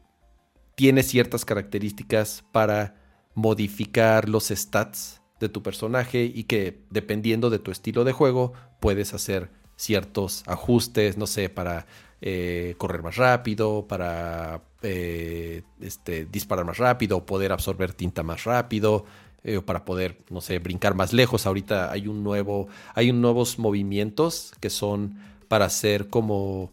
tiene 0.76 1.03
ciertas 1.03 1.45
características 1.45 2.43
para 2.51 2.95
modificar 3.35 4.27
los 4.27 4.49
stats 4.49 5.22
de 5.39 5.49
tu 5.49 5.64
personaje 5.64 6.23
y 6.23 6.43
que 6.43 6.81
dependiendo 6.89 7.49
de 7.49 7.60
tu 7.60 7.72
estilo 7.72 8.03
de 8.03 8.11
juego 8.11 8.53
puedes 8.80 9.14
hacer 9.14 9.49
ciertos 9.76 10.43
ajustes, 10.45 11.18
no 11.18 11.26
sé, 11.26 11.49
para 11.49 11.88
eh, 12.22 12.76
correr 12.77 13.01
más 13.01 13.15
rápido, 13.15 13.88
para 13.88 14.61
este, 14.81 16.26
disparar 16.26 16.65
más 16.65 16.77
rápido, 16.77 17.26
poder 17.26 17.53
absorber 17.53 17.93
tinta 17.93 18.22
más 18.23 18.43
rápido, 18.43 19.05
eh, 19.43 19.59
para 19.59 19.83
poder, 19.83 20.19
no 20.29 20.39
sé, 20.39 20.59
brincar 20.59 20.95
más 20.95 21.11
lejos. 21.11 21.45
Ahorita 21.45 21.91
hay 21.91 22.07
un 22.07 22.23
nuevo, 22.23 22.67
hay 22.95 23.09
un 23.09 23.21
nuevos 23.21 23.59
movimientos 23.59 24.53
que 24.61 24.69
son 24.69 25.17
para 25.49 25.65
hacer 25.65 26.09
como, 26.09 26.71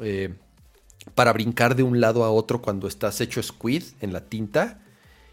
eh, 0.00 0.34
para 1.14 1.32
brincar 1.32 1.76
de 1.76 1.84
un 1.84 2.00
lado 2.00 2.24
a 2.24 2.30
otro 2.30 2.60
cuando 2.60 2.88
estás 2.88 3.20
hecho 3.20 3.42
squid 3.42 3.84
en 4.00 4.12
la 4.12 4.24
tinta. 4.24 4.80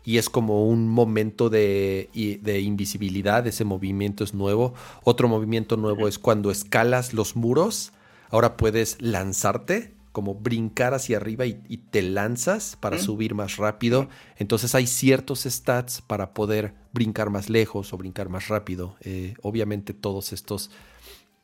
Y 0.05 0.17
es 0.17 0.29
como 0.29 0.67
un 0.67 0.87
momento 0.87 1.49
de, 1.49 2.09
de 2.41 2.61
invisibilidad, 2.61 3.45
ese 3.45 3.65
movimiento 3.65 4.23
es 4.23 4.33
nuevo. 4.33 4.73
Otro 5.03 5.27
movimiento 5.27 5.75
nuevo 5.75 6.07
es 6.07 6.17
cuando 6.19 6.51
escalas 6.51 7.13
los 7.13 7.35
muros, 7.35 7.91
ahora 8.29 8.57
puedes 8.57 9.01
lanzarte 9.01 9.93
como 10.19 10.35
brincar 10.35 10.93
hacia 10.93 11.15
arriba 11.15 11.45
y, 11.45 11.77
te 11.91 12.01
lanzas 12.01 12.75
para 12.77 12.99
subir 12.99 13.35
más 13.35 13.55
rápido. 13.55 14.09
Entonces 14.35 14.75
hay 14.75 14.85
ciertos 14.85 15.43
stats 15.43 16.01
para 16.01 16.33
poder 16.33 16.73
brincar 16.91 17.29
más 17.29 17.49
lejos 17.49 17.93
o 17.93 17.97
brincar 17.97 18.27
más 18.27 18.49
rápido. 18.49 18.97
Eh, 18.99 19.35
obviamente 19.43 19.93
todos 19.93 20.33
estos 20.33 20.71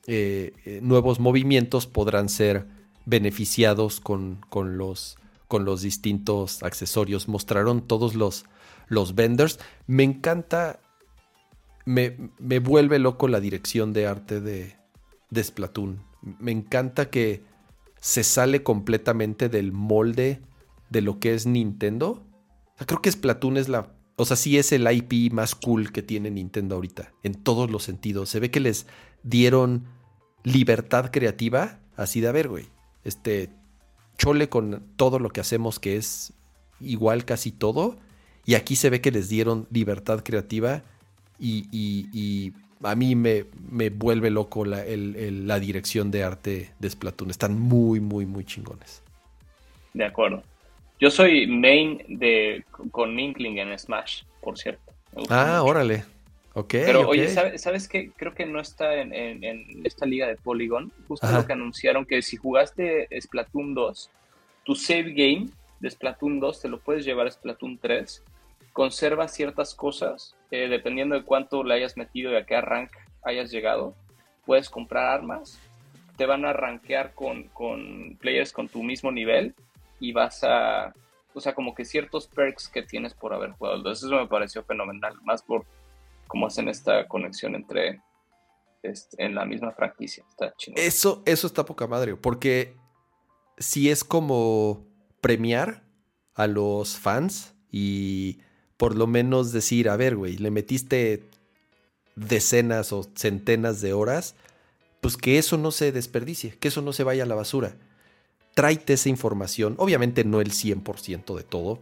eh, 0.07 0.52
eh, 0.65 0.81
nuevos 0.84 1.22
movimientos 1.22 1.88
podrán 1.88 2.27
ser 2.27 2.68
beneficiados 3.06 4.02
con, 4.02 4.41
con, 4.49 4.77
los, 4.77 5.15
con 5.47 5.64
los 5.64 5.81
distintos 5.81 6.61
accesorios. 6.61 7.30
Mostraron 7.30 7.80
todos 7.80 8.14
los, 8.14 8.43
los 8.89 9.15
vendors. 9.15 9.57
Me 9.88 10.03
encanta, 10.03 10.81
me, 11.85 12.18
me 12.39 12.60
vuelve 12.60 12.99
loco 12.99 13.30
la 13.30 13.39
dirección 13.39 13.93
de 13.93 14.06
arte 14.06 14.41
de, 14.41 14.76
de 15.30 15.43
Splatoon. 15.45 16.03
Me 16.41 16.52
encanta 16.52 17.10
que 17.10 17.55
se 18.06 18.23
sale 18.23 18.61
completamente 18.61 19.49
del 19.49 19.72
molde 19.72 20.40
de 20.91 21.02
lo 21.02 21.19
que 21.19 21.34
es 21.34 21.48
Nintendo. 21.48 22.23
creo 22.86 23.02
que 23.02 23.11
Splatoon 23.11 23.57
es 23.57 23.68
la. 23.68 23.95
O 24.15 24.26
sea, 24.26 24.38
sí 24.38 24.60
es 24.60 24.72
el 24.73 24.88
IP 24.88 25.34
más 25.34 25.56
cool 25.56 25.91
que 25.91 26.03
tiene 26.03 26.30
Nintendo 26.30 26.76
ahorita, 26.76 27.14
en 27.23 27.34
todos 27.34 27.72
los 27.72 27.82
sentidos. 27.82 28.30
Se 28.30 28.40
ve 28.40 28.52
que 28.52 28.60
les 28.60 28.86
dieron 29.23 29.86
libertad 30.44 31.10
creativa, 31.11 31.80
así 31.95 32.22
de 32.22 32.32
ver, 32.32 32.48
güey. 32.48 32.68
Este, 33.03 33.49
chole 34.19 34.49
con 34.49 34.84
todo 34.98 35.18
lo 35.18 35.32
que 35.32 35.41
hacemos, 35.41 35.80
que 35.80 35.98
es 35.98 36.32
igual 36.80 37.26
casi 37.26 37.52
todo. 37.52 37.98
Y 38.45 38.53
aquí 38.53 38.76
se 38.76 38.91
ve 38.91 39.02
que 39.02 39.10
les 39.10 39.30
dieron 39.30 39.68
libertad 39.72 40.22
creativa 40.23 40.84
y, 41.40 41.68
y 41.72 42.53
a 42.84 42.95
mí 42.95 43.15
me, 43.15 43.45
me 43.69 43.89
vuelve 43.89 44.30
loco 44.30 44.65
la, 44.65 44.84
la, 44.85 45.60
dirección 45.60 46.11
de 46.11 46.23
arte 46.23 46.72
de 46.80 46.89
Splatoon. 46.89 47.30
Están 47.30 47.60
muy, 47.60 47.99
muy, 47.99 48.26
muy 48.26 48.43
chingones. 48.43 49.02
De 49.93 50.06
acuerdo. 50.06 50.43
Yo 50.99 51.10
soy 51.10 51.47
main 51.47 52.02
de 52.07 52.64
con 52.91 53.19
Inkling 53.19 53.57
en 53.60 53.77
Smash, 53.77 54.23
por 54.41 54.57
cierto. 54.57 54.93
Ah, 55.30 55.61
órale. 55.64 56.06
Ok. 56.53 56.72
Pero 56.72 57.07
oye, 57.07 57.27
¿sabes, 57.30 57.88
qué? 57.88 58.11
Creo 58.15 58.34
que 58.34 58.45
no 58.45 58.61
está 58.61 58.95
en, 58.95 59.43
esta 59.84 60.06
liga 60.06 60.27
de 60.27 60.35
Polygon. 60.35 60.91
Justo 61.07 61.30
lo 61.30 61.45
que 61.45 61.53
anunciaron 61.53 62.06
que 62.06 62.22
si 62.22 62.38
jugaste 62.38 63.10
Splatoon 63.19 63.73
2, 63.73 64.10
tu 64.64 64.76
save 64.76 65.11
game 65.14 65.49
de 65.80 65.89
Splatoon 65.89 66.39
2 66.39 66.61
te 66.61 66.69
lo 66.69 66.80
puedes 66.80 67.03
llevar 67.03 67.27
a 67.27 67.31
Splatoon 67.31 67.77
3 67.77 68.23
conserva 68.76 69.30
ciertas 69.30 69.73
cosas, 69.73 70.35
eh, 70.52 70.68
dependiendo 70.68 71.15
de 71.15 71.23
cuánto 71.23 71.64
le 71.64 71.76
hayas 71.76 71.95
metido 71.95 72.34
y 72.34 72.35
a 72.35 72.45
qué 72.45 72.60
rank 72.60 72.91
hayas 73.23 73.49
llegado. 73.49 73.95
Puedes 74.45 74.69
comprar 74.69 75.06
armas, 75.06 75.57
te 76.18 76.26
van 76.26 76.43
a 76.43 76.52
rankear 76.52 77.14
con, 77.14 77.43
con 77.47 78.18
players 78.19 78.52
con 78.52 78.68
tu 78.68 78.84
mismo 78.84 79.14
nivel 79.14 79.56
y 80.02 80.11
vas 80.11 80.43
a, 80.43 80.93
o 81.34 81.39
sea, 81.39 81.56
como 81.56 81.73
que 81.73 81.85
ciertos 81.85 82.27
perks 82.27 82.68
que 82.68 82.84
tienes 82.84 83.14
por 83.14 83.34
haber 83.34 83.52
jugado. 83.52 83.77
Entonces 83.77 84.03
eso 84.03 84.15
me 84.18 84.27
pareció 84.27 84.61
fenomenal, 84.65 85.14
más 85.23 85.41
por 85.41 85.64
cómo 86.27 86.47
hacen 86.47 86.68
esta 86.68 87.07
conexión 87.07 87.56
entre 87.56 88.02
este, 88.84 89.23
en 89.23 89.35
la 89.35 89.45
misma 89.45 89.72
franquicia. 89.72 90.26
Está 90.27 90.53
Eso, 90.76 91.23
eso 91.26 91.47
está 91.47 91.64
poca 91.64 91.88
madre, 91.88 92.18
porque 92.18 92.76
si 93.57 93.89
es 93.89 94.03
como 94.03 94.85
premiar 95.22 95.85
a 96.34 96.47
los 96.47 96.97
fans 96.97 97.56
y 97.72 98.41
por 98.77 98.95
lo 98.95 99.07
menos 99.07 99.52
decir, 99.52 99.89
a 99.89 99.95
ver, 99.95 100.15
güey, 100.15 100.38
le 100.38 100.52
metiste 100.52 101.23
decenas 102.15 102.91
o 102.93 103.07
centenas 103.15 103.81
de 103.81 103.93
horas, 103.93 104.35
pues 105.02 105.18
que 105.18 105.38
eso 105.38 105.57
no 105.57 105.72
se 105.72 105.91
desperdicie, 105.91 106.57
que 106.60 106.68
eso 106.68 106.81
no 106.81 106.93
se 106.93 107.03
vaya 107.03 107.23
a 107.23 107.27
la 107.27 107.35
basura. 107.35 107.76
Tráete 108.53 108.93
esa 108.93 109.10
información, 109.10 109.76
obviamente 109.77 110.23
no 110.23 110.41
el 110.41 110.52
100% 110.52 111.35
de 111.35 111.43
todo, 111.43 111.80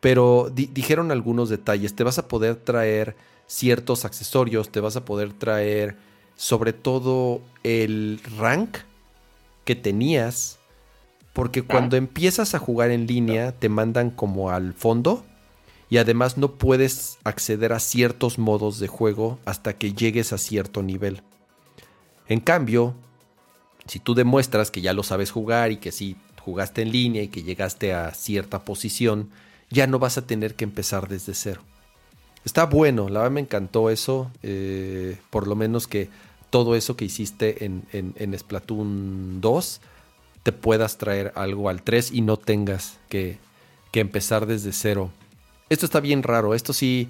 pero 0.00 0.50
dijeron 0.50 1.10
algunos 1.10 1.48
detalles, 1.48 1.94
te 1.94 2.04
vas 2.04 2.18
a 2.18 2.28
poder 2.28 2.56
traer 2.56 3.16
ciertos 3.46 4.04
accesorios, 4.04 4.70
te 4.70 4.80
vas 4.80 4.96
a 4.96 5.04
poder 5.04 5.32
traer 5.32 5.96
sobre 6.36 6.72
todo 6.72 7.42
el 7.64 8.20
rank 8.38 8.78
que 9.64 9.76
tenías, 9.76 10.58
porque 11.32 11.62
cuando 11.62 11.96
empiezas 11.96 12.54
a 12.54 12.58
jugar 12.58 12.90
en 12.90 13.06
línea 13.06 13.52
te 13.52 13.68
mandan 13.68 14.10
como 14.10 14.50
al 14.50 14.72
fondo 14.74 15.24
y 15.90 15.98
además 15.98 16.38
no 16.38 16.52
puedes 16.52 17.18
acceder 17.24 17.72
a 17.72 17.80
ciertos 17.80 18.38
modos 18.38 18.78
de 18.78 18.86
juego 18.86 19.40
hasta 19.44 19.74
que 19.74 19.92
llegues 19.92 20.32
a 20.32 20.38
cierto 20.38 20.82
nivel. 20.84 21.22
En 22.28 22.38
cambio, 22.38 22.94
si 23.86 23.98
tú 23.98 24.14
demuestras 24.14 24.70
que 24.70 24.80
ya 24.80 24.92
lo 24.92 25.02
sabes 25.02 25.32
jugar 25.32 25.72
y 25.72 25.78
que 25.78 25.90
sí 25.90 26.16
jugaste 26.40 26.82
en 26.82 26.92
línea 26.92 27.24
y 27.24 27.28
que 27.28 27.42
llegaste 27.42 27.92
a 27.92 28.14
cierta 28.14 28.64
posición, 28.64 29.30
ya 29.68 29.88
no 29.88 29.98
vas 29.98 30.16
a 30.16 30.26
tener 30.26 30.54
que 30.54 30.62
empezar 30.62 31.08
desde 31.08 31.34
cero. 31.34 31.62
Está 32.44 32.66
bueno, 32.66 33.08
la 33.08 33.20
verdad 33.20 33.32
me 33.32 33.40
encantó 33.40 33.90
eso, 33.90 34.30
eh, 34.44 35.18
por 35.28 35.48
lo 35.48 35.56
menos 35.56 35.88
que 35.88 36.08
todo 36.50 36.76
eso 36.76 36.96
que 36.96 37.04
hiciste 37.04 37.64
en, 37.64 37.84
en, 37.92 38.38
Splatoon 38.38 39.40
2 39.40 39.80
te 40.42 40.52
puedas 40.52 40.98
traer 40.98 41.32
algo 41.34 41.68
al 41.68 41.82
3 41.82 42.12
y 42.12 42.22
no 42.22 42.36
tengas 42.36 42.98
que, 43.08 43.38
que 43.92 44.00
empezar 44.00 44.46
desde 44.46 44.72
cero 44.72 45.10
esto 45.70 45.86
está 45.86 46.00
bien 46.00 46.22
raro, 46.22 46.54
esto 46.54 46.72
sí 46.72 47.08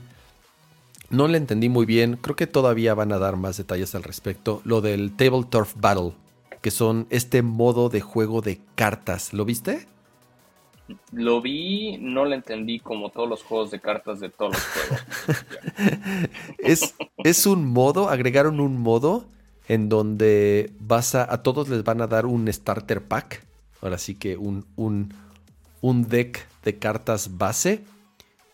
no 1.11 1.27
le 1.27 1.39
entendí 1.39 1.69
muy 1.69 1.87
bien, 1.87 2.16
creo 2.16 2.37
que 2.37 2.47
todavía 2.47 2.95
van 2.95 3.12
a 3.12 3.19
dar 3.19 3.37
más 3.37 3.57
detalles 3.57 3.95
al 3.97 4.05
respecto. 4.05 4.62
Lo 4.65 4.81
del 4.81 5.16
Table 5.16 5.45
Turf 5.51 5.74
Battle, 5.77 6.12
que 6.61 6.70
son 6.70 7.07
este 7.11 7.43
modo 7.43 7.89
de 7.89 8.01
juego 8.01 8.41
de 8.43 8.61
cartas. 8.77 9.32
¿Lo 9.32 9.45
viste? 9.45 9.89
Lo 11.12 11.41
vi, 11.41 11.99
no 11.99 12.24
lo 12.24 12.35
entendí 12.35 12.78
como 12.81 13.11
todos 13.11 13.28
los 13.28 13.43
juegos 13.43 13.70
de 13.70 13.81
cartas 13.81 14.20
de 14.20 14.28
todos 14.28 14.53
los 14.53 14.62
juegos. 14.62 15.45
es, 16.59 16.95
es 17.24 17.47
un 17.47 17.66
modo, 17.66 18.09
agregaron 18.09 18.61
un 18.61 18.77
modo 18.77 19.24
en 19.69 19.89
donde 19.89 20.73
vas 20.81 21.15
a, 21.15 21.32
a 21.32 21.43
todos 21.43 21.69
les 21.69 21.85
van 21.85 22.01
a 22.03 22.07
dar 22.07 22.27
un 22.27 22.53
starter 22.53 23.03
pack. 23.03 23.45
Ahora 23.81 23.99
sí 23.99 24.15
que 24.15 24.37
un, 24.37 24.66
un, 24.77 25.15
un 25.81 26.09
deck 26.09 26.47
de 26.65 26.78
cartas 26.78 27.39
base. 27.39 27.85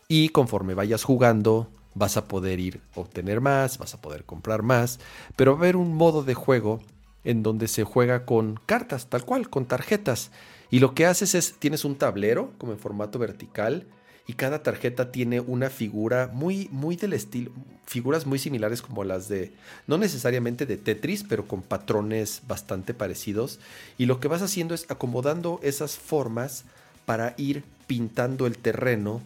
Y 0.09 0.29
conforme 0.29 0.73
vayas 0.73 1.03
jugando, 1.03 1.69
vas 1.93 2.15
a 2.15 2.29
poder 2.29 2.61
ir 2.61 2.79
a 2.95 3.01
obtener 3.01 3.41
más, 3.41 3.77
vas 3.77 3.93
a 3.93 4.01
poder 4.01 4.23
comprar 4.23 4.63
más. 4.63 4.99
Pero 5.35 5.51
va 5.51 5.57
a 5.57 5.61
haber 5.61 5.75
un 5.75 5.93
modo 5.93 6.23
de 6.23 6.33
juego 6.33 6.79
en 7.25 7.43
donde 7.43 7.67
se 7.67 7.83
juega 7.83 8.25
con 8.25 8.57
cartas, 8.65 9.07
tal 9.07 9.25
cual, 9.25 9.49
con 9.49 9.65
tarjetas. 9.65 10.31
Y 10.71 10.79
lo 10.79 10.93
que 10.93 11.05
haces 11.05 11.35
es, 11.35 11.55
tienes 11.59 11.83
un 11.83 11.97
tablero 11.97 12.53
como 12.57 12.71
en 12.71 12.79
formato 12.79 13.19
vertical 13.19 13.85
y 14.27 14.33
cada 14.33 14.63
tarjeta 14.63 15.11
tiene 15.11 15.41
una 15.41 15.69
figura 15.69 16.29
muy, 16.33 16.69
muy 16.71 16.95
del 16.95 17.11
estilo, 17.11 17.51
figuras 17.85 18.25
muy 18.25 18.39
similares 18.39 18.81
como 18.81 19.03
las 19.03 19.27
de, 19.27 19.51
no 19.87 19.97
necesariamente 19.97 20.65
de 20.65 20.77
Tetris, 20.77 21.25
pero 21.27 21.49
con 21.49 21.61
patrones 21.61 22.43
bastante 22.47 22.93
parecidos. 22.93 23.59
Y 23.97 24.05
lo 24.05 24.21
que 24.21 24.29
vas 24.29 24.41
haciendo 24.41 24.73
es 24.73 24.85
acomodando 24.89 25.59
esas 25.63 25.97
formas 25.97 26.63
para 27.05 27.33
ir 27.37 27.63
pintando 27.87 28.47
el 28.47 28.57
terreno 28.57 29.21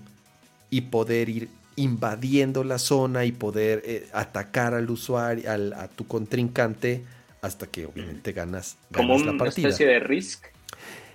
y 0.72 0.82
poder 0.82 1.30
ir 1.30 1.50
invadiendo 1.76 2.64
la 2.64 2.80
zona 2.80 3.26
y 3.26 3.32
poder 3.32 3.84
eh, 3.86 4.10
atacar 4.14 4.74
al 4.74 4.90
usuario, 4.90 5.52
al, 5.52 5.74
a 5.74 5.88
tu 5.88 6.08
contrincante, 6.08 7.04
hasta 7.42 7.68
que 7.68 7.86
obviamente 7.86 8.34
ganas, 8.34 8.78
Como 8.94 9.16
una 9.16 9.32
especie 9.48 9.86
de 9.86 10.00
Risk. 10.00 10.46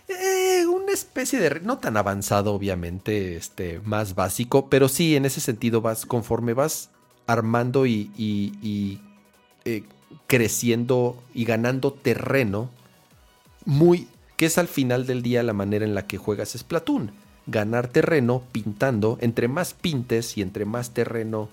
Eh, 0.08 0.64
una 0.66 0.92
especie 0.92 1.40
de... 1.40 1.60
No 1.60 1.78
tan 1.78 1.96
avanzado, 1.96 2.52
obviamente, 2.52 3.36
este, 3.36 3.80
más 3.84 4.14
básico, 4.14 4.68
pero 4.68 4.88
sí, 4.88 5.16
en 5.16 5.24
ese 5.24 5.40
sentido 5.40 5.80
vas, 5.80 6.06
conforme 6.06 6.52
vas 6.52 6.90
armando 7.26 7.86
y, 7.86 9.00
eh, 9.64 9.82
creciendo 10.26 11.20
y 11.34 11.44
ganando 11.44 11.92
terreno, 11.92 12.70
muy... 13.64 14.06
que 14.36 14.46
es 14.46 14.58
al 14.58 14.68
final 14.68 15.06
del 15.06 15.22
día 15.22 15.42
la 15.42 15.52
manera 15.52 15.84
en 15.84 15.94
la 15.94 16.06
que 16.06 16.18
juegas 16.18 16.50
Splatoon. 16.50 17.10
Ganar 17.46 17.88
terreno 17.88 18.42
pintando, 18.52 19.18
entre 19.20 19.48
más 19.48 19.74
pintes 19.74 20.36
y 20.36 20.42
entre 20.42 20.64
más 20.64 20.90
terreno 20.90 21.48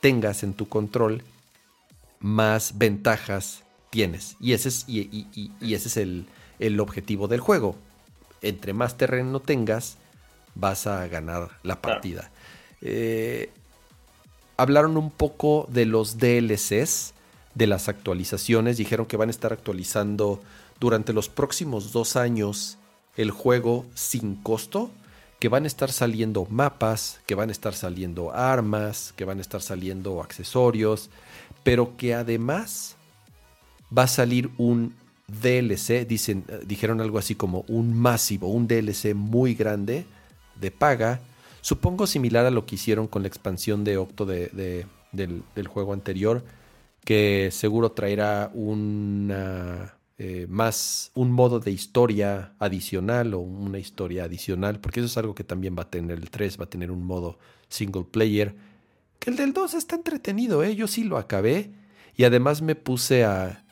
tengas 0.00 0.42
en 0.42 0.54
tu 0.54 0.68
control, 0.68 1.22
más 2.20 2.78
ventajas 2.78 3.64
tienes. 3.90 4.36
Y 4.40 4.52
ese 4.52 4.68
es, 4.68 4.84
y, 4.88 5.26
ese 5.60 5.88
es 5.88 5.96
el, 5.96 6.26
el 6.58 6.80
objetivo 6.80 7.28
del 7.28 7.40
juego. 7.40 7.76
Entre 8.42 8.72
más 8.72 8.96
terreno 8.96 9.40
tengas, 9.40 9.98
vas 10.54 10.86
a 10.86 11.06
ganar 11.06 11.50
la 11.62 11.80
partida. 11.80 12.30
Eh, 12.80 13.50
hablaron 14.56 14.96
un 14.96 15.10
poco 15.10 15.66
de 15.70 15.86
los 15.86 16.18
DLCs, 16.18 17.14
de 17.54 17.66
las 17.66 17.88
actualizaciones. 17.88 18.76
Dijeron 18.76 19.06
que 19.06 19.16
van 19.16 19.28
a 19.28 19.32
estar 19.32 19.52
actualizando 19.52 20.40
durante 20.80 21.12
los 21.12 21.28
próximos 21.28 21.92
dos 21.92 22.16
años 22.16 22.78
el 23.16 23.30
juego 23.30 23.86
sin 23.94 24.36
costo. 24.36 24.90
Que 25.38 25.48
van 25.48 25.64
a 25.64 25.66
estar 25.66 25.92
saliendo 25.92 26.46
mapas, 26.50 27.20
que 27.26 27.34
van 27.34 27.48
a 27.48 27.52
estar 27.52 27.74
saliendo 27.74 28.32
armas, 28.32 29.12
que 29.16 29.24
van 29.24 29.38
a 29.38 29.40
estar 29.40 29.62
saliendo 29.62 30.20
accesorios, 30.20 31.10
pero 31.62 31.96
que 31.96 32.14
además 32.14 32.96
va 33.96 34.04
a 34.04 34.08
salir 34.08 34.50
un 34.58 34.94
DLC, 35.28 36.06
dicen, 36.06 36.44
eh, 36.48 36.60
dijeron 36.66 37.00
algo 37.00 37.18
así 37.18 37.34
como 37.34 37.64
un 37.68 37.94
masivo, 37.94 38.48
un 38.48 38.66
DLC 38.66 39.14
muy 39.14 39.54
grande 39.54 40.06
de 40.58 40.70
paga, 40.70 41.20
supongo 41.60 42.06
similar 42.06 42.46
a 42.46 42.50
lo 42.50 42.64
que 42.66 42.76
hicieron 42.76 43.06
con 43.06 43.22
la 43.22 43.28
expansión 43.28 43.84
de 43.84 43.98
Octo 43.98 44.24
de, 44.24 44.86
del, 45.12 45.66
juego 45.68 45.92
anterior, 45.92 46.42
que 47.04 47.50
seguro 47.52 47.92
traerá 47.92 48.50
una, 48.54 49.94
eh, 50.20 50.46
más 50.48 51.12
un 51.14 51.30
modo 51.30 51.60
de 51.60 51.70
historia 51.70 52.52
adicional 52.58 53.34
o 53.34 53.38
una 53.38 53.78
historia 53.78 54.24
adicional, 54.24 54.80
porque 54.80 54.98
eso 54.98 55.06
es 55.06 55.16
algo 55.16 55.34
que 55.34 55.44
también 55.44 55.76
va 55.78 55.82
a 55.82 55.90
tener 55.90 56.18
el 56.18 56.28
3, 56.28 56.58
va 56.58 56.64
a 56.64 56.70
tener 56.70 56.90
un 56.90 57.04
modo 57.04 57.38
single 57.68 58.04
player, 58.04 58.56
que 59.20 59.30
el 59.30 59.36
del 59.36 59.52
2 59.52 59.74
está 59.74 59.94
entretenido, 59.94 60.64
¿eh? 60.64 60.74
yo 60.74 60.88
sí 60.88 61.04
lo 61.04 61.18
acabé 61.18 61.70
y 62.16 62.24
además 62.24 62.62
me 62.62 62.74
puse 62.74 63.24
a 63.24 63.64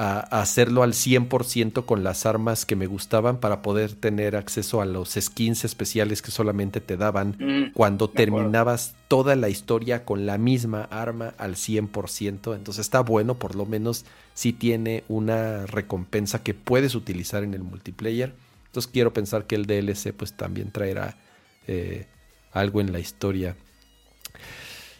a, 0.00 0.20
hacerlo 0.40 0.84
al 0.84 0.92
100% 0.92 1.84
con 1.84 2.04
las 2.04 2.24
armas 2.24 2.64
que 2.64 2.76
me 2.76 2.86
gustaban 2.86 3.38
para 3.38 3.62
poder 3.62 3.94
tener 3.94 4.36
acceso 4.36 4.80
a 4.80 4.86
los 4.86 5.18
skins 5.20 5.64
especiales 5.64 6.22
que 6.22 6.30
solamente 6.30 6.80
te 6.80 6.96
daban 6.96 7.34
mm, 7.36 7.72
cuando 7.72 8.08
terminabas 8.08 8.94
toda 9.08 9.34
la 9.34 9.48
historia 9.48 10.04
con 10.04 10.24
la 10.24 10.38
misma 10.38 10.84
arma 10.84 11.34
al 11.36 11.56
100%. 11.56 12.54
Entonces 12.54 12.78
está 12.78 13.00
bueno, 13.00 13.34
por 13.40 13.56
lo 13.56 13.66
menos 13.66 14.04
si 14.34 14.52
tiene 14.52 15.02
una 15.08 15.66
recompensa 15.66 16.44
que 16.44 16.54
puedes 16.54 16.94
utilizar 16.94 17.42
en 17.42 17.54
el 17.54 17.64
multiplayer. 17.64 18.34
Entonces 18.66 18.88
quiero 18.92 19.12
pensar 19.12 19.46
que 19.46 19.56
el 19.56 19.66
DLC 19.66 20.12
pues 20.12 20.32
también 20.32 20.70
traerá 20.70 21.18
eh, 21.66 22.06
algo 22.52 22.80
en 22.80 22.92
la 22.92 23.00
historia. 23.00 23.56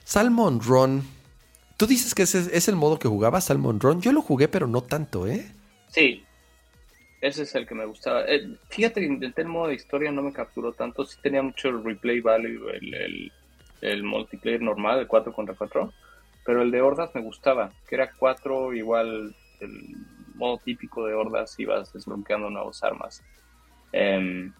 Salmon 0.02 0.60
Run 0.60 1.17
Tú 1.78 1.86
dices 1.86 2.12
que 2.12 2.24
ese 2.24 2.40
es 2.56 2.66
el 2.66 2.74
modo 2.74 2.98
que 2.98 3.06
jugaba 3.06 3.40
Salmon 3.40 3.78
Run. 3.78 4.00
Yo 4.02 4.10
lo 4.10 4.20
jugué, 4.20 4.48
pero 4.48 4.66
no 4.66 4.82
tanto, 4.82 5.28
¿eh? 5.28 5.46
Sí, 5.86 6.24
ese 7.20 7.44
es 7.44 7.54
el 7.54 7.68
que 7.68 7.76
me 7.76 7.86
gustaba. 7.86 8.24
Eh, 8.26 8.56
fíjate 8.68 9.00
que 9.00 9.06
intenté 9.06 9.42
el 9.42 9.48
modo 9.48 9.68
de 9.68 9.76
historia, 9.76 10.10
no 10.10 10.22
me 10.22 10.32
capturó 10.32 10.72
tanto. 10.72 11.06
Sí 11.06 11.16
tenía 11.22 11.40
mucho 11.40 11.70
replay 11.70 12.20
value, 12.20 12.68
el, 12.70 13.32
el, 13.80 14.02
multiplayer 14.02 14.60
normal, 14.60 14.98
el 14.98 15.06
4 15.06 15.32
contra 15.32 15.54
4. 15.54 15.92
Pero 16.44 16.62
el 16.62 16.72
de 16.72 16.82
hordas 16.82 17.14
me 17.14 17.20
gustaba, 17.20 17.70
que 17.88 17.94
era 17.94 18.10
4 18.12 18.74
igual 18.74 19.36
el 19.60 19.96
modo 20.34 20.58
típico 20.58 21.06
de 21.06 21.14
hordas, 21.14 21.54
ibas 21.60 21.92
desbloqueando 21.92 22.50
nuevas 22.50 22.82
armas. 22.82 23.22
Em, 23.92 24.52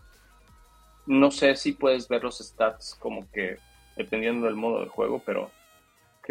no 1.04 1.32
sé 1.32 1.56
si 1.56 1.72
puedes 1.72 2.06
ver 2.06 2.22
los 2.22 2.38
stats 2.38 2.94
como 2.94 3.28
que 3.32 3.58
dependiendo 3.96 4.46
del 4.46 4.54
modo 4.54 4.84
de 4.84 4.88
juego, 4.88 5.20
pero 5.26 5.50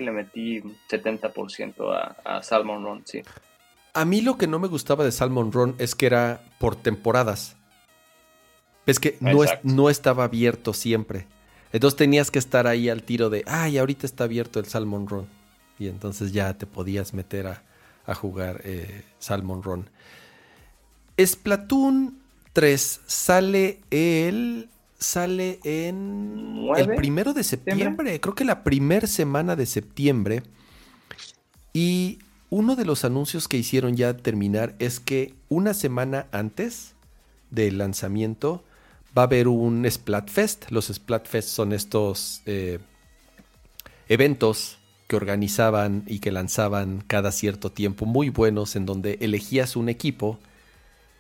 le 0.02 0.12
metí 0.12 0.62
70% 0.90 1.94
a, 1.94 2.16
a 2.24 2.44
Salmon 2.44 2.84
Run, 2.84 3.02
sí. 3.06 3.22
A 3.94 4.06
mí 4.06 4.22
lo 4.22 4.38
que 4.38 4.48
no 4.48 4.60
me 4.60 4.68
gustaba 4.68 5.04
de 5.04 5.12
Salmon 5.12 5.52
Run 5.52 5.76
es 5.80 5.96
que 5.96 6.06
era 6.06 6.42
por 6.60 6.76
temporadas. 6.76 7.56
Es 8.86 9.00
que 9.00 9.18
no, 9.20 9.40
no 9.64 9.90
estaba 9.90 10.26
abierto 10.26 10.74
siempre. 10.74 11.28
Entonces 11.74 11.98
tenías 11.98 12.32
que 12.32 12.40
estar 12.40 12.68
ahí 12.68 12.90
al 12.90 13.04
tiro 13.04 13.30
de, 13.30 13.44
ay, 13.48 13.78
ahorita 13.78 14.06
está 14.06 14.26
abierto 14.26 14.60
el 14.60 14.66
Salmon 14.66 15.08
Run. 15.08 15.28
Y 15.80 15.88
entonces 15.88 16.32
ya 16.32 16.54
te 16.58 16.66
podías 16.66 17.14
meter 17.14 17.48
a, 17.48 17.64
a 18.06 18.16
jugar 18.16 18.62
eh, 18.64 19.04
Salmon 19.20 19.62
Run. 19.62 19.90
Splatoon 21.20 22.20
3 22.54 23.02
sale 23.06 23.80
el 23.92 24.70
sale 25.00 25.60
en 25.64 26.68
el 26.76 26.96
primero 26.96 27.34
de 27.34 27.44
septiembre, 27.44 28.20
creo 28.20 28.36
que 28.36 28.46
la 28.46 28.64
primera 28.64 29.08
semana 29.08 29.56
de 29.56 29.66
septiembre. 29.66 30.44
Y 31.74 32.20
uno 32.50 32.76
de 32.76 32.86
los 32.86 33.06
anuncios 33.06 33.48
que 33.48 33.58
hicieron 33.58 33.96
ya 33.96 34.16
terminar 34.18 34.76
es 34.80 35.00
que 35.00 35.34
una 35.50 35.74
semana 35.74 36.28
antes 36.32 36.96
del 37.52 37.78
lanzamiento 37.78 38.64
va 39.18 39.24
a 39.24 39.26
haber 39.26 39.48
un 39.48 39.86
Splatfest. 39.90 40.72
Los 40.72 40.88
Splatfest 40.88 41.50
son 41.50 41.74
estos 41.74 42.42
eh, 42.46 42.80
eventos 44.10 44.80
que 45.08 45.16
organizaban 45.16 46.04
y 46.08 46.20
que 46.20 46.32
lanzaban 46.32 47.04
cada 47.06 47.32
cierto 47.32 47.72
tiempo, 47.72 48.06
muy 48.06 48.30
buenos, 48.30 48.76
en 48.76 48.86
donde 48.86 49.18
elegías 49.22 49.76
un 49.76 49.90
equipo 49.90 50.40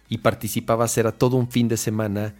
y 0.09 0.19
participabas, 0.19 0.97
era 0.97 1.11
todo 1.11 1.37
un 1.37 1.49
fin 1.49 1.67
de 1.67 1.77
semana 1.77 2.33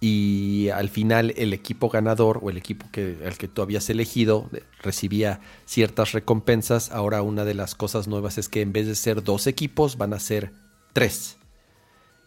y 0.00 0.70
al 0.70 0.88
final 0.88 1.34
el 1.36 1.52
equipo 1.52 1.90
ganador 1.90 2.40
o 2.42 2.48
el 2.48 2.56
equipo 2.56 2.86
que, 2.90 3.18
el 3.22 3.36
que 3.36 3.48
tú 3.48 3.60
habías 3.60 3.90
elegido 3.90 4.48
recibía 4.82 5.40
ciertas 5.66 6.12
recompensas. 6.12 6.90
Ahora 6.90 7.20
una 7.20 7.44
de 7.44 7.52
las 7.52 7.74
cosas 7.74 8.08
nuevas 8.08 8.38
es 8.38 8.48
que 8.48 8.62
en 8.62 8.72
vez 8.72 8.86
de 8.86 8.94
ser 8.94 9.22
dos 9.22 9.46
equipos 9.46 9.98
van 9.98 10.14
a 10.14 10.18
ser 10.18 10.52
tres. 10.94 11.36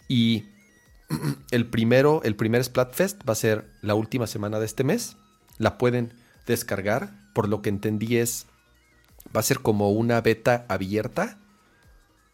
Y 0.08 0.46
el 1.52 1.66
primero, 1.66 2.22
el 2.24 2.36
primer 2.36 2.64
Splatfest 2.64 3.28
va 3.28 3.34
a 3.34 3.38
ser 3.38 3.66
la 3.82 3.96
última 3.96 4.28
semana 4.28 4.60
de 4.60 4.68
este 4.68 4.84
mes. 4.84 5.18
La 5.58 5.80
pueden 5.80 6.14
descargar. 6.46 7.12
Por 7.34 7.50
lo 7.50 7.64
que 7.64 7.70
entendí 7.70 8.18
es, 8.18 8.46
va 9.36 9.40
a 9.40 9.44
ser 9.44 9.62
como 9.62 9.92
una 9.92 10.22
beta 10.22 10.68
abierta. 10.70 11.40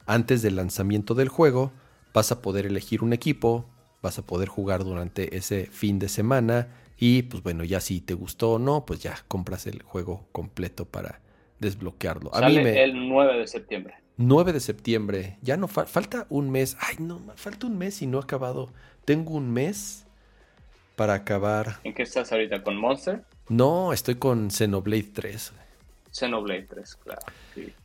Antes 0.06 0.42
del 0.42 0.58
lanzamiento 0.58 1.16
del 1.16 1.30
juego 1.30 1.72
vas 2.14 2.34
a 2.34 2.42
poder 2.42 2.66
elegir 2.66 3.04
un 3.04 3.14
equipo, 3.14 3.70
vas 4.02 4.18
a 4.20 4.22
poder 4.22 4.48
jugar 4.48 4.84
durante 4.84 5.36
ese 5.38 5.66
fin 5.66 6.00
de 6.00 6.10
semana 6.10 6.68
y 6.98 7.24
pues 7.24 7.44
bueno, 7.44 7.64
ya 7.64 7.80
si 7.80 8.02
te 8.02 8.14
gustó 8.14 8.54
o 8.54 8.60
no, 8.60 8.86
pues 8.86 9.02
ya 9.02 9.24
compras 9.28 9.68
el 9.68 9.82
juego 9.84 10.28
completo 10.32 10.86
para 10.86 11.22
desbloquearlo. 11.60 12.34
A 12.34 12.40
Sale 12.40 12.84
el 12.84 13.08
9 13.08 13.40
de 13.40 13.48
septiembre. 13.48 13.96
9 14.18 14.52
de 14.52 14.60
septiembre. 14.60 15.38
Ya 15.42 15.56
no 15.56 15.68
falta 15.68 16.28
un 16.30 16.52
mes. 16.52 16.76
Ay, 16.82 16.98
no, 17.00 17.22
falta 17.36 17.68
un 17.68 17.78
mes 17.78 18.02
y 18.02 18.08
no 18.08 18.20
he 18.20 18.24
acabado. 18.24 18.74
Tengo 19.06 19.34
un 19.34 19.52
mes 19.52 20.06
para 20.98 21.14
acabar. 21.14 21.80
¿En 21.86 21.94
qué 21.94 22.04
estás 22.04 22.32
ahorita? 22.34 22.62
¿Con 22.62 22.76
Monster? 22.76 23.24
No, 23.48 23.94
estoy 23.94 24.16
con 24.16 24.52
Xenoblade 24.52 25.12
3. 25.14 25.54
Xenoblade 26.12 26.64
3, 26.64 26.96
claro. 26.98 27.22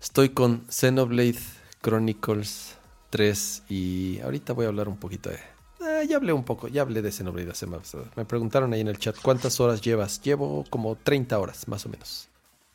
Estoy 0.00 0.30
con 0.30 0.64
Xenoblade 0.68 1.38
Chronicles 1.80 2.76
3 3.10 3.62
y 3.68 4.20
ahorita 4.20 4.52
voy 4.54 4.64
a 4.64 4.68
hablar 4.68 4.88
un 4.88 4.96
poquito 4.96 5.30
de... 5.30 5.38
Eh, 5.86 6.06
ya 6.08 6.16
hablé 6.16 6.32
un 6.32 6.44
poco, 6.44 6.68
ya 6.68 6.82
hablé 6.82 7.02
de 7.02 7.12
Xenoblade 7.12 7.66
más. 7.66 7.96
Me 8.16 8.24
preguntaron 8.24 8.72
ahí 8.72 8.80
en 8.80 8.88
el 8.88 8.98
chat, 8.98 9.16
¿cuántas 9.20 9.60
horas 9.60 9.80
llevas? 9.80 10.20
Llevo 10.22 10.64
como 10.70 10.96
30 10.96 11.38
horas, 11.38 11.68
más 11.68 11.84
o 11.86 11.88
menos. 11.88 12.28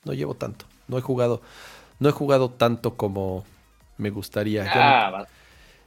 No 0.03 0.14
llevo 0.14 0.36
tanto. 0.36 0.65
No 0.88 0.98
he 0.98 1.02
jugado, 1.02 1.41
no 1.99 2.10
he 2.10 2.11
jugado 2.11 2.49
tanto 2.49 2.95
como 2.95 3.45
me 3.98 4.10
gustaría. 4.10 4.65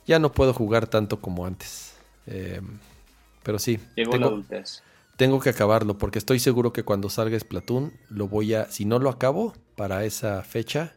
Ya, 0.07 0.19
no, 0.19 0.29
ah, 0.29 0.33
puedo 0.33 0.53
jugar 0.53 0.87
tanto 0.87 1.21
como 1.21 1.47
antes. 1.47 1.95
Em, 2.27 2.79
pero 3.43 3.59
sí. 3.59 3.79
tengo, 3.95 4.43
tengo 5.17 5.41
que 5.41 5.51
acabarlo 5.51 5.99
porque 5.99 6.19
estoy 6.19 6.39
seguro 6.39 6.73
que 6.73 6.85
cuando 6.85 7.11
salga 7.11 7.39
Splatoon 7.39 7.93
lo 8.11 8.29
voy 8.29 8.55
a, 8.55 8.71
si 8.71 8.85
no 8.85 8.99
lo 8.99 9.11
acabo 9.11 9.55
para 9.77 10.05
esa 10.05 10.43
fecha, 10.43 10.95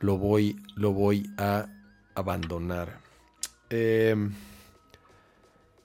lo 0.00 0.18
voy, 0.18 0.56
lo 0.74 0.92
voy 0.92 1.30
a 1.38 1.66
abandonar. 2.14 2.98
Em, 3.70 4.32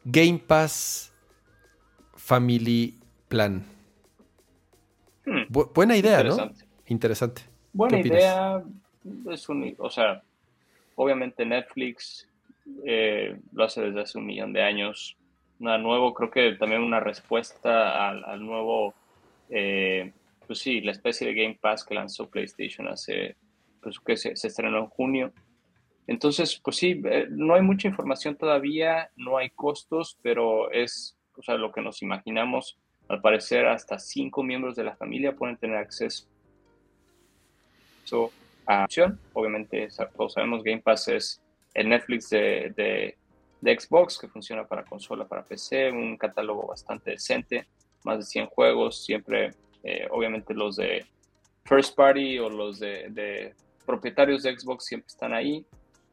Game 0.06 0.40
Pass 0.40 1.14
Family 2.16 3.00
Plan. 3.28 3.64
Hmm. 5.26 5.44
buena 5.50 5.96
idea, 5.96 6.24
¿no? 6.24 6.52
Interesante. 6.88 7.44
Buena 7.72 8.00
idea. 8.00 8.64
Es 9.32 9.50
un, 9.50 9.74
o 9.78 9.90
sea, 9.90 10.22
obviamente 10.96 11.46
Netflix 11.46 12.28
eh, 12.86 13.38
lo 13.52 13.64
hace 13.66 13.82
desde 13.82 14.02
hace 14.02 14.18
un 14.18 14.26
millón 14.26 14.54
de 14.54 14.64
años. 14.64 15.18
Nada 15.60 15.78
nuevo, 15.78 16.14
creo 16.14 16.30
que 16.30 16.54
también 16.54 16.82
una 16.82 17.00
respuesta 17.00 18.10
al, 18.10 18.46
nuevo, 18.46 18.94
eh, 19.50 20.12
pues 20.46 20.60
sí, 20.60 20.82
la 20.82 20.92
especie 20.92 21.28
de 21.28 21.34
Game 21.34 21.58
Pass 21.60 21.86
que 21.86 21.96
lanzó 21.96 22.30
PlayStation 22.30 22.88
hace, 22.88 23.36
pues 23.82 24.00
que 24.00 24.18
se, 24.18 24.36
se 24.36 24.48
estrenó 24.48 24.80
en 24.80 24.88
junio. 24.88 25.32
Entonces, 26.08 26.60
pues 26.64 26.78
sí, 26.78 27.02
eh, 27.06 27.28
no 27.30 27.56
hay 27.56 27.62
mucha 27.62 27.88
información 27.88 28.36
todavía, 28.36 29.10
no 29.16 29.38
hay 29.38 29.50
costos, 29.52 30.18
pero 30.22 30.72
es 30.72 31.18
o 31.38 31.44
sea, 31.44 31.56
lo 31.56 31.72
que 31.72 31.82
nos 31.82 32.02
imaginamos. 32.02 32.78
Al 33.08 33.22
parecer, 33.22 33.68
hasta 33.68 34.00
cinco 34.00 34.44
miembros 34.44 34.76
de 34.76 34.84
la 34.84 34.96
familia 34.96 35.36
pueden 35.36 35.58
tener 35.58 35.78
acceso 35.78 36.28
a 38.66 38.84
opción. 38.84 39.20
Obviamente, 39.34 39.88
todos 40.16 40.34
sabemos, 40.34 40.64
Game 40.64 40.82
Pass 40.82 41.08
es 41.08 41.42
el 41.74 41.90
Netflix 41.90 42.30
de, 42.30 42.74
de, 42.76 43.18
Xbox, 43.80 44.18
que 44.20 44.28
funciona 44.28 44.66
para 44.66 44.84
consola, 44.84 45.26
para 45.26 45.44
PC, 45.44 45.90
un 45.92 46.18
catálogo 46.18 46.68
bastante 46.68 47.12
decente, 47.12 47.66
más 48.04 48.18
de 48.18 48.24
100 48.26 48.48
juegos, 48.48 49.06
siempre, 49.06 49.54
eh, 49.84 50.06
obviamente 50.12 50.54
los 50.54 50.76
de 50.76 51.06
First 51.64 51.96
Party 51.96 52.40
o 52.40 52.50
los 52.50 52.80
de, 52.80 53.08
de 53.10 53.56
propietarios 53.86 54.44
de 54.44 54.58
Xbox 54.58 54.86
siempre 54.86 55.08
están 55.08 55.34
ahí. 55.34 55.66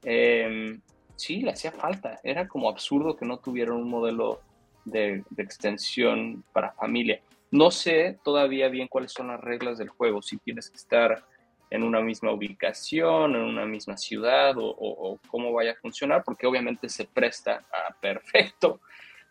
Em, 0.02 0.80
sí, 1.16 1.40
le 1.40 1.52
hacía 1.52 1.72
falta. 1.72 2.20
Era 2.22 2.48
como 2.48 2.68
absurdo 2.68 3.16
que 3.16 3.26
no 3.26 3.38
tuvieran 3.38 3.76
un 3.76 3.88
modelo 3.88 4.40
de, 4.84 5.22
extensión 5.36 6.44
para 6.52 6.72
familia. 6.72 7.20
No 7.50 7.70
sé 7.70 8.18
todavía 8.24 8.68
bien 8.68 8.88
cuáles 8.88 9.12
son 9.12 9.28
las 9.28 9.40
reglas 9.40 9.78
del 9.78 9.88
juego, 9.88 10.22
si 10.22 10.38
tienes 10.38 10.70
que 10.70 10.76
estar 10.76 11.24
en 11.70 11.82
una 11.82 12.00
misma 12.00 12.32
ubicación, 12.32 13.36
en 13.36 13.42
una 13.42 13.64
misma 13.64 13.96
ciudad 13.96 14.54
o, 14.56 15.18
cómo 15.28 15.52
vaya 15.52 15.72
a 15.72 15.76
funcionar, 15.76 16.22
porque 16.24 16.46
obviamente 16.46 16.88
se 16.88 17.04
presta 17.04 17.64
a 17.72 17.94
perfecto. 18.00 18.80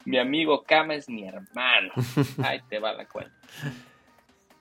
Mi 0.06 0.18
amigo 0.18 0.64
Kama 0.64 0.96
es 0.96 1.10
mi 1.10 1.28
hermano. 1.28 1.92
Ahí 2.44 2.62
te 2.70 2.80
va 2.80 2.94
la 2.94 3.06
cuenta. 3.06 3.36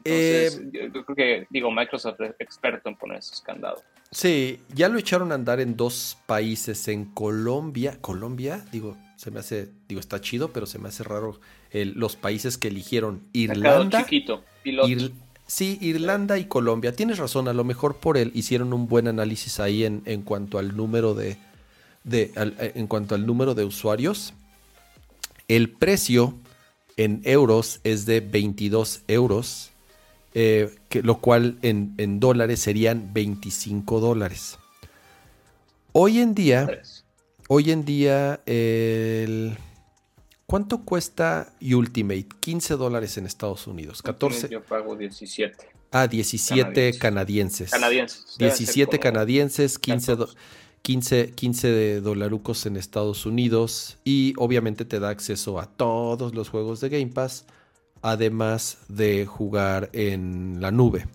Entonces, 0.04 0.60
eh, 0.72 0.90
yo 0.94 1.04
creo 1.04 1.16
que, 1.16 1.46
digo, 1.50 1.70
Microsoft 1.70 2.20
es 2.20 2.34
experto 2.38 2.88
en 2.88 2.96
poner 2.96 3.18
esos 3.18 3.40
candados. 3.40 3.82
Sí, 4.10 4.60
ya 4.74 4.88
lo 4.88 4.98
echaron 4.98 5.32
a 5.32 5.34
andar 5.34 5.60
en 5.60 5.76
dos 5.76 6.16
países, 6.26 6.88
en 6.88 7.06
Colombia. 7.06 7.98
Colombia, 8.00 8.64
digo, 8.72 8.96
se 9.16 9.30
me 9.30 9.40
hace, 9.40 9.68
digo, 9.86 10.00
está 10.00 10.20
chido, 10.20 10.52
pero 10.52 10.66
se 10.66 10.78
me 10.78 10.88
hace 10.88 11.04
raro 11.04 11.40
los 11.72 12.16
países 12.16 12.56
que 12.56 12.68
eligieron. 12.68 13.22
Irlanda. 13.32 14.04
chiquito, 14.04 14.44
sí, 15.46 15.78
Irlanda 15.80 16.38
y 16.38 16.46
Colombia. 16.46 16.92
Tienes 16.92 17.18
razón, 17.18 17.48
a 17.48 17.52
lo 17.52 17.64
mejor 17.64 17.96
por 17.96 18.16
él 18.16 18.30
hicieron 18.34 18.72
un 18.72 18.88
buen 18.88 19.08
análisis 19.08 19.60
ahí 19.60 19.84
en, 19.84 20.02
en 20.06 20.22
cuanto 20.22 20.58
al 20.58 20.76
número 20.76 21.14
de, 21.14 21.36
de 22.04 22.32
en 22.74 22.86
cuanto 22.86 23.14
al 23.14 23.26
número 23.26 23.54
de 23.54 23.64
usuarios. 23.64 24.32
El 25.48 25.70
precio 25.70 26.34
en 26.96 27.20
euros 27.24 27.80
es 27.84 28.06
de 28.06 28.20
22 28.20 29.02
euros 29.08 29.72
eh, 30.40 30.72
que, 30.88 31.02
lo 31.02 31.20
cual 31.20 31.58
en, 31.62 32.20
dólares 32.20 32.60
serían 32.60 33.12
25 33.12 33.98
dólares. 33.98 34.56
Hoy 35.90 36.20
en 36.20 36.32
día, 36.32 36.80
hoy 37.48 37.72
en 37.72 37.84
día, 37.84 38.40
el, 38.46 39.58
¿cuánto 40.46 40.84
cuesta 40.84 41.52
Ultimate? 41.60 42.28
15 42.38 42.76
dólares 42.76 43.18
en 43.18 43.26
Estados 43.26 43.66
Unidos. 43.66 44.00
14. 44.00 44.48
Yo 44.48 44.62
pago 44.62 44.94
17. 44.94 45.56
Ah, 45.90 46.06
17 46.06 46.96
canadienses. 47.00 47.72
Canadienses. 47.72 48.36
17 48.38 49.00
canadienses, 49.00 49.76
15, 49.76 50.18
15, 50.82 51.32
15 51.32 51.68
de 51.68 52.00
dolarucos 52.00 52.64
en 52.66 52.76
Estados 52.76 53.26
Unidos. 53.26 53.98
Y 54.04 54.34
obviamente 54.36 54.84
te 54.84 55.00
da 55.00 55.08
acceso 55.08 55.58
a 55.58 55.66
todos 55.66 56.32
los 56.36 56.48
juegos 56.48 56.80
de 56.80 56.90
Game 56.90 57.08
Pass 57.08 57.44
además 58.02 58.84
de 58.88 59.26
jugar 59.26 59.90
en 59.92 60.60
la 60.60 60.70
nube. 60.70 61.06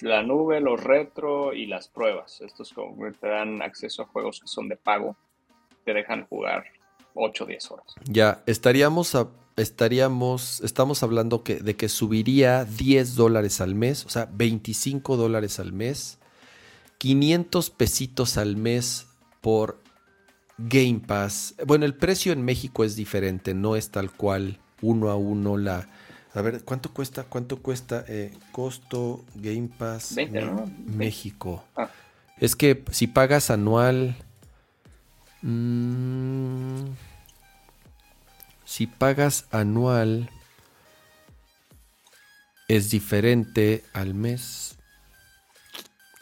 La 0.00 0.22
nube, 0.22 0.60
los 0.60 0.82
retro 0.82 1.52
y 1.52 1.66
las 1.66 1.88
pruebas. 1.88 2.40
Estos 2.40 2.72
como 2.72 3.10
te 3.12 3.28
dan 3.28 3.62
acceso 3.62 4.02
a 4.02 4.06
juegos 4.06 4.40
que 4.40 4.48
son 4.48 4.68
de 4.68 4.76
pago. 4.76 5.16
Te 5.84 5.94
dejan 5.94 6.26
jugar 6.26 6.64
8 7.14 7.44
o 7.44 7.46
10 7.46 7.70
horas. 7.70 7.86
Ya, 8.04 8.42
estaríamos, 8.46 9.16
estaríamos, 9.56 10.60
estamos 10.60 11.02
hablando 11.02 11.42
que, 11.42 11.56
de 11.56 11.76
que 11.76 11.88
subiría 11.88 12.64
10 12.64 13.14
dólares 13.14 13.60
al 13.60 13.74
mes, 13.74 14.04
o 14.04 14.08
sea, 14.08 14.28
25 14.32 15.16
dólares 15.16 15.60
al 15.60 15.72
mes, 15.72 16.18
500 16.98 17.70
pesitos 17.70 18.36
al 18.36 18.56
mes 18.56 19.06
por 19.40 19.80
Game 20.58 21.00
Pass. 21.06 21.54
Bueno, 21.66 21.84
el 21.84 21.94
precio 21.94 22.32
en 22.32 22.44
México 22.44 22.84
es 22.84 22.96
diferente, 22.96 23.54
no 23.54 23.76
es 23.76 23.90
tal 23.90 24.10
cual 24.10 24.58
uno 24.84 25.10
a 25.10 25.16
uno 25.16 25.56
la... 25.56 25.88
A 26.34 26.42
ver, 26.42 26.62
¿cuánto 26.64 26.92
cuesta? 26.92 27.24
¿Cuánto 27.24 27.62
cuesta? 27.62 28.04
Eh, 28.08 28.32
costo 28.52 29.24
Game 29.34 29.68
Pass 29.78 30.16
México. 30.86 31.64
Ah. 31.76 31.88
Es 32.38 32.56
que 32.56 32.82
si 32.90 33.06
pagas 33.06 33.50
anual... 33.50 34.16
Mm, 35.42 36.86
si 38.64 38.86
pagas 38.86 39.46
anual 39.50 40.30
es 42.68 42.90
diferente 42.90 43.84
al 43.92 44.14
mes. 44.14 44.76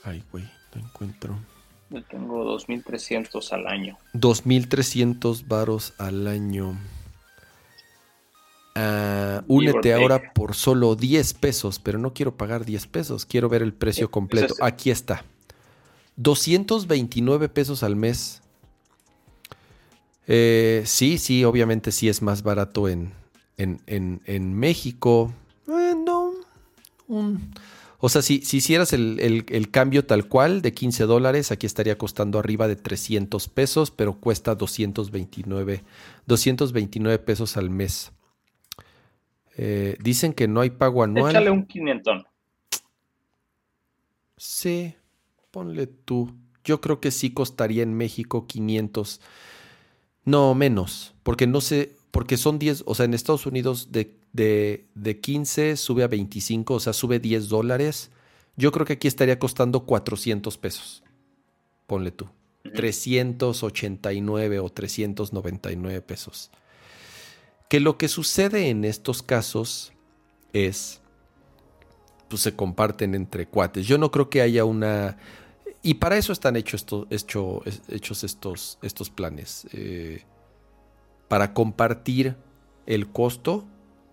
Ay, 0.04 0.22
güey, 0.30 0.44
no 0.74 0.82
encuentro. 0.82 1.38
Yo 1.90 2.02
tengo 2.04 2.44
2.300 2.58 3.52
al 3.52 3.66
año. 3.66 3.98
2.300 4.14 5.46
varos 5.46 5.94
al 5.98 6.26
año. 6.26 6.76
Uh, 8.74 9.42
únete 9.48 9.92
ahora 9.92 10.32
por 10.32 10.54
solo 10.54 10.96
10 10.96 11.34
pesos, 11.34 11.78
pero 11.78 11.98
no 11.98 12.14
quiero 12.14 12.38
pagar 12.38 12.64
10 12.64 12.86
pesos, 12.86 13.26
quiero 13.26 13.50
ver 13.50 13.60
el 13.60 13.74
precio 13.74 14.10
completo. 14.10 14.54
Aquí 14.60 14.90
está. 14.90 15.24
229 16.16 17.48
pesos 17.50 17.82
al 17.82 17.96
mes. 17.96 18.40
Eh, 20.26 20.82
sí, 20.86 21.18
sí, 21.18 21.44
obviamente 21.44 21.92
sí 21.92 22.08
es 22.08 22.22
más 22.22 22.42
barato 22.42 22.88
en, 22.88 23.12
en, 23.58 24.54
México. 24.54 25.34
Eh, 25.68 25.94
no. 25.94 26.32
o 27.98 28.08
sea, 28.08 28.22
si, 28.22 28.40
si 28.40 28.58
hicieras 28.58 28.94
el, 28.94 29.44
el, 29.48 29.70
cambio 29.70 30.06
tal 30.06 30.28
cual 30.28 30.62
de 30.62 30.72
15 30.72 31.04
dólares, 31.04 31.52
aquí 31.52 31.66
estaría 31.66 31.98
costando 31.98 32.38
arriba 32.38 32.68
de 32.68 32.76
300 32.76 33.48
pesos, 33.48 33.90
pero 33.90 34.14
cuesta 34.14 34.54
229, 34.54 35.84
229 36.26 37.18
pesos 37.18 37.58
al 37.58 37.68
mes. 37.68 38.12
Eh, 39.56 39.96
dicen 40.00 40.32
que 40.32 40.48
no 40.48 40.60
hay 40.60 40.70
pago 40.70 41.02
anual. 41.02 41.30
Échale 41.30 41.50
un 41.50 41.66
500. 41.66 42.24
Sí, 44.36 44.94
ponle 45.50 45.86
tú. 45.86 46.32
Yo 46.64 46.80
creo 46.80 47.00
que 47.00 47.10
sí 47.10 47.32
costaría 47.32 47.82
en 47.82 47.94
México 47.94 48.46
500. 48.46 49.20
No, 50.24 50.54
menos. 50.54 51.14
Porque 51.22 51.46
no 51.46 51.60
sé, 51.60 51.92
porque 52.10 52.36
son 52.36 52.58
10, 52.58 52.84
o 52.86 52.94
sea, 52.94 53.04
en 53.04 53.14
Estados 53.14 53.46
Unidos 53.46 53.92
de, 53.92 54.16
de, 54.32 54.86
de 54.94 55.20
15 55.20 55.76
sube 55.76 56.02
a 56.04 56.08
25, 56.08 56.74
o 56.74 56.80
sea, 56.80 56.92
sube 56.92 57.18
10 57.18 57.48
dólares. 57.48 58.10
yo 58.56 58.72
creo 58.72 58.86
que 58.86 58.94
aquí 58.94 59.08
estaría 59.08 59.38
costando 59.38 59.84
400 59.86 60.58
pesos. 60.58 61.02
Ponle 61.86 62.10
tú. 62.10 62.28
389 62.74 64.60
o 64.60 64.68
399 64.68 66.00
pesos. 66.02 66.50
Que 67.72 67.80
lo 67.80 67.96
que 67.96 68.08
sucede 68.08 68.68
en 68.68 68.84
estos 68.84 69.22
casos 69.22 69.94
es, 70.52 71.00
pues 72.28 72.42
se 72.42 72.54
comparten 72.54 73.14
entre 73.14 73.46
cuates. 73.46 73.86
Yo 73.86 73.96
no 73.96 74.10
creo 74.10 74.28
que 74.28 74.42
haya 74.42 74.66
una... 74.66 75.16
Y 75.82 75.94
para 75.94 76.18
eso 76.18 76.34
están 76.34 76.56
hechos, 76.56 76.84
hechos 77.08 78.24
estos, 78.24 78.78
estos 78.82 79.08
planes. 79.08 79.66
Eh, 79.72 80.22
para 81.28 81.54
compartir 81.54 82.36
el 82.84 83.08
costo 83.08 83.64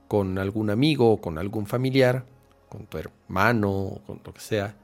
con 0.08 0.38
algún 0.38 0.70
amigo 0.70 1.12
o 1.12 1.20
con 1.20 1.38
algún 1.38 1.66
familiar, 1.66 2.26
con 2.70 2.86
tu 2.86 2.98
hermano, 2.98 4.00
con 4.08 4.22
lo 4.24 4.34
que 4.34 4.40
sea. 4.40 4.78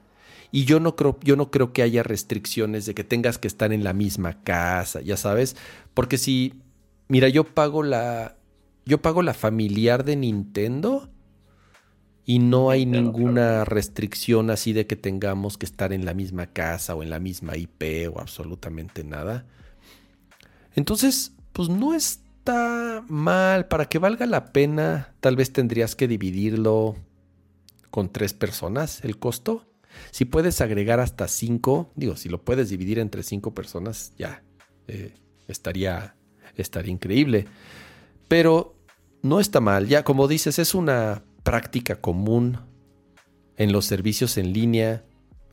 Y 0.52 0.66
yo 0.66 0.82
no 0.82 0.98
creo, 0.98 1.18
yo 1.24 1.38
no 1.38 1.50
creo 1.50 1.72
que 1.72 1.82
haya 1.82 2.04
restricciones 2.04 2.86
de 2.86 2.94
que 2.94 3.06
tengas 3.06 3.38
que 3.38 3.48
estar 3.48 3.72
en 3.72 3.86
la 3.86 3.94
misma 3.94 4.44
casa, 4.44 5.00
ya 5.00 5.16
sabes, 5.16 5.56
porque 5.94 6.18
si, 6.18 6.62
mira, 7.08 7.30
yo 7.30 7.46
pago 7.46 7.82
la, 7.84 8.36
yo 8.86 9.02
pago 9.02 9.22
la 9.22 9.34
familiar 9.34 10.04
de 10.06 10.16
Nintendo 10.16 11.10
y 12.26 12.40
no 12.40 12.70
hay 12.70 12.86
ninguna 12.86 13.66
restricción 13.66 14.50
así 14.50 14.74
de 14.74 14.88
que 14.88 14.96
tengamos 14.96 15.58
que 15.58 15.66
estar 15.66 15.94
en 15.94 16.06
la 16.06 16.14
misma 16.14 16.48
casa 16.48 16.96
o 16.96 17.04
en 17.04 17.10
la 17.10 17.20
misma 17.20 17.56
IP 17.58 18.10
o 18.14 18.20
absolutamente 18.20 19.04
nada. 19.04 19.46
Entonces, 20.76 21.34
pues 21.54 21.70
no 21.70 21.94
es 21.94 22.26
está 22.46 23.04
mal. 23.08 23.68
Para 23.68 23.86
que 23.86 23.98
valga 23.98 24.28
la 24.28 24.54
pena, 24.54 25.16
tal 25.20 25.36
vez 25.36 25.52
tendrías 25.52 25.96
que 25.96 26.08
dividirlo 26.08 26.96
con 27.90 28.12
tres 28.12 28.34
personas 28.34 29.04
el 29.04 29.18
costo. 29.18 29.66
Si 30.12 30.26
puedes 30.26 30.62
agregar 30.62 31.00
hasta 31.00 31.28
cinco, 31.28 31.92
digo, 31.96 32.16
si 32.16 32.30
lo 32.30 32.44
puedes 32.44 32.70
dividir 32.70 33.00
entre 33.00 33.24
cinco 33.24 33.56
personas, 33.56 34.14
ya 34.18 34.44
eh, 34.88 35.16
estaría, 35.48 36.16
estaría 36.56 36.92
increíble. 36.92 37.48
Pero 38.28 38.76
no 39.22 39.40
está 39.40 39.60
mal. 39.60 39.88
Ya, 39.88 40.04
como 40.04 40.28
dices, 40.28 40.60
es 40.60 40.76
una 40.76 41.24
práctica 41.44 41.96
común 42.02 42.60
en 43.58 43.72
los 43.72 43.86
servicios 43.86 44.38
en 44.38 44.54
línea. 44.54 45.04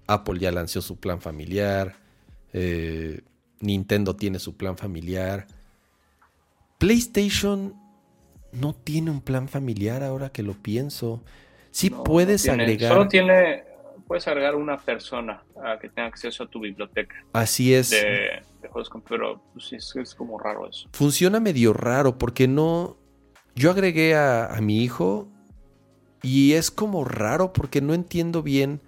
Apple 0.06 0.38
ya 0.40 0.50
lanzó 0.52 0.82
su 0.82 0.98
plan 0.98 1.20
familiar. 1.20 1.96
Eh, 2.52 3.20
Nintendo 3.60 4.16
tiene 4.16 4.38
su 4.38 4.56
plan 4.56 4.76
familiar. 4.76 5.46
PlayStation 6.78 7.74
no 8.52 8.74
tiene 8.74 9.10
un 9.10 9.20
plan 9.20 9.48
familiar 9.48 10.02
ahora 10.02 10.30
que 10.30 10.42
lo 10.42 10.54
pienso. 10.54 11.22
Sí 11.70 11.90
puedes 11.90 12.48
agregar. 12.48 12.92
Solo 12.92 13.08
tiene. 13.08 13.64
Puedes 14.06 14.26
agregar 14.26 14.56
una 14.56 14.78
persona 14.78 15.42
a 15.64 15.78
que 15.78 15.88
tenga 15.88 16.08
acceso 16.08 16.44
a 16.44 16.46
tu 16.46 16.60
biblioteca. 16.60 17.14
Así 17.32 17.72
es. 17.72 17.90
De, 17.90 18.42
pero 19.08 19.42
pues, 19.52 19.72
es, 19.72 20.14
como 20.14 20.38
raro 20.38 20.68
eso. 20.68 20.88
Funciona 20.92 21.40
medio 21.40 21.72
raro 21.72 22.18
porque 22.18 22.48
no. 22.48 22.96
Yo 23.54 23.70
agregué 23.70 24.14
a, 24.14 24.46
a 24.46 24.60
mi 24.60 24.82
hijo 24.82 25.28
y 26.22 26.52
es 26.52 26.70
como 26.70 27.04
raro 27.04 27.52
porque 27.52 27.80
no 27.80 27.92
entiendo 27.92 28.42
bien 28.42 28.80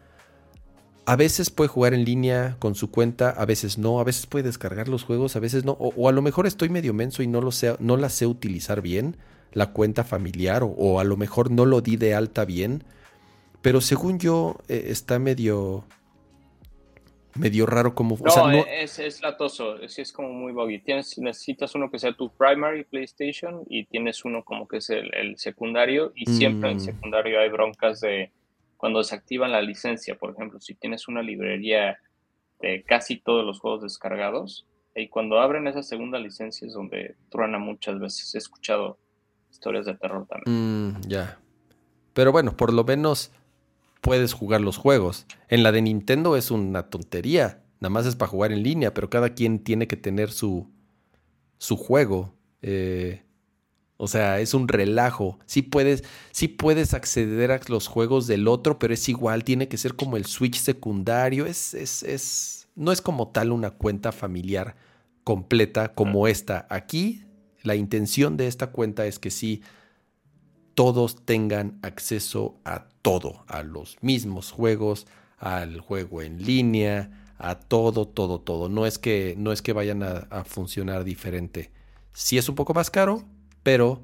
a 1.06 1.16
veces 1.16 1.51
puede 1.51 1.68
jugar 1.68 1.94
en 1.94 2.05
línea 2.05 2.56
con 2.59 2.74
su 2.74 2.90
cuenta, 2.90 3.30
a 3.30 3.44
veces 3.44 3.78
no, 3.78 4.01
a 4.01 4.05
veces 4.05 4.26
puede 4.26 4.44
descargar 4.44 4.88
los 4.88 5.05
juegos, 5.05 5.36
a 5.36 5.40
veces 5.40 5.64
no, 5.64 5.72
o, 5.72 6.09
a 6.09 6.12
lo 6.12 6.22
mejor 6.22 6.46
estoy 6.46 6.68
medio 6.68 6.94
menso 6.94 7.22
y 7.22 7.26
no, 7.26 7.40
lo 7.40 7.52
sé, 7.52 7.76
no 7.78 7.96
la 7.96 8.09
sé 8.09 8.26
utilizar 8.26 8.80
bien, 8.80 9.16
la 9.52 9.72
cuenta 9.72 10.05
familiar, 10.05 10.62
o, 10.64 11.01
a 11.01 11.05
lo 11.05 11.16
mejor 11.16 11.51
no 11.51 11.66
lo 11.66 11.80
di 11.80 11.96
de 11.96 12.14
alta 12.14 12.44
bien, 12.44 12.84
pero 13.60 13.80
según 13.80 14.18
yo 14.18 14.56
eh, 14.68 14.86
está 14.88 15.18
medio 15.18 15.84
medio 17.35 17.66
raro 17.66 17.94
como... 17.94 18.16
No, 18.16 18.65
Es, 18.66 18.98
es, 18.98 19.23
latoso, 19.23 19.78
es, 19.78 19.98
es 19.98 20.12
como 20.12 20.31
muy 20.31 20.52
buggy. 20.52 20.81
Tienes, 20.81 21.19
necesitas 21.19 21.74
uno 21.74 21.90
que 21.90 21.98
sea 21.98 22.12
tu 22.12 22.31
primary 22.31 22.85
PlayStation 22.85 23.62
y 23.69 23.85
tienes 23.86 24.24
uno 24.24 24.44
como 24.44 24.69
que 24.69 24.78
es 24.78 24.90
el, 24.90 25.36
secundario 25.36 26.12
y 26.15 26.27
siempre 26.27 26.70
en 26.70 26.77
el 26.77 26.82
mm. 26.82 26.86
secundario 26.86 27.40
hay 27.40 27.48
broncas 27.48 28.01
de 28.01 28.32
cuando 28.77 28.98
desactivan 28.98 29.52
la 29.52 29.62
licencia, 29.62 30.16
por 30.16 30.32
ejemplo, 30.32 30.61
si 30.61 30.74
tienes 30.74 31.09
una 31.09 31.23
librería 31.23 31.98
de 32.61 32.82
casi 32.82 33.16
todos 33.16 33.44
los 33.44 33.59
juegos 33.59 33.82
descargados, 33.82 34.66
y 34.94 35.09
cuando 35.09 35.40
abren 35.40 35.66
esa 35.66 35.82
segunda 35.82 36.19
licencia 36.19 36.66
es 36.66 36.74
donde 36.74 37.16
truena 37.31 37.59
muchas 37.59 37.98
veces. 37.98 38.35
He 38.35 38.39
escuchado 38.39 38.98
historias 39.51 39.86
de 39.86 39.94
terror 39.94 40.27
también. 40.27 40.93
Mm, 40.93 41.01
ya. 41.09 41.39
Pero 42.12 42.31
bueno, 42.31 42.56
por 42.56 42.73
lo 42.73 42.85
menos 42.85 43.32
puedes 44.05 44.35
jugar 44.35 44.60
los 44.60 44.76
juegos. 44.76 45.26
En 45.48 45.62
la 45.62 45.72
de 45.72 45.81
Nintendo 45.81 46.36
es 46.36 46.51
una 46.51 46.90
tontería. 46.90 47.64
Nada 47.81 47.89
más 47.89 48.05
es 48.05 48.16
para 48.16 48.31
jugar 48.31 48.52
en 48.52 48.62
línea, 48.62 48.93
pero 48.93 49.09
cada 49.09 49.31
quien 49.31 49.59
tiene 49.59 49.89
que 49.89 49.97
tener 49.97 50.31
su, 50.31 50.70
su 51.56 51.78
juego. 51.78 52.35
Eh, 52.60 53.22
o 53.97 54.06
sea, 54.06 54.40
es 54.40 54.52
un 54.52 54.68
relajo. 54.68 55.39
Sí 55.47 55.62
puedes, 55.62 56.05
sí 56.32 56.48
puedes 56.48 56.93
acceder 56.93 57.51
a 57.51 57.60
los 57.68 57.89
juegos 57.89 58.26
del 58.26 58.47
otro, 58.47 58.78
pero 58.78 58.93
es 58.93 59.09
igual, 59.09 59.43
tiene 59.43 59.68
que 59.68 59.78
ser 59.78 59.97
como 59.97 60.18
el 60.18 60.26
Switch 60.26 60.59
secundario. 60.59 61.47
Es, 61.47 61.72
es, 61.72 62.02
es, 62.02 62.68
no 62.74 62.93
es 62.93 63.01
como 63.01 63.28
tal 63.28 63.52
una 63.52 63.70
cuenta 63.70 64.12
familiar 64.12 64.76
completa 65.24 65.94
como 65.94 66.28
esta. 66.28 66.66
Aquí, 66.68 67.24
la 67.62 67.74
intención 67.74 68.36
de 68.36 68.48
esta 68.48 68.66
cuenta 68.66 69.06
es 69.06 69.18
que 69.18 69.31
sí 69.31 69.62
todos 70.74 71.24
tengan 71.24 71.78
acceso 71.82 72.60
a 72.64 72.86
todo, 73.02 73.44
a 73.48 73.62
los 73.62 73.96
mismos 74.02 74.51
juegos, 74.51 75.06
al 75.38 75.80
juego 75.80 76.22
en 76.22 76.44
línea, 76.44 77.10
a 77.38 77.59
todo, 77.59 78.06
todo, 78.06 78.40
todo. 78.40 78.68
No 78.68 78.86
es 78.86 78.98
que, 78.98 79.34
no 79.36 79.52
es 79.52 79.62
que 79.62 79.72
vayan 79.72 80.02
a, 80.02 80.26
a 80.30 80.44
funcionar 80.44 81.05
diferente. 81.05 81.70
Si 82.12 82.38
es 82.38 82.48
un 82.48 82.55
poco 82.55 82.74
más 82.74 82.90
caro, 82.90 83.24
pero 83.62 84.02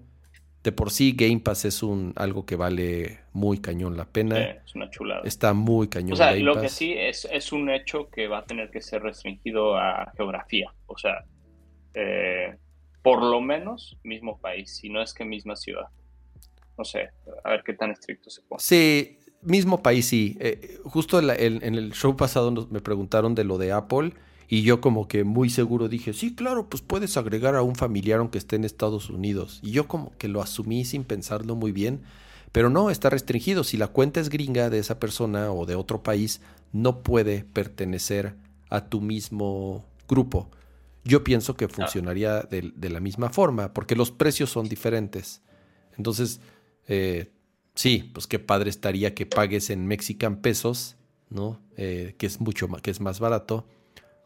de 0.63 0.73
por 0.73 0.91
sí 0.91 1.15
Game 1.17 1.41
Pass 1.41 1.65
es 1.65 1.83
un 1.83 2.13
algo 2.17 2.45
que 2.45 2.57
vale 2.57 3.21
muy 3.33 3.59
cañón 3.59 3.97
la 3.97 4.05
pena. 4.05 4.39
es 4.41 4.75
una 4.75 4.91
chulada. 4.91 5.23
Está 5.25 5.55
muy 5.55 5.89
cañón. 5.89 6.13
O 6.13 6.17
sea, 6.17 6.33
lo 6.33 6.61
que 6.61 6.69
sí 6.69 6.93
es, 6.93 7.27
es 7.31 7.53
un 7.53 7.71
hecho 7.71 8.11
que 8.11 8.29
va 8.29 8.39
a 8.39 8.45
tener 8.45 8.71
que 8.71 8.83
ser 8.83 9.03
restringido 9.03 9.77
a 9.77 10.13
geografía. 10.17 10.73
O 10.87 10.99
sea, 10.99 11.25
eh, 11.95 12.57
por 13.03 13.23
lo 13.23 13.41
menos 13.41 13.97
mismo 14.03 14.39
país, 14.39 14.77
si 14.77 14.91
no 14.91 15.01
es 15.01 15.15
que 15.15 15.25
misma 15.25 15.57
ciudad. 15.57 15.87
No 16.81 16.85
sé, 16.87 17.11
a 17.45 17.51
ver 17.51 17.63
qué 17.63 17.75
tan 17.75 17.91
estricto 17.91 18.31
se 18.31 18.41
pone. 18.41 18.59
Sí, 18.59 19.19
mismo 19.43 19.83
país, 19.83 20.07
sí. 20.07 20.39
Eh, 20.41 20.79
justo 20.85 21.19
en 21.19 21.75
el 21.75 21.93
show 21.93 22.17
pasado 22.17 22.51
me 22.71 22.81
preguntaron 22.81 23.35
de 23.35 23.45
lo 23.45 23.59
de 23.59 23.71
Apple 23.71 24.15
y 24.49 24.63
yo 24.63 24.81
como 24.81 25.09
que 25.09 25.25
muy 25.25 25.51
seguro 25.51 25.91
dije, 25.91 26.15
sí, 26.15 26.35
claro, 26.35 26.71
pues 26.71 26.81
puedes 26.81 27.19
agregar 27.19 27.55
a 27.55 27.61
un 27.61 27.77
familiar 27.77 28.21
aunque 28.21 28.39
esté 28.39 28.57
en 28.57 28.65
Estados 28.65 29.11
Unidos. 29.11 29.61
Y 29.63 29.73
yo 29.73 29.89
como 29.89 30.17
que 30.17 30.27
lo 30.27 30.41
asumí 30.41 30.87
sin 30.87 31.05
pensarlo 31.05 31.55
muy 31.55 31.71
bien. 31.71 32.01
Pero 32.51 32.71
no, 32.71 32.89
está 32.89 33.11
restringido. 33.11 33.63
Si 33.63 33.77
la 33.77 33.89
cuenta 33.89 34.21
es 34.21 34.31
gringa 34.31 34.71
de 34.71 34.79
esa 34.79 34.99
persona 34.99 35.53
o 35.53 35.67
de 35.67 35.75
otro 35.75 36.03
país, 36.03 36.41
no 36.73 37.03
puede 37.03 37.45
pertenecer 37.45 38.37
a 38.71 38.87
tu 38.87 39.03
mismo 39.03 39.85
grupo. 40.09 40.49
Yo 41.05 41.25
pienso 41.25 41.59
que 41.59 41.69
funcionaría 41.69 42.41
de, 42.41 42.73
la 42.89 43.01
misma 43.01 43.29
forma, 43.29 43.75
porque 43.75 43.97
los 43.97 44.11
precios 44.11 44.49
son 44.49 44.67
diferentes. 44.67 45.43
Entonces, 45.97 46.41
eh, 46.91 47.31
sí, 47.77 48.11
pues 48.13 48.27
qué 48.27 48.41
padre 48.41 48.69
estaría 48.69 49.15
que 49.15 49.25
pagues 49.25 49.71
en 49.71 49.87
Mexican 49.87 50.43
pesos, 50.43 50.97
¿no? 51.29 51.61
Eh, 51.77 52.17
que 52.19 52.27
es 52.27 52.41
mucho 52.41 52.67
más, 52.67 52.83
que 52.83 52.91
es 52.91 53.01
más 53.01 53.21
barato 53.21 53.65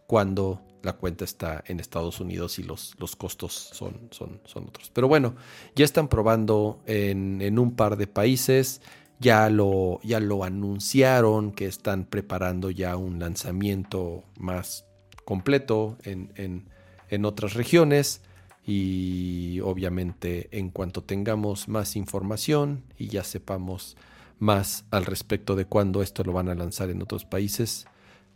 cuando 0.07 0.63
la 0.83 0.95
cuenta 0.95 1.27
está 1.27 1.63
en 1.67 1.79
Estados 1.79 2.21
Unidos 2.21 2.59
y 2.59 2.63
los, 2.63 2.95
los 2.99 3.17
costos 3.17 3.53
son, 3.53 4.09
son, 4.11 4.41
son 4.47 4.65
otros. 4.65 4.91
Pero 4.95 5.09
bueno, 5.09 5.37
ya 5.77 5.85
están 5.85 6.09
probando 6.09 6.83
en, 6.87 7.59
un 7.59 7.77
par 7.77 7.99
de 7.99 8.07
países, 8.07 8.81
ya 9.21 9.51
lo, 9.51 10.01
ya 10.03 10.19
lo 10.19 10.43
anunciaron 10.43 11.53
que 11.53 11.67
están 11.67 12.07
preparando 12.07 12.71
ya 12.71 12.97
un 12.97 13.19
lanzamiento 13.19 14.25
más 14.39 14.87
completo 15.27 15.99
en, 16.03 16.33
en, 16.37 16.71
en 17.11 17.25
otras 17.27 17.53
regiones 17.53 18.23
y 18.67 19.61
obviamente 19.61 20.49
en 20.53 20.71
cuanto 20.71 21.03
tengamos 21.03 21.69
más 21.69 21.97
información 21.97 22.83
y 22.99 23.09
ya 23.09 23.25
sepamos 23.25 23.97
más 24.39 24.85
al 24.91 25.05
respecto 25.05 25.55
de 25.57 25.67
cuándo 25.67 26.03
esto 26.03 26.25
lo 26.25 26.33
van 26.33 26.49
a 26.49 26.55
lanzar 26.55 26.91
en 26.91 27.03
otros 27.03 27.25
países, 27.25 27.87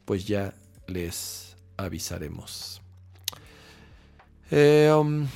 pues 0.05 0.27
ya 0.27 0.55
les 0.87 1.57
avisaremos. 1.77 2.83
Eh, 4.51 4.91
um, 4.95 5.27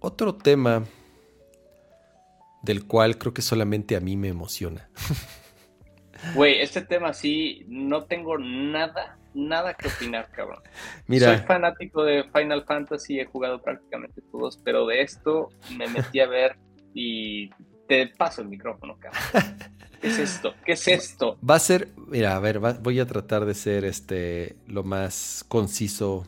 otro 0.00 0.34
tema 0.34 0.84
del 2.62 2.86
cual 2.86 3.16
creo 3.18 3.32
que 3.32 3.42
solamente 3.42 3.96
a 3.96 4.00
mí 4.00 4.16
me 4.16 4.28
emociona. 4.28 4.88
Güey, 6.34 6.60
este 6.60 6.80
tema 6.80 7.12
sí, 7.12 7.64
no 7.68 8.04
tengo 8.04 8.38
nada, 8.38 9.18
nada 9.36 9.74
que 9.74 9.88
opinar, 9.88 10.30
cabrón. 10.30 10.62
Mira. 11.06 11.36
Soy 11.36 11.46
fanático 11.46 12.02
de 12.02 12.24
Final 12.32 12.64
Fantasy, 12.64 13.20
he 13.20 13.26
jugado 13.26 13.62
prácticamente 13.62 14.22
todos, 14.32 14.58
pero 14.64 14.86
de 14.86 15.02
esto 15.02 15.50
me 15.76 15.86
metí 15.88 16.20
a 16.20 16.26
ver 16.26 16.56
y 16.94 17.50
te 17.86 18.08
paso 18.08 18.42
el 18.42 18.48
micrófono, 18.48 18.96
cabrón. 18.98 19.20
¿Qué 20.00 20.08
es 20.08 20.18
esto? 20.18 20.54
¿Qué 20.64 20.72
es 20.72 20.88
esto? 20.88 21.38
Va 21.48 21.56
a 21.56 21.58
ser, 21.58 21.88
mira, 21.96 22.36
a 22.36 22.40
ver, 22.40 22.58
voy 22.58 23.00
a 23.00 23.06
tratar 23.06 23.44
de 23.44 23.54
ser 23.54 23.84
este 23.84 24.56
lo 24.66 24.84
más 24.84 25.44
conciso 25.48 26.26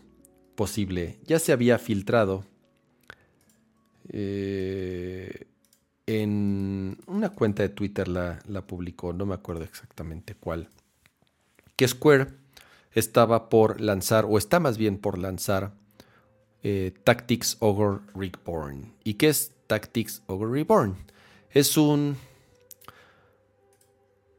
posible. 0.55 1.19
Ya 1.25 1.39
se 1.39 1.53
había 1.53 1.79
filtrado 1.79 2.45
eh, 4.09 5.47
en 6.07 6.99
una 7.07 7.31
cuenta 7.31 7.63
de 7.63 7.69
Twitter 7.69 8.09
la, 8.09 8.39
la, 8.47 8.67
publicó, 8.67 9.13
no 9.13 9.27
me 9.27 9.35
acuerdo 9.35 9.65
exactamente 9.65 10.35
cuál, 10.35 10.69
que 11.77 11.87
Square 11.87 12.29
estaba 12.93 13.49
por 13.49 13.81
lanzar, 13.81 14.27
o 14.29 14.39
está 14.39 14.61
más 14.61 14.79
bien 14.79 14.99
por 14.99 15.19
lanzar, 15.19 15.75
eh, 16.63 16.93
Tactics 17.05 17.57
Ogre 17.61 18.01
Reborn. 18.15 18.95
¿Y 19.05 19.15
qué 19.15 19.29
es 19.29 19.53
Tactics 19.67 20.23
Ogre 20.27 20.51
Reborn? 20.51 20.97
Es 21.51 21.77
un... 21.77 22.17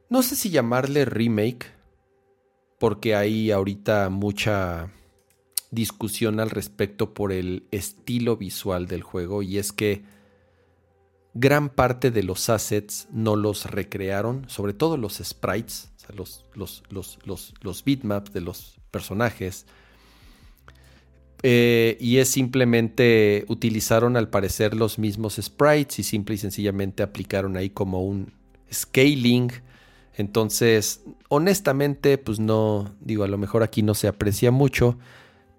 No 0.08 0.22
sé 0.22 0.36
si 0.36 0.50
llamarle 0.50 1.04
remake, 1.04 1.66
porque 2.78 3.14
hay 3.14 3.50
ahorita 3.50 4.08
mucha 4.08 4.90
discusión 5.70 6.40
al 6.40 6.50
respecto 6.50 7.14
por 7.14 7.32
el 7.32 7.66
estilo 7.70 8.36
visual 8.36 8.86
del 8.86 9.02
juego 9.02 9.42
y 9.42 9.58
es 9.58 9.72
que 9.72 10.02
gran 11.34 11.68
parte 11.68 12.10
de 12.10 12.22
los 12.22 12.48
assets 12.48 13.06
no 13.12 13.36
los 13.36 13.66
recrearon, 13.66 14.48
sobre 14.48 14.72
todo 14.72 14.96
los 14.96 15.18
sprites, 15.18 15.89
los, 16.14 16.46
los, 16.54 16.82
los, 16.90 17.18
los, 17.62 17.84
bitmaps 17.84 18.32
de 18.32 18.40
los 18.40 18.78
personajes. 18.90 19.66
Eh, 21.42 21.96
y 22.00 22.18
es 22.18 22.28
simplemente 22.28 23.46
utilizaron 23.48 24.16
al 24.16 24.28
parecer 24.28 24.74
los 24.74 24.98
mismos 24.98 25.38
sprites 25.40 25.98
y 25.98 26.02
simple 26.02 26.34
y 26.34 26.38
sencillamente 26.38 27.02
aplicaron 27.02 27.56
ahí 27.56 27.70
como 27.70 28.02
un 28.04 28.32
scaling. 28.72 29.50
Entonces, 30.16 31.02
honestamente, 31.28 32.18
pues 32.18 32.38
no, 32.40 32.94
digo, 33.00 33.24
a 33.24 33.28
lo 33.28 33.38
mejor 33.38 33.62
aquí 33.62 33.82
no 33.82 33.94
se 33.94 34.08
aprecia 34.08 34.50
mucho 34.50 34.98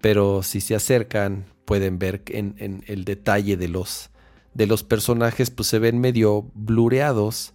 pero 0.01 0.43
si 0.43 0.59
se 0.59 0.75
acercan 0.75 1.45
pueden 1.65 1.99
ver 1.99 2.23
en, 2.27 2.55
en 2.57 2.83
el 2.87 3.05
detalle 3.05 3.55
de 3.55 3.67
los, 3.67 4.09
de 4.53 4.67
los 4.67 4.83
personajes, 4.83 5.51
pues 5.51 5.69
se 5.69 5.79
ven 5.79 5.99
medio 5.99 6.49
blureados 6.53 7.53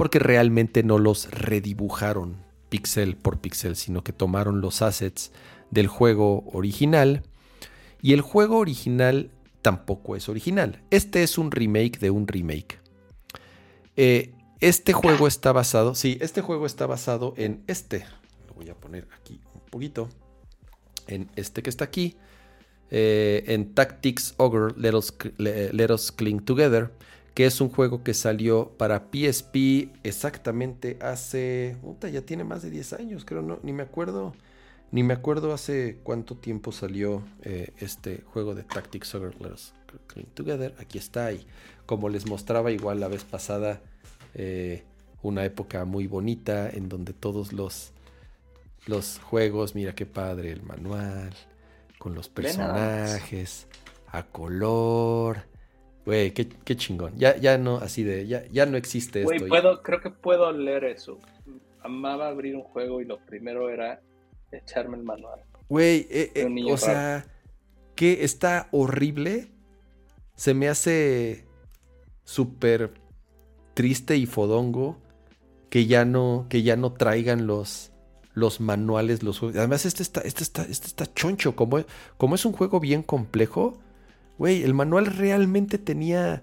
porque 0.00 0.18
realmente 0.18 0.82
no 0.82 0.98
los 0.98 1.30
redibujaron 1.30 2.38
pixel 2.70 3.18
por 3.18 3.38
pixel, 3.38 3.76
sino 3.76 4.02
que 4.02 4.14
tomaron 4.14 4.62
los 4.62 4.80
assets 4.80 5.30
del 5.70 5.88
juego 5.88 6.42
original 6.54 7.22
y 8.00 8.14
el 8.14 8.22
juego 8.22 8.56
original 8.56 9.28
tampoco 9.60 10.16
es 10.16 10.30
original. 10.30 10.82
Este 10.90 11.22
es 11.22 11.36
un 11.36 11.50
remake 11.50 11.98
de 11.98 12.10
un 12.10 12.26
remake. 12.26 12.78
Eh, 13.94 14.32
este 14.60 14.94
juego 14.94 15.26
está 15.26 15.52
basado, 15.52 15.94
sí, 15.94 16.16
este 16.22 16.40
juego 16.40 16.64
está 16.64 16.86
basado 16.86 17.34
en 17.36 17.62
este. 17.66 18.06
Lo 18.48 18.54
voy 18.54 18.70
a 18.70 18.74
poner 18.74 19.06
aquí 19.20 19.38
un 19.52 19.60
poquito 19.68 20.08
en 21.08 21.28
este 21.36 21.62
que 21.62 21.68
está 21.68 21.84
aquí, 21.84 22.16
eh, 22.90 23.44
en 23.48 23.74
Tactics 23.74 24.32
Ogre 24.38 24.72
Let 24.78 25.92
Us, 25.92 26.10
Cling 26.10 26.40
Together, 26.40 26.90
que 27.34 27.46
es 27.46 27.60
un 27.60 27.68
juego 27.68 28.02
que 28.02 28.14
salió 28.14 28.70
para 28.76 29.08
PSP 29.10 29.88
exactamente 30.02 30.98
hace, 31.00 31.76
ya 32.12 32.22
tiene 32.22 32.44
más 32.44 32.62
de 32.62 32.70
10 32.70 32.92
años, 32.94 33.24
creo, 33.24 33.42
no, 33.42 33.58
ni 33.62 33.72
me 33.72 33.82
acuerdo, 33.82 34.34
ni 34.90 35.02
me 35.02 35.14
acuerdo 35.14 35.52
hace 35.52 35.98
cuánto 36.02 36.36
tiempo 36.36 36.72
salió 36.72 37.22
eh, 37.42 37.72
este 37.78 38.22
juego 38.32 38.54
de 38.54 38.64
Tactics 38.64 39.16
Cling 40.06 40.26
Together, 40.34 40.74
aquí 40.78 40.98
está, 40.98 41.26
ahí 41.26 41.46
como 41.86 42.08
les 42.08 42.26
mostraba 42.26 42.70
igual 42.70 43.00
la 43.00 43.08
vez 43.08 43.24
pasada, 43.24 43.80
eh, 44.34 44.84
una 45.22 45.44
época 45.44 45.84
muy 45.84 46.06
bonita 46.06 46.70
en 46.70 46.88
donde 46.88 47.12
todos 47.12 47.52
los 47.52 47.92
los 48.86 49.18
juegos, 49.18 49.74
mira 49.74 49.94
qué 49.94 50.06
padre 50.06 50.52
el 50.52 50.62
manual, 50.62 51.34
con 51.98 52.14
los 52.14 52.28
personajes, 52.28 53.66
a 54.08 54.22
color. 54.24 55.49
Güey, 56.04 56.32
qué, 56.32 56.76
chingón. 56.76 57.12
Ya, 57.16 57.36
ya 57.36 57.58
no, 57.58 57.76
así 57.76 58.02
de, 58.02 58.26
ya, 58.26 58.44
ya 58.50 58.66
no 58.66 58.76
existe 58.76 59.22
esto. 59.22 59.46
puedo, 59.48 59.82
creo 59.82 60.00
que 60.00 60.10
puedo 60.10 60.50
leer 60.52 60.84
eso. 60.84 61.18
Amaba 61.82 62.28
abrir 62.28 62.56
un 62.56 62.62
juego 62.62 63.00
y 63.00 63.04
lo 63.04 63.18
primero 63.18 63.68
era 63.70 64.00
echarme 64.50 64.96
el 64.96 65.02
manual. 65.02 65.40
Güey, 65.68 66.06
eh, 66.10 66.32
eh, 66.34 66.72
o 66.72 66.76
sea, 66.76 67.26
que 67.94 68.24
está 68.24 68.68
horrible. 68.72 69.48
Se 70.34 70.54
me 70.54 70.68
hace 70.68 71.44
súper 72.24 72.92
triste 73.74 74.16
y 74.16 74.26
fodongo 74.26 74.98
que 75.68 75.86
ya 75.86 76.04
no, 76.04 76.46
que 76.48 76.62
ya 76.62 76.76
no 76.76 76.92
traigan 76.92 77.46
los, 77.46 77.92
los 78.34 78.60
manuales, 78.60 79.22
los 79.22 79.38
juegos. 79.38 79.56
Además, 79.58 79.86
este 79.86 80.02
está, 80.02 80.20
este 80.22 80.42
está, 80.42 80.62
este 80.62 80.86
está 80.86 81.12
choncho. 81.12 81.54
Como, 81.54 81.84
como 82.16 82.34
es 82.34 82.44
un 82.44 82.52
juego 82.52 82.80
bien 82.80 83.02
complejo, 83.02 83.78
güey, 84.40 84.62
el 84.62 84.72
manual 84.72 85.04
realmente 85.04 85.76
tenía. 85.76 86.42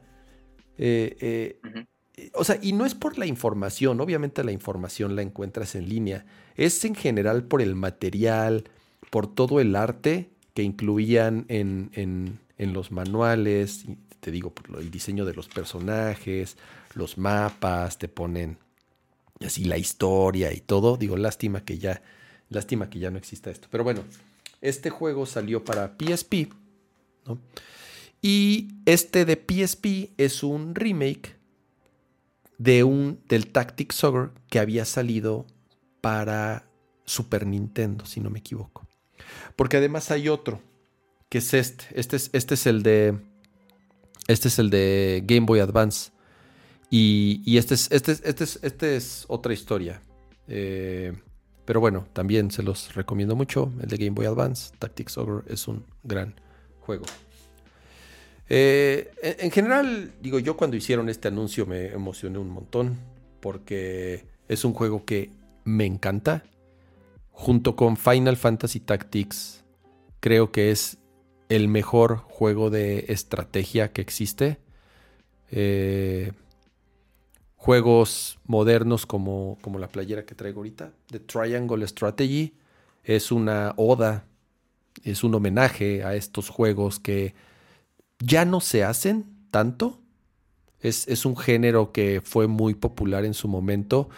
Eh, 0.78 1.18
eh, 1.20 2.28
o 2.36 2.44
sea, 2.44 2.60
y 2.62 2.74
no 2.74 2.86
es 2.86 2.94
por 2.94 3.18
la 3.18 3.26
información, 3.26 4.00
obviamente 4.00 4.44
la 4.44 4.52
información 4.52 5.16
la 5.16 5.24
encuentras 5.24 5.74
en 5.74 5.90
línea. 5.90 6.24
Es 6.56 6.86
en 6.86 6.94
general 6.94 7.46
por 7.46 7.60
el 7.60 7.74
material, 7.74 8.66
por 9.10 9.34
todo 9.34 9.60
el 9.60 9.76
arte 9.76 10.30
que 10.54 10.62
incluían 10.62 11.46
en, 11.48 11.90
en, 11.94 12.38
en 12.60 12.74
los 12.74 12.92
manuales. 12.92 13.86
Te 14.20 14.30
digo, 14.30 14.54
por 14.54 14.80
el 14.80 14.92
diseño 14.92 15.26
de 15.26 15.34
los 15.34 15.48
personajes, 15.48 16.56
los 16.94 17.18
mapas, 17.18 17.98
te 17.98 18.08
ponen 18.08 18.60
así 19.44 19.66
la 19.66 19.80
historia 19.80 20.54
y 20.54 20.62
todo. 20.62 20.98
Digo, 20.98 21.18
lástima 21.18 21.66
que 21.66 21.80
ya, 21.80 22.04
lástima 22.50 22.92
que 22.92 23.00
ya 23.00 23.10
no 23.10 23.18
exista 23.18 23.50
esto. 23.50 23.68
Pero 23.72 23.84
bueno, 23.84 24.04
este 24.62 24.92
juego 24.92 25.26
salió 25.26 25.66
para 25.66 25.96
PSP, 25.98 26.54
¿no? 27.26 27.40
Y 28.22 28.70
este 28.86 29.26
de 29.26 29.36
PSP 29.36 30.12
es 30.18 30.44
un 30.44 30.76
remake 30.76 31.36
de 32.58 32.84
un 32.84 33.20
del 33.28 33.52
Tactics 33.52 34.04
Ogre 34.04 34.32
que 34.50 34.60
había 34.60 34.86
salido 34.86 35.46
para 36.02 36.68
Super 37.06 37.46
Nintendo, 37.46 38.06
si 38.06 38.20
no 38.20 38.30
me 38.30 38.40
equivoco. 38.40 38.88
Porque 39.56 39.78
además 39.78 40.12
hay 40.12 40.30
otro, 40.30 40.62
que 41.30 41.40
es 41.40 41.54
este. 41.54 41.86
Este 41.94 42.16
es, 42.16 42.30
este 42.34 42.54
es 42.56 42.66
el 42.68 42.84
de. 42.84 43.20
Este 44.28 44.48
es 44.50 44.60
el 44.60 44.70
de 44.70 45.24
Game 45.26 45.46
Boy 45.46 45.60
Advance. 45.60 46.12
Y, 46.90 47.58
este, 47.58 47.74
es, 47.74 47.92
este, 47.92 48.14
este, 48.14 48.44
es, 48.44 48.60
este 48.62 48.96
es 48.96 49.26
otra 49.28 49.54
historia. 49.54 50.02
Eh, 50.48 51.14
pero 51.66 51.82
bueno, 51.82 52.08
también 52.14 52.50
se 52.50 52.64
los 52.64 52.96
recomiendo 52.96 53.36
mucho. 53.36 53.74
El 53.82 53.90
de 53.90 53.98
Game 53.98 54.12
Boy 54.12 54.26
Advance, 54.26 54.74
Tactics 54.80 55.18
Ogre, 55.18 55.44
es 55.48 55.68
un 55.68 55.86
gran 56.04 56.36
juego. 56.80 57.06
Eh, 58.50 59.12
en, 59.22 59.52
general, 59.52 60.14
digo, 60.22 60.40
yo 60.40 60.56
cuando 60.56 60.78
hicieron 60.78 61.10
este 61.10 61.28
anuncio 61.28 61.66
me 61.66 61.88
emocioné 61.88 62.38
un 62.38 62.50
montón. 62.50 62.98
Porque 63.40 64.26
es 64.48 64.66
un 64.66 64.74
juego 64.74 65.06
que 65.06 65.30
me 65.64 65.86
encanta. 65.86 66.44
Junto 67.32 67.76
con 67.76 67.98
Final 67.98 68.36
Fantasy 68.36 68.80
Tactics, 68.80 69.64
creo 70.20 70.52
que 70.52 70.72
es 70.72 70.98
el 71.50 71.68
mejor 71.68 72.18
juego 72.18 72.70
de 72.70 73.06
estrategia 73.10 73.92
que 73.92 74.02
existe. 74.02 74.58
Eh, 75.52 76.32
juegos 77.56 78.40
modernos 78.46 79.06
como, 79.06 79.58
como 79.62 79.78
la 79.78 79.88
playera 79.88 80.26
que 80.26 80.36
traigo 80.36 80.60
ahorita, 80.60 80.94
The 81.12 81.20
Triangle 81.20 81.88
Strategy, 81.88 82.54
es 83.04 83.32
una 83.32 83.74
oda, 83.78 84.26
es 85.04 85.24
un 85.24 85.36
homenaje 85.36 86.04
a 86.04 86.16
estos 86.16 86.50
juegos 86.50 87.00
que 87.00 87.36
ya 88.20 88.46
no 88.46 88.60
se 88.60 88.84
hacen 88.84 89.26
tanto. 89.52 90.00
Es, 90.80 91.08
es, 91.08 91.26
un 91.26 91.36
género 91.36 91.92
que 91.92 92.22
fue 92.24 92.48
muy 92.48 92.76
popular 92.76 93.26
en 93.26 93.34
su 93.34 93.48
momento, 93.48 94.10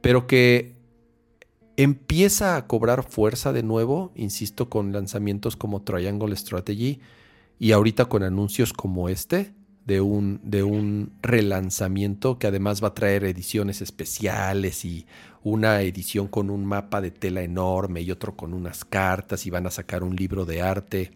pero 0.00 0.26
que 0.26 0.76
empieza 1.76 2.56
a 2.56 2.66
cobrar 2.66 3.04
fuerza 3.04 3.52
de 3.52 3.62
nuevo, 3.62 4.10
insisto, 4.16 4.68
con 4.68 4.92
lanzamientos 4.92 5.56
como 5.56 5.82
Triangle 5.82 6.34
Strategy 6.34 7.00
y 7.60 7.72
ahorita 7.72 8.06
con 8.06 8.24
anuncios 8.24 8.72
como 8.72 9.08
este 9.08 9.54
de 9.88 10.00
un, 10.00 10.40
de 10.42 10.64
un 10.64 11.12
relanzamiento 11.22 12.38
que 12.38 12.46
además 12.46 12.82
va 12.82 12.88
a 12.88 12.94
traer 12.94 13.24
ediciones 13.24 13.80
especiales 13.80 14.84
y 14.84 15.06
una 15.42 15.80
edición 15.80 16.28
con 16.28 16.50
un 16.50 16.66
mapa 16.66 17.00
de 17.00 17.10
tela 17.10 17.42
enorme 17.42 18.02
y 18.02 18.10
otro 18.10 18.36
con 18.36 18.52
unas 18.52 18.84
cartas 18.84 19.46
y 19.46 19.50
van 19.50 19.66
a 19.66 19.70
sacar 19.70 20.02
un 20.02 20.14
libro 20.14 20.44
de 20.44 20.60
arte. 20.60 21.12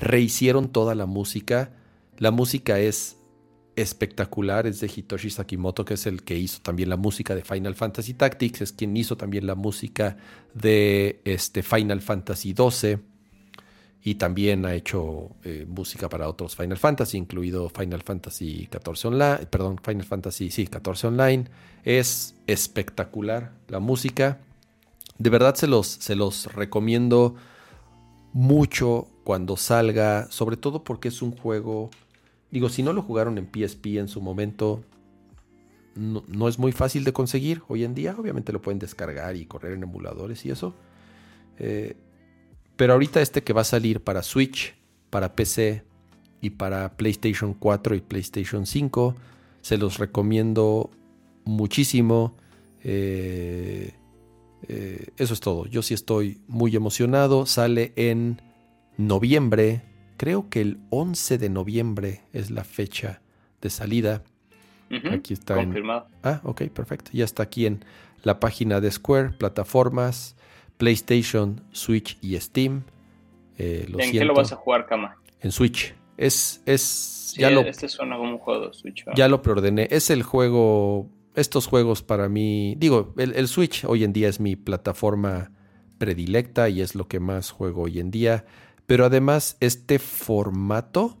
Rehicieron 0.00 0.68
toda 0.68 0.94
la 0.94 1.06
música. 1.06 1.72
La 2.18 2.30
música 2.30 2.78
es 2.78 3.20
espectacular, 3.76 4.66
es 4.66 4.80
de 4.80 4.90
Hitoshi 4.94 5.30
Sakimoto, 5.30 5.84
que 5.84 5.94
es 5.94 6.06
el 6.06 6.22
que 6.22 6.38
hizo 6.38 6.60
también 6.60 6.88
la 6.88 6.96
música 6.96 7.34
de 7.34 7.42
Final 7.42 7.74
Fantasy 7.74 8.14
Tactics, 8.14 8.62
es 8.62 8.72
quien 8.72 8.96
hizo 8.96 9.16
también 9.16 9.46
la 9.46 9.54
música 9.54 10.16
de 10.54 11.20
este 11.24 11.62
Final 11.62 12.00
Fantasy 12.00 12.54
XII. 12.54 12.98
y 14.02 14.14
también 14.14 14.64
ha 14.64 14.74
hecho 14.74 15.36
eh, 15.44 15.66
música 15.68 16.08
para 16.08 16.26
otros 16.26 16.56
Final 16.56 16.78
Fantasy, 16.78 17.18
incluido 17.18 17.68
Final 17.68 18.02
Fantasy 18.02 18.66
14 18.70 19.08
Online, 19.08 19.46
perdón, 19.46 19.78
Final 19.84 20.04
Fantasy, 20.04 20.50
sí, 20.50 20.66
14 20.66 21.08
Online. 21.08 21.44
Es 21.84 22.34
espectacular 22.46 23.52
la 23.68 23.78
música. 23.78 24.40
De 25.18 25.28
verdad 25.28 25.54
se 25.54 25.66
los, 25.66 25.86
se 25.86 26.16
los 26.16 26.46
recomiendo 26.54 27.34
mucho 28.32 29.08
cuando 29.24 29.56
salga, 29.56 30.30
sobre 30.30 30.56
todo 30.56 30.84
porque 30.84 31.08
es 31.08 31.22
un 31.22 31.32
juego, 31.32 31.90
digo, 32.50 32.68
si 32.68 32.82
no 32.82 32.92
lo 32.92 33.02
jugaron 33.02 33.38
en 33.38 33.46
PSP 33.46 33.98
en 33.98 34.08
su 34.08 34.20
momento, 34.20 34.82
no, 35.94 36.48
es 36.48 36.58
muy 36.58 36.72
fácil 36.72 37.04
de 37.04 37.12
conseguir 37.12 37.62
hoy 37.68 37.84
en 37.84 37.94
día. 37.94 38.14
Obviamente 38.18 38.52
lo 38.52 38.62
pueden 38.62 38.78
descargar 38.78 39.36
y 39.36 39.44
correr 39.44 39.72
en 39.74 39.82
emuladores 39.82 40.44
y 40.46 40.50
eso. 40.50 40.74
Eh, 41.58 41.96
pero 42.76 42.94
ahorita 42.94 43.20
este 43.20 43.42
que 43.42 43.52
va 43.52 43.62
a 43.62 43.64
salir 43.64 44.00
para 44.00 44.22
Switch, 44.22 44.74
para 45.10 45.34
PC 45.34 45.84
y 46.40 46.50
para 46.50 46.96
PlayStation 46.96 47.52
4 47.54 47.96
y 47.96 48.00
PlayStation 48.00 48.66
5, 48.66 49.14
se 49.60 49.76
los 49.76 49.98
recomiendo 49.98 50.90
muchísimo. 51.44 52.34
Eh, 52.82 53.92
eh, 54.68 55.08
eso 55.16 55.34
es 55.34 55.40
todo. 55.40 55.66
Yo 55.66 55.82
sí 55.82 55.92
estoy 55.92 56.40
muy 56.46 56.74
emocionado. 56.74 57.44
Sale 57.44 57.92
en 57.96 58.40
noviembre. 59.00 59.82
Creo 60.16 60.48
que 60.48 60.60
el 60.60 60.78
11 60.90 61.38
de 61.38 61.48
noviembre 61.48 62.22
es 62.32 62.50
la 62.50 62.64
fecha 62.64 63.22
de 63.60 63.70
salida. 63.70 64.22
aquí 65.12 65.32
está. 65.32 65.56
Confirmado. 65.56 66.06
Ah, 66.22 66.40
ok, 66.44 66.62
perfecto. 66.68 67.10
Ya 67.14 67.24
está 67.24 67.42
aquí 67.42 67.66
en 67.66 67.84
la 68.22 68.38
página 68.40 68.80
de 68.80 68.90
Square, 68.90 69.30
plataformas. 69.30 70.36
PlayStation, 70.80 71.62
Switch 71.72 72.16
y 72.22 72.40
Steam. 72.40 72.84
Eh, 73.58 73.86
¿En 73.98 74.12
qué 74.12 74.24
lo 74.24 74.32
vas 74.32 74.50
a 74.50 74.56
jugar, 74.56 74.86
Kama? 74.86 75.18
En 75.40 75.52
Switch. 75.52 75.94
Es, 76.16 76.62
es 76.64 77.34
ya 77.36 77.50
lo, 77.50 77.60
este 77.60 77.86
suena 77.88 78.16
como 78.16 78.30
un 78.30 78.38
juego 78.38 78.68
de 78.68 78.72
Switch. 78.72 79.04
Ya 79.14 79.28
lo 79.28 79.42
preordené. 79.42 79.88
Es 79.90 80.08
el 80.10 80.22
juego. 80.22 81.10
Estos 81.34 81.66
juegos 81.66 82.02
para 82.02 82.28
mí. 82.28 82.74
Digo, 82.78 83.14
el, 83.18 83.46
Switch 83.46 83.84
hoy 83.84 84.04
en 84.04 84.12
día 84.12 84.28
es 84.28 84.40
mi 84.40 84.56
plataforma 84.56 85.52
predilecta 85.98 86.68
y 86.70 86.80
es 86.80 86.94
lo 86.94 87.06
que 87.06 87.20
más 87.20 87.50
juego 87.50 87.82
hoy 87.82 88.00
en 88.00 88.10
día. 88.10 88.46
Pero 88.90 89.04
además, 89.04 89.56
este 89.60 90.00
formato. 90.00 91.16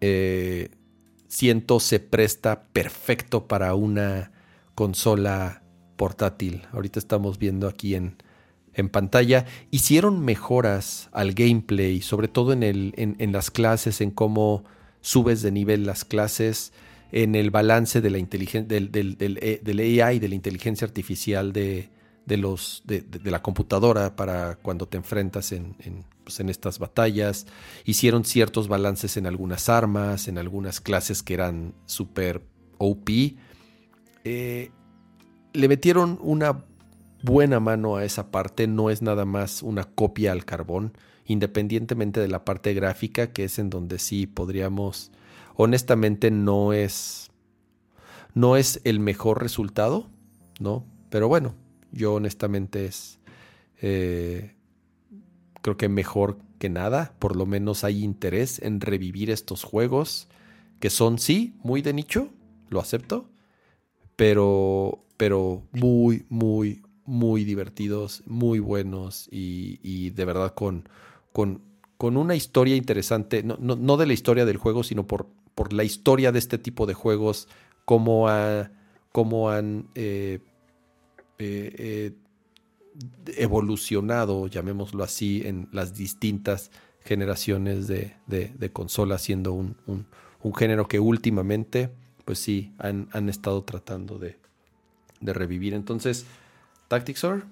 Eh, 0.00 0.70
siento 1.26 1.80
se 1.80 1.98
presta 1.98 2.62
perfecto 2.72 3.48
para 3.48 3.74
una 3.74 4.30
consola 4.76 5.64
portátil. 5.96 6.62
Ahorita 6.70 7.00
estamos 7.00 7.40
viendo 7.40 7.66
aquí 7.66 7.96
en, 7.96 8.22
en 8.74 8.88
pantalla. 8.88 9.46
Hicieron 9.72 10.24
mejoras 10.24 11.08
al 11.10 11.32
gameplay, 11.32 12.02
sobre 12.02 12.28
todo 12.28 12.52
en, 12.52 12.62
el, 12.62 12.94
en, 12.96 13.32
las 13.32 13.50
clases, 13.50 14.00
en 14.00 14.12
cómo 14.12 14.62
subes 15.00 15.42
de 15.42 15.50
nivel 15.50 15.86
las 15.86 16.04
clases, 16.04 16.72
en 17.10 17.34
el 17.34 17.50
balance 17.50 18.00
de 18.00 18.10
la 18.10 18.18
del, 18.18 18.92
del, 18.92 19.18
del, 19.18 19.38
eh, 19.42 20.02
AI, 20.04 20.20
de 20.20 20.28
la 20.28 20.36
inteligencia 20.36 20.86
artificial 20.86 21.52
de, 21.52 21.90
los, 22.28 22.84
de, 22.84 23.02
la 23.24 23.42
computadora 23.42 24.14
para 24.14 24.54
cuando 24.54 24.86
te 24.86 24.98
enfrentas 24.98 25.50
en, 25.50 25.74
pues, 26.28 26.40
en, 26.40 26.50
estas 26.50 26.78
batallas. 26.78 27.46
Hicieron 27.86 28.26
ciertos 28.26 28.68
balances 28.68 29.16
en 29.16 29.26
algunas 29.26 29.70
armas, 29.70 30.28
en 30.28 30.36
algunas 30.36 30.82
clases 30.82 31.22
que 31.22 31.32
eran 31.32 31.72
super 31.86 32.42
OP. 32.76 33.08
Eh, 34.24 34.70
le 35.54 35.68
metieron 35.68 36.18
una 36.20 36.66
buena 37.22 37.60
mano 37.60 37.96
a 37.96 38.04
esa 38.04 38.30
parte, 38.30 38.66
no 38.66 38.90
es 38.90 39.00
nada 39.00 39.24
más 39.24 39.62
una 39.62 39.84
copia 39.84 40.32
al 40.32 40.44
carbón, 40.44 40.92
independientemente 41.24 42.20
de 42.20 42.28
la 42.28 42.44
parte 42.44 42.74
gráfica, 42.74 43.32
que 43.32 43.44
es 43.44 43.58
en 43.58 43.70
donde 43.70 43.98
sí 43.98 44.26
podríamos, 44.26 45.10
honestamente 45.54 46.30
no 46.30 46.74
es, 46.74 47.30
no 48.34 48.58
es 48.58 48.82
el 48.84 49.00
mejor 49.00 49.42
resultado, 49.42 50.10
¿no? 50.60 50.84
Pero 51.08 51.26
bueno, 51.26 51.54
yo 51.90 52.12
honestamente 52.12 52.84
es, 52.84 53.18
eh, 53.80 54.57
creo 55.68 55.76
que 55.76 55.88
mejor 55.90 56.38
que 56.58 56.70
nada, 56.70 57.14
por 57.18 57.36
lo 57.36 57.44
menos 57.44 57.84
hay 57.84 58.02
interés 58.02 58.58
en 58.62 58.80
revivir 58.80 59.30
estos 59.30 59.64
juegos, 59.64 60.28
que 60.80 60.88
son 60.88 61.18
sí, 61.18 61.54
muy 61.62 61.82
de 61.82 61.92
nicho, 61.92 62.30
lo 62.70 62.80
acepto, 62.80 63.28
pero 64.16 65.04
pero 65.18 65.62
muy, 65.72 66.24
muy, 66.30 66.82
muy 67.04 67.44
divertidos, 67.44 68.22
muy 68.24 68.60
buenos 68.60 69.28
y, 69.30 70.10
de 70.10 70.24
verdad 70.24 70.54
con, 70.54 70.88
con, 71.32 71.60
con, 71.98 72.16
una 72.16 72.34
historia 72.34 72.76
interesante, 72.76 73.42
no, 73.42 73.58
no, 73.58 73.96
de 73.98 74.06
la 74.06 74.12
historia 74.14 74.46
del 74.46 74.56
juego, 74.56 74.84
sino 74.84 75.06
por, 75.06 75.26
por 75.54 75.74
la 75.74 75.84
historia 75.84 76.32
de 76.32 76.38
este 76.38 76.56
tipo 76.56 76.86
de 76.86 76.94
juegos, 76.94 77.48
cómo, 77.84 78.28
ha, 78.28 78.70
cómo 79.12 79.50
han 79.50 79.88
eh, 79.96 80.38
eh, 81.38 81.74
eh, 81.76 82.12
evolucionado, 83.36 84.46
llamémoslo 84.46 85.04
así, 85.04 85.42
en 85.44 85.68
las 85.72 85.94
distintas 85.94 86.70
generaciones 87.04 87.86
de, 87.86 88.14
de, 88.26 88.72
consolas, 88.72 89.22
siendo 89.22 89.52
un, 89.52 89.76
un, 89.86 90.06
un, 90.42 90.54
género 90.54 90.88
que 90.88 91.00
últimamente, 91.00 91.90
pues 92.24 92.38
sí, 92.38 92.72
han, 92.78 93.08
han 93.12 93.28
estado 93.28 93.62
tratando 93.62 94.18
de, 94.18 94.36
de 95.20 95.32
revivir. 95.32 95.74
Entonces, 95.74 96.26
Tactixor, 96.88 97.46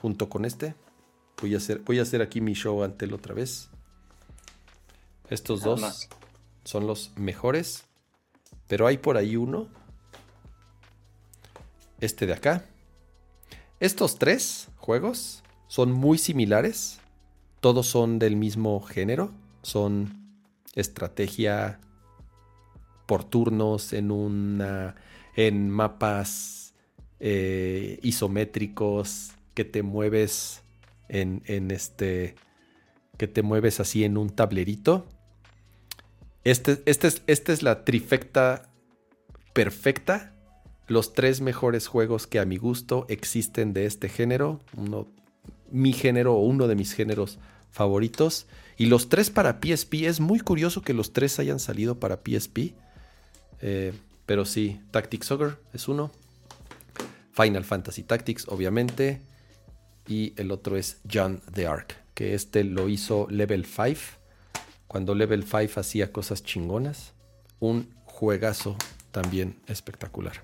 junto 0.00 0.28
con 0.28 0.44
este, 0.44 0.74
voy 1.40 1.54
a 1.54 1.58
hacer, 1.58 1.80
voy 1.80 1.98
a 1.98 2.02
hacer 2.02 2.22
aquí 2.22 2.40
mi 2.40 2.54
show 2.54 2.82
ante 2.82 3.04
él 3.04 3.14
otra 3.14 3.34
vez. 3.34 3.68
Estos 5.28 5.62
dos 5.62 6.08
son 6.64 6.86
los 6.86 7.12
mejores, 7.16 7.84
pero 8.68 8.86
hay 8.86 8.98
por 8.98 9.16
ahí 9.16 9.36
uno. 9.36 9.66
Este 12.00 12.26
de 12.26 12.34
acá. 12.34 12.66
Estos 13.82 14.16
tres 14.16 14.68
juegos 14.76 15.42
son 15.66 15.90
muy 15.90 16.16
similares. 16.16 17.00
Todos 17.58 17.88
son 17.88 18.20
del 18.20 18.36
mismo 18.36 18.80
género. 18.80 19.32
Son 19.62 20.38
estrategia 20.76 21.80
por 23.06 23.24
turnos 23.24 23.92
en 23.92 24.12
una 24.12 24.94
en 25.34 25.68
mapas 25.68 26.74
eh, 27.18 27.98
isométricos, 28.04 29.32
que 29.52 29.64
te 29.64 29.82
mueves 29.82 30.62
en, 31.08 31.42
este, 31.72 32.36
que 33.18 33.26
te 33.26 33.42
mueves 33.42 33.80
así 33.80 34.04
en 34.04 34.16
un 34.16 34.30
tablerito. 34.30 35.08
Este, 36.44 36.80
este 36.86 37.08
es, 37.08 37.22
esta 37.26 37.52
es 37.52 37.64
la 37.64 37.84
trifecta 37.84 38.70
perfecta. 39.52 40.36
Los 40.88 41.12
tres 41.14 41.40
mejores 41.40 41.86
juegos 41.86 42.26
que 42.26 42.38
a 42.38 42.44
mi 42.44 42.56
gusto 42.56 43.06
existen 43.08 43.72
de 43.72 43.86
este 43.86 44.08
género. 44.08 44.60
Mi 45.70 45.92
género 45.92 46.34
o 46.34 46.44
uno 46.44 46.68
de 46.68 46.74
mis 46.74 46.92
géneros 46.92 47.38
favoritos. 47.70 48.46
Y 48.76 48.86
los 48.86 49.08
tres 49.08 49.30
para 49.30 49.60
PSP. 49.60 50.06
Es 50.06 50.20
muy 50.20 50.40
curioso 50.40 50.82
que 50.82 50.94
los 50.94 51.12
tres 51.12 51.38
hayan 51.38 51.60
salido 51.60 51.98
para 51.98 52.20
PSP. 52.24 52.74
Eh, 53.60 53.92
pero 54.26 54.44
sí, 54.44 54.80
Tactics 54.90 55.30
Ogre 55.30 55.54
es 55.72 55.88
uno. 55.88 56.10
Final 57.32 57.64
Fantasy 57.64 58.02
Tactics, 58.02 58.46
obviamente. 58.48 59.20
Y 60.06 60.34
el 60.36 60.50
otro 60.50 60.76
es 60.76 60.98
John 61.10 61.40
the 61.54 61.66
Ark, 61.66 61.94
que 62.14 62.34
este 62.34 62.64
lo 62.64 62.88
hizo 62.88 63.28
Level 63.30 63.64
5, 63.64 64.00
cuando 64.88 65.14
Level 65.14 65.44
5 65.44 65.78
hacía 65.78 66.12
cosas 66.12 66.42
chingonas. 66.42 67.12
Un 67.60 67.94
juegazo 68.04 68.76
también 69.12 69.60
espectacular. 69.68 70.42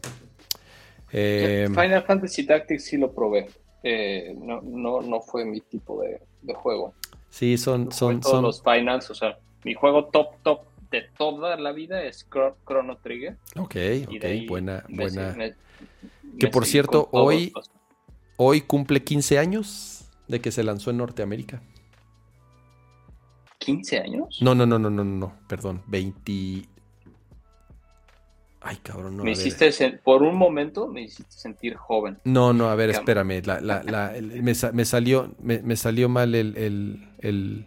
Em, 1.13 1.75
Final 1.75 2.03
Fantasy 2.05 2.47
Tactics 2.47 2.85
sí 2.85 2.97
lo 2.97 3.13
probé. 3.13 3.49
Eh, 3.83 4.35
no, 4.39 4.61
no, 4.63 5.21
fue 5.21 5.45
mi 5.45 5.61
tipo 5.61 6.03
de, 6.03 6.21
juego. 6.55 6.95
Sí, 7.31 7.57
son, 7.59 7.93
son, 7.93 8.21
todos 8.21 8.43
los 8.43 8.63
finals, 8.63 9.11
o 9.11 9.15
sea, 9.15 9.39
mi 9.65 9.75
juego 9.75 10.07
top, 10.07 10.35
top 10.43 10.63
de 10.91 11.03
toda 11.17 11.57
la 11.57 11.73
vida 11.73 12.03
es 12.03 12.27
Chrono 12.67 12.97
Trigger. 12.97 13.37
Ok, 13.57 13.77
ok, 14.09 14.49
buena, 14.49 14.85
buena. 14.89 15.37
Que 16.39 16.49
por 16.49 16.67
cierto, 16.67 17.09
hoy, 17.13 17.53
hoy 18.37 18.63
cumple 18.63 19.03
15 19.03 19.39
años 19.39 20.11
de 20.27 20.41
que 20.41 20.51
se 20.51 20.63
lanzó 20.63 20.91
en 20.91 20.99
Norteamérica. 20.99 21.63
¿15 23.61 24.03
años? 24.03 24.39
No, 24.41 24.55
no, 24.55 24.67
no, 24.67 24.79
no, 24.79 24.91
no, 24.91 25.05
no, 25.05 25.39
perdón, 25.49 25.83
20... 25.87 26.69
Ay, 28.61 28.77
cabrón, 28.83 29.17
no. 29.17 29.25
Me 29.25 29.33
hiciste, 29.33 29.71
por 30.03 30.23
un 30.23 30.37
momento 30.37 30.89
me 30.89 31.03
hiciste 31.03 31.33
sentir 31.33 31.77
joven. 31.77 32.19
No, 32.25 32.53
no, 32.53 32.69
a 32.69 32.75
ver, 32.75 32.91
espérame. 32.91 33.43
me, 34.73 34.85
salió, 34.85 35.35
me, 35.41 35.77
salió 35.77 36.09
mal 36.09 36.35
el, 36.35 37.67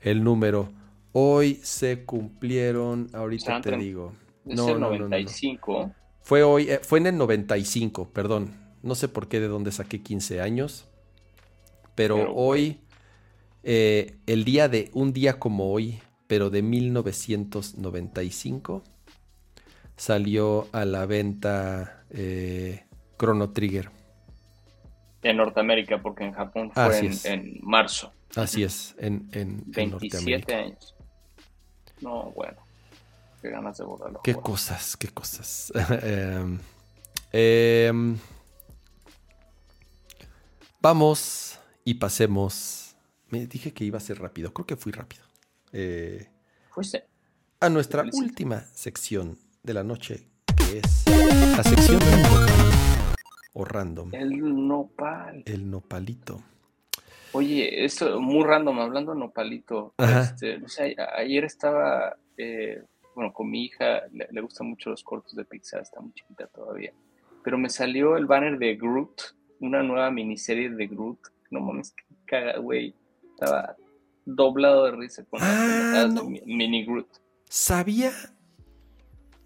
el, 0.00 0.24
número. 0.24 0.70
Hoy 1.12 1.60
se 1.62 2.04
cumplieron, 2.04 3.08
ahorita 3.12 3.60
te 3.60 3.76
digo. 3.76 4.12
No, 4.44 4.78
no, 4.78 4.90
95. 4.90 5.92
Fue 6.20 6.42
hoy, 6.42 6.70
eh, 6.70 6.80
fue 6.82 6.98
en 6.98 7.06
el 7.06 7.16
95, 7.16 8.10
perdón. 8.10 8.54
No 8.82 8.94
sé 8.94 9.08
por 9.08 9.28
qué 9.28 9.40
de 9.40 9.48
dónde 9.48 9.72
saqué 9.72 10.02
15 10.02 10.40
años. 10.40 10.88
Pero, 11.94 12.34
hoy 12.34 12.80
eh, 13.66 14.18
el 14.26 14.44
día 14.44 14.68
de 14.68 14.90
un 14.92 15.14
día 15.14 15.38
como 15.38 15.72
hoy, 15.72 16.00
pero 16.26 16.50
de 16.50 16.60
1995, 16.62 18.84
salió 19.96 20.68
a 20.72 20.84
la 20.84 21.06
venta 21.06 22.04
eh, 22.10 22.86
Chrono 23.18 23.50
Trigger. 23.50 23.90
En 25.22 25.38
Norteamérica, 25.38 26.02
porque 26.02 26.24
en 26.24 26.32
Japón 26.32 26.70
fue 26.72 27.10
en, 27.24 27.58
marzo. 27.62 28.12
Así 28.36 28.62
es, 28.62 28.94
en, 28.98 29.28
en, 29.32 29.62
27 29.66 30.54
años. 30.54 30.94
No, 32.00 32.30
bueno. 32.32 32.58
Qué 33.40 33.50
ganas 33.50 33.76
de 33.78 33.84
borrarlo. 33.84 34.20
Qué 34.22 34.34
cosas, 34.34 34.96
qué 34.96 35.08
cosas. 35.08 35.72
Em, 36.02 36.58
em, 37.32 38.18
vamos 40.80 41.58
y 41.84 41.94
pasemos. 41.94 42.96
Me 43.28 43.46
dije 43.46 43.72
que 43.72 43.84
iba 43.84 43.98
a 43.98 44.00
ser 44.00 44.20
rápido. 44.20 44.52
Creo 44.52 44.66
que 44.66 44.76
fui 44.76 44.92
rápido. 44.92 45.24
Eh, 45.72 46.28
a 47.60 47.68
nuestra 47.68 48.04
última 48.12 48.60
sección 48.74 49.38
de 49.64 49.74
la 49.74 49.82
noche, 49.82 50.28
que 50.56 50.78
es 50.78 51.04
la 51.56 51.62
sección 51.62 51.98
de 51.98 52.22
o 53.54 53.64
random. 53.64 54.10
El 54.12 54.66
nopal. 54.66 55.42
El 55.46 55.70
nopalito. 55.70 56.42
Oye, 57.32 57.84
esto 57.84 58.20
muy 58.20 58.44
random, 58.44 58.78
hablando 58.80 59.12
de 59.12 59.18
nopalito. 59.18 59.94
Este, 59.98 60.60
ayer 61.16 61.44
estaba, 61.44 62.14
eh, 62.36 62.82
bueno, 63.14 63.32
con 63.32 63.50
mi 63.50 63.64
hija, 63.64 64.02
le, 64.12 64.40
gustan 64.40 64.68
mucho 64.68 64.90
los 64.90 65.02
cortos 65.02 65.34
de 65.34 65.44
Pixar, 65.44 65.80
está 65.80 66.00
muy 66.00 66.12
chiquita 66.12 66.46
todavía. 66.48 66.92
Pero 67.42 67.56
me 67.56 67.70
salió 67.70 68.16
el 68.16 68.26
banner 68.26 68.58
de 68.58 68.76
Groot, 68.76 69.34
una 69.60 69.82
nueva 69.82 70.10
miniserie 70.10 70.68
de 70.68 70.86
Groot. 70.86 71.20
No 71.50 71.60
mames, 71.60 71.94
caga, 72.26 72.58
güey. 72.58 72.94
Estaba 73.30 73.76
doblado 74.26 74.84
de 74.84 74.92
risa 74.92 75.24
con 75.24 75.40
ah, 75.42 76.08
mini 76.44 76.84
Groot. 76.84 77.08
Sabía, 77.48 78.12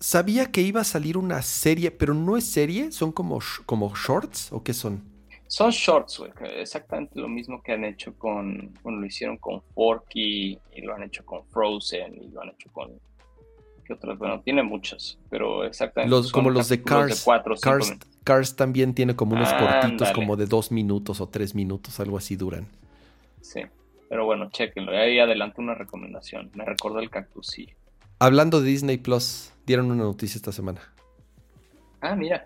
sabía 0.01 0.51
que 0.51 0.61
iba 0.61 0.81
a 0.81 0.85
salir 0.85 1.17
una 1.17 1.43
serie, 1.43 1.91
pero 1.91 2.15
no 2.15 2.37
es 2.37 2.45
serie, 2.45 2.93
son 2.93 3.13
como, 3.13 3.41
como 3.67 3.93
shorts 3.95 4.53
o 4.53 4.63
qué 4.63 4.73
son? 4.73 5.03
Son 5.47 5.71
shorts, 5.71 6.19
güey, 6.19 6.31
exactamente 6.57 7.19
lo 7.19 7.29
mismo 7.29 7.63
que 7.63 7.73
han 7.73 7.85
hecho 7.85 8.15
con, 8.19 8.75
bueno, 8.83 9.01
lo 9.01 9.07
hicieron 9.07 9.39
con 9.39 9.63
Forky 9.75 10.59
y 10.75 10.81
lo 10.83 10.95
han 10.95 11.05
hecho 11.05 11.25
con 11.25 11.45
Frozen 11.47 12.23
y 12.23 12.29
lo 12.29 12.43
han 12.43 12.51
hecho 12.51 12.71
con, 12.71 12.91
¿qué 13.85 13.95
otros? 13.95 14.19
Bueno, 14.19 14.43
tiene 14.43 14.63
muchos, 14.63 15.19
pero 15.31 15.65
exactamente. 15.65 16.15
Los, 16.15 16.31
como 16.33 16.51
los 16.51 16.69
de 16.69 16.83
Cars. 16.83 17.27
Cars, 18.25 18.57
también 18.57 18.93
tiene 18.93 19.17
como 19.17 19.37
unos 19.37 19.51
cortitos 19.55 20.11
como 20.11 20.37
de 20.37 20.45
dos 20.45 20.71
minutos 20.71 21.19
o 21.23 21.29
tres 21.29 21.55
minutos, 21.55 21.99
algo 21.99 22.19
así 22.19 22.37
duran. 22.37 22.67
Sí, 23.41 23.63
pero 24.11 24.27
bueno, 24.27 24.51
chequenlo. 24.51 24.93
Ahí 24.93 25.19
adelanto 25.19 25.63
una 25.63 25.75
recomendación. 25.75 26.51
Me 26.53 26.67
recordó 26.67 26.99
el 26.99 27.09
cactus, 27.09 27.47
sí. 27.47 27.69
Hablando 28.19 28.61
de 28.61 28.69
Disney 28.69 28.99
Plus, 28.99 29.53
dieron 29.67 29.91
una 29.91 30.05
noticia 30.05 30.39
esta 30.39 30.53
semana. 30.53 30.81
Ah, 32.01 32.15
mira 32.15 32.45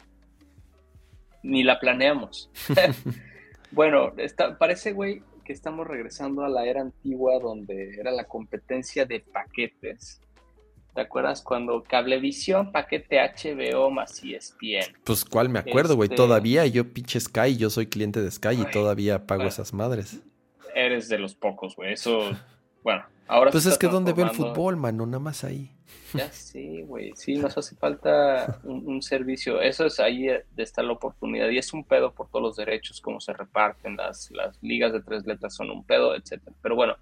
ni 1.43 1.63
la 1.63 1.79
planeamos. 1.79 2.51
bueno, 3.71 4.13
parece, 4.59 4.93
güey, 4.93 5.23
que 5.45 5.53
estamos 5.53 5.87
regresando 5.87 6.45
a 6.45 6.49
la 6.49 6.67
era 6.67 6.81
antigua 6.81 7.39
donde 7.41 7.97
era 7.99 8.11
la 8.11 8.25
competencia 8.25 9.05
de 9.05 9.21
paquetes. 9.21 10.21
¿Te 10.95 11.01
acuerdas 11.01 11.41
cuando 11.41 11.83
Cablevisión, 11.83 12.71
paquete 12.71 13.19
HBO 13.19 13.91
más 13.91 14.23
ESPN? 14.23 14.95
Pues 15.05 15.25
cuál 15.25 15.49
me 15.49 15.59
acuerdo, 15.59 15.97
güey. 15.97 16.09
Este 16.09 16.17
todavía 16.17 16.67
yo 16.67 16.93
pinche 16.93 17.19
Sky, 17.19 17.57
yo 17.57 17.71
soy 17.71 17.87
cliente 17.87 18.21
de 18.21 18.31
Sky 18.31 18.61
y 18.61 18.71
todavía 18.71 19.27
pago 19.27 19.45
esas 19.45 19.73
madres. 19.73 20.21
Eres 20.75 21.09
de 21.09 21.19
los 21.19 21.35
pocos, 21.35 21.77
güey. 21.77 21.95
Eso, 21.95 22.21
bueno, 22.83 23.05
ahora... 23.27 23.51
Pues 23.51 23.67
es 23.67 23.79
que 23.79 23.89
donde 23.89 24.13
veo 24.13 24.27
el 24.27 24.33
fútbol, 24.33 24.77
mano, 24.77 25.07
nada 25.07 25.19
más 25.19 25.45
ahí. 25.45 25.71
Ya 26.15 26.31
sí, 26.31 26.83
güey, 26.83 27.13
sí, 27.17 27.37
nos 27.37 27.57
hace 27.57 27.75
falta 27.77 28.61
un, 28.65 29.01
servicio. 29.03 29.61
Eso 29.61 29.87
es 29.87 29.99
ahí 29.99 30.25
de 30.27 30.45
está 30.57 30.83
la 30.83 30.93
oportunidad. 30.93 31.49
Y 31.49 31.59
es 31.59 31.73
un 31.73 31.85
pedo 31.85 32.13
por 32.13 32.29
todos 32.29 32.43
los 32.43 32.57
derechos, 32.57 33.01
cómo 33.01 33.21
se 33.21 33.33
reparten, 33.33 33.97
las, 33.97 34.31
las 34.31 34.63
ligas 34.63 34.93
de 34.93 35.01
tres 35.01 35.25
letras 35.27 35.55
son 35.55 35.71
un 35.71 35.85
pedo, 35.85 36.15
etcétera. 36.15 36.55
Pero 36.61 36.77
bueno, 36.77 36.97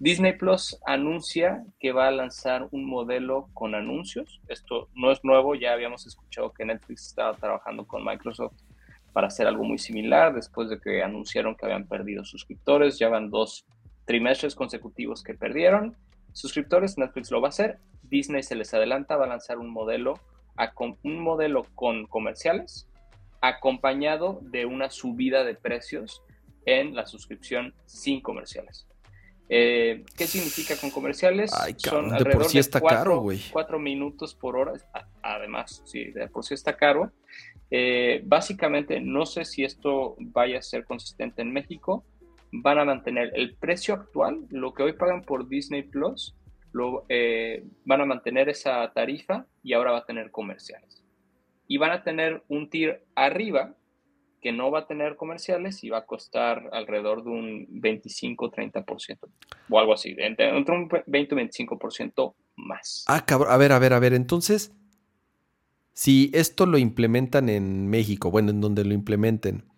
Disney 0.00 0.32
Plus 0.32 0.78
anuncia 0.86 1.62
que 1.78 1.92
va 1.92 2.08
a 2.08 2.10
lanzar 2.10 2.66
un 2.70 2.86
modelo 2.86 3.48
con 3.52 3.74
anuncios. 3.74 4.40
Esto 4.48 4.88
no 4.94 5.12
es 5.12 5.22
nuevo, 5.22 5.54
ya 5.54 5.72
habíamos 5.72 6.06
escuchado 6.06 6.52
que 6.52 6.64
Netflix 6.64 7.08
estaba 7.08 7.36
trabajando 7.36 7.86
con 7.86 8.04
Microsoft 8.04 8.54
para 9.12 9.26
hacer 9.26 9.46
algo 9.46 9.62
muy 9.62 9.78
similar 9.78 10.34
después 10.34 10.70
de 10.70 10.80
que 10.80 11.02
anunciaron 11.02 11.54
que 11.54 11.66
habían 11.66 11.86
perdido 11.86 12.24
suscriptores. 12.24 12.98
Ya 12.98 13.10
van 13.10 13.30
dos 13.30 13.66
trimestres 14.10 14.56
consecutivos 14.56 15.22
que 15.22 15.34
perdieron 15.34 15.96
suscriptores. 16.32 16.98
Netflix 16.98 17.30
lo 17.30 17.40
va 17.40 17.46
a 17.46 17.50
hacer 17.50 17.78
Disney 18.02 18.42
se 18.42 18.56
les 18.56 18.74
adelanta, 18.74 19.16
va 19.16 19.26
a 19.26 19.28
lanzar 19.28 19.58
un 19.58 19.70
modelo, 19.70 20.18
un 21.04 21.20
modelo 21.20 21.64
con 21.76 22.08
comerciales 22.08 22.88
acompañado 23.40 24.40
de 24.42 24.66
una 24.66 24.90
subida 24.90 25.44
de 25.44 25.54
precios 25.54 26.22
en 26.66 26.96
la 26.96 27.06
suscripción 27.06 27.72
sin 27.86 28.20
comerciales. 28.20 28.88
Eh, 29.48 30.04
¿Qué 30.16 30.26
significa 30.26 30.74
con 30.76 30.90
comerciales? 30.90 31.52
Son 31.76 32.10
de 32.10 32.24
por 32.24 32.46
sí 32.46 32.58
está 32.58 32.80
caro, 32.80 33.20
güey. 33.20 33.40
Cuatro 33.52 33.78
minutos 33.78 34.34
por 34.34 34.56
hora. 34.56 34.72
Además, 35.22 35.82
sí, 35.86 36.06
de 36.06 36.26
por 36.26 36.44
sí 36.44 36.54
está 36.54 36.76
caro. 36.76 37.12
Eh, 37.70 38.22
básicamente, 38.24 39.00
no 39.00 39.24
sé 39.24 39.44
si 39.44 39.62
esto 39.62 40.16
vaya 40.18 40.58
a 40.58 40.62
ser 40.62 40.84
consistente 40.84 41.42
en 41.42 41.52
México. 41.52 42.04
Van 42.52 42.78
a 42.78 42.84
mantener 42.84 43.30
el 43.34 43.54
precio 43.56 43.94
actual, 43.94 44.46
lo 44.50 44.74
que 44.74 44.82
hoy 44.82 44.92
pagan 44.94 45.22
por 45.22 45.48
Disney 45.48 45.82
Plus, 45.82 46.34
lo, 46.72 47.04
eh, 47.08 47.64
van 47.84 48.00
a 48.00 48.06
mantener 48.06 48.48
esa 48.48 48.92
tarifa 48.92 49.46
y 49.62 49.72
ahora 49.72 49.92
va 49.92 49.98
a 49.98 50.06
tener 50.06 50.30
comerciales. 50.30 51.04
Y 51.66 51.78
van 51.78 51.92
a 51.92 52.02
tener 52.02 52.42
un 52.48 52.68
tier 52.68 53.04
arriba 53.14 53.74
que 54.40 54.52
no 54.52 54.70
va 54.70 54.80
a 54.80 54.86
tener 54.86 55.16
comerciales 55.16 55.84
y 55.84 55.90
va 55.90 55.98
a 55.98 56.06
costar 56.06 56.70
alrededor 56.72 57.24
de 57.24 57.30
un 57.30 57.66
25-30% 57.80 59.18
o 59.68 59.78
algo 59.78 59.92
así, 59.92 60.14
entre, 60.18 60.56
un 60.56 60.88
20 61.06 61.36
25% 61.36 62.34
más. 62.56 63.04
Ah, 63.06 63.24
cabrón, 63.24 63.52
a 63.52 63.56
ver, 63.56 63.72
a 63.72 63.78
ver, 63.78 63.92
a 63.92 63.98
ver, 63.98 64.14
entonces, 64.14 64.72
si 65.92 66.30
esto 66.32 66.66
lo 66.66 66.78
implementan 66.78 67.48
en 67.48 67.88
México, 67.88 68.30
bueno, 68.30 68.50
en 68.50 68.60
donde 68.60 68.84
lo 68.84 68.94
implementen, 68.94 69.69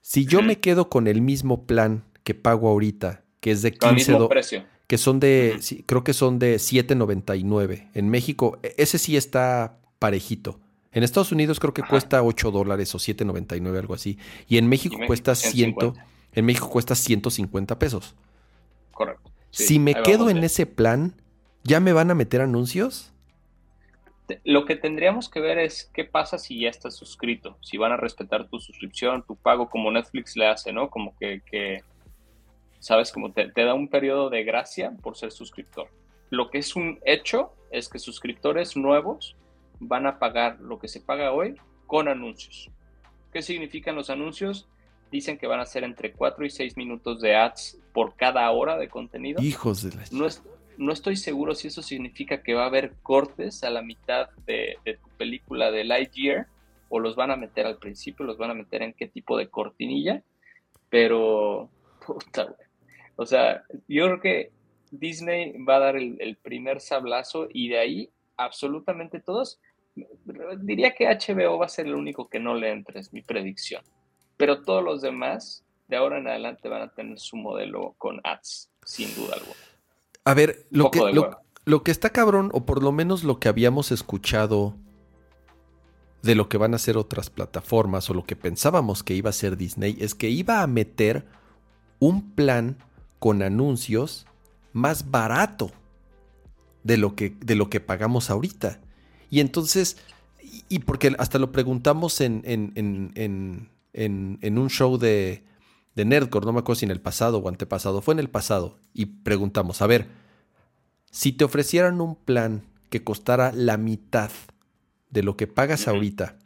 si 0.00 0.26
yo 0.26 0.42
me 0.42 0.58
quedo 0.58 0.88
con 0.88 1.06
el 1.06 1.20
mismo 1.20 1.66
plan 1.66 2.04
que 2.24 2.34
pago 2.34 2.68
ahorita, 2.68 3.24
que 3.40 3.50
es 3.50 3.62
de 3.62 3.72
15 3.72 4.12
dólares 4.12 4.54
que 4.90 4.98
son 4.98 5.20
de, 5.20 5.60
creo 5.86 6.02
que 6.02 6.12
son 6.12 6.40
de 6.40 6.56
7.99. 6.56 7.90
En 7.94 8.08
México, 8.08 8.58
e, 8.64 8.74
ese 8.76 8.98
sí 8.98 9.16
está 9.16 9.78
parejito. 10.00 10.58
En 10.90 11.04
Estados 11.04 11.30
Unidos 11.30 11.60
creo 11.60 11.72
que 11.72 11.84
cuesta 11.84 12.24
8 12.24 12.50
dólares 12.50 12.92
o 12.96 12.98
7.99, 12.98 13.78
algo 13.78 13.94
así. 13.94 14.18
Y 14.48 14.58
en 14.58 14.68
México, 14.68 14.96
cuesta 15.06 15.36
100, 15.36 15.76
en 16.32 16.44
México 16.44 16.68
cuesta 16.68 16.96
150 16.96 17.78
pesos. 17.78 18.16
Correcto. 18.90 19.30
si 19.50 19.78
me 19.78 19.94
quedo 19.94 20.28
en 20.28 20.38
ese 20.38 20.66
plan, 20.66 21.14
¿ya 21.62 21.78
me 21.78 21.92
van 21.92 22.10
a 22.10 22.16
meter 22.16 22.40
anuncios? 22.40 23.12
Lo 24.44 24.64
que 24.64 24.76
tendríamos 24.76 25.28
que 25.28 25.40
ver 25.40 25.58
es 25.58 25.90
qué 25.94 26.04
pasa 26.04 26.38
si 26.38 26.60
ya 26.60 26.70
estás 26.70 26.96
suscrito, 26.96 27.56
si 27.60 27.76
van 27.76 27.92
a 27.92 27.96
respetar 27.96 28.48
tu 28.48 28.60
suscripción, 28.60 29.24
tu 29.26 29.36
pago, 29.36 29.68
como 29.68 29.90
Netflix 29.90 30.36
le 30.36 30.46
hace, 30.46 30.72
¿no? 30.72 30.90
Como 30.90 31.16
que, 31.16 31.42
que 31.50 31.82
¿sabes? 32.80 33.12
Como 33.12 33.30
te, 33.30 33.52
da 33.54 33.74
un 33.74 33.88
periodo 33.88 34.30
de 34.30 34.42
gracia 34.42 34.92
por 35.02 35.16
ser 35.16 35.30
suscriptor. 35.30 35.88
Lo 36.30 36.50
que 36.50 36.58
es 36.58 36.74
un 36.74 36.98
hecho 37.04 37.52
es 37.70 37.88
que 37.88 37.98
suscriptores 37.98 38.76
nuevos 38.76 39.36
van 39.78 40.06
a 40.06 40.18
pagar 40.18 40.60
lo 40.60 40.78
que 40.78 40.88
se 40.88 41.00
paga 41.00 41.32
hoy 41.32 41.54
con 41.86 42.08
anuncios. 42.08 42.70
¿Qué 43.32 43.42
significan 43.42 43.94
los 43.94 44.10
anuncios? 44.10 44.68
Dicen 45.10 45.38
que 45.38 45.46
van 45.46 45.60
a 45.60 45.66
ser 45.66 45.84
entre 45.84 46.12
4 46.12 46.44
y 46.44 46.50
6 46.50 46.76
minutos 46.76 47.20
de 47.20 47.36
ads 47.36 47.78
por 47.92 48.16
cada 48.16 48.50
hora 48.50 48.76
de 48.76 48.88
contenido. 48.88 49.42
Hijos 49.42 49.82
de 49.82 49.96
la... 49.96 50.04
No, 50.10 50.26
no 50.80 50.92
estoy 50.94 51.16
seguro 51.16 51.54
si 51.54 51.68
eso 51.68 51.82
significa 51.82 52.42
que 52.42 52.54
va 52.54 52.64
a 52.64 52.68
haber 52.68 52.94
cortes 53.02 53.62
a 53.64 53.70
la 53.70 53.82
mitad 53.82 54.30
de, 54.46 54.78
tu 54.84 55.08
película 55.18 55.70
de 55.70 55.84
Lightyear 55.84 56.46
o 56.88 56.98
los 56.98 57.16
van 57.16 57.30
a 57.30 57.36
meter 57.36 57.66
al 57.66 57.76
principio, 57.76 58.24
los 58.24 58.38
van 58.38 58.50
a 58.50 58.54
meter 58.54 58.80
en 58.82 58.94
qué 58.94 59.06
tipo 59.06 59.36
de 59.36 59.48
cortinilla, 59.48 60.22
pero 60.88 61.68
puta, 62.04 62.44
güey. 62.44 62.68
O 63.16 63.26
sea, 63.26 63.62
yo 63.86 64.06
creo 64.06 64.20
que 64.20 64.50
Disney 64.90 65.52
va 65.58 65.76
a 65.76 65.80
dar 65.80 65.96
el, 65.96 66.38
primer 66.42 66.80
sablazo 66.80 67.48
y 67.52 67.68
de 67.68 67.78
ahí 67.78 68.10
absolutamente 68.38 69.20
todos. 69.20 69.60
Diría 70.62 70.94
que 70.94 71.06
HBO 71.06 71.58
va 71.58 71.66
a 71.66 71.68
ser 71.68 71.86
el 71.86 71.94
único 71.94 72.30
que 72.30 72.40
no 72.40 72.54
le 72.54 72.70
entre, 72.70 73.00
es 73.00 73.12
mi 73.12 73.20
predicción. 73.20 73.84
Pero 74.38 74.62
todos 74.62 74.82
los 74.82 75.02
demás, 75.02 75.62
de 75.88 75.96
ahora 75.96 76.18
en 76.18 76.28
adelante, 76.28 76.70
van 76.70 76.82
a 76.82 76.90
tener 76.90 77.18
su 77.18 77.36
modelo 77.36 77.94
con 77.98 78.18
ads, 78.24 78.70
sin 78.82 79.14
duda 79.14 79.34
alguna. 79.34 79.69
A 80.30 80.34
ver, 80.34 80.64
lo, 80.70 80.92
que, 80.92 81.00
lo, 81.64 81.82
que 81.82 81.90
está 81.90 82.10
cabrón, 82.10 82.50
o 82.52 82.64
por 82.64 82.84
lo 82.84 82.92
menos 82.92 83.24
lo 83.24 83.40
que 83.40 83.48
habíamos 83.48 83.90
escuchado 83.90 84.76
de 86.22 86.36
lo 86.36 86.48
que 86.48 86.56
van 86.56 86.72
a 86.72 86.78
ser 86.78 86.96
otras 86.96 87.30
plataformas, 87.30 88.08
o 88.10 88.14
lo 88.14 88.22
que 88.22 88.36
pensábamos 88.36 89.02
que 89.02 89.14
iba 89.14 89.28
a 89.28 89.32
ser 89.32 89.56
Disney, 89.56 89.96
es 89.98 90.14
que 90.14 90.30
iba 90.30 90.62
a 90.62 90.68
meter 90.68 91.26
un 91.98 92.30
plan 92.30 92.78
con 93.18 93.42
anuncios 93.42 94.24
más 94.72 95.10
barato 95.10 95.72
de 96.84 96.96
lo 96.96 97.16
que, 97.16 97.36
de 97.40 97.56
lo 97.56 97.68
que 97.68 97.80
pagamos 97.80 98.30
ahorita. 98.30 98.78
Y 99.30 99.40
entonces, 99.40 99.96
y 100.68 100.78
porque 100.78 101.12
hasta 101.18 101.40
lo 101.40 101.50
preguntamos 101.50 102.20
en, 102.20 102.42
en, 102.44 104.58
un 104.58 104.70
show 104.70 104.96
de, 104.96 105.42
de 105.94 106.04
Nerdcore, 106.04 106.46
no 106.46 106.52
me 106.52 106.60
acuerdo 106.60 106.80
si 106.80 106.84
en 106.84 106.90
el 106.90 107.00
pasado 107.00 107.38
o 107.38 107.48
antepasado, 107.48 108.02
fue 108.02 108.14
en 108.14 108.20
el 108.20 108.30
pasado, 108.30 108.78
y 108.94 109.06
preguntamos, 109.06 109.82
a 109.82 109.86
ver, 109.86 110.08
si 111.10 111.32
te 111.32 111.44
ofrecieran 111.44 112.00
un 112.00 112.14
plan 112.14 112.62
que 112.88 113.02
costara 113.02 113.52
la 113.52 113.76
mitad 113.76 114.30
de 115.10 115.22
lo 115.22 115.36
que 115.36 115.46
pagas 115.46 115.88
ahorita, 115.88 116.38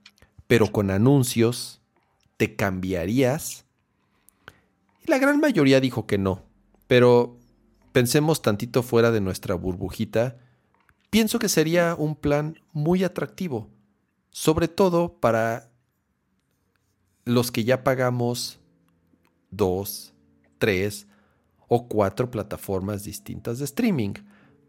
pero 0.46 0.72
con 0.72 0.90
anuncios, 0.90 1.80
¿te 2.36 2.56
cambiarías? 2.56 3.64
Y 5.06 5.10
la 5.10 5.18
gran 5.18 5.40
mayoría 5.40 5.80
dijo 5.80 6.06
que 6.06 6.18
no, 6.18 6.42
pero 6.86 7.38
pensemos 7.92 8.42
tantito 8.42 8.82
fuera 8.82 9.10
de 9.10 9.20
nuestra 9.20 9.54
burbujita, 9.54 10.36
pienso 11.10 11.38
que 11.38 11.48
sería 11.48 11.94
un 11.96 12.16
plan 12.16 12.58
muy 12.72 13.04
atractivo, 13.04 13.70
sobre 14.30 14.68
todo 14.68 15.20
para 15.20 15.70
los 17.24 17.52
que 17.52 17.64
ya 17.64 17.84
pagamos 17.84 18.58
dos, 19.56 20.14
tres 20.59 21.06
o 21.68 21.89
cuatro 21.89 22.31
plataformas 22.31 23.05
distintas 23.05 23.59
de 23.59 23.64
streaming, 23.64 24.14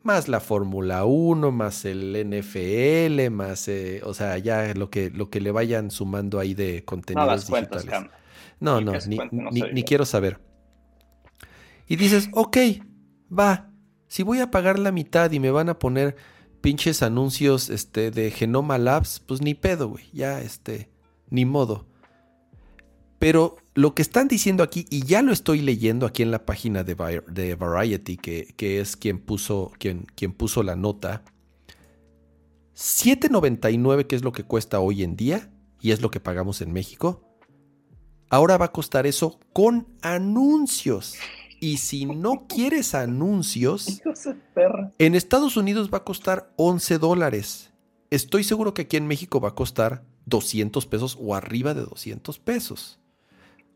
más 0.04 0.28
la 0.28 0.40
Fórmula 0.40 1.06
1, 1.06 1.52
más 1.52 1.84
el 1.86 2.14
NFL, 2.30 3.32
más, 3.32 3.68
eh, 3.68 4.02
o 4.04 4.14
sea, 4.14 4.38
ya 4.38 4.74
lo 4.74 4.90
que, 4.90 5.10
lo 5.10 5.30
que 5.30 5.42
le 5.42 5.52
vayan 5.52 5.90
sumando 5.92 6.40
ahí 6.40 6.54
de 6.54 6.86
contenidos 6.86 7.48
digitales. 7.48 7.88
no, 8.60 8.82
no, 8.82 8.94
ni, 9.08 9.62
ni 9.62 9.84
quiero 9.84 10.06
saber. 10.06 10.40
Y 11.88 11.96
dices, 11.96 12.30
ok, 12.34 12.58
va, 13.38 13.72
si 14.08 14.24
voy 14.24 14.40
a 14.40 14.52
pagar 14.52 14.80
la 14.80 14.92
mitad 14.92 15.32
y 15.32 15.40
me 15.40 15.52
van 15.52 15.70
a 15.70 15.80
poner 15.80 16.16
pinches 16.62 17.04
anuncios 17.04 17.70
este, 17.70 18.12
de 18.12 18.32
Genoma 18.32 18.78
Labs, 18.78 19.20
pues 19.20 19.42
ni 19.42 19.54
pedo, 19.54 19.90
güey, 19.90 20.10
ya, 20.14 20.42
este, 20.42 20.90
ni 21.30 21.46
modo. 21.46 21.86
Pero 23.20 23.58
lo 23.76 23.94
que 23.94 24.02
están 24.02 24.30
diciendo 24.30 24.64
aquí, 24.64 24.86
y 24.90 25.06
ya 25.06 25.22
lo 25.22 25.34
estoy 25.34 25.60
leyendo 25.60 26.06
aquí 26.06 26.24
en 26.24 26.32
la 26.32 26.46
página 26.46 26.84
de, 26.84 27.22
de 27.28 27.56
Variety, 27.56 28.16
que, 28.16 28.54
que, 28.56 28.80
es 28.80 28.96
quien 28.96 29.20
puso, 29.20 29.74
quien, 29.78 30.06
quien 30.16 30.32
puso 30.32 30.64
la 30.64 30.78
nota, 30.78 31.24
7.99, 32.74 34.08
que 34.08 34.16
es 34.16 34.24
lo 34.24 34.32
que 34.32 34.44
cuesta 34.44 34.80
hoy 34.80 35.04
en 35.04 35.18
día, 35.18 35.52
y 35.82 35.92
es 35.92 36.02
lo 36.02 36.10
que 36.10 36.22
pagamos 36.22 36.62
en 36.62 36.72
México, 36.72 37.22
ahora 38.30 38.58
va 38.58 38.66
a 38.66 38.72
costar 38.72 39.06
eso 39.06 39.40
con 39.52 39.88
anuncios. 40.02 41.16
Y 41.60 41.78
si 41.78 42.06
no 42.06 42.48
quieres 42.48 42.96
anuncios, 42.96 44.02
en 45.00 45.16
Estados 45.16 45.58
Unidos 45.58 45.90
va 45.94 46.00
a 46.00 46.04
costar 46.06 46.54
11 46.56 46.98
dólares. 46.98 47.74
Estoy 48.10 48.46
seguro 48.46 48.74
que 48.74 48.84
aquí 48.84 48.96
en 48.96 49.08
México 49.08 49.42
va 49.42 49.50
a 49.50 49.56
costar 49.56 50.06
200 50.28 50.86
pesos 50.86 51.18
o 51.20 51.36
arriba 51.36 51.74
de 51.74 51.82
200 51.82 52.40
pesos. 52.40 53.00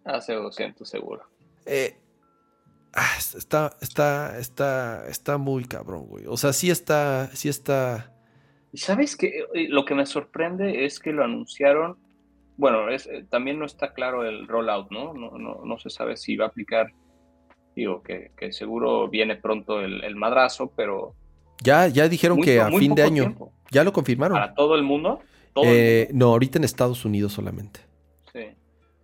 Hace 0.06 0.34
200 0.34 0.88
seguro. 0.88 1.24
Eh, 1.66 1.96
ah, 2.94 3.16
está, 3.18 3.76
está, 3.82 4.40
está, 4.40 5.08
está 5.08 5.38
muy 5.38 5.66
cabrón, 5.66 6.08
güey. 6.08 6.26
O 6.28 6.38
sea, 6.38 6.54
sí 6.54 6.70
está, 6.70 7.30
sí 7.34 7.50
está. 7.50 8.14
¿Sabes 8.74 9.16
qué? 9.16 9.46
Eh, 9.54 9.68
lo 9.70 9.86
que 9.86 9.96
me 9.96 10.06
sorprende 10.06 10.86
es 10.86 11.00
que 11.00 11.12
lo 11.12 11.24
anunciaron. 11.24 11.98
Bueno, 12.58 12.90
es, 12.90 13.08
eh, 13.08 13.26
también 13.30 13.60
no 13.60 13.66
está 13.66 13.94
claro 13.94 14.26
el 14.26 14.48
rollout, 14.48 14.92
¿no? 14.92 15.14
No, 15.14 15.38
no, 15.38 15.62
no 15.64 15.80
se 15.80 15.90
sabe 15.90 16.18
si 16.18 16.36
va 16.36 16.46
a 16.46 16.48
aplicar 16.50 16.94
Digo, 17.80 18.04
que, 18.04 18.52
seguro 18.52 19.08
viene 19.08 19.38
pronto 19.38 19.80
el, 19.80 20.16
madrazo, 20.18 20.74
pero... 20.76 21.16
Ya, 21.64 21.88
ya 21.88 22.10
dijeron 22.10 22.42
que 22.42 22.60
a 22.60 22.70
fin 22.70 22.94
de 22.94 23.04
año. 23.04 23.36
Ya 23.72 23.86
lo 23.86 23.94
confirmaron. 23.94 24.36
¿Para 24.36 24.54
todo 24.54 24.76
el 24.76 24.84
mundo? 24.84 25.22
Eh, 25.64 26.10
no, 26.12 26.28
ahorita 26.28 26.58
en 26.58 26.66
Estados 26.66 27.06
Unidos 27.06 27.32
solamente. 27.32 27.80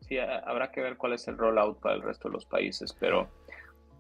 Sí, 0.08 0.18
habrá 0.20 0.72
que 0.72 0.82
ver 0.82 0.98
cuál 0.98 1.14
es 1.14 1.28
el 1.28 1.38
rollout 1.38 1.80
para 1.80 1.96
el 1.96 2.02
resto 2.02 2.30
de 2.30 2.34
los 2.34 2.46
países, 2.46 2.96
pero... 3.00 3.30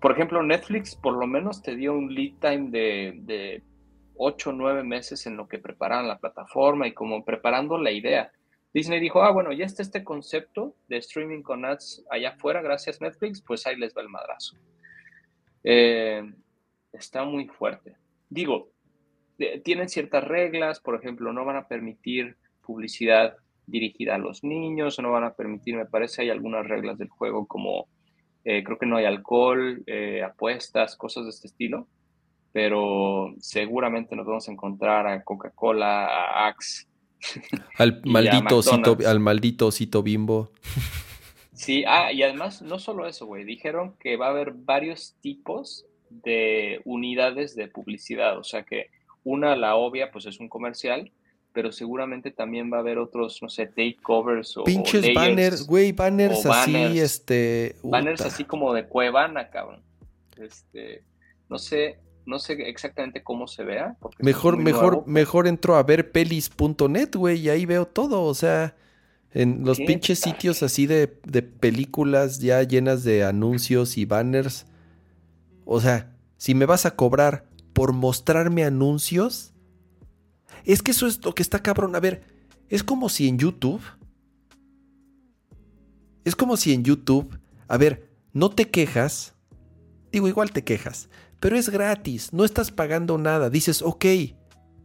Por 0.01 0.11
ejemplo, 0.11 0.43
Netflix 0.43 0.95
por 0.95 1.15
lo 1.15 1.25
menos 1.25 1.63
te 1.63 1.75
dio 1.75 1.93
un 1.93 2.13
lead 2.13 2.33
time 2.39 2.69
de, 2.69 3.13
de 3.23 3.63
8 4.17 4.49
o 4.51 4.53
9 4.53 4.83
meses 4.83 5.25
en 5.25 5.35
lo 5.35 5.47
que 5.47 5.57
preparaban 5.57 6.07
la 6.07 6.19
plataforma 6.19 6.87
y 6.87 6.93
como 6.93 7.25
preparando 7.25 7.77
la 7.77 7.91
idea. 7.91 8.31
Disney 8.73 8.99
dijo, 8.99 9.23
ah, 9.23 9.31
bueno, 9.31 9.51
ya 9.51 9.65
está 9.65 9.81
este 9.81 10.03
concepto 10.03 10.75
de 10.89 10.97
streaming 10.97 11.41
con 11.41 11.65
ads 11.65 12.05
allá 12.11 12.31
afuera, 12.31 12.61
gracias 12.61 13.01
Netflix, 13.01 13.41
pues 13.41 13.65
ahí 13.65 13.77
les 13.77 13.95
va 13.95 14.01
el 14.01 14.09
madrazo. 14.09 14.57
Eh, 15.63 16.21
está 16.91 17.23
muy 17.23 17.47
fuerte. 17.47 17.95
Digo, 18.29 18.69
tienen 19.63 19.89
ciertas 19.89 20.23
reglas, 20.23 20.79
por 20.81 20.95
ejemplo, 20.95 21.33
no 21.33 21.45
van 21.45 21.55
a 21.55 21.67
permitir 21.67 22.35
publicidad 22.61 23.37
dirigida 23.67 24.15
a 24.15 24.19
los 24.19 24.43
niños, 24.43 24.97
o 24.99 25.01
no 25.01 25.11
van 25.11 25.23
a 25.23 25.33
permitir, 25.33 25.75
me 25.75 25.85
parece, 25.85 26.21
hay 26.21 26.29
algunas 26.29 26.67
reglas 26.67 26.97
del 26.97 27.09
juego 27.09 27.47
como 27.47 27.87
eh, 28.43 28.63
creo 28.63 28.77
que 28.77 28.85
no 28.85 28.97
hay 28.97 29.05
alcohol, 29.05 29.83
eh, 29.87 30.21
apuestas, 30.23 30.95
cosas 30.95 31.23
de 31.23 31.31
este 31.31 31.47
estilo, 31.47 31.87
pero 32.51 33.33
seguramente 33.39 34.15
nos 34.15 34.25
vamos 34.25 34.47
a 34.47 34.51
encontrar 34.51 35.07
a 35.07 35.23
Coca-Cola, 35.23 36.05
a 36.05 36.47
Axe, 36.47 36.87
Al 37.77 38.01
maldito, 38.05 38.57
osito, 38.57 38.97
al 39.05 39.19
maldito 39.19 39.67
osito 39.67 40.03
bimbo. 40.03 40.51
Sí, 41.53 41.83
ah, 41.87 42.11
y 42.11 42.21
además 42.23 42.61
no 42.61 42.79
solo 42.79 43.07
eso, 43.07 43.25
güey, 43.25 43.45
dijeron 43.45 43.95
que 43.99 44.17
va 44.17 44.27
a 44.27 44.31
haber 44.31 44.51
varios 44.53 45.15
tipos 45.21 45.85
de 46.09 46.81
unidades 46.85 47.55
de 47.55 47.67
publicidad, 47.67 48.37
o 48.37 48.43
sea 48.43 48.63
que 48.63 48.87
una, 49.23 49.55
la 49.55 49.75
obvia, 49.75 50.11
pues 50.11 50.25
es 50.25 50.39
un 50.39 50.49
comercial, 50.49 51.11
pero 51.55 51.71
seguramente 51.71 52.31
también 52.31 52.69
va 52.71 52.77
a 52.77 52.79
haber 52.81 52.97
otros, 52.97 53.39
no 53.41 53.47
sé, 53.47 53.65
takeovers 53.65 54.57
o 54.57 54.65
pinches 54.65 55.13
banners, 55.13 55.65
güey, 55.65 55.93
banners, 55.93 56.45
así, 56.45 56.99
este, 56.99 57.77
banners 57.81 58.19
así 58.21 58.43
como 58.43 58.73
de 58.73 58.85
Cuevana, 58.85 59.49
cabrón. 59.49 59.81
Este, 60.37 61.05
no 61.49 61.57
sé, 61.57 61.97
no 62.25 62.39
sé 62.39 62.53
exactamente 62.67 63.23
cómo 63.23 63.47
se 63.47 63.63
vea. 63.63 63.95
Mejor, 64.19 64.57
mejor, 64.57 65.07
mejor 65.07 65.47
entro 65.47 65.77
a 65.77 65.83
ver 65.83 66.11
pelis.net, 66.11 67.15
güey, 67.15 67.39
y 67.39 67.49
ahí 67.49 67.65
veo 67.65 67.87
todo. 67.87 68.23
O 68.23 68.33
sea, 68.33 68.75
en 69.31 69.63
los 69.63 69.77
pinches 69.77 70.19
sitios 70.19 70.61
así 70.61 70.87
de, 70.87 71.07
películas 71.07 72.39
ya 72.41 72.61
llenas 72.63 73.05
de 73.05 73.23
anuncios 73.23 73.97
y 73.97 74.03
banners. 74.03 74.65
O 75.63 75.79
sea, 75.79 76.13
si 76.35 76.53
me 76.53 76.65
vas 76.65 76.85
a 76.85 76.97
cobrar 76.97 77.45
por 77.71 77.93
mostrarme 77.93 78.65
anuncios, 78.65 79.53
es 80.65 80.81
que 80.81 80.91
eso 80.91 81.07
es 81.07 81.23
lo 81.23 81.33
que 81.33 81.43
está 81.43 81.61
cabrón. 81.61 81.95
A 81.95 81.99
ver, 81.99 82.23
es 82.69 82.83
como 82.83 83.09
si 83.09 83.27
en 83.27 83.37
YouTube. 83.37 83.81
Es 86.23 86.35
como 86.35 86.57
si 86.57 86.73
en 86.73 86.83
YouTube. 86.83 87.39
A 87.67 87.77
ver, 87.77 88.09
no 88.33 88.49
te 88.49 88.69
quejas. 88.69 89.35
Digo, 90.11 90.27
igual 90.27 90.51
te 90.51 90.63
quejas 90.63 91.09
pero 91.45 91.57
es 91.57 91.69
gratis, 91.69 92.33
no 92.33 92.43
estás 92.43 92.71
pagando 92.71 93.19
nada. 93.19 93.51
Dices, 93.51 93.83
ok, 93.83 94.05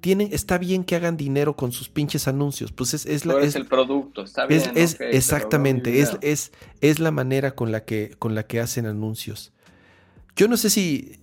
tienen, 0.01 0.29
está 0.33 0.59
bien 0.59 0.85
que 0.85 0.97
hagan 0.97 1.17
dinero 1.17 1.57
con 1.57 1.73
sus 1.73 1.89
pinches 1.89 2.29
anuncios. 2.29 2.71
Pues 2.71 2.93
es, 2.93 3.07
es, 3.07 3.25
la, 3.25 3.41
es 3.41 3.55
el 3.55 3.67
producto, 3.67 4.25
está 4.25 4.45
bien. 4.45 4.63
Es, 4.75 4.99
exactamente, 5.01 6.01
es, 6.01 6.19
es, 6.21 6.53
es 6.83 6.99
la 6.99 7.13
manera 7.13 7.55
con 7.55 7.73
la, 7.73 7.87
que, 7.87 8.15
con 8.19 8.35
la 8.35 8.43
que 8.47 8.61
hacen 8.61 8.85
anuncios. 8.85 9.53
Yo 10.37 10.49
no 10.49 10.57
sé 10.59 10.69
si, 10.69 11.21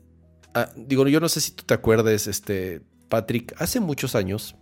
ah, 0.55 0.71
digo, 0.75 1.07
yo 1.07 1.19
no 1.19 1.29
sé 1.29 1.39
si 1.39 1.51
tú 1.51 1.63
te 1.65 1.75
acuerdas, 1.75 2.25
este, 2.25 2.81
Patrick, 3.09 3.53
hace 3.59 3.79
muchos 3.79 4.15
años, 4.15 4.55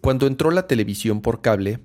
cuando 0.00 0.26
entró 0.26 0.50
la 0.50 0.66
televisión 0.66 1.20
por 1.20 1.40
cable, 1.40 1.80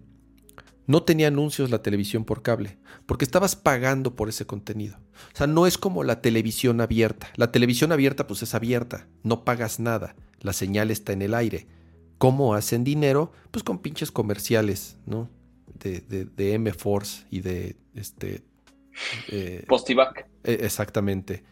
no 0.88 1.04
tenía 1.04 1.28
anuncios 1.28 1.70
la 1.70 1.82
televisión 1.82 2.26
por 2.26 2.42
cable, 2.42 2.78
porque 3.06 3.26
estabas 3.26 3.56
pagando 3.56 4.16
por 4.16 4.30
ese 4.30 4.46
contenido. 4.46 4.98
O 5.34 5.38
sea, 5.38 5.48
no 5.48 5.66
es 5.66 5.78
como 5.78 6.04
la 6.04 6.22
televisión 6.22 6.82
abierta. 6.82 7.30
La 7.36 7.52
televisión 7.52 7.92
abierta 7.92 8.28
pues 8.28 8.44
es 8.44 8.54
abierta, 8.54 9.08
no 9.24 9.44
pagas 9.46 9.80
nada, 9.80 10.16
la 10.40 10.54
señal 10.54 10.92
está 10.92 11.14
en 11.14 11.22
el 11.22 11.34
aire. 11.34 11.68
¿Cómo 12.18 12.54
hacen 12.54 12.84
dinero? 12.84 13.32
Pues 13.52 13.64
con 13.64 13.80
pinches 13.80 14.12
comerciales, 14.12 14.98
¿no? 15.06 15.30
De, 15.80 16.02
de, 16.02 16.54
M-Force 16.54 17.26
y 17.32 17.40
de 17.40 17.78
este... 17.96 18.44
Eh, 19.30 19.66
Postivac. 19.68 20.28
Eh, 20.44 20.60
exactamente. 20.62 21.44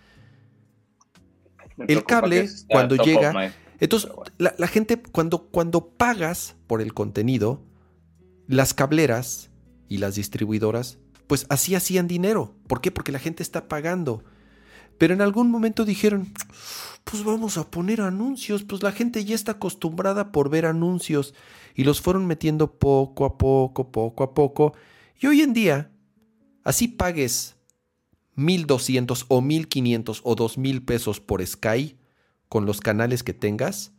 El 1.87 2.03
cable, 2.03 2.47
cuando 2.69 2.95
llega... 2.95 3.53
Entonces, 3.79 4.11
la, 4.37 4.53
la, 4.57 4.67
gente, 4.67 5.01
cuando, 5.01 5.47
cuando 5.47 5.89
pagas 5.89 6.55
por 6.67 6.81
el 6.81 6.93
contenido, 6.93 7.63
las 8.47 8.73
cableras 8.73 9.49
y 9.87 9.97
las 9.97 10.15
distribuidoras, 10.15 10.97
pues 11.27 11.45
así 11.49 11.75
hacían 11.75 12.07
dinero. 12.07 12.55
¿Por 12.67 12.81
qué? 12.81 12.91
Porque 12.91 13.11
la 13.11 13.19
gente 13.19 13.43
está 13.43 13.67
pagando. 13.67 14.23
Pero 14.97 15.13
en 15.13 15.21
algún 15.21 15.51
momento 15.51 15.85
dijeron, 15.85 16.33
pues 17.03 17.23
vamos 17.23 17.57
a 17.57 17.69
poner 17.69 18.01
anuncios, 18.01 18.63
pues 18.63 18.83
la 18.83 18.91
gente 18.91 19.23
ya 19.23 19.35
está 19.35 19.53
acostumbrada 19.53 20.31
por 20.31 20.49
ver 20.49 20.65
anuncios 20.65 21.33
y 21.75 21.83
los 21.83 22.01
fueron 22.01 22.25
metiendo 22.25 22.79
poco 22.79 23.25
a 23.25 23.37
poco, 23.37 23.91
poco 23.91 24.23
a 24.23 24.33
poco. 24.33 24.73
Y 25.21 25.27
hoy 25.27 25.41
en 25.41 25.53
día, 25.53 25.91
así 26.63 26.87
pagues 26.87 27.55
1200 28.35 29.25
o 29.27 29.41
1500 29.41 30.21
o 30.23 30.35
2000 30.35 30.83
pesos 30.83 31.19
por 31.19 31.45
Sky 31.45 31.98
con 32.49 32.65
los 32.65 32.81
canales 32.81 33.23
que 33.23 33.33
tengas, 33.33 33.93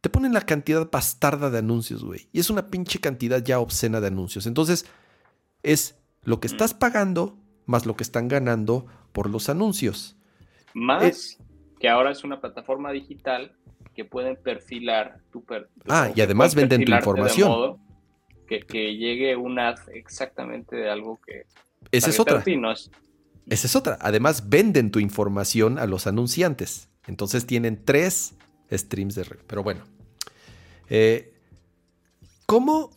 te 0.00 0.10
ponen 0.10 0.32
la 0.32 0.42
cantidad 0.42 0.88
bastarda 0.90 1.50
de 1.50 1.58
anuncios, 1.58 2.04
güey. 2.04 2.28
Y 2.32 2.40
es 2.40 2.50
una 2.50 2.68
pinche 2.68 3.00
cantidad 3.00 3.42
ya 3.42 3.58
obscena 3.58 4.00
de 4.00 4.08
anuncios. 4.08 4.46
Entonces, 4.46 4.86
es 5.62 5.98
lo 6.22 6.40
que 6.40 6.48
estás 6.48 6.74
pagando 6.74 7.38
más 7.66 7.84
lo 7.84 7.96
que 7.96 8.04
están 8.04 8.28
ganando 8.28 8.86
por 9.12 9.28
los 9.28 9.48
anuncios. 9.48 10.16
Más 10.74 11.38
que 11.80 11.88
ahora 11.88 12.12
es 12.12 12.24
una 12.24 12.40
plataforma 12.40 12.92
digital 12.92 13.52
que 13.94 14.04
pueden 14.04 14.36
perfilar 14.36 15.18
tu 15.32 15.44
per 15.44 15.68
Ah, 15.88 16.10
y 16.14 16.20
además 16.20 16.54
venden 16.54 16.84
tu 16.84 16.92
información. 16.92 17.78
que, 18.46 18.60
que, 18.60 18.96
llegue 18.96 19.36
un 19.36 19.58
ad 19.58 19.78
exactamente 19.92 20.76
de 20.76 20.88
algo 20.88 21.20
que... 21.26 21.46
Esa 21.90 22.10
es 22.10 22.20
otra. 22.20 22.44
Esa 23.48 23.66
es 23.66 23.76
otra. 23.76 23.98
Además 24.00 24.48
venden 24.48 24.90
tu 24.90 25.00
información 25.00 25.78
a 25.78 25.86
los 25.86 26.06
anunciantes. 26.06 26.88
Entonces 27.06 27.46
tienen 27.46 27.82
tres 27.84 28.34
streams 28.70 29.14
de... 29.14 29.24
Pero 29.46 29.62
bueno. 29.62 29.84
Eh, 30.88 31.32
¿Cómo 32.46 32.90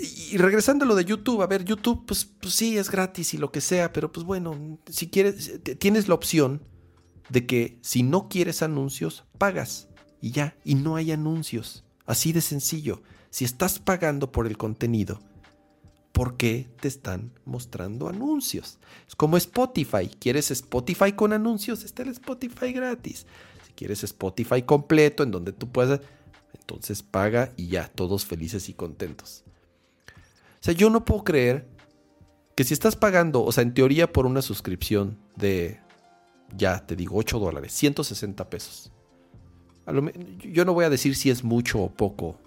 y, 0.00 0.36
regresando 0.36 0.84
a 0.84 0.88
lo 0.88 0.94
de 0.94 1.04
YouTube, 1.04 1.42
a 1.42 1.46
ver, 1.46 1.64
YouTube, 1.64 2.04
pues, 2.06 2.24
pues, 2.24 2.54
sí, 2.54 2.78
es 2.78 2.90
gratis 2.90 3.34
y 3.34 3.38
lo 3.38 3.50
que 3.50 3.60
sea, 3.60 3.92
pero 3.92 4.12
pues 4.12 4.24
bueno, 4.24 4.78
si 4.88 5.08
quieres, 5.08 5.60
tienes 5.78 6.08
la 6.08 6.14
opción 6.14 6.62
de 7.28 7.46
que 7.46 7.78
si 7.82 8.02
no 8.02 8.28
quieres 8.28 8.62
anuncios, 8.62 9.24
pagas 9.38 9.88
y 10.20 10.30
ya, 10.30 10.56
y 10.64 10.74
no 10.74 10.96
hay 10.96 11.12
anuncios. 11.12 11.84
Así 12.06 12.32
de 12.32 12.40
sencillo. 12.40 13.02
Si 13.30 13.44
estás 13.44 13.78
pagando 13.78 14.32
por 14.32 14.46
el 14.46 14.56
contenido, 14.56 15.20
¿por 16.18 16.36
qué 16.36 16.66
te 16.80 16.88
están 16.88 17.30
mostrando 17.44 18.08
anuncios? 18.08 18.80
Es 19.06 19.14
como 19.14 19.36
Spotify. 19.36 20.10
¿Quieres 20.18 20.50
Spotify 20.50 21.12
con 21.12 21.32
anuncios? 21.32 21.84
Está 21.84 22.02
el 22.02 22.08
Spotify 22.08 22.72
gratis. 22.72 23.24
Si 23.64 23.72
quieres 23.74 24.02
Spotify 24.02 24.62
completo, 24.62 25.22
en 25.22 25.30
donde 25.30 25.52
tú 25.52 25.70
puedas, 25.70 26.00
entonces 26.58 27.04
paga 27.04 27.52
y 27.56 27.68
ya, 27.68 27.86
todos 27.86 28.26
felices 28.26 28.68
y 28.68 28.74
contentos. 28.74 29.44
O 30.08 30.58
sea, 30.58 30.74
yo 30.74 30.90
no 30.90 31.04
puedo 31.04 31.22
creer 31.22 31.68
que 32.56 32.64
si 32.64 32.74
estás 32.74 32.96
pagando, 32.96 33.44
o 33.44 33.52
sea, 33.52 33.62
en 33.62 33.72
teoría 33.72 34.12
por 34.12 34.26
una 34.26 34.42
suscripción 34.42 35.16
de, 35.36 35.78
ya 36.56 36.84
te 36.84 36.96
digo, 36.96 37.14
8 37.16 37.38
dólares, 37.38 37.70
160 37.74 38.50
pesos. 38.50 38.90
yo 40.40 40.64
no 40.64 40.74
voy 40.74 40.84
a 40.84 40.90
decir 40.90 41.14
si 41.14 41.30
es 41.30 41.44
mucho 41.44 41.78
o 41.78 41.94
poco. 41.94 42.40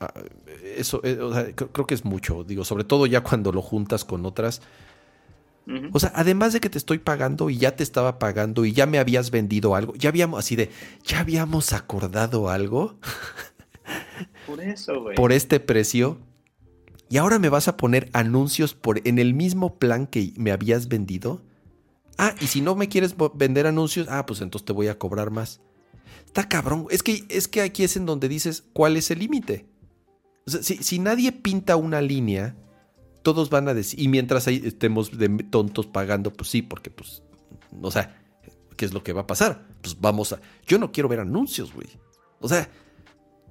Ah, 0.00 0.12
eso, 0.76 1.02
eh, 1.04 1.18
creo 1.54 1.86
que 1.86 1.94
es 1.94 2.04
mucho, 2.04 2.42
digo, 2.42 2.64
sobre 2.64 2.84
todo 2.84 3.04
ya 3.06 3.22
cuando 3.22 3.52
lo 3.52 3.60
juntas 3.60 4.04
con 4.04 4.24
otras. 4.24 4.62
O 5.92 6.00
sea, 6.00 6.10
además 6.16 6.52
de 6.52 6.58
que 6.58 6.68
te 6.68 6.78
estoy 6.78 6.98
pagando 6.98 7.48
y 7.48 7.58
ya 7.58 7.76
te 7.76 7.84
estaba 7.84 8.18
pagando 8.18 8.64
y 8.64 8.72
ya 8.72 8.86
me 8.86 8.98
habías 8.98 9.30
vendido 9.30 9.76
algo, 9.76 9.94
ya 9.94 10.08
habíamos, 10.08 10.40
así 10.40 10.56
de, 10.56 10.70
ya 11.04 11.20
habíamos 11.20 11.72
acordado 11.72 12.48
algo. 12.48 12.96
Por 14.48 14.60
eso, 14.60 15.00
güey. 15.00 15.14
Por 15.14 15.32
este 15.32 15.60
precio. 15.60 16.18
Y 17.08 17.18
ahora 17.18 17.38
me 17.38 17.48
vas 17.48 17.68
a 17.68 17.76
poner 17.76 18.08
anuncios 18.12 18.74
por, 18.74 19.06
en 19.06 19.18
el 19.18 19.34
mismo 19.34 19.78
plan 19.78 20.06
que 20.06 20.32
me 20.36 20.52
habías 20.52 20.88
vendido. 20.88 21.42
Ah, 22.18 22.34
y 22.40 22.46
si 22.46 22.60
no 22.60 22.76
me 22.76 22.88
quieres 22.88 23.14
vender 23.34 23.66
anuncios, 23.66 24.06
ah, 24.10 24.26
pues 24.26 24.40
entonces 24.40 24.64
te 24.64 24.72
voy 24.72 24.88
a 24.88 24.98
cobrar 24.98 25.30
más. 25.30 25.60
Está 26.26 26.48
cabrón. 26.48 26.86
Es 26.90 27.02
que, 27.02 27.24
es 27.28 27.48
que 27.48 27.62
aquí 27.62 27.82
es 27.82 27.96
en 27.96 28.06
donde 28.06 28.28
dices 28.28 28.64
cuál 28.72 28.96
es 28.96 29.10
el 29.10 29.18
límite. 29.18 29.66
Sea, 30.50 30.62
si, 30.62 30.98
nadie 30.98 31.32
pinta 31.32 31.76
una 31.76 32.00
línea, 32.00 32.56
todos 33.22 33.50
van 33.50 33.68
a 33.68 33.74
decir, 33.74 34.00
y 34.00 34.08
mientras 34.08 34.46
ahí 34.46 34.62
estemos 34.64 35.16
de 35.16 35.28
tontos 35.50 35.86
pagando, 35.86 36.32
pues 36.32 36.50
sí, 36.50 36.62
porque 36.62 36.90
pues, 36.90 37.22
o 37.80 37.90
sea, 37.90 38.22
¿qué 38.76 38.84
es 38.84 38.92
lo 38.92 39.02
que 39.02 39.12
va 39.12 39.22
a 39.22 39.26
pasar? 39.26 39.66
Pues 39.82 39.98
vamos 40.00 40.32
a... 40.32 40.40
Yo 40.66 40.78
no 40.78 40.92
quiero 40.92 41.08
ver 41.08 41.20
anuncios, 41.20 41.72
güey. 41.72 41.88
O 42.40 42.48
sea, 42.48 42.68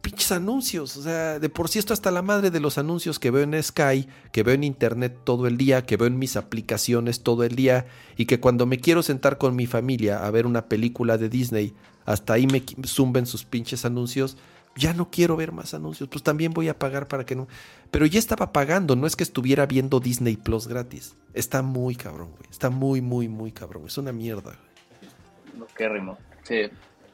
pinches 0.01 0.31
anuncios. 0.31 0.97
O 0.97 1.03
sea, 1.03 1.39
de 1.39 1.49
por 1.49 1.69
sí 1.69 1.79
esto 1.79 1.93
hasta 1.93 2.11
la 2.11 2.21
madre 2.21 2.51
de 2.51 2.59
los 2.59 2.77
anuncios 2.77 3.19
que 3.19 3.31
veo 3.31 3.43
en 3.43 3.61
Sky, 3.61 4.07
que 4.31 4.43
veo 4.43 4.55
en 4.55 4.63
internet 4.63 5.19
todo 5.23 5.47
el 5.47 5.57
día, 5.57 5.85
que 5.85 5.97
veo 5.97 6.07
en 6.07 6.19
mis 6.19 6.35
aplicaciones 6.35 7.21
todo 7.21 7.43
el 7.43 7.55
día, 7.55 7.87
y 8.17 8.25
que 8.25 8.39
cuando 8.39 8.65
me 8.65 8.79
quiero 8.79 9.03
sentar 9.03 9.37
con 9.37 9.55
mi 9.55 9.67
familia 9.67 10.25
a 10.25 10.31
ver 10.31 10.45
una 10.45 10.67
película 10.67 11.17
de 11.17 11.29
Disney, 11.29 11.73
hasta 12.05 12.33
ahí 12.33 12.47
me 12.47 12.63
zumben 12.85 13.25
sus 13.25 13.45
pinches 13.45 13.85
anuncios. 13.85 14.37
Ya 14.75 14.93
no 14.93 15.09
quiero 15.09 15.35
ver 15.35 15.51
más 15.51 15.73
anuncios, 15.73 16.07
pues 16.09 16.23
también 16.23 16.53
voy 16.53 16.69
a 16.69 16.77
pagar 16.77 17.07
para 17.07 17.25
que 17.25 17.35
no. 17.35 17.47
Pero 17.91 18.05
ya 18.05 18.19
estaba 18.19 18.53
pagando, 18.53 18.95
no 18.95 19.07
es 19.07 19.15
que 19.15 19.23
estuviera 19.23 19.65
viendo 19.65 19.99
Disney 19.99 20.37
Plus 20.37 20.67
gratis. 20.67 21.17
Está 21.33 21.61
muy 21.61 21.95
cabrón, 21.95 22.31
güey. 22.31 22.49
Está 22.49 22.69
muy, 22.69 23.01
muy, 23.01 23.27
muy 23.27 23.51
cabrón. 23.51 23.85
Es 23.87 23.97
una 23.97 24.11
mierda, 24.11 24.55
güey. 24.55 25.09
No, 25.57 25.67
qué 25.75 25.89
rimo. 25.89 26.17
Sí, 26.43 26.63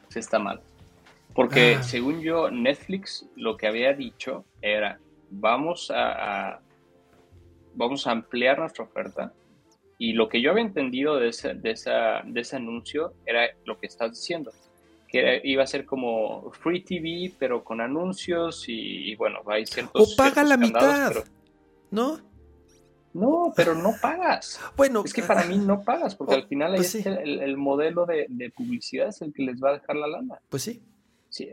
sí 0.08 0.18
está 0.18 0.38
mal. 0.38 0.60
Porque 1.34 1.76
ah. 1.76 1.82
según 1.82 2.22
yo, 2.22 2.50
Netflix 2.50 3.26
lo 3.36 3.56
que 3.56 3.66
había 3.66 3.92
dicho 3.92 4.44
era, 4.62 4.98
vamos 5.30 5.92
a, 5.94 6.60
vamos 7.74 8.06
a 8.06 8.12
ampliar 8.12 8.58
nuestra 8.58 8.84
oferta. 8.84 9.32
Y 9.98 10.12
lo 10.12 10.28
que 10.28 10.40
yo 10.40 10.50
había 10.50 10.62
entendido 10.62 11.16
de 11.16 11.28
ese, 11.28 11.54
de, 11.54 11.70
esa, 11.70 12.22
de 12.24 12.40
ese 12.40 12.56
anuncio 12.56 13.14
era 13.24 13.48
lo 13.64 13.78
que 13.78 13.86
estás 13.86 14.12
diciendo, 14.12 14.50
que 15.16 15.40
iba 15.44 15.62
a 15.62 15.66
ser 15.66 15.84
como 15.84 16.50
free 16.52 16.82
TV, 16.82 17.32
pero 17.38 17.64
con 17.64 17.80
anuncios 17.80 18.64
y, 18.68 19.14
bueno, 19.16 19.40
hay 19.46 19.66
ciertos... 19.66 20.12
O 20.12 20.16
paga 20.16 20.42
la 20.42 20.56
mitad, 20.56 21.24
¿no? 21.90 22.20
No, 23.12 23.52
pero 23.56 23.74
no 23.74 23.94
pagas. 24.00 24.60
Bueno, 24.76 25.02
es 25.04 25.14
que 25.14 25.22
para 25.22 25.44
mí 25.44 25.56
no 25.56 25.82
pagas, 25.82 26.14
porque 26.14 26.34
al 26.34 26.46
final 26.46 26.74
pues 26.76 26.94
el, 26.94 27.40
el, 27.40 27.56
modelo 27.56 28.04
de, 28.04 28.26
de, 28.28 28.50
publicidad 28.50 29.08
es 29.08 29.22
el 29.22 29.32
que 29.32 29.42
les 29.42 29.62
va 29.62 29.70
a 29.70 29.72
dejar 29.74 29.96
la 29.96 30.06
lana. 30.06 30.38
Pues 30.50 30.64
sí. 30.64 30.82
Sí, 31.28 31.50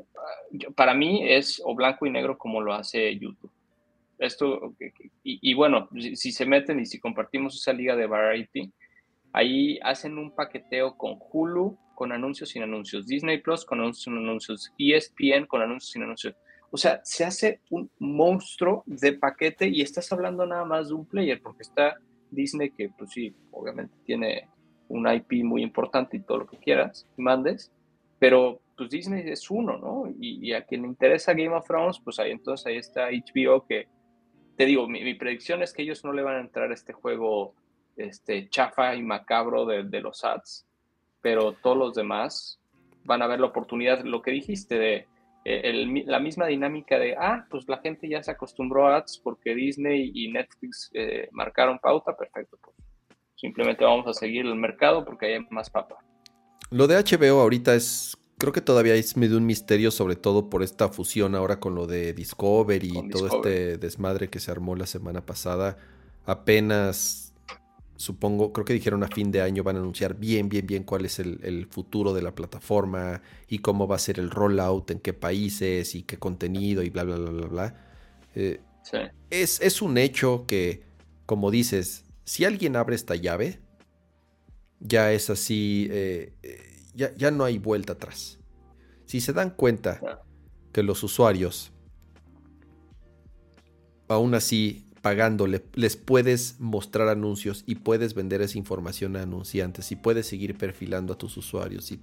para 0.76 0.94
mí 0.94 1.30
es 1.30 1.62
o 1.64 1.76
blanco 1.76 2.06
y 2.06 2.10
negro 2.10 2.38
como 2.38 2.62
lo 2.62 2.74
hace 2.74 3.18
YouTube. 3.18 3.52
Esto, 4.18 4.74
y, 5.24 5.54
bueno, 5.54 5.90
si, 6.16 6.32
se 6.32 6.46
meten 6.46 6.80
y 6.80 6.86
si 6.86 7.00
compartimos 7.00 7.56
esa 7.56 7.74
liga 7.74 7.96
de 7.96 8.08
Variety, 8.08 8.72
ahí 9.34 9.80
hacen 9.84 10.18
un 10.18 10.32
paqueteo 10.32 10.96
con 10.96 11.18
Hulu, 11.20 11.78
con 11.94 12.12
anuncios 12.12 12.50
sin 12.50 12.64
anuncios, 12.64 13.08
Disney 13.08 13.40
Plus 13.40 13.66
con 13.66 13.80
anuncios 13.80 14.04
sin 14.04 14.18
anuncios, 14.18 14.74
ESPN 14.78 15.46
con 15.46 15.62
anuncios 15.62 15.92
sin 15.92 16.04
anuncios. 16.04 16.36
O 16.72 16.78
sea, 16.78 17.02
se 17.04 17.24
hace 17.24 17.62
un 17.70 17.90
monstruo 18.00 18.84
de 18.86 19.14
paquete 19.14 19.68
y 19.68 19.82
estás 19.82 20.12
hablando 20.12 20.46
nada 20.46 20.66
más 20.66 20.88
de 20.88 20.96
un 20.96 21.06
player, 21.06 21.42
porque 21.42 21.62
está 21.62 21.98
Disney 22.32 22.72
que, 22.72 22.90
pues 22.90 23.12
sí, 23.12 23.34
obviamente 23.52 23.96
tiene 24.06 24.50
un 24.88 25.08
IP 25.08 25.44
muy 25.44 25.64
importante 25.64 26.18
y 26.18 26.22
todo 26.22 26.40
lo 26.40 26.48
que 26.48 26.58
quieras 26.58 27.08
mandes, 27.18 27.72
pero 28.20 28.60
pues 28.78 28.90
Disney 28.90 29.24
es 29.30 29.50
uno, 29.52 29.78
¿no? 29.78 30.12
Y, 30.20 30.54
a 30.54 30.64
quien 30.66 30.84
le 30.84 30.88
interesa 30.88 31.34
Game 31.34 31.56
of 31.56 31.68
Thrones, 31.68 32.00
pues 32.04 32.20
ahí 32.20 32.32
entonces 32.32 32.66
ahí 32.66 32.78
está 32.78 33.10
HBO 33.10 33.66
que, 33.66 33.88
te 34.56 34.66
digo, 34.66 34.88
mi, 34.88 35.14
predicción 35.16 35.62
es 35.62 35.74
que 35.74 35.84
ellos 35.84 36.04
no 36.04 36.14
le 36.14 36.24
van 36.24 36.38
a 36.38 36.42
entrar 36.42 36.72
a 36.72 36.74
este 36.74 36.94
juego 36.94 37.54
este, 37.98 38.50
chafa 38.50 38.96
y 38.96 39.04
macabro 39.04 39.66
de, 39.66 40.02
los 40.02 40.24
ads, 40.24 40.66
pero 41.24 41.54
todos 41.54 41.76
los 41.76 41.96
demás 41.96 42.60
van 43.06 43.24
a 43.24 43.28
ver 43.28 43.40
la 43.40 43.48
oportunidad, 43.48 44.04
lo 44.04 44.22
que 44.22 44.30
dijiste, 44.30 44.78
de 44.78 45.08
eh, 45.46 46.04
la 46.06 46.20
misma 46.20 46.46
dinámica 46.46 47.00
de, 47.00 47.16
ah, 47.18 47.48
pues 47.50 47.68
la 47.68 47.80
gente 47.80 48.08
ya 48.08 48.22
se 48.22 48.30
acostumbró 48.30 48.88
a 48.88 48.98
ads 48.98 49.20
porque 49.24 49.56
Disney 49.56 50.12
y 50.14 50.32
Netflix 50.32 50.92
eh, 50.94 51.28
marcaron 51.32 51.80
pauta, 51.80 52.16
perfecto, 52.16 52.58
pues 52.62 52.78
simplemente 53.36 53.84
vamos 53.84 54.08
a 54.08 54.14
seguir 54.14 54.46
el 54.46 54.56
mercado 54.56 55.04
porque 55.04 55.26
hay 55.34 55.46
más 55.50 55.70
papa. 55.70 55.98
Lo 56.70 56.88
de 56.88 56.96
HBO 56.96 57.42
ahorita 57.42 57.74
es 57.74 58.16
creo 58.38 58.54
que 58.54 58.62
todavía 58.62 58.96
es 58.96 59.16
medio 59.16 59.38
un 59.38 59.46
misterio, 59.46 59.92
sobre 59.92 60.16
todo 60.16 60.50
por 60.50 60.64
esta 60.64 60.90
fusión 60.90 61.36
ahora 61.36 61.60
con 61.60 61.76
lo 61.76 61.88
de 61.88 62.14
Discovery 62.14 62.92
y 62.94 63.10
todo 63.10 63.28
este 63.28 63.78
desmadre 63.78 64.30
que 64.30 64.40
se 64.40 64.52
armó 64.52 64.76
la 64.76 64.86
semana 64.86 65.26
pasada. 65.26 65.78
Apenas, 66.26 67.33
supongo, 67.96 68.52
creo 68.54 68.66
que 68.66 68.74
dijeron 68.74 69.04
a 69.04 69.08
fin 69.08 69.32
de 69.32 69.42
año 69.42 69.64
van 69.64 69.78
a 69.78 69.80
anunciar 69.80 70.16
bien, 70.16 70.50
bien, 70.50 70.66
bien 70.68 70.84
cuál 70.84 71.06
es 71.06 71.20
el, 71.20 71.68
futuro 71.70 72.14
de 72.14 72.22
la 72.22 72.36
plataforma 72.36 73.22
y 73.48 73.60
cómo 73.60 73.88
va 73.88 73.96
a 73.96 74.00
ser 74.00 74.20
el 74.20 74.30
rollout, 74.30 74.92
en 74.92 75.00
qué 75.00 75.14
países 75.14 75.96
y 75.96 76.04
qué 76.04 76.18
contenido 76.18 76.84
y 76.84 76.90
bla, 76.90 77.04
bla, 77.04 77.16
bla, 77.16 77.32
bla, 77.32 77.48
bla. 77.48 77.76
Eh, 78.36 78.62
es, 79.30 79.62
es 79.62 79.82
un 79.82 79.98
hecho 79.98 80.46
que, 80.48 80.84
como 81.26 81.52
dices, 81.52 82.06
si 82.26 82.46
alguien 82.46 82.76
abre 82.76 82.96
esta 82.96 83.16
llave, 83.16 83.60
ya 84.80 85.12
es 85.12 85.30
así. 85.30 85.88
Eh, 85.92 86.34
eh, 86.44 86.74
ya, 86.94 87.32
no 87.32 87.44
hay 87.44 87.58
vuelta 87.58 87.94
atrás. 87.94 88.40
Si 89.06 89.20
se 89.20 89.34
dan 89.34 89.50
cuenta 89.52 90.22
que 90.72 90.84
los 90.84 91.04
usuarios, 91.04 91.72
aún 94.08 94.36
así 94.36 94.86
pagándole, 95.04 95.62
les 95.74 95.98
puedes 95.98 96.56
mostrar 96.62 97.10
anuncios 97.10 97.66
y 97.68 97.76
puedes 97.76 98.14
vender 98.14 98.42
esa 98.42 98.58
información 98.58 99.18
a 99.18 99.24
anunciantes 99.24 99.92
y 99.92 99.98
puedes 99.98 100.26
seguir 100.28 100.58
perfilando 100.58 101.12
a 101.12 101.18
tus 101.18 101.36
usuarios 101.36 101.92
y, 101.92 102.00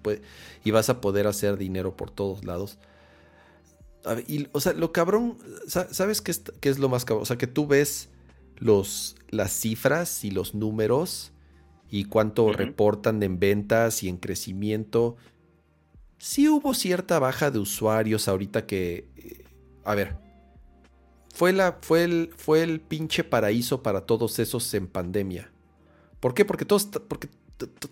y 0.64 0.70
vas 0.70 0.90
a 0.90 1.00
poder 1.00 1.26
hacer 1.26 1.56
dinero 1.56 1.96
por 1.96 2.10
todos 2.10 2.44
lados. 2.44 2.76
y, 4.28 4.48
o 4.52 4.60
sea, 4.60 4.74
lo 4.74 4.92
cabrón, 4.92 5.38
¿sabes 5.66 6.20
qué 6.20 6.30
es, 6.30 6.42
qué 6.60 6.68
es, 6.68 6.78
lo 6.78 6.90
más 6.90 7.06
cabrón? 7.06 7.22
O 7.22 7.24
sea, 7.24 7.38
que 7.38 7.46
tú 7.46 7.66
ves 7.66 8.10
los, 8.58 9.16
las 9.30 9.50
cifras 9.50 10.22
y 10.22 10.30
los 10.30 10.54
números 10.54 11.32
y 11.90 12.04
cuánto 12.04 12.52
reportan 12.52 13.22
en 13.22 13.40
ventas 13.40 14.02
y 14.02 14.10
en 14.10 14.18
crecimiento. 14.18 15.16
Sí 16.18 16.50
hubo 16.50 16.74
cierta 16.74 17.18
baja 17.18 17.50
de 17.50 17.60
usuarios 17.60 18.28
ahorita 18.28 18.66
que... 18.66 19.08
Eh, 19.16 19.44
a 19.84 19.94
ver, 19.94 20.18
fue, 21.32 21.52
la, 21.52 21.78
fue, 21.80 22.04
el, 22.04 22.30
fue 22.36 22.62
el 22.62 22.80
pinche 22.80 23.24
paraíso 23.24 23.82
para 23.82 24.02
todos 24.02 24.38
esos 24.38 24.72
en 24.74 24.86
pandemia. 24.86 25.50
¿Por 26.20 26.34
qué? 26.34 26.44
Porque, 26.44 26.66
porque 26.66 27.28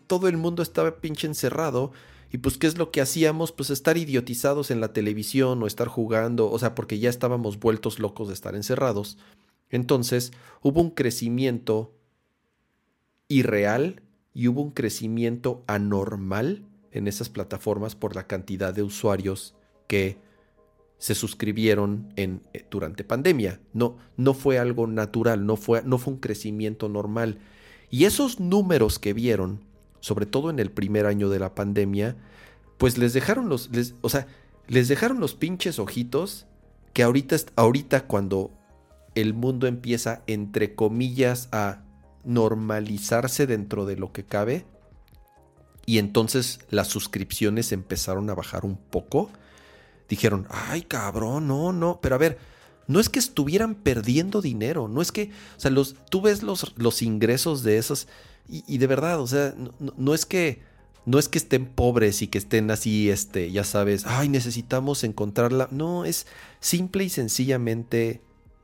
todo 0.06 0.28
el 0.28 0.36
mundo 0.36 0.62
estaba 0.62 0.96
pinche 1.00 1.26
encerrado. 1.26 1.92
Y 2.30 2.38
pues, 2.38 2.58
¿qué 2.58 2.66
es 2.66 2.76
lo 2.76 2.90
que 2.90 3.00
hacíamos? 3.00 3.52
Pues 3.52 3.70
estar 3.70 3.96
idiotizados 3.96 4.70
en 4.70 4.80
la 4.80 4.92
televisión 4.92 5.62
o 5.62 5.66
estar 5.66 5.88
jugando. 5.88 6.50
O 6.50 6.58
sea, 6.58 6.74
porque 6.74 6.98
ya 6.98 7.08
estábamos 7.08 7.58
vueltos 7.58 7.98
locos 7.98 8.28
de 8.28 8.34
estar 8.34 8.54
encerrados. 8.54 9.16
Entonces, 9.70 10.32
hubo 10.62 10.80
un 10.80 10.90
crecimiento 10.90 11.94
irreal 13.28 14.02
y 14.34 14.48
hubo 14.48 14.62
un 14.62 14.70
crecimiento 14.70 15.62
anormal 15.66 16.64
en 16.90 17.08
esas 17.08 17.28
plataformas 17.28 17.94
por 17.94 18.14
la 18.14 18.26
cantidad 18.26 18.74
de 18.74 18.82
usuarios 18.82 19.54
que 19.86 20.18
se 20.98 21.14
suscribieron 21.14 22.12
en, 22.16 22.42
eh, 22.52 22.64
durante 22.70 23.04
pandemia. 23.04 23.60
No, 23.72 23.96
no 24.16 24.34
fue 24.34 24.58
algo 24.58 24.86
natural, 24.86 25.46
no 25.46 25.56
fue, 25.56 25.82
no 25.84 25.98
fue 25.98 26.14
un 26.14 26.20
crecimiento 26.20 26.88
normal. 26.88 27.38
Y 27.90 28.04
esos 28.04 28.40
números 28.40 28.98
que 28.98 29.12
vieron, 29.12 29.64
sobre 30.00 30.26
todo 30.26 30.50
en 30.50 30.58
el 30.58 30.70
primer 30.70 31.06
año 31.06 31.28
de 31.30 31.38
la 31.38 31.54
pandemia, 31.54 32.16
pues 32.76 32.98
les 32.98 33.12
dejaron 33.12 33.48
los, 33.48 33.70
o 34.02 34.08
sea, 34.08 34.26
les 34.66 34.88
dejaron 34.88 35.20
los 35.20 35.34
pinches 35.34 35.78
ojitos 35.78 36.46
que 36.92 37.02
ahorita, 37.02 37.36
ahorita 37.56 38.06
cuando 38.06 38.50
el 39.14 39.34
mundo 39.34 39.66
empieza, 39.66 40.22
entre 40.26 40.74
comillas, 40.74 41.48
a 41.52 41.82
normalizarse 42.24 43.46
dentro 43.46 43.86
de 43.86 43.96
lo 43.96 44.12
que 44.12 44.24
cabe, 44.24 44.66
y 45.86 45.98
entonces 45.98 46.60
las 46.68 46.88
suscripciones 46.88 47.72
empezaron 47.72 48.28
a 48.28 48.34
bajar 48.34 48.66
un 48.66 48.76
poco, 48.76 49.30
dijeron, 50.08 50.46
ay 50.50 50.82
cabrón, 50.82 51.48
no, 51.48 51.72
no, 51.72 52.00
pero 52.00 52.14
a 52.14 52.18
ver, 52.18 52.38
no 52.86 53.00
es 53.00 53.08
que 53.08 53.18
estuvieran 53.18 53.74
perdiendo 53.74 54.40
dinero, 54.40 54.88
no 54.88 55.02
es 55.02 55.12
que, 55.12 55.30
o 55.56 55.60
sea, 55.60 55.70
los, 55.70 55.94
tú 56.10 56.22
ves 56.22 56.42
los, 56.42 56.74
los 56.76 57.02
ingresos 57.02 57.62
de 57.62 57.78
esos 57.78 58.08
y, 58.50 58.78
de 58.78 58.86
verdad, 58.86 59.20
o 59.20 59.26
sea, 59.26 59.54
no, 59.98 60.14
es 60.14 60.24
que, 60.24 60.62
no 61.04 61.18
es 61.18 61.28
que 61.28 61.36
estén 61.36 61.66
pobres 61.66 62.22
y 62.22 62.28
que 62.28 62.38
estén 62.38 62.70
así, 62.70 63.10
este, 63.10 63.52
ya 63.52 63.62
sabes, 63.62 64.06
ay, 64.06 64.30
necesitamos 64.30 65.04
encontrarla, 65.04 65.68
no, 65.70 66.06
es 66.06 66.26
simple 66.58 67.04
y 67.04 67.10
sencillamente 67.10 68.22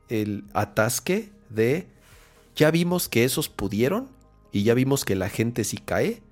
el 0.09 0.43
atasque 0.53 1.29
de, 1.51 1.87
ya 2.55 2.71
vimos 2.71 3.09
que 3.09 3.25
esos 3.25 3.47
pudieron 3.47 4.09
y 4.51 4.63
ya 4.63 4.73
vimos 4.73 5.05
que 5.05 5.13
la 5.13 5.29
gente 5.29 5.63
sí 5.63 5.77
cae, 5.77 6.23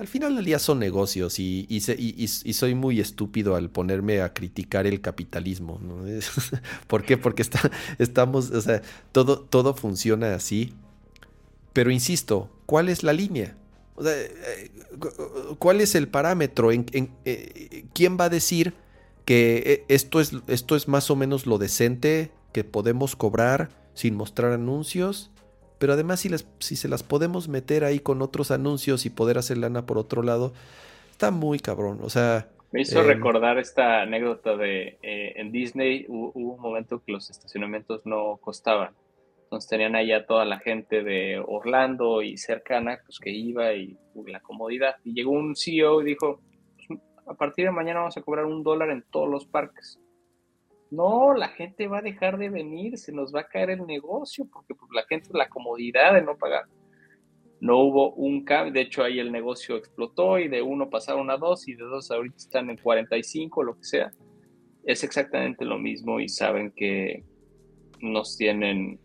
al 0.00 0.08
final 0.08 0.34
del 0.34 0.46
día 0.46 0.58
son 0.58 0.78
negocios 0.78 1.38
y, 1.38 1.80
soy 2.54 2.74
muy 2.74 3.00
estúpido 3.00 3.54
al 3.54 3.68
ponerme 3.68 4.22
a 4.22 4.32
criticar 4.32 4.86
el 4.86 5.02
capitalismo. 5.02 5.78
¿Por 6.86 7.04
qué? 7.04 7.18
Porque 7.18 7.44
estamos, 7.98 8.50
o 8.50 8.62
sea, 8.62 8.80
todo, 9.12 9.40
todo 9.40 9.74
funciona 9.74 10.34
así. 10.34 10.72
Pero 11.74 11.90
insisto, 11.90 12.48
¿cuál 12.64 12.88
es 12.88 13.02
la 13.02 13.12
línea? 13.12 13.56
Eh, 14.02 14.70
¿Cuál 15.58 15.82
es 15.82 15.94
el 15.94 16.08
parámetro? 16.08 16.72
¿En, 16.72 16.86
eh, 17.26 17.84
¿Quién 17.92 18.16
va 18.18 18.24
a 18.24 18.30
decir 18.30 18.72
que 19.26 19.62
eh, 19.66 19.84
esto 19.88 20.20
es, 20.20 20.32
esto 20.46 20.76
es 20.76 20.88
más 20.88 21.10
o 21.10 21.16
menos 21.16 21.44
lo 21.46 21.58
decente 21.58 22.32
que 22.54 22.64
podemos 22.64 23.16
cobrar 23.16 23.68
sin 23.92 24.16
mostrar 24.16 24.52
anuncios? 24.52 25.30
Pero 25.80 25.94
además, 25.94 26.20
si, 26.20 26.28
si 26.58 26.76
se 26.76 26.88
las 26.88 27.02
podemos 27.02 27.48
meter 27.48 27.84
ahí 27.84 28.00
con 28.00 28.20
otros 28.20 28.50
anuncios 28.50 29.06
y 29.06 29.10
poder 29.10 29.38
hacer 29.38 29.56
lana 29.56 29.86
por 29.86 29.96
otro 29.96 30.22
lado, 30.22 30.52
está 31.10 31.30
muy 31.30 31.58
cabrón. 31.58 32.00
O 32.02 32.10
sea. 32.10 32.48
Me 32.70 32.82
hizo 32.82 33.00
em, 33.00 33.06
recordar 33.06 33.58
esta 33.58 34.02
anécdota 34.02 34.58
de 34.58 34.98
eh, 35.02 35.32
en 35.36 35.50
Disney 35.50 36.04
hubo, 36.06 36.32
un 36.34 36.60
momento 36.60 37.02
que 37.02 37.12
los 37.12 37.30
estacionamientos 37.30 38.02
no 38.04 38.36
costaban. 38.42 38.92
Entonces 39.44 39.70
tenían 39.70 39.96
allá 39.96 40.26
toda 40.26 40.44
la 40.44 40.58
gente 40.58 41.02
de 41.02 41.42
Orlando 41.44 42.20
y 42.20 42.36
cercana, 42.36 43.00
pues 43.06 43.18
que 43.18 43.30
iba 43.30 43.72
y 43.72 43.96
la 44.26 44.40
comodidad. 44.40 44.96
Y 45.02 45.14
llegó 45.14 45.30
un 45.30 45.56
CEO 45.56 46.02
y 46.02 46.04
dijo, 46.04 46.42
pues, 46.76 47.00
a 47.26 47.32
partir 47.32 47.64
de 47.64 47.70
mañana 47.70 48.00
vamos 48.00 48.18
a 48.18 48.20
cobrar 48.20 48.44
un 48.44 48.62
dólar 48.62 48.90
en 48.90 49.02
todos 49.10 49.30
los 49.30 49.46
parques 49.46 49.98
no, 50.90 51.34
la 51.34 51.48
gente 51.48 51.86
va 51.86 51.98
a 51.98 52.02
dejar 52.02 52.36
de 52.36 52.50
venir, 52.50 52.98
se 52.98 53.12
nos 53.12 53.34
va 53.34 53.40
a 53.40 53.48
caer 53.48 53.70
el 53.70 53.86
negocio, 53.86 54.46
porque 54.52 54.74
pues, 54.74 54.90
la 54.92 55.04
gente, 55.08 55.30
la 55.32 55.48
comodidad 55.48 56.14
de 56.14 56.22
no 56.22 56.36
pagar. 56.36 56.64
No 57.60 57.78
hubo 57.78 58.12
un 58.14 58.44
cambio, 58.44 58.72
de 58.72 58.80
hecho 58.80 59.04
ahí 59.04 59.18
el 59.18 59.30
negocio 59.30 59.76
explotó 59.76 60.38
y 60.38 60.48
de 60.48 60.62
uno 60.62 60.88
pasaron 60.88 61.30
a 61.30 61.36
dos 61.36 61.68
y 61.68 61.74
de 61.74 61.84
dos 61.84 62.10
ahorita 62.10 62.36
están 62.36 62.70
en 62.70 62.78
45, 62.78 63.62
lo 63.62 63.76
que 63.76 63.84
sea. 63.84 64.10
Es 64.84 65.04
exactamente 65.04 65.64
lo 65.64 65.78
mismo 65.78 66.20
y 66.20 66.28
saben 66.28 66.72
que 66.72 67.22
nos 68.00 68.36
tienen 68.36 68.98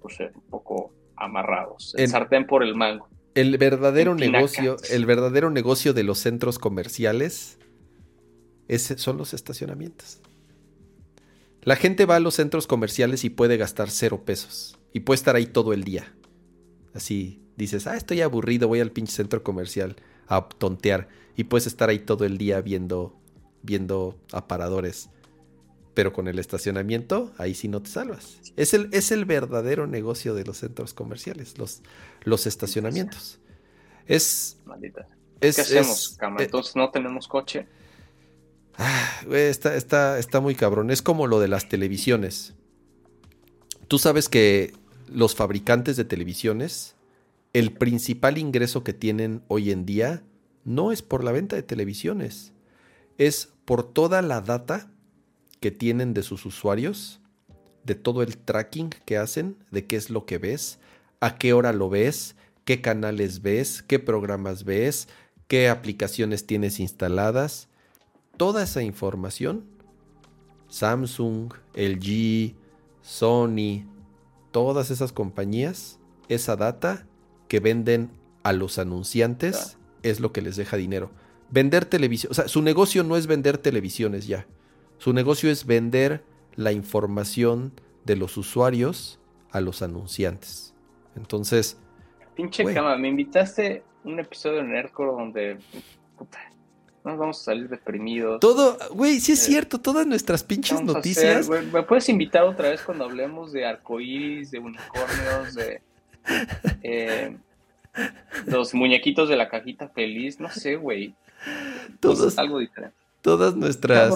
pues, 0.00 0.20
un 0.20 0.42
poco 0.48 0.94
amarrados. 1.16 1.94
El, 1.98 2.08
sartén 2.08 2.46
por 2.46 2.62
el 2.62 2.76
mango. 2.76 3.08
El 3.34 3.58
verdadero 3.58 4.14
negocio, 4.14 4.76
el 4.90 5.04
verdadero 5.04 5.50
negocio 5.50 5.92
de 5.92 6.04
los 6.04 6.18
centros 6.18 6.58
comerciales 6.58 7.58
son 8.78 9.16
los 9.18 9.34
estacionamientos. 9.34 10.20
La 11.62 11.76
gente 11.76 12.06
va 12.06 12.16
a 12.16 12.20
los 12.20 12.34
centros 12.34 12.66
comerciales 12.66 13.24
y 13.24 13.30
puede 13.30 13.56
gastar 13.56 13.90
cero 13.90 14.22
pesos. 14.24 14.78
Y 14.92 15.00
puede 15.00 15.16
estar 15.16 15.36
ahí 15.36 15.46
todo 15.46 15.72
el 15.72 15.84
día. 15.84 16.14
Así 16.94 17.42
dices, 17.56 17.86
ah, 17.86 17.96
estoy 17.96 18.22
aburrido, 18.22 18.68
voy 18.68 18.80
al 18.80 18.90
pinche 18.90 19.12
centro 19.12 19.42
comercial 19.42 19.96
a 20.26 20.48
tontear. 20.48 21.08
Y 21.36 21.44
puedes 21.44 21.66
estar 21.66 21.88
ahí 21.88 21.98
todo 21.98 22.24
el 22.24 22.38
día 22.38 22.60
viendo, 22.60 23.14
viendo 23.62 24.18
aparadores. 24.32 25.10
Pero 25.94 26.12
con 26.12 26.28
el 26.28 26.38
estacionamiento, 26.38 27.32
ahí 27.36 27.54
sí 27.54 27.68
no 27.68 27.82
te 27.82 27.90
salvas. 27.90 28.38
Es 28.56 28.74
el, 28.74 28.88
es 28.92 29.10
el 29.12 29.24
verdadero 29.24 29.86
negocio 29.86 30.34
de 30.34 30.44
los 30.44 30.58
centros 30.58 30.94
comerciales, 30.94 31.58
los, 31.58 31.82
los 32.22 32.46
estacionamientos. 32.46 33.38
Es. 34.06 34.58
Maldita. 34.64 35.06
¿Qué 35.40 35.48
hacemos, 35.48 36.18
eh, 36.20 36.26
Entonces 36.38 36.76
no 36.76 36.90
tenemos 36.90 37.26
coche. 37.26 37.66
Ah, 38.82 39.20
está, 39.30 39.76
está, 39.76 40.18
está 40.18 40.40
muy 40.40 40.54
cabrón. 40.54 40.90
Es 40.90 41.02
como 41.02 41.26
lo 41.26 41.38
de 41.38 41.48
las 41.48 41.68
televisiones. 41.68 42.54
Tú 43.88 43.98
sabes 43.98 44.30
que 44.30 44.72
los 45.06 45.34
fabricantes 45.34 45.98
de 45.98 46.06
televisiones, 46.06 46.96
el 47.52 47.72
principal 47.72 48.38
ingreso 48.38 48.82
que 48.82 48.94
tienen 48.94 49.42
hoy 49.48 49.70
en 49.70 49.84
día 49.84 50.22
no 50.64 50.92
es 50.92 51.02
por 51.02 51.24
la 51.24 51.32
venta 51.32 51.56
de 51.56 51.62
televisiones, 51.62 52.54
es 53.18 53.50
por 53.66 53.82
toda 53.82 54.22
la 54.22 54.40
data 54.40 54.90
que 55.60 55.70
tienen 55.70 56.14
de 56.14 56.22
sus 56.22 56.46
usuarios, 56.46 57.20
de 57.84 57.96
todo 57.96 58.22
el 58.22 58.38
tracking 58.38 58.88
que 59.04 59.18
hacen, 59.18 59.58
de 59.70 59.86
qué 59.86 59.96
es 59.96 60.08
lo 60.08 60.24
que 60.24 60.38
ves, 60.38 60.78
a 61.20 61.36
qué 61.36 61.52
hora 61.52 61.74
lo 61.74 61.90
ves, 61.90 62.34
qué 62.64 62.80
canales 62.80 63.42
ves, 63.42 63.82
qué 63.82 63.98
programas 63.98 64.64
ves, 64.64 65.08
qué 65.48 65.68
aplicaciones 65.68 66.46
tienes 66.46 66.80
instaladas, 66.80 67.68
toda 68.40 68.62
esa 68.62 68.82
información, 68.82 69.66
Samsung, 70.68 71.52
LG, 71.74 72.54
Sony, 73.02 73.84
todas 74.50 74.90
esas 74.90 75.12
compañías, 75.12 76.00
esa 76.30 76.56
data 76.56 77.06
que 77.48 77.60
venden 77.60 78.10
a 78.42 78.54
los 78.54 78.78
anunciantes 78.78 79.76
es 80.02 80.20
lo 80.20 80.32
que 80.32 80.40
les 80.40 80.56
deja 80.56 80.78
dinero. 80.78 81.10
Vender 81.50 81.84
televisión, 81.84 82.30
o 82.30 82.34
sea, 82.34 82.48
su 82.48 82.62
negocio 82.62 83.04
no 83.04 83.18
es 83.18 83.26
vender 83.26 83.58
televisiones 83.58 84.26
ya. 84.26 84.46
Su 84.96 85.12
negocio 85.12 85.50
es 85.50 85.66
vender 85.66 86.24
la 86.56 86.72
información 86.72 87.74
de 88.06 88.16
los 88.16 88.38
usuarios 88.38 89.20
a 89.50 89.60
los 89.60 89.82
anunciantes. 89.82 90.74
Entonces. 91.14 91.76
Pinche 92.36 92.64
cama, 92.72 92.96
me 92.96 93.08
invitaste 93.08 93.82
un 94.02 94.18
episodio 94.18 94.60
en 94.60 94.70
Nerdcore 94.70 95.10
donde 95.10 95.58
nos 97.04 97.18
vamos 97.18 97.40
a 97.40 97.44
salir 97.44 97.68
deprimidos. 97.68 98.40
Todo, 98.40 98.76
güey, 98.92 99.20
sí 99.20 99.32
es 99.32 99.42
eh, 99.42 99.52
cierto, 99.52 99.80
todas 99.80 100.06
nuestras 100.06 100.44
pinches 100.44 100.82
noticias. 100.82 101.48
¿Me 101.48 101.82
puedes 101.82 102.08
invitar 102.08 102.44
otra 102.44 102.70
vez 102.70 102.82
cuando 102.82 103.04
hablemos 103.04 103.52
de 103.52 103.66
arcoíris, 103.66 104.50
de 104.50 104.58
unicornios, 104.58 105.54
de 105.54 105.80
eh, 106.82 107.36
los 108.46 108.74
muñequitos 108.74 109.28
de 109.28 109.36
la 109.36 109.48
cajita 109.48 109.88
feliz? 109.88 110.40
No 110.40 110.50
sé, 110.50 110.76
güey. 110.76 111.14
Todos, 112.00 112.38
algo 112.38 112.58
diferente. 112.58 112.96
Todas 113.22 113.56
nuestras. 113.56 114.14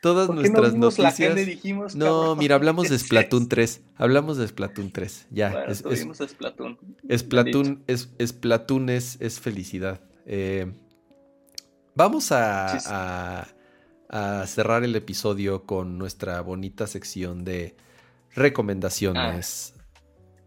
Todas 0.00 0.28
nuestras 0.30 0.74
noticias. 0.74 1.36
dijimos, 1.36 1.94
no, 1.94 2.34
mira, 2.34 2.56
hablamos 2.56 2.88
de 2.88 2.98
Splatoon 2.98 3.48
3. 3.48 3.82
Hablamos 3.96 4.36
de 4.36 4.48
Splatoon 4.48 4.90
3. 4.90 5.28
Ya. 5.30 5.64
es, 5.68 5.84
es, 5.88 6.00
Splatoon. 6.28 6.76
Splatoon, 7.16 7.84
es, 7.86 8.08
Splatoon 8.20 8.90
es, 8.90 9.16
es 9.20 9.38
felicidad. 9.38 10.00
Eh, 10.26 10.72
Vamos 11.94 12.32
a, 12.32 13.46
cerrar 14.46 14.84
el 14.84 14.96
episodio 14.96 15.64
con 15.64 15.98
nuestra 15.98 16.40
bonita 16.40 16.86
sección 16.86 17.44
de 17.44 17.76
recomendaciones. 18.34 19.74
Ah, 19.76 19.82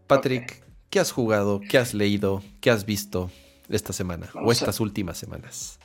Patrick, 0.06 0.64
¿qué 0.90 1.00
has 1.00 1.12
jugado? 1.12 1.60
¿Qué 1.60 1.78
has 1.78 1.94
leído? 1.94 2.42
¿Qué 2.60 2.70
has 2.70 2.84
visto 2.84 3.30
esta 3.68 3.92
semana 3.92 4.28
o 4.34 4.50
estas 4.50 4.80
últimas 4.80 5.18
semanas? 5.18 5.78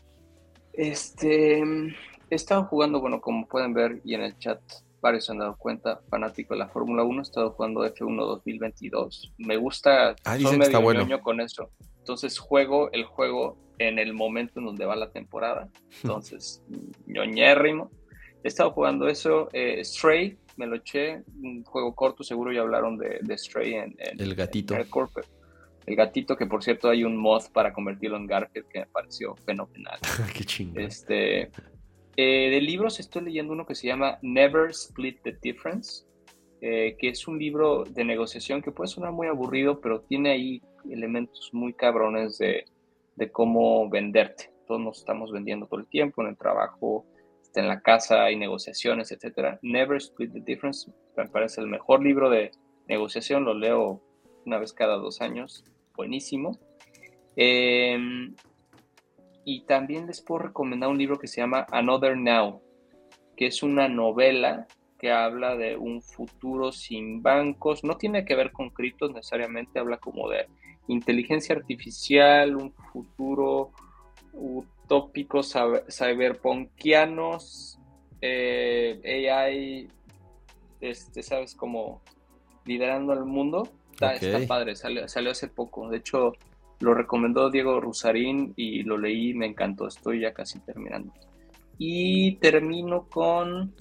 Este, 0.73 1.59
he 1.59 2.35
estado 2.35 2.65
jugando, 2.65 2.99
bueno, 2.99 3.21
como 3.21 3.47
pueden 3.47 3.73
ver 3.73 4.01
y 4.03 4.15
en 4.15 4.21
el 4.21 4.37
chat 4.37 4.59
varios 5.01 5.25
se 5.25 5.31
han 5.31 5.39
dado 5.39 5.57
cuenta, 5.57 6.01
fanático 6.09 6.53
de 6.53 6.59
la 6.59 6.69
Fórmula 6.69 7.03
1, 7.03 7.19
he 7.19 7.23
estado 7.23 7.51
jugando 7.51 7.83
F1 7.85 8.15
2022. 8.15 9.33
Me 9.37 9.57
gusta, 9.57 10.15
ah, 10.23 10.37
soy 10.39 10.57
medio 10.57 10.63
está 10.63 10.79
bueno. 10.79 11.21
con 11.21 11.41
eso. 11.41 11.69
Entonces 11.99 12.39
juego 12.39 12.91
el 12.91 13.05
juego 13.05 13.57
en 13.87 13.99
el 13.99 14.13
momento 14.13 14.59
en 14.59 14.65
donde 14.65 14.85
va 14.85 14.95
la 14.95 15.11
temporada. 15.11 15.69
Entonces, 16.01 16.63
ñoñérrimo. 17.07 17.91
He 18.43 18.47
estado 18.47 18.71
jugando 18.71 19.07
eso. 19.07 19.49
Eh, 19.53 19.83
Stray, 19.83 20.37
me 20.57 20.67
lo 20.67 20.75
eché. 20.75 21.23
Un 21.41 21.63
juego 21.63 21.93
corto, 21.93 22.23
seguro 22.23 22.51
ya 22.51 22.61
hablaron 22.61 22.97
de, 22.97 23.37
Stray 23.37 23.75
en, 23.75 23.95
El 23.99 24.35
gatito. 24.35 24.75
el 24.75 25.95
gatito, 25.95 26.35
que 26.35 26.45
por 26.45 26.63
cierto 26.63 26.89
hay 26.89 27.03
un 27.03 27.17
mod 27.17 27.43
para 27.53 27.73
convertirlo 27.73 28.17
en 28.17 28.27
Garfield 28.27 28.67
que 28.67 28.79
me 28.79 28.85
pareció 28.87 29.35
fenomenal. 29.45 29.99
Qué 30.33 30.43
chingo. 30.43 30.79
Este, 30.79 31.51
eh, 32.17 32.49
de 32.49 32.61
libros 32.61 32.99
estoy 32.99 33.23
leyendo 33.23 33.53
uno 33.53 33.65
que 33.65 33.75
se 33.75 33.87
llama 33.87 34.19
Never 34.21 34.69
Split 34.71 35.21
the 35.23 35.37
Difference, 35.41 36.05
eh, 36.61 36.95
que 36.99 37.09
es 37.09 37.27
un 37.27 37.39
libro 37.39 37.83
de 37.83 38.03
negociación 38.03 38.61
que 38.61 38.71
puede 38.71 38.89
sonar 38.89 39.11
muy 39.11 39.27
aburrido, 39.27 39.79
pero 39.81 40.01
tiene 40.01 40.31
ahí 40.31 40.61
elementos 40.89 41.49
muy 41.53 41.73
cabrones 41.73 42.37
de, 42.37 42.65
cómo 43.29 43.89
venderte. 43.89 44.51
Todos 44.65 44.79
nos 44.79 44.99
estamos 44.99 45.31
vendiendo 45.31 45.67
todo 45.67 45.81
el 45.81 45.87
tiempo 45.87 46.21
en 46.21 46.29
el 46.29 46.37
trabajo, 46.37 47.05
en 47.53 47.67
la 47.67 47.81
casa, 47.81 48.23
hay 48.23 48.37
negociaciones, 48.37 49.11
etc. 49.11 49.57
Never 49.61 49.97
Split 49.97 50.31
the 50.31 50.39
Difference 50.39 50.89
me 51.17 51.27
parece 51.27 51.59
el 51.59 51.67
mejor 51.67 52.01
libro 52.01 52.29
de 52.29 52.51
negociación, 52.87 53.43
lo 53.43 53.53
leo 53.53 54.01
una 54.45 54.57
vez 54.57 54.73
cada 54.73 54.95
dos 54.95 55.21
años, 55.21 55.65
buenísimo. 55.95 56.57
Eh, 57.35 57.97
y 59.43 59.61
también 59.65 60.07
les 60.07 60.21
puedo 60.21 60.43
recomendar 60.43 60.89
un 60.89 60.97
libro 60.97 61.17
que 61.17 61.27
se 61.27 61.41
llama 61.41 61.65
Another 61.71 62.17
Now, 62.17 62.61
que 63.35 63.47
es 63.47 63.63
una 63.63 63.87
novela 63.87 64.67
que 64.99 65.11
habla 65.11 65.55
de 65.55 65.75
un 65.75 66.01
futuro 66.01 66.71
sin 66.71 67.23
bancos. 67.23 67.83
No 67.83 67.97
tiene 67.97 68.23
que 68.23 68.35
ver 68.35 68.51
con 68.51 68.69
criptos 68.69 69.11
necesariamente, 69.11 69.79
habla 69.79 69.97
como 69.97 70.29
de 70.29 70.47
inteligencia 70.87 71.55
artificial, 71.55 72.55
un 72.55 72.71
futuro 72.71 73.71
utópico 74.33 75.41
cyberpunkianos, 75.43 77.79
eh, 78.21 79.33
AI, 79.33 79.87
este, 80.79 81.23
¿sabes? 81.23 81.55
Como 81.55 82.01
liderando 82.65 83.13
el 83.13 83.25
mundo. 83.25 83.67
Está, 83.99 84.39
padre, 84.47 84.75
salió, 84.75 85.07
salió 85.07 85.31
hace 85.31 85.47
poco. 85.47 85.89
De 85.89 85.97
hecho, 85.97 86.33
lo 86.79 86.93
recomendó 86.93 87.51
Diego 87.51 87.79
Rusarín 87.79 88.53
y 88.55 88.83
lo 88.83 88.97
leí, 88.97 89.33
me 89.33 89.45
encantó. 89.45 89.87
Estoy 89.87 90.21
ya 90.21 90.33
casi 90.33 90.59
terminando. 90.59 91.13
Y 91.77 92.35
termino 92.37 93.07
con 93.07 93.73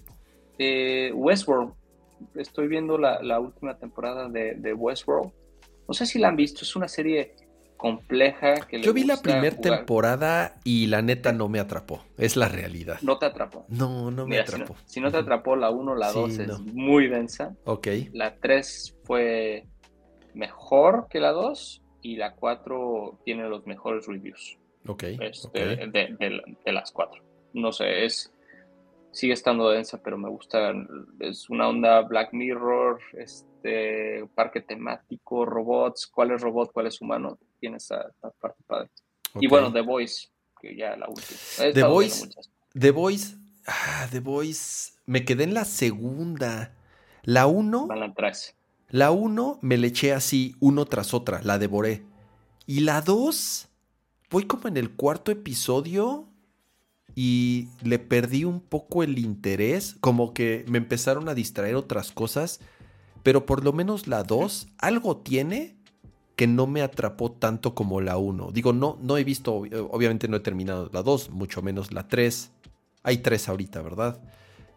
eh, 0.58 1.10
Westworld. 1.14 1.72
Estoy 2.34 2.68
viendo 2.68 2.98
la, 2.98 3.40
última 3.40 3.78
temporada 3.78 4.28
de, 4.28 4.74
Westworld. 4.74 5.32
No 5.90 5.94
sé 5.94 6.06
si 6.06 6.20
la 6.20 6.28
han 6.28 6.36
visto, 6.36 6.60
es 6.62 6.76
una 6.76 6.86
serie 6.86 7.34
compleja. 7.76 8.54
Que 8.68 8.80
Yo 8.80 8.92
vi 8.92 9.02
la 9.02 9.16
primera 9.16 9.56
temporada 9.56 10.54
y 10.62 10.86
la 10.86 11.02
neta 11.02 11.32
no 11.32 11.48
me 11.48 11.58
atrapó. 11.58 12.04
Es 12.16 12.36
la 12.36 12.46
realidad. 12.46 13.00
No 13.02 13.18
te 13.18 13.26
atrapó. 13.26 13.66
No, 13.68 14.12
no 14.12 14.24
me 14.24 14.38
atrapó. 14.38 14.76
Si 14.84 15.00
no, 15.00 15.10
te 15.10 15.16
atrapó 15.16 15.56
la 15.56 15.70
1, 15.70 15.96
la 15.96 16.12
2 16.12 16.38
es 16.38 16.60
muy 16.60 17.08
densa. 17.08 17.56
Ok. 17.64 17.88
La 18.12 18.36
3 18.36 18.98
fue 19.02 19.66
mejor 20.32 21.08
que 21.10 21.18
la 21.18 21.32
2 21.32 21.82
y 22.02 22.14
la 22.14 22.36
4 22.36 23.22
tiene 23.24 23.48
los 23.48 23.66
mejores 23.66 24.06
reviews. 24.06 24.60
Ok. 24.86 25.02
Este, 25.02 25.88
de, 25.88 26.72
las 26.72 26.92
4. 26.92 27.20
No 27.54 27.72
sé, 27.72 28.04
es 28.04 28.32
sigue 29.12 29.32
estando 29.32 29.70
densa, 29.70 30.02
pero 30.02 30.18
me 30.18 30.28
gusta. 30.28 30.72
Es 31.18 31.48
una 31.50 31.68
onda 31.68 32.00
Black 32.02 32.32
Mirror, 32.32 33.00
este 33.14 34.26
parque 34.34 34.60
temático, 34.60 35.44
robots, 35.44 36.06
cuál 36.06 36.32
es 36.32 36.40
robot, 36.40 36.72
cuál 36.72 36.86
es 36.86 37.00
humano. 37.00 37.38
Tiene 37.58 37.76
esa, 37.76 38.10
parte 38.40 38.62
padre. 38.66 38.90
Y 39.38 39.46
bueno, 39.46 39.72
The 39.72 39.82
Voice, 39.82 40.28
que 40.60 40.76
ya 40.76 40.96
la 40.96 41.08
última. 41.08 41.72
The 41.72 41.82
Voice, 41.84 42.28
The 42.72 42.90
Voice, 42.90 43.36
ah, 43.66 44.08
The 44.10 44.20
Voice, 44.20 44.92
me 45.06 45.24
quedé 45.24 45.44
en 45.44 45.54
la 45.54 45.64
segunda. 45.64 46.74
La 47.22 47.46
1. 47.46 47.86
Van 47.86 48.00
la 48.00 48.14
3. 48.14 48.56
La 48.88 49.10
1 49.10 49.58
me 49.60 49.76
le 49.76 49.88
eché 49.88 50.12
así, 50.12 50.56
uno 50.58 50.86
tras 50.86 51.14
otra, 51.14 51.40
la 51.42 51.58
devoré. 51.58 52.02
Y 52.66 52.80
la 52.80 53.02
2, 53.02 53.68
voy 54.30 54.44
como 54.46 54.68
en 54.68 54.76
el 54.76 54.90
cuarto 54.90 55.30
episodio 55.30 56.29
y 57.14 57.68
le 57.82 57.98
perdí 57.98 58.44
un 58.44 58.60
poco 58.60 59.02
el 59.02 59.18
interés, 59.18 59.96
como 60.00 60.32
que 60.32 60.64
me 60.68 60.78
empezaron 60.78 61.28
a 61.28 61.34
distraer 61.34 61.74
otras 61.74 62.12
cosas, 62.12 62.60
pero 63.22 63.46
por 63.46 63.64
lo 63.64 63.72
menos 63.72 64.06
la 64.06 64.22
2 64.22 64.68
algo 64.78 65.18
tiene 65.18 65.76
que 66.36 66.46
no 66.46 66.66
me 66.66 66.80
atrapó 66.80 67.30
tanto 67.30 67.74
como 67.74 68.00
la 68.00 68.16
1. 68.16 68.52
Digo, 68.52 68.72
no, 68.72 68.98
no 69.02 69.18
he 69.18 69.24
visto, 69.24 69.56
obviamente 69.56 70.26
no 70.26 70.38
he 70.38 70.40
terminado 70.40 70.88
la 70.92 71.02
2, 71.02 71.30
mucho 71.30 71.60
menos 71.60 71.92
la 71.92 72.08
3. 72.08 72.50
Hay 73.02 73.18
3 73.18 73.48
ahorita, 73.48 73.82
¿verdad? 73.82 74.20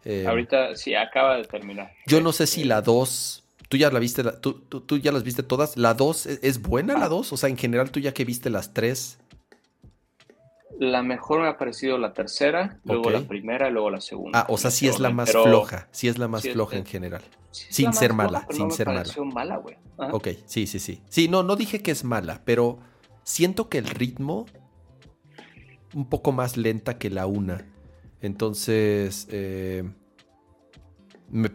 Eh, 0.04 0.26
ahorita 0.26 0.76
sí, 0.76 0.94
acaba 0.94 1.36
de 1.36 1.44
terminar. 1.44 1.92
Yo 2.06 2.20
no 2.20 2.32
sé 2.32 2.46
si 2.46 2.64
la 2.64 2.82
2 2.82 3.44
¿Tú 3.68 3.78
ya 3.78 3.90
la 3.90 3.98
viste? 3.98 4.22
tú, 4.40 4.60
tú, 4.60 4.98
ya 4.98 5.12
las 5.12 5.24
viste 5.24 5.42
todas? 5.42 5.76
¿La 5.76 5.94
2 5.94 6.26
es, 6.26 6.62
buena 6.62 6.98
la 6.98 7.08
2? 7.08 7.32
O 7.32 7.36
sea, 7.36 7.48
en 7.48 7.56
general, 7.56 7.90
tú 7.90 8.00
ya 8.00 8.12
que 8.12 8.24
viste 8.24 8.50
las 8.50 8.74
3. 8.74 9.18
La 10.78 11.02
mejor 11.02 11.42
me 11.42 11.48
ha 11.48 11.56
parecido 11.56 11.98
la 11.98 12.12
tercera, 12.12 12.78
luego 12.84 13.10
la 13.10 13.20
primera 13.22 13.68
y 13.68 13.72
luego 13.72 13.90
la 13.90 14.00
segunda. 14.00 14.40
Ah, 14.40 14.46
o 14.48 14.58
sea, 14.58 14.70
sí 14.70 14.88
es 14.88 14.98
la 14.98 15.10
más 15.10 15.30
floja. 15.30 15.88
Sí 15.92 16.08
es 16.08 16.18
la 16.18 16.28
más 16.28 16.42
floja 16.42 16.76
en 16.76 16.86
general. 16.86 17.22
sin 17.50 17.92
ser 17.92 18.12
mala, 18.12 18.46
sin 18.50 18.70
ser 18.70 18.88
mala. 18.88 19.04
mala, 19.32 19.56
güey. 19.58 19.76
Ok, 19.96 20.28
sí, 20.46 20.66
sí, 20.66 20.78
sí. 20.78 21.02
Sí, 21.08 21.28
no, 21.28 21.42
no 21.42 21.56
dije 21.56 21.80
que 21.80 21.90
es 21.90 22.04
mala, 22.04 22.42
pero 22.44 22.78
siento 23.22 23.68
que 23.68 23.78
el 23.78 23.86
ritmo 23.86 24.46
un 25.94 26.08
poco 26.08 26.32
más 26.32 26.56
lenta 26.56 26.98
que 26.98 27.10
la 27.10 27.26
una. 27.26 27.64
Entonces, 28.20 29.28
eh, 29.30 29.84
me, 31.30 31.50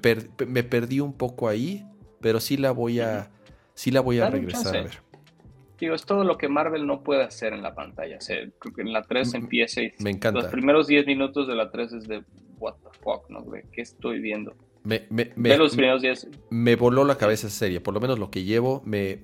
me, 0.48 0.64
perdí 0.64 1.02
un 1.02 1.14
poco 1.14 1.50
ahí 1.50 1.86
pero 2.20 2.40
sí 2.40 2.58
la 2.58 2.72
voy 2.72 3.00
a, 3.00 3.30
sí 3.74 3.92
la 3.92 4.02
voy 4.02 4.20
a 4.20 4.30
regresar 4.30 4.76
a 4.76 4.84
ver. 4.84 5.02
Digo, 5.80 5.96
es 5.96 6.06
todo 6.06 6.24
lo 6.24 6.38
que 6.38 6.48
Marvel 6.50 6.86
no 6.86 7.04
puede 7.04 7.24
hacer 7.24 7.54
en 7.54 7.62
la 7.62 7.74
pantalla. 7.74 8.18
O 8.18 8.22
sea, 8.22 8.38
en 8.40 8.94
la 8.94 9.04
3 9.04 9.34
empieza 9.36 9.82
y 9.82 9.94
me 10.00 10.12
encanta. 10.12 10.42
los 10.42 10.52
primeros 10.52 10.88
10 10.88 11.08
minutos 11.08 11.48
de 11.48 11.56
la 11.56 11.72
3 11.72 11.94
es 11.94 12.08
de 12.08 12.24
what 12.58 12.76
the 12.84 13.00
fuck, 13.02 13.30
¿no? 13.30 13.46
¿Qué 13.72 13.82
estoy 13.82 14.20
viendo? 14.20 14.54
Me, 14.84 15.06
me, 15.10 15.32
me, 15.36 15.58
los 15.58 15.76
primeros 15.76 16.02
10. 16.02 16.28
Me 16.50 16.76
voló 16.76 17.04
la 17.04 17.18
cabeza 17.18 17.48
esa 17.48 17.58
serie. 17.58 17.82
Por 17.82 17.94
lo 17.94 18.00
menos 18.00 18.20
lo 18.20 18.32
que 18.32 18.44
llevo 18.44 18.82
me, 18.86 19.20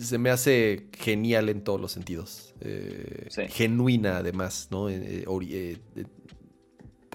se 0.00 0.18
me 0.18 0.30
hace 0.30 0.88
genial 0.96 1.48
en 1.48 1.62
todos 1.62 1.80
los 1.80 1.92
sentidos. 1.92 2.54
Eh, 2.60 3.28
genuina, 3.50 4.18
además, 4.18 4.68
¿no? 4.70 4.88
Eh, 4.88 5.24
eh, 5.26 5.76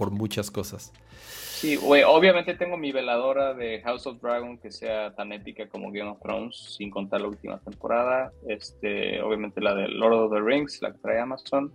por 0.02 0.10
muchas 0.10 0.50
cosas. 0.50 0.92
Sí, 1.30 1.76
güey, 1.76 2.02
obviamente 2.02 2.56
tengo 2.56 2.76
mi 2.76 2.92
veladora 2.92 3.54
de 3.54 3.84
House 3.84 4.08
of 4.08 4.20
Dragon 4.20 4.58
que 4.58 4.72
sea 4.72 5.14
tan 5.14 5.32
épica 5.32 5.70
como 5.70 5.92
Game 5.92 6.10
of 6.10 6.20
Thrones, 6.24 6.76
sin 6.76 6.90
contar 6.90 7.22
la 7.22 7.28
última 7.28 7.60
temporada. 7.60 8.32
Este, 8.48 9.22
obviamente 9.22 9.62
la 9.62 9.76
de 9.76 9.90
Lord 9.90 10.14
of 10.14 10.34
the 10.34 10.42
Rings, 10.42 10.82
la 10.82 10.92
que 10.92 10.98
trae 10.98 11.20
Amazon. 11.20 11.72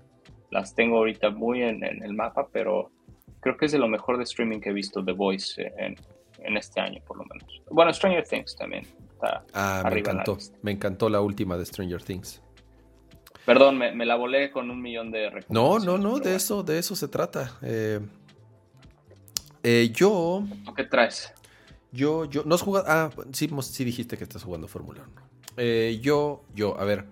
Las 0.50 0.74
tengo 0.74 0.96
ahorita 0.96 1.30
muy 1.30 1.62
en, 1.62 1.84
el 1.84 2.14
mapa, 2.14 2.48
pero 2.52 2.90
creo 3.38 3.56
que 3.56 3.66
es 3.66 3.70
de 3.70 3.78
lo 3.78 3.86
mejor 3.86 4.18
de 4.18 4.24
streaming 4.24 4.58
que 4.58 4.70
he 4.70 4.72
visto 4.72 5.04
The 5.04 5.12
Voice 5.12 5.72
en, 5.78 5.94
este 6.56 6.80
año, 6.80 7.00
por 7.06 7.18
lo 7.18 7.24
menos. 7.26 7.62
Bueno, 7.70 7.92
Stranger 7.92 8.26
Things 8.26 8.56
también 8.56 8.82
está 9.12 9.44
ah, 9.54 9.88
me 9.88 10.00
encantó. 10.00 10.36
Me 10.62 10.72
encantó 10.72 11.08
la 11.08 11.20
última 11.20 11.56
de 11.56 11.64
Stranger 11.64 12.02
Things. 12.02 12.42
Perdón, 13.46 13.78
me, 13.78 14.04
la 14.04 14.16
volé 14.16 14.50
con 14.50 14.70
un 14.70 14.82
millón 14.82 15.12
de 15.12 15.44
No, 15.48 15.78
no, 15.78 15.96
no, 15.98 16.18
de 16.18 16.34
eso, 16.34 16.64
de 16.64 16.80
eso 16.80 16.96
se 16.96 17.06
trata. 17.06 17.56
Eh, 17.62 18.00
eh, 19.62 19.92
yo. 19.94 20.42
¿Qué 20.76 20.82
traes? 20.82 21.32
Yo, 21.92 22.24
yo. 22.24 22.42
No 22.44 22.56
has 22.56 22.62
jugado. 22.62 22.86
Ah, 22.88 23.10
sí, 23.32 23.48
sí 23.62 23.84
dijiste 23.84 24.18
que 24.18 24.24
estás 24.24 24.42
jugando 24.42 24.66
Fórmula 24.66 25.04
1. 25.12 25.22
Eh, 25.58 26.00
yo, 26.02 26.42
yo, 26.56 26.78
a 26.80 26.84
ver. 26.84 27.04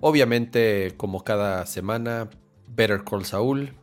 Obviamente, 0.00 0.94
como 0.96 1.22
cada 1.22 1.66
semana, 1.66 2.30
Better 2.68 3.04
Call 3.04 3.26
Saul. 3.26 3.74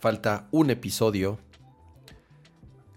Falta 0.00 0.48
un 0.50 0.68
episodio. 0.68 1.38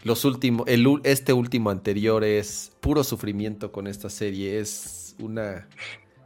Los 0.04 0.26
últimos. 0.26 0.68
este 1.06 1.32
último 1.32 1.70
anterior 1.70 2.26
es 2.26 2.74
puro 2.82 3.06
sufrimiento 3.06 3.72
con 3.72 3.88
esta 3.88 4.10
serie. 4.10 4.60
Es 4.60 5.16
una 5.20 5.70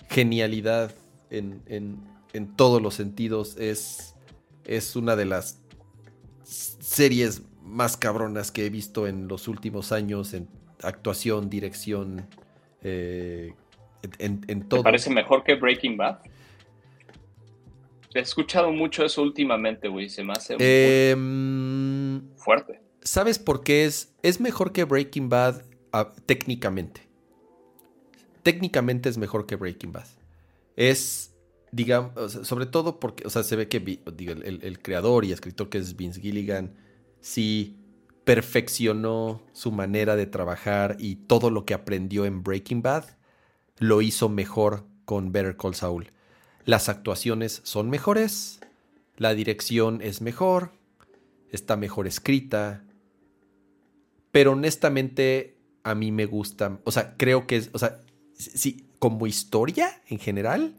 genialidad 0.09 0.91
en, 1.29 1.61
en, 1.67 1.97
en 2.33 2.55
todos 2.55 2.81
los 2.81 2.93
sentidos. 2.93 3.57
Es, 3.57 4.15
es 4.65 4.95
una 4.95 5.15
de 5.15 5.25
las 5.25 5.61
series 6.43 7.43
más 7.61 7.97
cabronas 7.97 8.51
que 8.51 8.65
he 8.65 8.69
visto 8.69 9.07
en 9.07 9.27
los 9.27 9.47
últimos 9.47 9.91
años 9.91 10.33
en 10.33 10.47
actuación, 10.81 11.49
dirección, 11.49 12.27
eh, 12.81 13.53
en, 14.19 14.69
todo. 14.69 14.81
¿Te 14.81 14.83
parece 14.83 15.09
mejor 15.09 15.43
que 15.43 15.55
Breaking 15.55 15.97
Bad? 15.97 16.19
He 18.13 18.19
escuchado 18.19 18.71
mucho 18.71 19.03
eso 19.03 19.21
últimamente, 19.21 19.87
güey. 19.87 20.09
Se 20.09 20.23
me 20.23 20.33
hace 20.33 20.55
em, 21.11 22.21
fuerte. 22.35 22.79
¿Sabes 23.01 23.37
por 23.37 23.63
qué 23.63 23.85
es? 23.85 24.15
Es 24.23 24.39
mejor 24.39 24.71
que 24.71 24.85
Breaking 24.85 25.29
Bad 25.29 25.63
ah, 25.91 26.13
técnicamente. 26.25 27.01
Técnicamente 28.43 29.09
es 29.09 29.17
mejor 29.17 29.45
que 29.45 29.55
Breaking 29.55 29.91
Bad. 29.91 30.07
Es, 30.77 31.35
digamos, 31.73 32.31
sobre 32.43 32.67
todo 32.67 33.01
porque, 33.01 33.27
o 33.27 33.29
sea, 33.29 33.43
se 33.43 33.57
ve 33.57 33.67
que 33.67 33.77
el, 33.77 34.79
creador 34.81 35.25
y 35.25 35.33
escritor 35.33 35.67
que 35.67 35.79
es 35.79 35.97
Vince 35.97 36.21
Gilligan, 36.21 36.75
sí 37.19 37.75
perfeccionó 38.23 39.43
su 39.53 39.71
manera 39.71 40.15
de 40.15 40.27
trabajar 40.27 40.95
y 40.99 41.15
todo 41.15 41.49
lo 41.49 41.65
que 41.65 41.73
aprendió 41.73 42.25
en 42.25 42.43
Breaking 42.43 42.81
Bad 42.81 43.05
lo 43.79 44.01
hizo 44.01 44.29
mejor 44.29 44.85
con 45.05 45.31
Better 45.31 45.57
Call 45.57 45.75
Saul. 45.75 46.11
Las 46.65 46.89
actuaciones 46.89 47.61
son 47.63 47.89
mejores, 47.89 48.59
la 49.15 49.33
dirección 49.33 50.01
es 50.01 50.21
mejor, 50.21 50.73
está 51.51 51.77
mejor 51.77 52.07
escrita, 52.07 52.83
pero 54.31 54.51
honestamente 54.51 55.57
a 55.83 55.95
mí 55.95 56.11
me 56.11 56.25
gusta, 56.25 56.79
o 56.83 56.91
sea, 56.91 57.15
creo 57.15 57.47
que 57.47 57.55
es, 57.55 57.69
o 57.71 57.79
sea, 57.79 58.01
sí, 58.33 58.86
como 58.99 59.27
historia 59.27 60.01
en 60.07 60.19
general, 60.19 60.75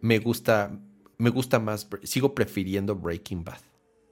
me 0.00 0.18
gusta, 0.18 0.78
me 1.18 1.30
gusta 1.30 1.58
más, 1.58 1.88
sigo 2.02 2.34
prefiriendo 2.34 2.94
Breaking 2.96 3.44
Bad. 3.44 3.60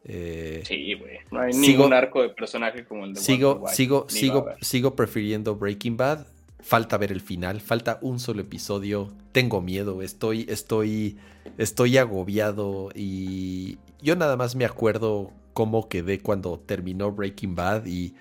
Eh, 0.05 0.63
sí, 0.67 0.95
güey. 0.95 1.19
No 1.31 1.41
hay 1.41 1.53
ningún 1.53 1.93
arco 1.93 2.23
de 2.23 2.31
personaje 2.31 2.85
como 2.87 3.05
el 3.05 3.15
de 3.15 3.21
Sigo, 3.21 3.65
sigo, 3.69 4.07
sigo, 4.09 4.47
sigo 4.61 4.97
prefiriendo 4.97 5.57
Breaking 5.57 5.97
Bad 5.97 6.27
falta 6.63 6.99
ver 6.99 7.13
el 7.13 7.21
final, 7.21 7.61
falta 7.61 7.99
un 8.03 8.19
solo 8.19 8.43
episodio, 8.43 9.09
tengo 9.33 9.61
miedo, 9.61 10.03
estoy, 10.03 10.47
estoy, 10.49 11.19
estoy 11.59 11.99
agobiado 11.99 12.91
y 12.95 13.79
yo 14.03 14.17
nada 14.17 14.37
más 14.37 14.57
me 14.57 14.65
acuerdo 14.65 15.33
cómo 15.53 15.89
quedé 15.89 16.21
cuando 16.21 16.59
terminó 16.59 17.13
Breaking 17.13 17.55
Bad 17.55 17.87
y 17.87 18.15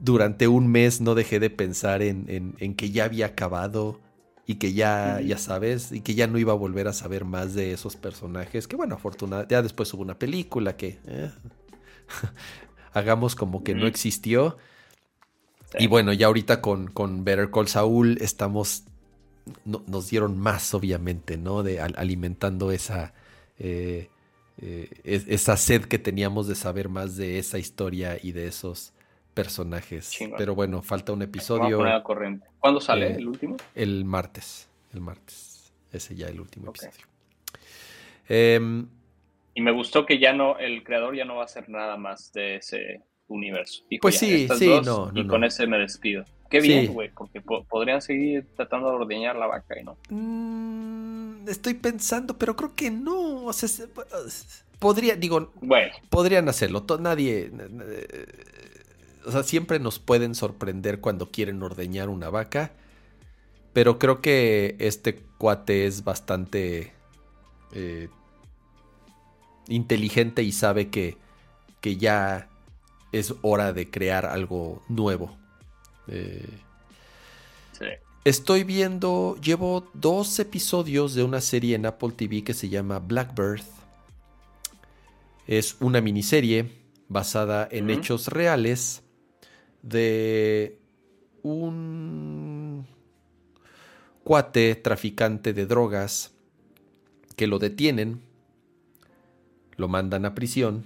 durante 0.00 0.48
un 0.48 0.68
mes 0.68 1.00
no 1.00 1.14
dejé 1.14 1.40
de 1.40 1.50
pensar 1.50 2.02
en, 2.02 2.54
en, 2.58 2.74
que 2.74 2.90
ya 2.90 3.04
había 3.04 3.26
acabado 3.26 4.00
y 4.46 4.56
que 4.56 4.72
ya, 4.72 5.20
ya 5.20 5.36
sabes, 5.36 5.92
y 5.92 6.00
que 6.00 6.14
ya 6.14 6.26
no 6.26 6.38
iba 6.38 6.52
a 6.52 6.56
volver 6.56 6.88
a 6.88 6.92
saber 6.92 7.24
más 7.24 7.54
de 7.54 7.72
esos 7.72 7.96
personajes, 7.96 8.66
que 8.66 8.76
bueno, 8.76 8.94
afortunadamente, 8.94 9.54
ya 9.54 9.62
después 9.62 9.92
hubo 9.92 10.02
una 10.02 10.18
película 10.18 10.76
que 10.76 10.98
eh, 11.06 11.30
hagamos 12.92 13.34
como 13.34 13.62
que 13.62 13.74
no 13.74 13.86
existió. 13.86 14.56
Y 15.78 15.86
bueno, 15.86 16.14
ya 16.14 16.28
ahorita 16.28 16.62
con, 16.62 16.88
con 16.88 17.24
Better 17.24 17.50
Call 17.50 17.68
Saul 17.68 18.16
estamos, 18.22 18.84
nos 19.66 20.08
dieron 20.08 20.38
más 20.38 20.72
obviamente, 20.72 21.36
¿no? 21.36 21.62
De 21.62 21.80
alimentando 21.80 22.72
esa, 22.72 23.12
eh, 23.58 24.08
eh, 24.56 24.88
esa 25.04 25.58
sed 25.58 25.82
que 25.84 25.98
teníamos 25.98 26.48
de 26.48 26.54
saber 26.54 26.88
más 26.88 27.16
de 27.16 27.38
esa 27.38 27.58
historia 27.58 28.18
y 28.22 28.32
de 28.32 28.46
esos 28.46 28.94
personajes. 29.38 30.18
Pero 30.36 30.54
bueno, 30.56 30.82
falta 30.82 31.12
un 31.12 31.22
episodio. 31.22 31.78
¿Cuándo 32.58 32.80
sale 32.80 33.06
eh, 33.06 33.16
el 33.18 33.28
último? 33.28 33.56
El 33.74 34.04
martes, 34.04 34.68
el 34.92 35.00
martes. 35.00 35.72
Ese 35.92 36.16
ya 36.16 36.26
el 36.26 36.40
último 36.40 36.70
episodio. 36.70 37.06
Em, 38.28 38.86
y 39.54 39.60
me 39.62 39.70
gustó 39.70 40.04
que 40.04 40.18
ya 40.18 40.32
no, 40.32 40.58
el 40.58 40.82
creador 40.82 41.14
ya 41.16 41.24
no 41.24 41.36
va 41.36 41.42
a 41.42 41.44
hacer 41.44 41.68
nada 41.68 41.96
más 41.96 42.32
de 42.32 42.56
ese 42.56 43.02
universo. 43.28 43.84
pues 44.00 44.18
sí, 44.18 44.48
sí, 44.58 44.80
no, 44.84 45.12
Y 45.14 45.26
con 45.26 45.44
ese 45.44 45.68
me 45.68 45.78
despido. 45.78 46.24
Qué 46.50 46.60
bien, 46.60 46.92
güey, 46.92 47.10
porque 47.10 47.40
podrían 47.40 48.02
seguir 48.02 48.44
tratando 48.56 48.88
de 48.90 48.96
ordeñar 48.96 49.36
la 49.36 49.46
vaca 49.46 49.78
y 49.78 49.84
no. 49.84 49.96
Mm, 50.08 51.48
estoy 51.48 51.74
pensando, 51.74 52.36
pero 52.36 52.56
creo 52.56 52.74
que 52.74 52.90
no. 52.90 53.44
O 53.44 53.52
sea, 53.52 53.68
podría, 54.80 55.14
digo, 55.14 55.52
bueno. 55.60 55.92
podrían 56.10 56.48
hacerlo. 56.48 56.84
Nadie. 56.98 57.50
Eh, 57.52 58.26
o 59.28 59.30
sea, 59.30 59.42
siempre 59.42 59.78
nos 59.78 59.98
pueden 59.98 60.34
sorprender 60.34 61.00
cuando 61.00 61.30
quieren 61.30 61.62
ordeñar 61.62 62.08
una 62.08 62.30
vaca. 62.30 62.72
Pero 63.74 63.98
creo 63.98 64.22
que 64.22 64.74
este 64.78 65.16
cuate 65.36 65.86
es 65.86 66.02
bastante 66.02 66.94
eh, 67.72 68.08
inteligente 69.68 70.42
y 70.42 70.52
sabe 70.52 70.88
que, 70.88 71.18
que 71.82 71.98
ya 71.98 72.48
es 73.12 73.34
hora 73.42 73.74
de 73.74 73.90
crear 73.90 74.24
algo 74.24 74.82
nuevo. 74.88 75.36
Eh, 76.06 76.48
estoy 78.24 78.64
viendo, 78.64 79.36
llevo 79.42 79.90
dos 79.92 80.38
episodios 80.38 81.14
de 81.14 81.22
una 81.22 81.42
serie 81.42 81.76
en 81.76 81.84
Apple 81.84 82.12
TV 82.16 82.42
que 82.42 82.54
se 82.54 82.70
llama 82.70 82.98
Blackbird. 82.98 83.62
Es 85.46 85.76
una 85.80 86.00
miniserie 86.00 86.72
basada 87.08 87.68
en 87.70 87.90
hechos 87.90 88.28
reales 88.28 89.02
de 89.88 90.78
un 91.42 92.86
cuate 94.24 94.74
traficante 94.74 95.52
de 95.52 95.66
drogas 95.66 96.32
que 97.36 97.46
lo 97.46 97.58
detienen, 97.58 98.20
lo 99.76 99.88
mandan 99.88 100.24
a 100.24 100.34
prisión 100.34 100.84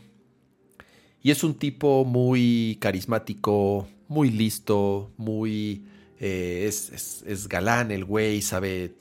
y 1.22 1.30
es 1.30 1.44
un 1.44 1.54
tipo 1.54 2.04
muy 2.04 2.78
carismático, 2.80 3.88
muy 4.08 4.30
listo, 4.30 5.12
muy... 5.16 5.86
Eh, 6.18 6.66
es, 6.68 7.48
galán 7.48 7.90
el 7.90 8.04
güey, 8.04 8.42
sabe, 8.42 8.94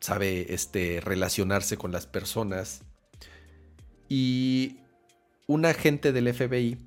sabe 0.00 0.52
este, 0.52 1.00
relacionarse 1.00 1.76
con 1.76 1.92
las 1.92 2.06
personas. 2.06 2.82
Y 4.08 4.78
un 5.46 5.66
agente 5.66 6.12
del 6.12 6.32
FBI 6.32 6.78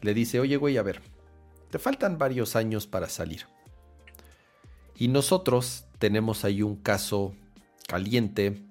le 0.00 0.14
dice, 0.14 0.40
oye 0.40 0.56
güey, 0.56 0.78
a 0.78 0.82
ver, 0.82 1.02
te 1.70 1.78
faltan 1.78 2.18
varios 2.18 2.56
años 2.56 2.86
para 2.86 3.08
salir. 3.08 3.46
Y 4.96 5.08
nosotros 5.08 5.84
tenemos 5.98 6.44
ahí 6.44 6.62
un 6.62 6.76
caso 6.76 7.34
caliente 7.86 8.62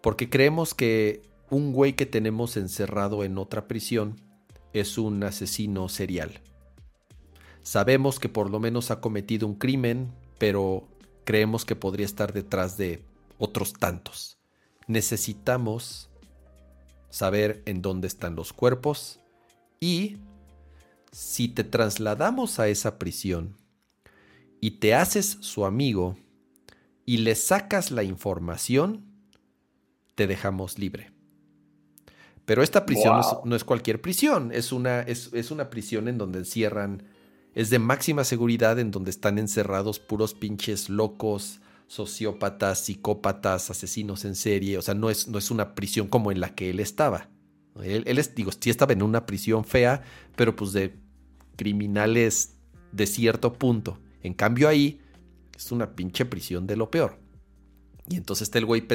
porque 0.00 0.30
creemos 0.30 0.74
que 0.74 1.22
un 1.50 1.72
güey 1.72 1.94
que 1.94 2.06
tenemos 2.06 2.56
encerrado 2.56 3.24
en 3.24 3.38
otra 3.38 3.66
prisión 3.68 4.20
es 4.72 4.98
un 4.98 5.22
asesino 5.22 5.88
serial. 5.88 6.40
Sabemos 7.62 8.18
que 8.18 8.28
por 8.28 8.50
lo 8.50 8.60
menos 8.60 8.90
ha 8.90 9.00
cometido 9.00 9.46
un 9.46 9.54
crimen, 9.54 10.12
pero 10.38 10.88
creemos 11.24 11.64
que 11.64 11.76
podría 11.76 12.06
estar 12.06 12.32
detrás 12.32 12.76
de 12.76 13.04
otros 13.38 13.74
tantos. 13.74 14.38
Necesitamos 14.86 16.10
saber 17.10 17.62
en 17.66 17.82
dónde 17.82 18.06
están 18.06 18.36
los 18.36 18.52
cuerpos 18.52 19.20
y 19.80 20.16
si 21.12 21.48
te 21.48 21.64
trasladamos 21.64 22.58
a 22.58 22.68
esa 22.68 22.98
prisión 22.98 23.56
y 24.60 24.72
te 24.72 24.94
haces 24.94 25.38
su 25.40 25.64
amigo 25.64 26.16
y 27.04 27.18
le 27.18 27.34
sacas 27.34 27.90
la 27.90 28.02
información, 28.02 29.04
te 30.14 30.26
dejamos 30.26 30.78
libre. 30.78 31.12
Pero 32.44 32.62
esta 32.62 32.86
prisión 32.86 33.20
no, 33.44 33.56
es, 33.56 33.64
cualquier 33.64 34.00
prisión, 34.00 34.52
es 34.52 34.72
una, 34.72 35.00
es, 35.00 35.50
una 35.50 35.70
prisión 35.70 36.08
en 36.08 36.18
donde 36.18 36.38
encierran, 36.38 37.02
es 37.54 37.70
de 37.70 37.78
máxima 37.78 38.24
seguridad, 38.24 38.78
en 38.78 38.90
donde 38.90 39.10
están 39.10 39.38
encerrados 39.38 40.00
puros 40.00 40.34
pinches 40.34 40.88
locos, 40.88 41.60
sociópatas, 41.88 42.80
psicópatas, 42.80 43.70
asesinos 43.70 44.24
en 44.24 44.34
serie. 44.34 44.78
O 44.78 44.82
sea, 44.82 44.94
no 44.94 45.10
es, 45.10 45.28
no 45.28 45.38
es 45.38 45.50
una 45.50 45.74
prisión 45.74 46.08
como 46.08 46.32
en 46.32 46.40
la 46.40 46.54
que 46.54 46.70
él 46.70 46.80
estaba. 46.80 47.28
Él, 47.82 48.04
es, 48.06 48.34
digo, 48.34 48.50
sí 48.58 48.70
estaba 48.70 48.92
en 48.92 49.02
una 49.02 49.26
prisión 49.26 49.64
fea, 49.64 50.02
pero 50.36 50.54
pues 50.56 50.72
de 50.72 50.96
criminales 51.56 52.54
de 52.92 53.06
cierto 53.06 53.52
punto. 53.52 53.98
En 54.22 54.34
cambio 54.34 54.68
ahí 54.68 55.00
es 55.56 55.72
una 55.72 55.94
pinche 55.94 56.24
prisión 56.24 56.66
de 56.66 56.76
lo 56.76 56.90
peor. 56.90 57.18
Y 58.08 58.16
entonces 58.16 58.48
está 58.48 58.58
el 58.58 58.64
güey 58.64 58.86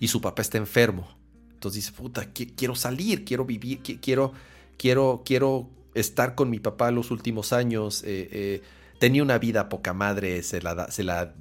y 0.00 0.08
su 0.08 0.20
papá 0.20 0.42
está 0.42 0.58
enfermo. 0.58 1.08
Entonces 1.52 1.84
dice, 1.84 1.96
puta, 1.96 2.26
quiero 2.32 2.74
salir, 2.74 3.24
quiero 3.24 3.44
vivir, 3.44 3.80
quiero, 4.00 4.32
quiero, 4.76 5.22
quiero 5.24 5.70
estar 5.94 6.34
con 6.34 6.50
mi 6.50 6.60
papá 6.60 6.90
los 6.90 7.10
últimos 7.10 7.52
años. 7.52 8.02
Eh, 8.04 8.28
eh, 8.30 8.62
tenía 8.98 9.22
una 9.22 9.38
vida 9.38 9.68
poca 9.68 9.92
madre, 9.92 10.42
se 10.42 10.60
la, 10.60 10.90
se 10.90 11.02
la, 11.02 11.34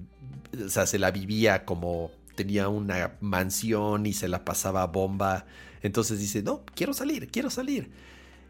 se 0.67 0.99
la 0.99 1.11
vivía 1.11 1.65
como 1.65 2.11
tenía 2.35 2.69
una 2.69 3.17
mansión 3.19 4.05
y 4.05 4.13
se 4.13 4.27
la 4.27 4.45
pasaba 4.45 4.85
bomba. 4.87 5.45
Entonces 5.81 6.19
dice, 6.19 6.41
no, 6.43 6.65
quiero 6.75 6.93
salir, 6.93 7.29
quiero 7.29 7.49
salir. 7.49 7.91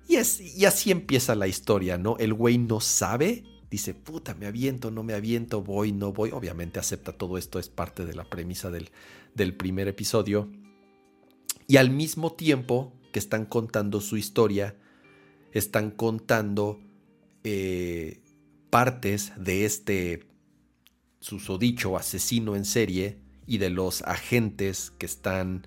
Y, 0.08 0.16
es, 0.16 0.42
así 0.66 0.92
empieza 0.92 1.36
la 1.36 1.48
historia, 1.48 1.98
¿no? 1.98 2.18
El 2.18 2.34
güey 2.34 2.58
no 2.58 2.80
sabe, 2.80 3.44
dice, 3.70 3.94
puta, 3.94 4.34
me 4.36 4.46
aviento, 4.46 4.92
no 4.92 5.04
me 5.04 5.14
aviento, 5.14 5.62
voy, 5.62 5.92
no 5.92 6.14
voy. 6.14 6.32
Obviamente 6.32 6.80
acepta 6.80 7.12
todo 7.12 7.38
esto, 7.38 7.60
es 7.60 7.70
parte 7.70 8.06
de 8.06 8.16
la 8.16 8.24
premisa 8.24 8.72
del, 8.72 8.90
del 9.36 9.56
primer 9.56 9.88
episodio. 9.88 10.50
Y 11.68 11.78
al 11.78 11.90
mismo 11.90 12.34
tiempo 12.34 12.94
que 13.12 13.20
están 13.20 13.46
contando 13.46 14.00
su 14.00 14.16
historia, 14.16 14.76
están 15.52 15.92
contando 15.92 16.80
eh, 17.44 18.22
partes 18.70 19.34
de 19.38 19.66
este 19.66 20.28
susodicho 21.20 21.98
asesino 21.98 22.56
en 22.56 22.66
serie 22.66 23.20
y 23.46 23.58
de 23.58 23.70
los 23.70 24.02
agentes 24.04 24.92
que 24.92 25.06
están 25.06 25.66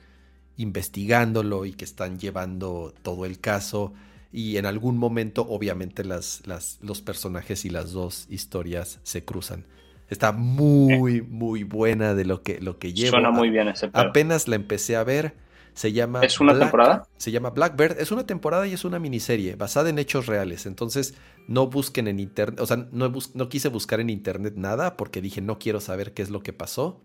investigándolo 0.61 1.65
y 1.65 1.73
que 1.73 1.85
están 1.85 2.19
llevando 2.19 2.93
todo 3.03 3.25
el 3.25 3.41
caso. 3.41 3.95
Y 4.33 4.59
en 4.59 4.67
algún 4.67 4.99
momento, 4.99 5.47
obviamente, 5.49 6.05
las, 6.05 6.43
los 6.83 7.01
personajes 7.01 7.65
y 7.65 7.71
las 7.71 7.93
dos 7.93 8.27
historias 8.29 9.01
se 9.03 9.25
cruzan. 9.25 9.65
Está 10.09 10.33
muy, 10.33 11.23
muy 11.23 11.65
buena 11.65 12.15
de 12.15 12.25
lo 12.25 12.43
que, 12.43 12.61
lo 12.61 12.79
que 12.79 12.93
llevo. 12.93 13.13
Suena 13.13 13.31
muy 13.31 13.49
bien 13.49 13.69
ese 13.69 13.91
Apenas 13.93 14.49
la 14.49 14.57
empecé 14.57 14.97
a 14.97 15.05
ver. 15.05 15.35
Se 15.73 15.93
llama. 15.93 16.21
¿Es 16.23 16.41
una 16.41 16.59
temporada? 16.59 17.07
Se 17.17 17.31
llama 17.31 17.51
Blackbird. 17.51 17.99
Es 17.99 18.13
una 18.13 18.27
temporada 18.27 18.67
y 18.67 18.73
es 18.73 18.85
una 18.85 18.99
miniserie 18.99 19.55
basada 19.55 19.89
en 19.89 19.99
hechos 19.99 20.27
reales. 20.27 20.67
Entonces, 20.67 21.15
no 21.47 21.69
busquen 21.69 22.07
en 22.07 22.21
internet. 22.21 22.61
O 22.61 22.67
sea, 22.67 22.89
no, 22.93 23.13
no 23.35 23.49
quise 23.49 23.69
buscar 23.69 24.01
en 24.01 24.11
internet 24.11 24.55
nada 24.57 24.97
porque 24.97 25.23
dije, 25.23 25.41
no 25.41 25.59
quiero 25.59 25.81
saber 25.81 26.13
qué 26.13 26.23
es 26.23 26.31
lo 26.31 26.43
que 26.43 26.53
pasó 26.53 27.01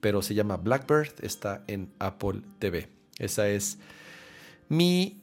pero 0.00 0.22
se 0.22 0.34
llama 0.34 0.56
Blackbird, 0.56 1.12
está 1.22 1.64
en 1.66 1.92
Apple 1.98 2.42
TV. 2.58 2.88
Esa 3.18 3.48
es 3.48 3.78
mi 4.68 5.22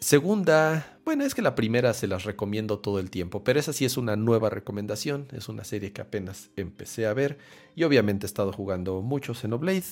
segunda, 0.00 0.98
bueno, 1.04 1.24
es 1.24 1.34
que 1.34 1.42
la 1.42 1.54
primera 1.54 1.94
se 1.94 2.06
las 2.06 2.24
recomiendo 2.24 2.78
todo 2.78 2.98
el 2.98 3.10
tiempo, 3.10 3.44
pero 3.44 3.58
esa 3.58 3.72
sí 3.72 3.84
es 3.84 3.96
una 3.96 4.16
nueva 4.16 4.50
recomendación, 4.50 5.28
es 5.32 5.48
una 5.48 5.64
serie 5.64 5.92
que 5.92 6.00
apenas 6.00 6.50
empecé 6.56 7.06
a 7.06 7.14
ver 7.14 7.38
y 7.74 7.84
obviamente 7.84 8.26
he 8.26 8.28
estado 8.28 8.52
jugando 8.52 9.00
mucho 9.02 9.34
Xenoblade. 9.34 9.84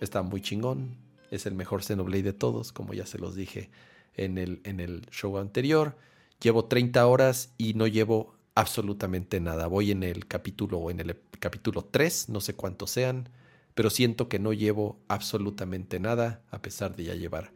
Está 0.00 0.22
muy 0.22 0.40
chingón, 0.40 0.96
es 1.30 1.46
el 1.46 1.54
mejor 1.54 1.82
Xenoblade 1.82 2.22
de 2.22 2.32
todos, 2.32 2.72
como 2.72 2.94
ya 2.94 3.06
se 3.06 3.18
los 3.18 3.34
dije 3.34 3.70
en 4.14 4.38
el, 4.38 4.60
en 4.64 4.80
el 4.80 5.06
show 5.10 5.38
anterior. 5.38 5.96
Llevo 6.40 6.64
30 6.64 7.06
horas 7.06 7.52
y 7.56 7.74
no 7.74 7.86
llevo 7.86 8.34
absolutamente 8.54 9.40
nada. 9.40 9.66
Voy 9.66 9.90
en 9.90 10.02
el 10.02 10.26
capítulo 10.26 10.78
o 10.78 10.90
en 10.90 11.00
el 11.00 11.16
capítulo 11.38 11.82
3, 11.84 12.28
no 12.28 12.40
sé 12.40 12.54
cuántos 12.54 12.90
sean, 12.90 13.28
pero 13.74 13.90
siento 13.90 14.28
que 14.28 14.38
no 14.38 14.52
llevo 14.52 15.00
absolutamente 15.08 16.00
nada 16.00 16.42
a 16.50 16.60
pesar 16.60 16.94
de 16.94 17.04
ya 17.04 17.14
llevar 17.14 17.52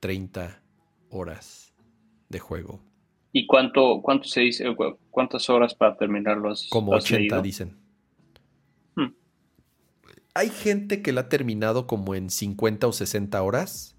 30 0.00 0.62
horas 1.10 1.72
de 2.28 2.38
juego. 2.38 2.80
¿Y 3.32 3.46
cuánto, 3.46 4.00
cuánto 4.02 4.28
se 4.28 4.40
dice, 4.40 4.64
cuántas 5.10 5.48
horas 5.50 5.74
para 5.74 5.96
terminarlos? 5.96 6.68
Como 6.70 6.92
80 6.92 7.40
dicen. 7.42 7.76
Hmm. 8.96 9.14
Hay 10.34 10.48
gente 10.48 11.00
que 11.00 11.12
la 11.12 11.22
ha 11.22 11.28
terminado 11.28 11.86
como 11.86 12.16
en 12.16 12.30
50 12.30 12.88
o 12.88 12.92
60 12.92 13.40
horas, 13.40 13.96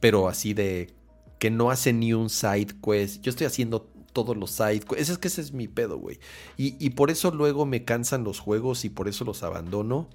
pero 0.00 0.28
así 0.28 0.52
de 0.52 0.90
que 1.38 1.50
no 1.50 1.70
hace 1.70 1.92
ni 1.92 2.12
un 2.12 2.28
side 2.28 2.74
quest. 2.84 3.22
Yo 3.22 3.30
estoy 3.30 3.46
haciendo 3.46 3.88
todos 4.12 4.36
los 4.36 4.50
sides. 4.50 4.84
Ese 4.96 5.12
es 5.12 5.18
que 5.18 5.28
ese 5.28 5.40
es 5.40 5.52
mi 5.52 5.68
pedo, 5.68 5.98
güey. 5.98 6.18
Y, 6.56 6.90
por 6.90 7.10
eso 7.10 7.30
luego 7.30 7.66
me 7.66 7.84
cansan 7.84 8.24
los 8.24 8.38
juegos 8.40 8.84
y 8.84 8.90
por 8.90 9.08
eso 9.08 9.24
los 9.24 9.42
abandono. 9.42 10.08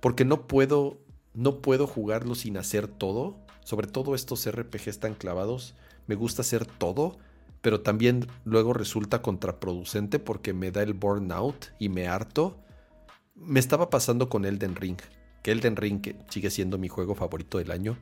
Porque 0.00 0.24
no 0.24 0.46
puedo, 0.46 0.98
no 1.32 1.60
puedo 1.60 1.86
jugarlos 1.86 2.40
sin 2.40 2.56
hacer 2.56 2.88
todo. 2.88 3.36
Sobre 3.64 3.86
todo 3.86 4.14
estos 4.14 4.50
RPGs 4.50 5.00
tan 5.00 5.14
clavados. 5.14 5.74
Me 6.06 6.14
gusta 6.14 6.42
hacer 6.42 6.66
todo. 6.66 7.18
Pero 7.62 7.80
también 7.80 8.26
luego 8.44 8.74
resulta 8.74 9.22
contraproducente 9.22 10.18
porque 10.18 10.52
me 10.52 10.70
da 10.70 10.82
el 10.82 10.92
burnout 10.92 11.72
y 11.78 11.88
me 11.88 12.08
harto. 12.08 12.58
Me 13.34 13.58
estaba 13.58 13.88
pasando 13.88 14.28
con 14.28 14.44
Elden 14.44 14.76
Ring. 14.76 14.98
Que 15.42 15.52
Elden 15.52 15.76
Ring 15.76 16.02
que 16.02 16.16
sigue 16.28 16.50
siendo 16.50 16.76
mi 16.76 16.88
juego 16.88 17.14
favorito 17.14 17.58
del 17.58 17.70
año. 17.70 17.96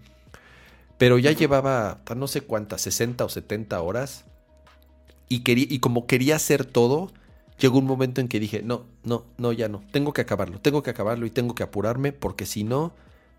Pero 0.98 1.18
ya 1.18 1.32
llevaba 1.32 2.02
no 2.16 2.26
sé 2.26 2.42
cuántas, 2.42 2.80
60 2.82 3.24
o 3.24 3.28
70 3.28 3.80
horas 3.80 4.24
y, 5.36 5.74
y 5.74 5.78
como 5.78 6.06
quería 6.06 6.36
hacer 6.36 6.64
todo, 6.64 7.10
llegó 7.58 7.78
un 7.78 7.86
momento 7.86 8.20
en 8.20 8.28
que 8.28 8.40
dije, 8.40 8.62
no, 8.62 8.84
no, 9.04 9.24
no, 9.38 9.52
ya 9.52 9.68
no, 9.68 9.82
tengo 9.92 10.12
que 10.12 10.20
acabarlo, 10.20 10.60
tengo 10.60 10.82
que 10.82 10.90
acabarlo 10.90 11.26
y 11.26 11.30
tengo 11.30 11.54
que 11.54 11.62
apurarme 11.62 12.12
porque 12.12 12.46
si 12.46 12.64
no, 12.64 12.92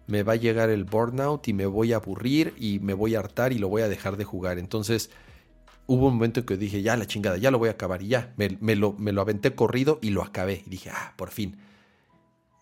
me 0.07 0.23
va 0.23 0.33
a 0.33 0.37
llegar 0.37 0.69
el 0.69 0.83
burnout 0.83 1.47
y 1.47 1.53
me 1.53 1.65
voy 1.65 1.93
a 1.93 1.97
aburrir 1.97 2.53
y 2.57 2.79
me 2.79 2.93
voy 2.93 3.15
a 3.15 3.19
hartar 3.19 3.53
y 3.53 3.59
lo 3.59 3.69
voy 3.69 3.81
a 3.81 3.87
dejar 3.87 4.17
de 4.17 4.25
jugar. 4.25 4.59
Entonces 4.59 5.09
hubo 5.87 6.07
un 6.07 6.13
momento 6.13 6.41
en 6.41 6.45
que 6.45 6.57
dije, 6.57 6.81
ya 6.81 6.97
la 6.97 7.05
chingada, 7.05 7.37
ya 7.37 7.51
lo 7.51 7.59
voy 7.59 7.69
a 7.69 7.73
acabar 7.73 8.01
y 8.01 8.07
ya, 8.07 8.33
me, 8.37 8.75
lo, 8.75 8.93
me 8.93 9.11
lo 9.11 9.21
aventé 9.21 9.55
corrido 9.55 9.99
y 10.01 10.09
lo 10.09 10.23
acabé. 10.23 10.63
Y 10.65 10.69
dije, 10.69 10.89
ah, 10.89 11.13
por 11.17 11.29
fin. 11.29 11.57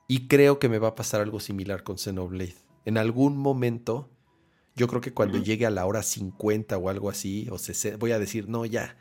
Y 0.07 0.27
creo 0.27 0.59
que 0.59 0.69
me 0.69 0.79
va 0.79 0.89
a 0.89 0.95
pasar 0.95 1.21
algo 1.21 1.39
similar 1.39 1.83
con 1.83 1.97
Xenoblade. 1.97 2.55
En 2.85 2.97
algún 2.97 3.37
momento, 3.37 4.09
yo 4.75 4.87
creo 4.87 5.01
que 5.01 5.13
cuando 5.13 5.37
llegue 5.37 5.65
a 5.65 5.69
la 5.69 5.85
hora 5.85 6.03
50 6.03 6.77
o 6.77 6.89
algo 6.89 7.09
así, 7.09 7.47
o 7.51 7.57
se, 7.57 7.95
voy 7.95 8.11
a 8.11 8.19
decir, 8.19 8.49
no, 8.49 8.65
ya, 8.65 8.97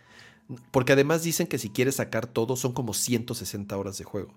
porque 0.70 0.92
además 0.92 1.22
dicen 1.22 1.46
que 1.46 1.58
si 1.58 1.70
quieres 1.70 1.96
sacar 1.96 2.26
todo 2.26 2.56
son 2.56 2.72
como 2.72 2.94
160 2.94 3.76
horas 3.76 3.98
de 3.98 4.04
juego. 4.04 4.34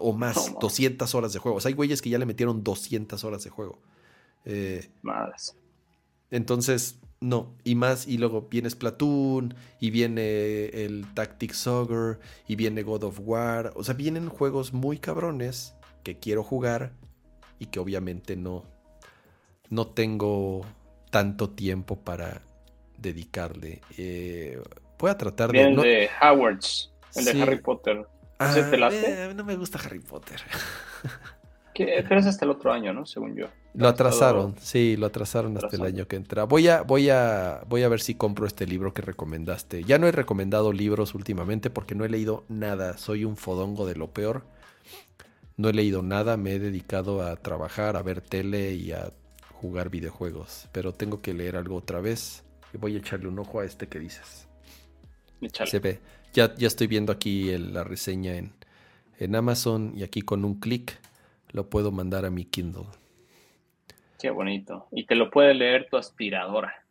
O, 0.00 0.12
más, 0.12 0.54
200 0.60 1.14
horas 1.14 1.32
de 1.32 1.38
juego. 1.38 1.58
O 1.58 1.60
sea, 1.60 1.70
hay 1.70 1.74
güeyes 1.74 2.02
que 2.02 2.10
ya 2.10 2.18
le 2.18 2.26
metieron 2.26 2.62
200 2.62 3.22
horas 3.24 3.44
de 3.44 3.50
juego. 3.50 3.78
Eh, 4.44 4.90
más. 5.02 5.56
Entonces, 6.30 6.98
no. 7.20 7.54
Y 7.64 7.74
más, 7.74 8.06
y 8.06 8.18
luego 8.18 8.48
viene 8.50 8.70
Splatoon, 8.70 9.54
y 9.80 9.90
viene 9.90 10.66
el 10.66 11.06
Tactics 11.14 11.66
Ogre, 11.66 12.18
y 12.46 12.56
viene 12.56 12.82
God 12.82 13.04
of 13.04 13.20
War. 13.22 13.72
O 13.74 13.84
sea, 13.84 13.94
vienen 13.94 14.28
juegos 14.28 14.72
muy 14.72 14.98
cabrones 14.98 15.74
que 16.02 16.18
quiero 16.18 16.42
jugar 16.42 16.92
y 17.58 17.66
que 17.66 17.80
obviamente 17.80 18.36
no, 18.36 18.64
no 19.70 19.88
tengo 19.88 20.64
tanto 21.10 21.50
tiempo 21.50 21.96
para 21.96 22.42
dedicarle. 22.98 23.80
Eh, 23.96 24.60
Voy 24.98 25.10
a 25.10 25.16
tratar 25.16 25.52
de. 25.52 25.70
no... 25.70 25.82
de 25.82 26.08
Howards, 26.20 26.92
el 27.14 27.24
de 27.24 27.42
Harry 27.42 27.60
Potter. 27.60 28.06
Ah, 28.38 28.54
eh, 28.56 29.32
no 29.34 29.44
me 29.44 29.56
gusta 29.56 29.78
Harry 29.84 29.98
Potter. 29.98 30.40
pero 31.74 32.20
es 32.20 32.26
hasta 32.26 32.44
el 32.44 32.50
otro 32.50 32.72
año, 32.72 32.92
¿no? 32.92 33.06
Según 33.06 33.36
yo. 33.36 33.46
Lo 33.74 33.88
atrasaron, 33.88 34.56
sí, 34.60 34.96
lo 34.96 35.06
atrasaron 35.06 35.56
hasta 35.56 35.76
el 35.76 35.82
año 35.82 36.08
que 36.08 36.16
entra. 36.16 36.44
Voy 36.44 36.68
a, 36.68 36.82
voy 36.82 37.10
a, 37.10 37.62
voy 37.68 37.82
a 37.82 37.88
ver 37.88 38.00
si 38.00 38.14
compro 38.14 38.46
este 38.46 38.66
libro 38.66 38.92
que 38.92 39.02
recomendaste. 39.02 39.84
Ya 39.84 39.98
no 39.98 40.08
he 40.08 40.12
recomendado 40.12 40.72
libros 40.72 41.14
últimamente 41.14 41.70
porque 41.70 41.94
no 41.94 42.04
he 42.04 42.08
leído 42.08 42.44
nada. 42.48 42.96
Soy 42.96 43.24
un 43.24 43.36
fodongo 43.36 43.86
de 43.86 43.94
lo 43.94 44.08
peor. 44.12 44.44
No 45.56 45.68
he 45.68 45.72
leído 45.72 46.02
nada, 46.02 46.36
me 46.36 46.52
he 46.54 46.58
dedicado 46.58 47.22
a 47.22 47.36
trabajar, 47.36 47.96
a 47.96 48.02
ver 48.02 48.20
tele 48.20 48.74
y 48.74 48.92
a 48.92 49.10
jugar 49.52 49.90
videojuegos. 49.90 50.68
Pero 50.72 50.92
tengo 50.92 51.20
que 51.20 51.34
leer 51.34 51.56
algo 51.56 51.76
otra 51.76 52.00
vez. 52.00 52.44
Y 52.72 52.78
voy 52.78 52.96
a 52.96 52.98
echarle 52.98 53.28
un 53.28 53.38
ojo 53.38 53.60
a 53.60 53.64
este 53.64 53.88
que 53.88 53.98
dices. 53.98 54.47
Se 55.64 55.78
ve. 55.78 56.00
Ya, 56.32 56.54
ya 56.56 56.66
estoy 56.66 56.86
viendo 56.86 57.12
aquí 57.12 57.56
la 57.56 57.84
reseña 57.84 58.36
en, 58.36 58.52
en 59.18 59.34
Amazon 59.34 59.92
y 59.96 60.02
aquí 60.02 60.22
con 60.22 60.44
un 60.44 60.60
clic 60.60 60.98
lo 61.50 61.68
puedo 61.70 61.90
mandar 61.90 62.24
a 62.24 62.30
mi 62.30 62.44
Kindle. 62.44 62.86
Qué 64.20 64.30
bonito. 64.30 64.86
Y 64.90 65.06
te 65.06 65.14
lo 65.14 65.30
puede 65.30 65.54
leer 65.54 65.88
tu 65.90 65.96
aspiradora. 65.96 66.84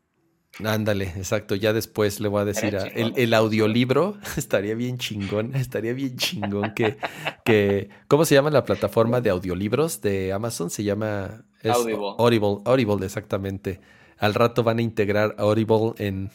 Ándale, 0.64 1.06
exacto. 1.18 1.56
Ya 1.56 1.74
después 1.74 2.20
le 2.20 2.30
voy 2.30 2.42
a 2.42 2.46
decir 2.46 2.76
el, 2.96 3.14
el, 3.16 3.34
audiolibro 3.34 4.18
estaría 4.38 4.74
bien 4.76 4.98
chingón, 4.98 5.56
estaría 5.56 5.94
bien 5.94 6.16
chingón 6.18 6.74
que, 6.74 6.98
que 7.46 7.90
¿cómo 8.08 8.26
se 8.26 8.36
llama 8.36 8.50
la 8.50 8.64
plataforma 8.64 9.22
de 9.22 9.30
audiolibros 9.30 10.02
de 10.02 10.34
Amazon? 10.34 10.70
Se 10.70 10.84
llama 10.84 11.44
Audible. 11.64 12.16
Audible, 12.18 12.58
Audible, 12.66 13.06
exactamente. 13.06 13.80
Al 14.18 14.34
rato 14.34 14.64
van 14.64 14.80
a 14.80 14.82
integrar 14.82 15.36
Audible 15.38 15.94
en, 16.00 16.32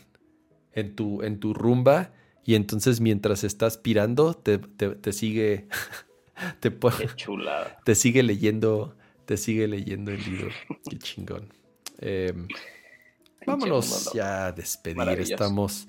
en 0.75 0.94
tu, 0.94 1.23
en 1.23 1.41
tu 1.41 1.55
rumba 1.55 2.12
y 2.44 2.55
entonces 2.55 3.01
mientras 3.01 3.44
estás 3.44 3.78
pirando 3.78 4.34
te, 4.34 4.60
sigue 5.12 5.68
te, 6.60 6.70
te 7.84 7.94
sigue 7.94 8.23
leyendo 8.23 8.97
te 9.25 9.36
sigue 9.36 9.68
leyendo 9.68 10.10
el 10.10 10.23
libro. 10.23 10.51
Qué 10.89 10.99
chingón. 10.99 11.49
Em, 11.99 12.49
vámonos 13.47 14.12
ya 14.12 14.47
a 14.47 14.52
despedir. 14.52 15.20
Estamos 15.20 15.86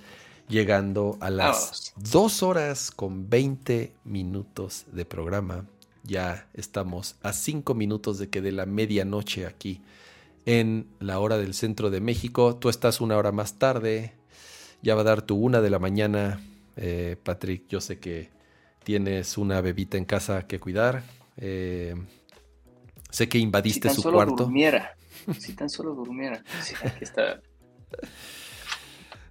llegando 0.48 1.18
a 1.20 1.30
las 1.30 1.94
dos 1.98 2.44
horas 2.44 2.92
con 2.92 3.30
20 3.30 3.94
minutos 4.04 4.86
de 4.92 5.06
programa. 5.06 5.66
Ya 6.04 6.48
estamos 6.54 7.16
a 7.22 7.34
cinco 7.34 7.74
minutos 7.74 8.20
de 8.20 8.30
que 8.30 8.42
de 8.42 8.52
la 8.52 8.66
medianoche 8.66 9.46
aquí 9.46 9.82
en 10.46 10.88
la 11.00 11.20
hora 11.20 11.38
del 11.38 11.54
centro 11.54 11.90
de 11.90 12.02
México. 12.02 12.58
Tú 12.58 12.70
estás 12.70 13.02
una 13.02 13.18
hora 13.18 13.32
más 13.32 13.58
tarde 13.58 14.14
ya 14.84 14.96
va 14.96 15.02
a 15.02 15.06
dar 15.06 15.22
tu 15.24 15.36
una 15.36 15.62
de 15.62 15.70
la 15.70 15.80
mañana. 15.80 16.40
Eh, 16.76 17.16
Patrick, 17.24 17.68
yo 17.70 17.82
sé 17.82 18.00
que 18.00 18.30
tienes 18.84 19.38
una 19.38 19.62
bebita 19.62 19.98
en 19.98 20.06
casa 20.06 20.46
que 20.46 20.60
cuidar. 20.60 21.04
Eh, 21.38 21.96
sé 23.10 23.30
que 23.30 23.40
invadiste 23.40 23.90
su 23.90 24.04
cuarto. 24.04 24.44
Durmiera. 24.44 24.96
Si 25.40 25.54
tan 25.54 25.70
solo 25.70 25.94
durmiera. 25.94 26.44
está. 27.00 27.40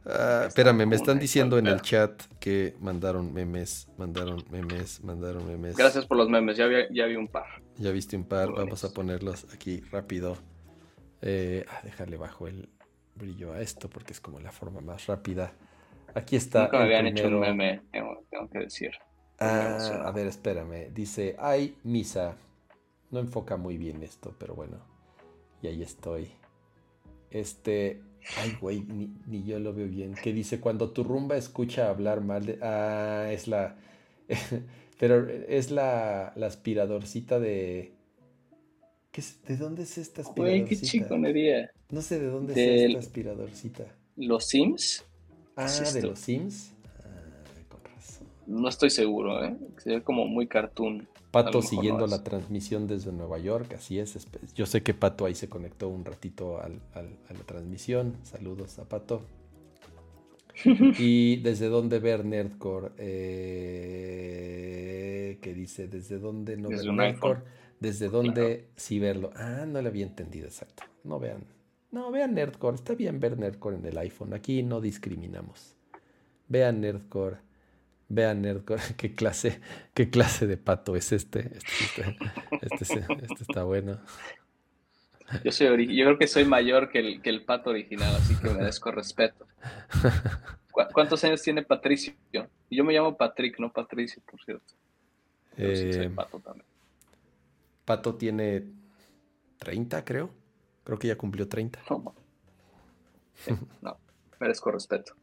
Ah, 0.06 0.44
espérame, 0.48 0.86
me 0.86 0.96
están 0.96 1.18
diciendo 1.18 1.58
en 1.58 1.66
el 1.66 1.82
chat 1.82 2.22
que 2.40 2.74
mandaron 2.80 3.34
memes, 3.34 3.88
mandaron 3.98 4.42
memes, 4.50 5.04
mandaron 5.04 5.46
memes. 5.46 5.76
Gracias 5.76 6.06
por 6.06 6.16
los 6.16 6.30
memes, 6.30 6.56
ya 6.56 6.66
vi, 6.66 6.76
ya 6.92 7.04
vi 7.04 7.16
un 7.16 7.28
par. 7.28 7.44
Ya 7.76 7.90
viste 7.90 8.16
un 8.16 8.24
par, 8.24 8.50
vamos 8.52 8.84
a 8.84 8.94
ponerlos 8.94 9.46
aquí 9.52 9.80
rápido. 9.90 10.38
Eh, 11.20 11.66
ah, 11.68 11.80
déjale 11.84 12.16
bajo 12.16 12.48
el, 12.48 12.70
brillo 13.14 13.52
a 13.52 13.60
esto 13.60 13.88
porque 13.88 14.12
es 14.12 14.20
como 14.20 14.40
la 14.40 14.52
forma 14.52 14.80
más 14.80 15.06
rápida. 15.06 15.52
Aquí 16.14 16.36
está. 16.36 16.64
Nunca 16.64 16.78
me 16.78 16.84
habían 16.84 17.06
hecho 17.06 17.28
un 17.28 17.40
meme, 17.40 17.82
tengo, 17.90 18.24
que 18.50 18.58
decir. 18.58 18.92
Ah, 19.38 20.02
a 20.04 20.10
ver, 20.12 20.26
espérame. 20.26 20.92
Dice, 20.92 21.36
ay, 21.38 21.76
misa. 21.84 22.36
No 23.10 23.20
enfoca 23.20 23.56
muy 23.56 23.76
bien 23.76 24.02
esto, 24.02 24.34
pero 24.38 24.54
bueno. 24.54 24.78
Y 25.62 25.68
ahí 25.68 25.82
estoy. 25.82 26.30
Este, 27.30 28.00
ay, 28.36 28.56
güey, 28.60 28.82
ni, 29.26 29.44
yo 29.44 29.58
lo 29.58 29.72
veo 29.72 29.86
bien. 29.86 30.14
Que 30.14 30.32
dice, 30.32 30.60
cuando 30.60 30.90
tu 30.90 31.04
rumba 31.04 31.36
escucha 31.36 31.88
hablar 31.88 32.20
mal 32.20 32.46
de... 32.46 32.58
Ah, 32.62 33.28
es 33.30 33.48
la... 33.48 33.76
pero 34.98 35.28
es 35.28 35.70
la, 35.70 36.32
la 36.36 36.46
aspiradorcita 36.46 37.40
de... 37.40 37.92
¿Qué 39.12 39.22
¿De 39.46 39.56
dónde 39.56 39.82
es 39.82 39.98
esta 39.98 40.22
aspiradorcita? 40.22 40.64
Güey, 40.64 40.64
qué 40.64 40.76
chiconería. 40.76 41.70
No 41.90 42.00
sé 42.00 42.18
de 42.18 42.26
dónde 42.26 42.52
es 42.54 42.58
esta 42.88 42.98
aspiradorcita. 42.98 43.84
¿Los 44.16 44.46
Sims? 44.46 45.04
Ah, 45.54 45.66
de 45.66 46.02
los 46.02 46.18
Sims. 46.18 46.72
No 48.46 48.68
estoy 48.68 48.90
seguro, 48.90 49.44
¿eh? 49.44 49.54
Se 49.78 49.90
ve 49.90 50.02
como 50.02 50.26
muy 50.26 50.48
cartoon. 50.48 51.06
Pato 51.30 51.62
siguiendo 51.62 52.06
la 52.06 52.24
transmisión 52.24 52.86
desde 52.86 53.12
Nueva 53.12 53.38
York, 53.38 53.74
así 53.74 53.98
es. 53.98 54.18
Yo 54.54 54.66
sé 54.66 54.82
que 54.82 54.94
Pato 54.94 55.24
ahí 55.26 55.34
se 55.34 55.48
conectó 55.48 55.88
un 55.88 56.04
ratito 56.04 56.58
a 56.58 56.68
la 56.68 57.44
transmisión. 57.46 58.16
Saludos 58.22 58.78
a 58.78 58.88
Pato. 58.88 59.22
y 60.98 61.36
desde 61.36 61.68
dónde 61.68 61.98
ver 61.98 62.24
Nerdcore, 62.24 62.92
eh, 62.98 64.18
que 65.40 65.54
dice 65.54 65.88
desde 65.88 66.18
dónde 66.18 66.56
no 66.56 66.68
ver 66.68 66.84
Nerdcore, 66.92 67.40
desde 67.82 68.08
dónde 68.08 68.68
sí 68.76 68.98
verlo. 68.98 69.32
Ah, 69.36 69.64
no 69.66 69.82
le 69.82 69.88
había 69.88 70.06
entendido 70.06 70.46
exacto. 70.46 70.84
No 71.04 71.18
vean, 71.18 71.44
no 71.90 72.10
vean 72.10 72.34
Nerdcore. 72.34 72.76
Está 72.76 72.94
bien 72.94 73.20
ver 73.20 73.36
Nerdcore 73.38 73.76
en 73.76 73.86
el 73.86 73.98
iPhone. 73.98 74.32
Aquí 74.32 74.62
no 74.62 74.80
discriminamos. 74.80 75.76
Vean 76.48 76.80
Nerdcore 76.80 77.38
Vean 78.12 78.42
Nerdcore, 78.42 78.82
qué 78.98 79.14
clase, 79.14 79.60
qué 79.94 80.10
clase 80.10 80.46
de 80.46 80.58
pato 80.58 80.96
es 80.96 81.12
este. 81.12 81.50
Este, 81.56 82.16
este, 82.60 82.84
este, 82.84 83.06
este 83.22 83.42
está 83.42 83.64
bueno. 83.64 83.98
Yo, 85.42 85.50
soy 85.50 85.96
yo 85.96 86.04
creo 86.04 86.18
que 86.18 86.26
soy 86.26 86.44
mayor 86.44 86.90
que 86.90 86.98
el, 86.98 87.22
que 87.22 87.30
el 87.30 87.42
pato 87.42 87.70
original, 87.70 88.14
así 88.14 88.36
que 88.36 88.50
merezco 88.50 88.90
respeto. 88.90 89.46
¿Cuántos 90.92 91.24
años 91.24 91.40
tiene 91.40 91.62
Patricio? 91.62 92.12
Yo 92.70 92.84
me 92.84 92.92
llamo 92.92 93.16
Patrick, 93.16 93.58
no 93.58 93.72
Patricio, 93.72 94.22
por 94.30 94.42
cierto. 94.44 94.74
Eh, 95.56 96.10
pato 96.14 96.38
también. 96.38 96.66
Pato 97.84 98.14
tiene 98.14 98.64
30, 99.58 100.04
creo. 100.04 100.30
Creo 100.84 100.98
que 100.98 101.08
ya 101.08 101.16
cumplió 101.16 101.48
30. 101.48 101.80
No, 101.88 102.14
no 103.80 103.98
merezco 104.42 104.72
respeto. 104.72 105.14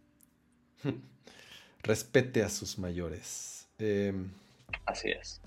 respete 1.84 2.42
a 2.42 2.50
sus 2.50 2.80
mayores. 2.80 3.68
Em, 3.78 4.32
Así 4.86 5.10
es. 5.10 5.42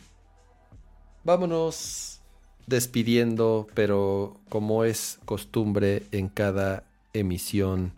Vámonos 1.25 2.21
despidiendo, 2.67 3.67
pero 3.75 4.41
como 4.49 4.85
es 4.85 5.19
costumbre 5.25 6.03
en 6.13 6.29
cada 6.29 6.85
emisión, 7.13 7.93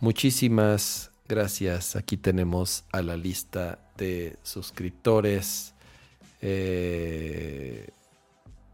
muchísimas 0.00 1.10
gracias. 1.28 1.94
Aquí 1.94 2.16
tenemos 2.16 2.84
a 2.92 3.02
la 3.02 3.16
lista 3.16 3.78
de 3.96 4.38
suscriptores. 4.42 5.74
Eh, 6.40 7.90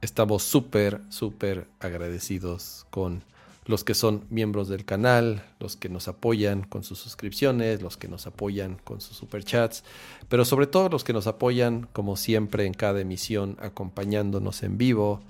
estamos 0.02 0.42
súper, 0.42 1.00
súper 1.08 1.66
agradecidos 1.80 2.86
con 2.90 3.22
los 3.64 3.84
que 3.84 3.94
son 3.94 4.24
miembros 4.28 4.68
del 4.68 4.84
canal, 4.84 5.44
los 5.60 5.76
que 5.76 5.88
nos 5.88 6.08
apoyan 6.08 6.64
con 6.64 6.82
sus 6.82 6.98
suscripciones, 6.98 7.80
los 7.80 7.96
que 7.96 8.08
nos 8.08 8.26
apoyan 8.26 8.76
con 8.82 9.00
sus 9.00 9.16
superchats, 9.16 9.84
pero 10.28 10.44
sobre 10.44 10.66
todo 10.66 10.88
los 10.88 11.04
que 11.04 11.12
nos 11.12 11.28
apoyan 11.28 11.88
como 11.92 12.16
siempre 12.16 12.66
en 12.66 12.74
cada 12.74 13.00
emisión 13.00 13.56
acompañándonos 13.60 14.64
en 14.64 14.78
vivo, 14.78 15.20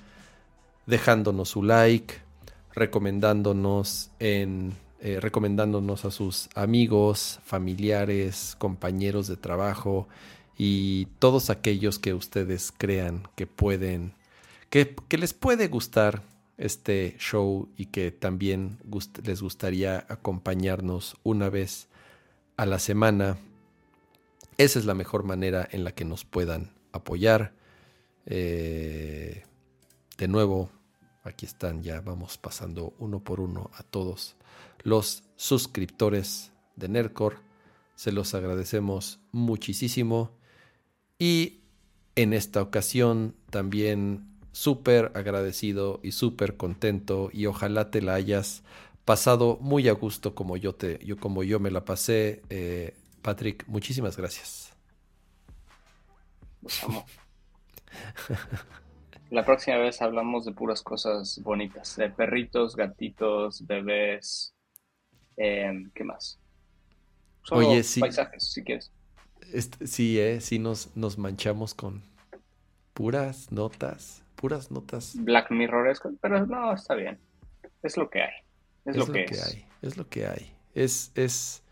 dejándonos 0.86 1.51
su 1.51 1.62
like, 1.62 2.15
recomendándonos 2.75 4.10
en 4.18 4.73
eh, 5.05 5.18
recomendándonos 5.20 6.05
a 6.05 6.12
sus 6.12 6.49
amigos, 6.55 7.41
familiares, 7.44 8.55
compañeros 8.59 9.26
de 9.26 9.36
trabajo 9.36 10.07
y 10.57 11.07
todos 11.18 11.51
aquellos 11.51 11.99
que 11.99 12.15
ustedes 12.15 12.73
crean 12.76 13.26
que 13.34 13.49
pueden 13.49 14.15
que, 14.73 15.18
les 15.18 15.34
puede 15.34 15.68
gustar 15.68 16.23
este 16.57 17.15
show 17.18 17.68
y 17.76 17.86
que 17.86 18.10
también 18.10 18.78
les 19.23 19.42
gustaría 19.42 20.07
acompañarnos 20.09 21.17
una 21.25 21.51
vez 21.51 21.89
a 22.57 22.65
la 22.65 22.78
semana, 22.78 23.36
esa 24.57 24.78
es 24.78 24.86
la 24.86 24.94
mejor 24.94 25.25
manera 25.25 25.68
en 25.70 25.84
la 25.84 25.92
que 25.92 26.07
nos 26.07 26.25
puedan 26.25 26.73
apoyar. 26.92 27.52
Eh, 28.25 29.44
de 30.17 30.28
nuevo, 30.28 30.70
aquí 31.23 31.44
están, 31.44 31.83
ya 31.83 32.01
vamos 32.01 32.39
pasando 32.39 32.94
uno 32.99 33.23
por 33.23 33.41
uno 33.41 33.70
a 33.75 33.83
todos 33.83 34.36
los 34.84 35.25
suscriptores 35.36 36.51
de 36.76 36.89
Nercor. 36.89 37.41
Se 37.94 38.10
los 38.10 38.33
agradecemos 38.33 39.20
muchísimo. 39.33 40.31
Y 41.18 41.60
en 42.17 42.33
esta 42.33 42.62
ocasión 42.62 43.36
también 43.51 44.32
súper 44.52 45.12
agradecido 45.14 46.00
y 46.02 46.12
súper 46.12 46.56
contento 46.56 47.31
y 47.32 47.47
ojalá 47.47 47.90
te 47.90 48.02
la 48.02 48.14
hayas 48.14 48.62
pasado 49.05 49.58
muy 49.60 49.89
a 49.89 49.92
gusto 49.92 50.34
como 50.34 50.56
yo 50.56 50.74
te 50.74 50.98
yo 51.05 51.16
como 51.18 51.42
yo 51.42 51.60
me 51.60 51.70
la 51.70 51.84
pasé. 51.84 52.42
Eh, 52.50 52.94
Patrick 53.22 53.66
muchísimas 53.68 54.16
gracias. 54.16 54.72
La 59.31 59.44
próxima 59.47 59.78
vez 59.78 60.02
hablamos 60.02 60.44
de 60.44 60.52
puras 60.52 60.82
cosas 60.82 61.40
bonitas 61.42 61.97
de 61.97 62.10
perritos 62.10 62.76
gatitos 62.76 63.66
bebés 63.66 64.55
em, 65.36 65.90
qué 65.94 66.05
más 66.05 66.39
Oye, 67.50 67.82
sí. 67.82 68.00
paisajes 68.00 68.44
si 68.52 68.62
quieres. 68.62 68.92
Sí 69.84 70.18
eh 70.18 70.40
sí 70.40 70.58
nos 70.58 70.94
nos 70.97 71.18
manchamos 71.18 71.74
con 71.74 72.02
puras 72.94 73.50
notas 73.50 74.22
puras 74.42 74.72
notas. 74.72 75.14
Black 75.20 75.52
Mirror, 75.52 75.96
pero 76.20 76.44
no, 76.44 76.74
está 76.74 76.96
bien. 76.96 77.16
Es 77.80 77.96
lo 77.96 78.10
que 78.10 78.22
hay. 78.22 78.32
Es, 78.84 78.96
lo, 78.96 79.06
que, 79.06 79.20
hay. 79.20 79.64
Es 79.82 79.96
lo 79.96 80.08
que 80.08 80.26
hay. 80.26 80.52
Es, 80.74 81.12
es, 81.14 81.62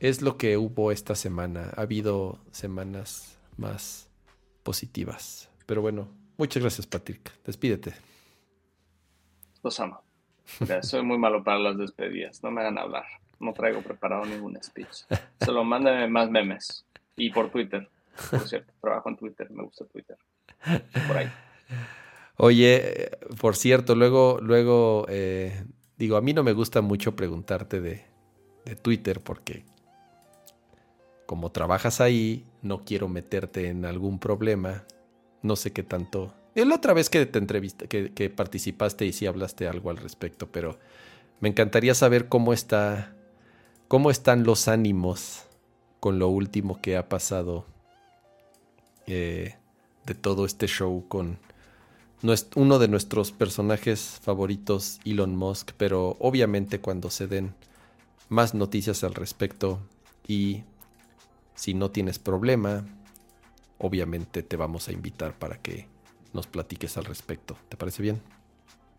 es 0.00 0.22
lo 0.22 0.38
que 0.38 0.56
hubo 0.56 0.92
esta 0.92 1.14
semana. 1.14 1.70
Ha 1.76 1.82
habido 1.82 2.38
semanas 2.52 3.38
más 3.58 4.08
positivas. 4.62 5.50
Pero 5.66 5.82
bueno, 5.82 6.08
muchas 6.38 6.62
gracias, 6.62 6.86
Patrick. 6.86 7.30
Despídete. 7.44 7.92
Los 9.62 9.78
amo. 9.78 10.00
soy 10.80 11.02
muy 11.02 11.18
malo 11.18 11.44
para 11.44 11.58
las 11.58 11.76
despedidas. 11.76 12.42
No 12.42 12.50
me 12.50 12.62
hagan 12.62 12.78
hablar. 12.78 13.04
No 13.40 13.52
traigo 13.52 13.82
preparado 13.82 14.24
ningún 14.24 14.58
speech. 14.62 15.04
Solo 15.44 15.64
mándenme 15.64 16.08
más 16.08 16.30
memes. 16.30 16.86
Y 17.14 17.28
por 17.28 17.50
Twitter. 17.50 17.90
Por 18.30 18.48
cierto, 18.48 18.72
trabajo 18.80 19.10
en 19.10 19.16
Twitter. 19.18 19.50
Me 19.50 19.62
gusta 19.62 19.84
Twitter. 19.84 20.16
Por 21.06 21.16
ahí. 21.16 21.32
Oye, 22.36 23.10
por 23.40 23.56
cierto, 23.56 23.94
luego, 23.94 24.38
luego, 24.40 25.06
eh, 25.08 25.64
digo, 25.96 26.16
a 26.16 26.20
mí 26.20 26.32
no 26.32 26.42
me 26.42 26.52
gusta 26.52 26.80
mucho 26.80 27.14
preguntarte 27.14 27.80
de, 27.80 28.04
de 28.64 28.76
Twitter 28.76 29.20
porque 29.20 29.64
como 31.32 31.50
trabajas 31.50 32.02
ahí, 32.02 32.44
no 32.60 32.84
quiero 32.84 33.08
meterte 33.08 33.68
en 33.68 33.86
algún 33.86 34.18
problema. 34.18 34.84
No 35.40 35.56
sé 35.56 35.72
qué 35.72 35.82
tanto. 35.82 36.34
La 36.54 36.74
otra 36.74 36.92
vez 36.92 37.08
que 37.08 37.24
te 37.24 37.38
entrevista, 37.38 37.86
que, 37.86 38.12
que, 38.12 38.28
participaste 38.28 39.06
y 39.06 39.14
sí 39.14 39.24
hablaste 39.24 39.66
algo 39.66 39.88
al 39.88 39.96
respecto, 39.96 40.52
pero 40.52 40.78
me 41.40 41.48
encantaría 41.48 41.94
saber 41.94 42.28
cómo 42.28 42.52
está, 42.52 43.14
cómo 43.88 44.10
están 44.10 44.44
los 44.44 44.68
ánimos 44.68 45.46
con 46.00 46.18
lo 46.18 46.28
último 46.28 46.82
que 46.82 46.98
ha 46.98 47.08
pasado 47.08 47.64
eh, 49.06 49.56
de 50.06 50.14
todo 50.14 50.44
este 50.46 50.66
show 50.66 51.06
con 51.08 51.38
uno 52.54 52.78
de 52.78 52.88
nuestros 52.88 53.32
personajes 53.32 54.20
favoritos, 54.22 55.00
Elon 55.04 55.36
Musk, 55.36 55.72
pero 55.76 56.16
obviamente 56.20 56.80
cuando 56.80 57.10
se 57.10 57.26
den 57.26 57.54
más 58.28 58.54
noticias 58.54 59.02
al 59.04 59.14
respecto 59.14 59.80
y 60.26 60.62
si 61.54 61.74
no 61.74 61.90
tienes 61.90 62.18
problema, 62.18 62.84
obviamente 63.78 64.42
te 64.42 64.56
vamos 64.56 64.88
a 64.88 64.92
invitar 64.92 65.32
para 65.34 65.58
que 65.58 65.88
nos 66.32 66.46
platiques 66.46 66.96
al 66.96 67.04
respecto. 67.04 67.56
¿Te 67.68 67.76
parece 67.76 68.02
bien? 68.02 68.22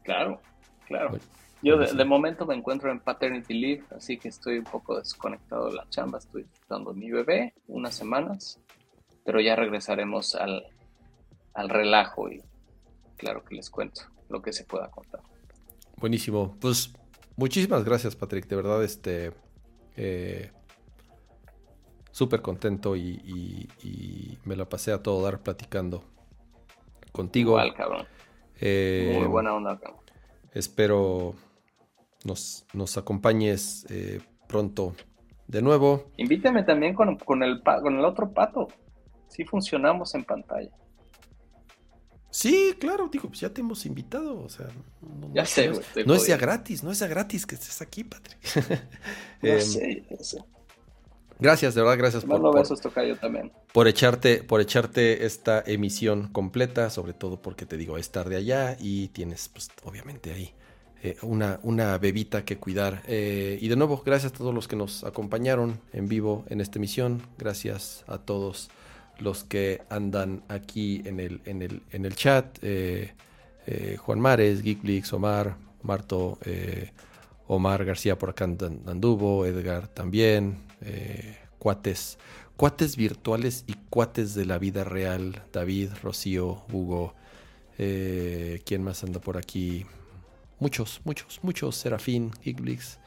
Claro, 0.03 0.41
claro. 0.85 1.17
Yo 1.61 1.77
de, 1.77 2.05
momento 2.05 2.45
me 2.45 2.55
encuentro 2.55 2.91
en 2.91 2.99
paternity 2.99 3.53
leave, 3.53 3.83
así 3.95 4.17
que 4.17 4.27
estoy 4.27 4.57
un 4.57 4.65
poco 4.65 4.99
desconectado 4.99 5.69
de 5.69 5.75
la 5.75 5.87
chamba. 5.89 6.17
Estoy 6.17 6.45
dando 6.67 6.93
mi 6.93 7.09
bebé 7.09 7.53
unas 7.67 7.95
semanas, 7.95 8.59
pero 9.23 9.39
ya 9.39 9.55
regresaremos 9.55 10.35
al, 10.35 10.65
al 11.53 11.69
relajo 11.69 12.29
y 12.29 12.41
claro 13.17 13.43
que 13.43 13.55
les 13.55 13.69
cuento 13.69 14.01
lo 14.29 14.41
que 14.41 14.53
se 14.53 14.65
pueda 14.65 14.89
contar. 14.89 15.21
Buenísimo. 15.97 16.57
Pues 16.59 16.93
muchísimas 17.35 17.83
gracias, 17.83 18.15
Patrick. 18.15 18.47
De 18.47 18.55
verdad, 18.55 18.83
este. 18.83 19.31
Eh, 19.95 20.51
súper 22.11 22.41
contento 22.41 22.95
y, 22.95 23.69
me 24.45 24.55
la 24.55 24.69
pasé 24.69 24.91
a 24.91 25.01
todo 25.01 25.23
dar 25.23 25.41
platicando 25.41 26.03
contigo. 27.11 27.51
Igual, 27.51 27.73
cabrón. 27.73 28.07
Eh, 28.59 29.15
Muy 29.17 29.27
buena 29.27 29.53
onda, 29.53 29.79
cabrón. 29.79 30.01
Espero 30.51 31.33
nos, 32.23 32.65
nos 32.73 32.97
acompañes 32.97 33.85
eh, 33.89 34.21
pronto 34.47 34.95
de 35.47 35.61
nuevo. 35.61 36.05
Invítame 36.17 36.63
también 36.63 36.93
con, 36.93 37.09
el, 37.43 37.61
con 37.63 37.97
el 37.97 38.05
otro 38.05 38.31
pato. 38.31 38.67
Si 39.27 39.43
funcionamos 39.43 40.13
en 40.15 40.23
pantalla. 40.23 40.71
Sí, 42.33 42.73
claro, 42.79 43.09
digo, 43.11 43.27
pues 43.27 43.41
ya 43.41 43.49
te 43.53 43.61
hemos 43.61 43.85
invitado, 43.85 44.41
o 44.41 44.49
sea, 44.49 44.67
no, 45.01 45.31
ya 45.35 45.45
sé, 45.45 45.71
no, 46.03 46.15
es 46.15 46.25
ya 46.25 46.35
gratis, 46.35 46.83
no 46.83 46.91
es 46.91 46.97
ya 46.97 47.05
gratis 47.05 47.45
que 47.45 47.53
estés 47.53 47.79
aquí, 47.79 48.03
Patrick. 48.03 48.39
em, 49.43 49.61
sé, 49.61 50.03
sé. 50.19 50.43
Gracias, 51.37 51.75
de 51.75 51.81
verdad, 51.81 51.99
gracias 51.99 52.25
por, 52.25 52.55
besos, 52.55 52.81
yo 52.81 53.17
también. 53.17 53.51
por 53.71 53.87
echarte, 53.87 54.41
por 54.41 54.61
echarte 54.61 55.27
esta 55.27 55.63
emisión 55.63 56.29
completa, 56.29 56.89
sobre 56.89 57.13
todo 57.13 57.39
porque 57.39 57.67
te 57.67 57.77
digo, 57.77 57.99
es 57.99 58.09
tarde 58.09 58.35
allá 58.35 58.77
y 58.79 59.09
tienes, 59.09 59.49
pues, 59.49 59.69
obviamente 59.83 60.33
ahí 60.33 60.55
eh, 61.03 61.17
una, 61.21 61.59
una 61.61 61.99
bebita 61.99 62.45
que 62.45 62.57
cuidar. 62.57 63.03
Eh, 63.05 63.59
y 63.61 63.67
de 63.67 63.75
nuevo, 63.75 64.01
gracias 64.03 64.31
a 64.33 64.35
todos 64.35 64.55
los 64.55 64.67
que 64.67 64.75
nos 64.75 65.03
acompañaron 65.03 65.79
en 65.91 66.07
vivo 66.07 66.45
en 66.49 66.61
esta 66.61 66.79
emisión. 66.79 67.21
Gracias 67.37 68.03
a 68.07 68.17
todos 68.17 68.71
los 69.19 69.43
que 69.43 69.81
andan 69.89 70.43
aquí 70.47 71.01
en 71.05 71.19
el, 71.19 71.41
en 71.45 71.61
el, 71.61 71.81
en 71.91 72.05
el 72.05 72.15
chat. 72.15 72.57
Eh, 72.61 73.13
eh, 73.65 73.97
Juan 73.97 74.19
Mares, 74.19 74.61
Geekblix, 74.61 75.13
Omar, 75.13 75.55
Marto, 75.81 76.37
eh, 76.45 76.91
Omar 77.47 77.85
García 77.85 78.17
por 78.17 78.29
acá 78.29 78.45
anduvo, 78.45 79.45
Edgar 79.45 79.87
también, 79.87 80.57
cuates, 81.59 82.17
cuates 82.55 82.95
virtuales 82.95 83.63
y 83.67 83.73
cuates 83.89 84.33
de 84.33 84.45
la 84.45 84.57
vida 84.57 84.85
real, 84.85 85.43
David, 85.51 85.89
Rocío, 86.01 86.63
Hugo, 86.71 87.13
¿quién 87.75 88.83
más 88.83 89.03
anda 89.03 89.19
por 89.19 89.37
aquí? 89.37 89.85
Muchos, 90.59 91.01
muchos, 91.03 91.41
muchos, 91.43 91.75
Serafín, 91.75 92.31
Geekblix, 92.41 92.97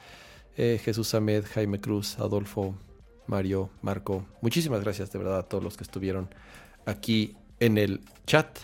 Jesús 0.55 1.15
Ahmed, 1.15 1.45
Jaime 1.47 1.81
Cruz, 1.81 2.19
Adolfo, 2.19 2.75
Mario, 3.27 3.71
Marco. 3.83 4.25
Muchísimas 4.41 4.83
gracias 4.83 5.13
de 5.13 5.19
verdad 5.19 5.39
a 5.39 5.43
todos 5.43 5.63
los 5.63 5.77
que 5.77 5.85
estuvieron 5.85 6.29
aquí 6.85 7.37
en 7.61 7.79
el 7.79 8.01
chat 8.27 8.59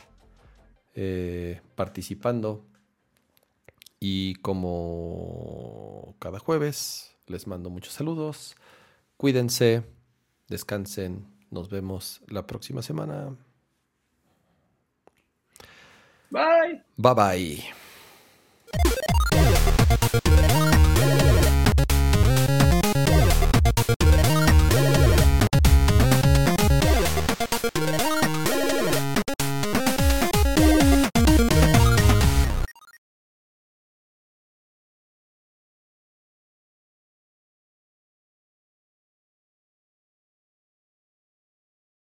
eh, 0.94 1.60
participando. 1.74 2.64
Y 3.98 4.34
como 4.36 6.14
cada 6.18 6.38
jueves, 6.38 7.16
les 7.26 7.46
mando 7.46 7.70
muchos 7.70 7.94
saludos. 7.94 8.56
Cuídense, 9.16 9.84
descansen. 10.48 11.26
Nos 11.50 11.70
vemos 11.70 12.20
la 12.26 12.46
próxima 12.46 12.82
semana. 12.82 13.34
Bye. 16.30 16.82
Bye 16.96 17.14
bye. 17.14 17.62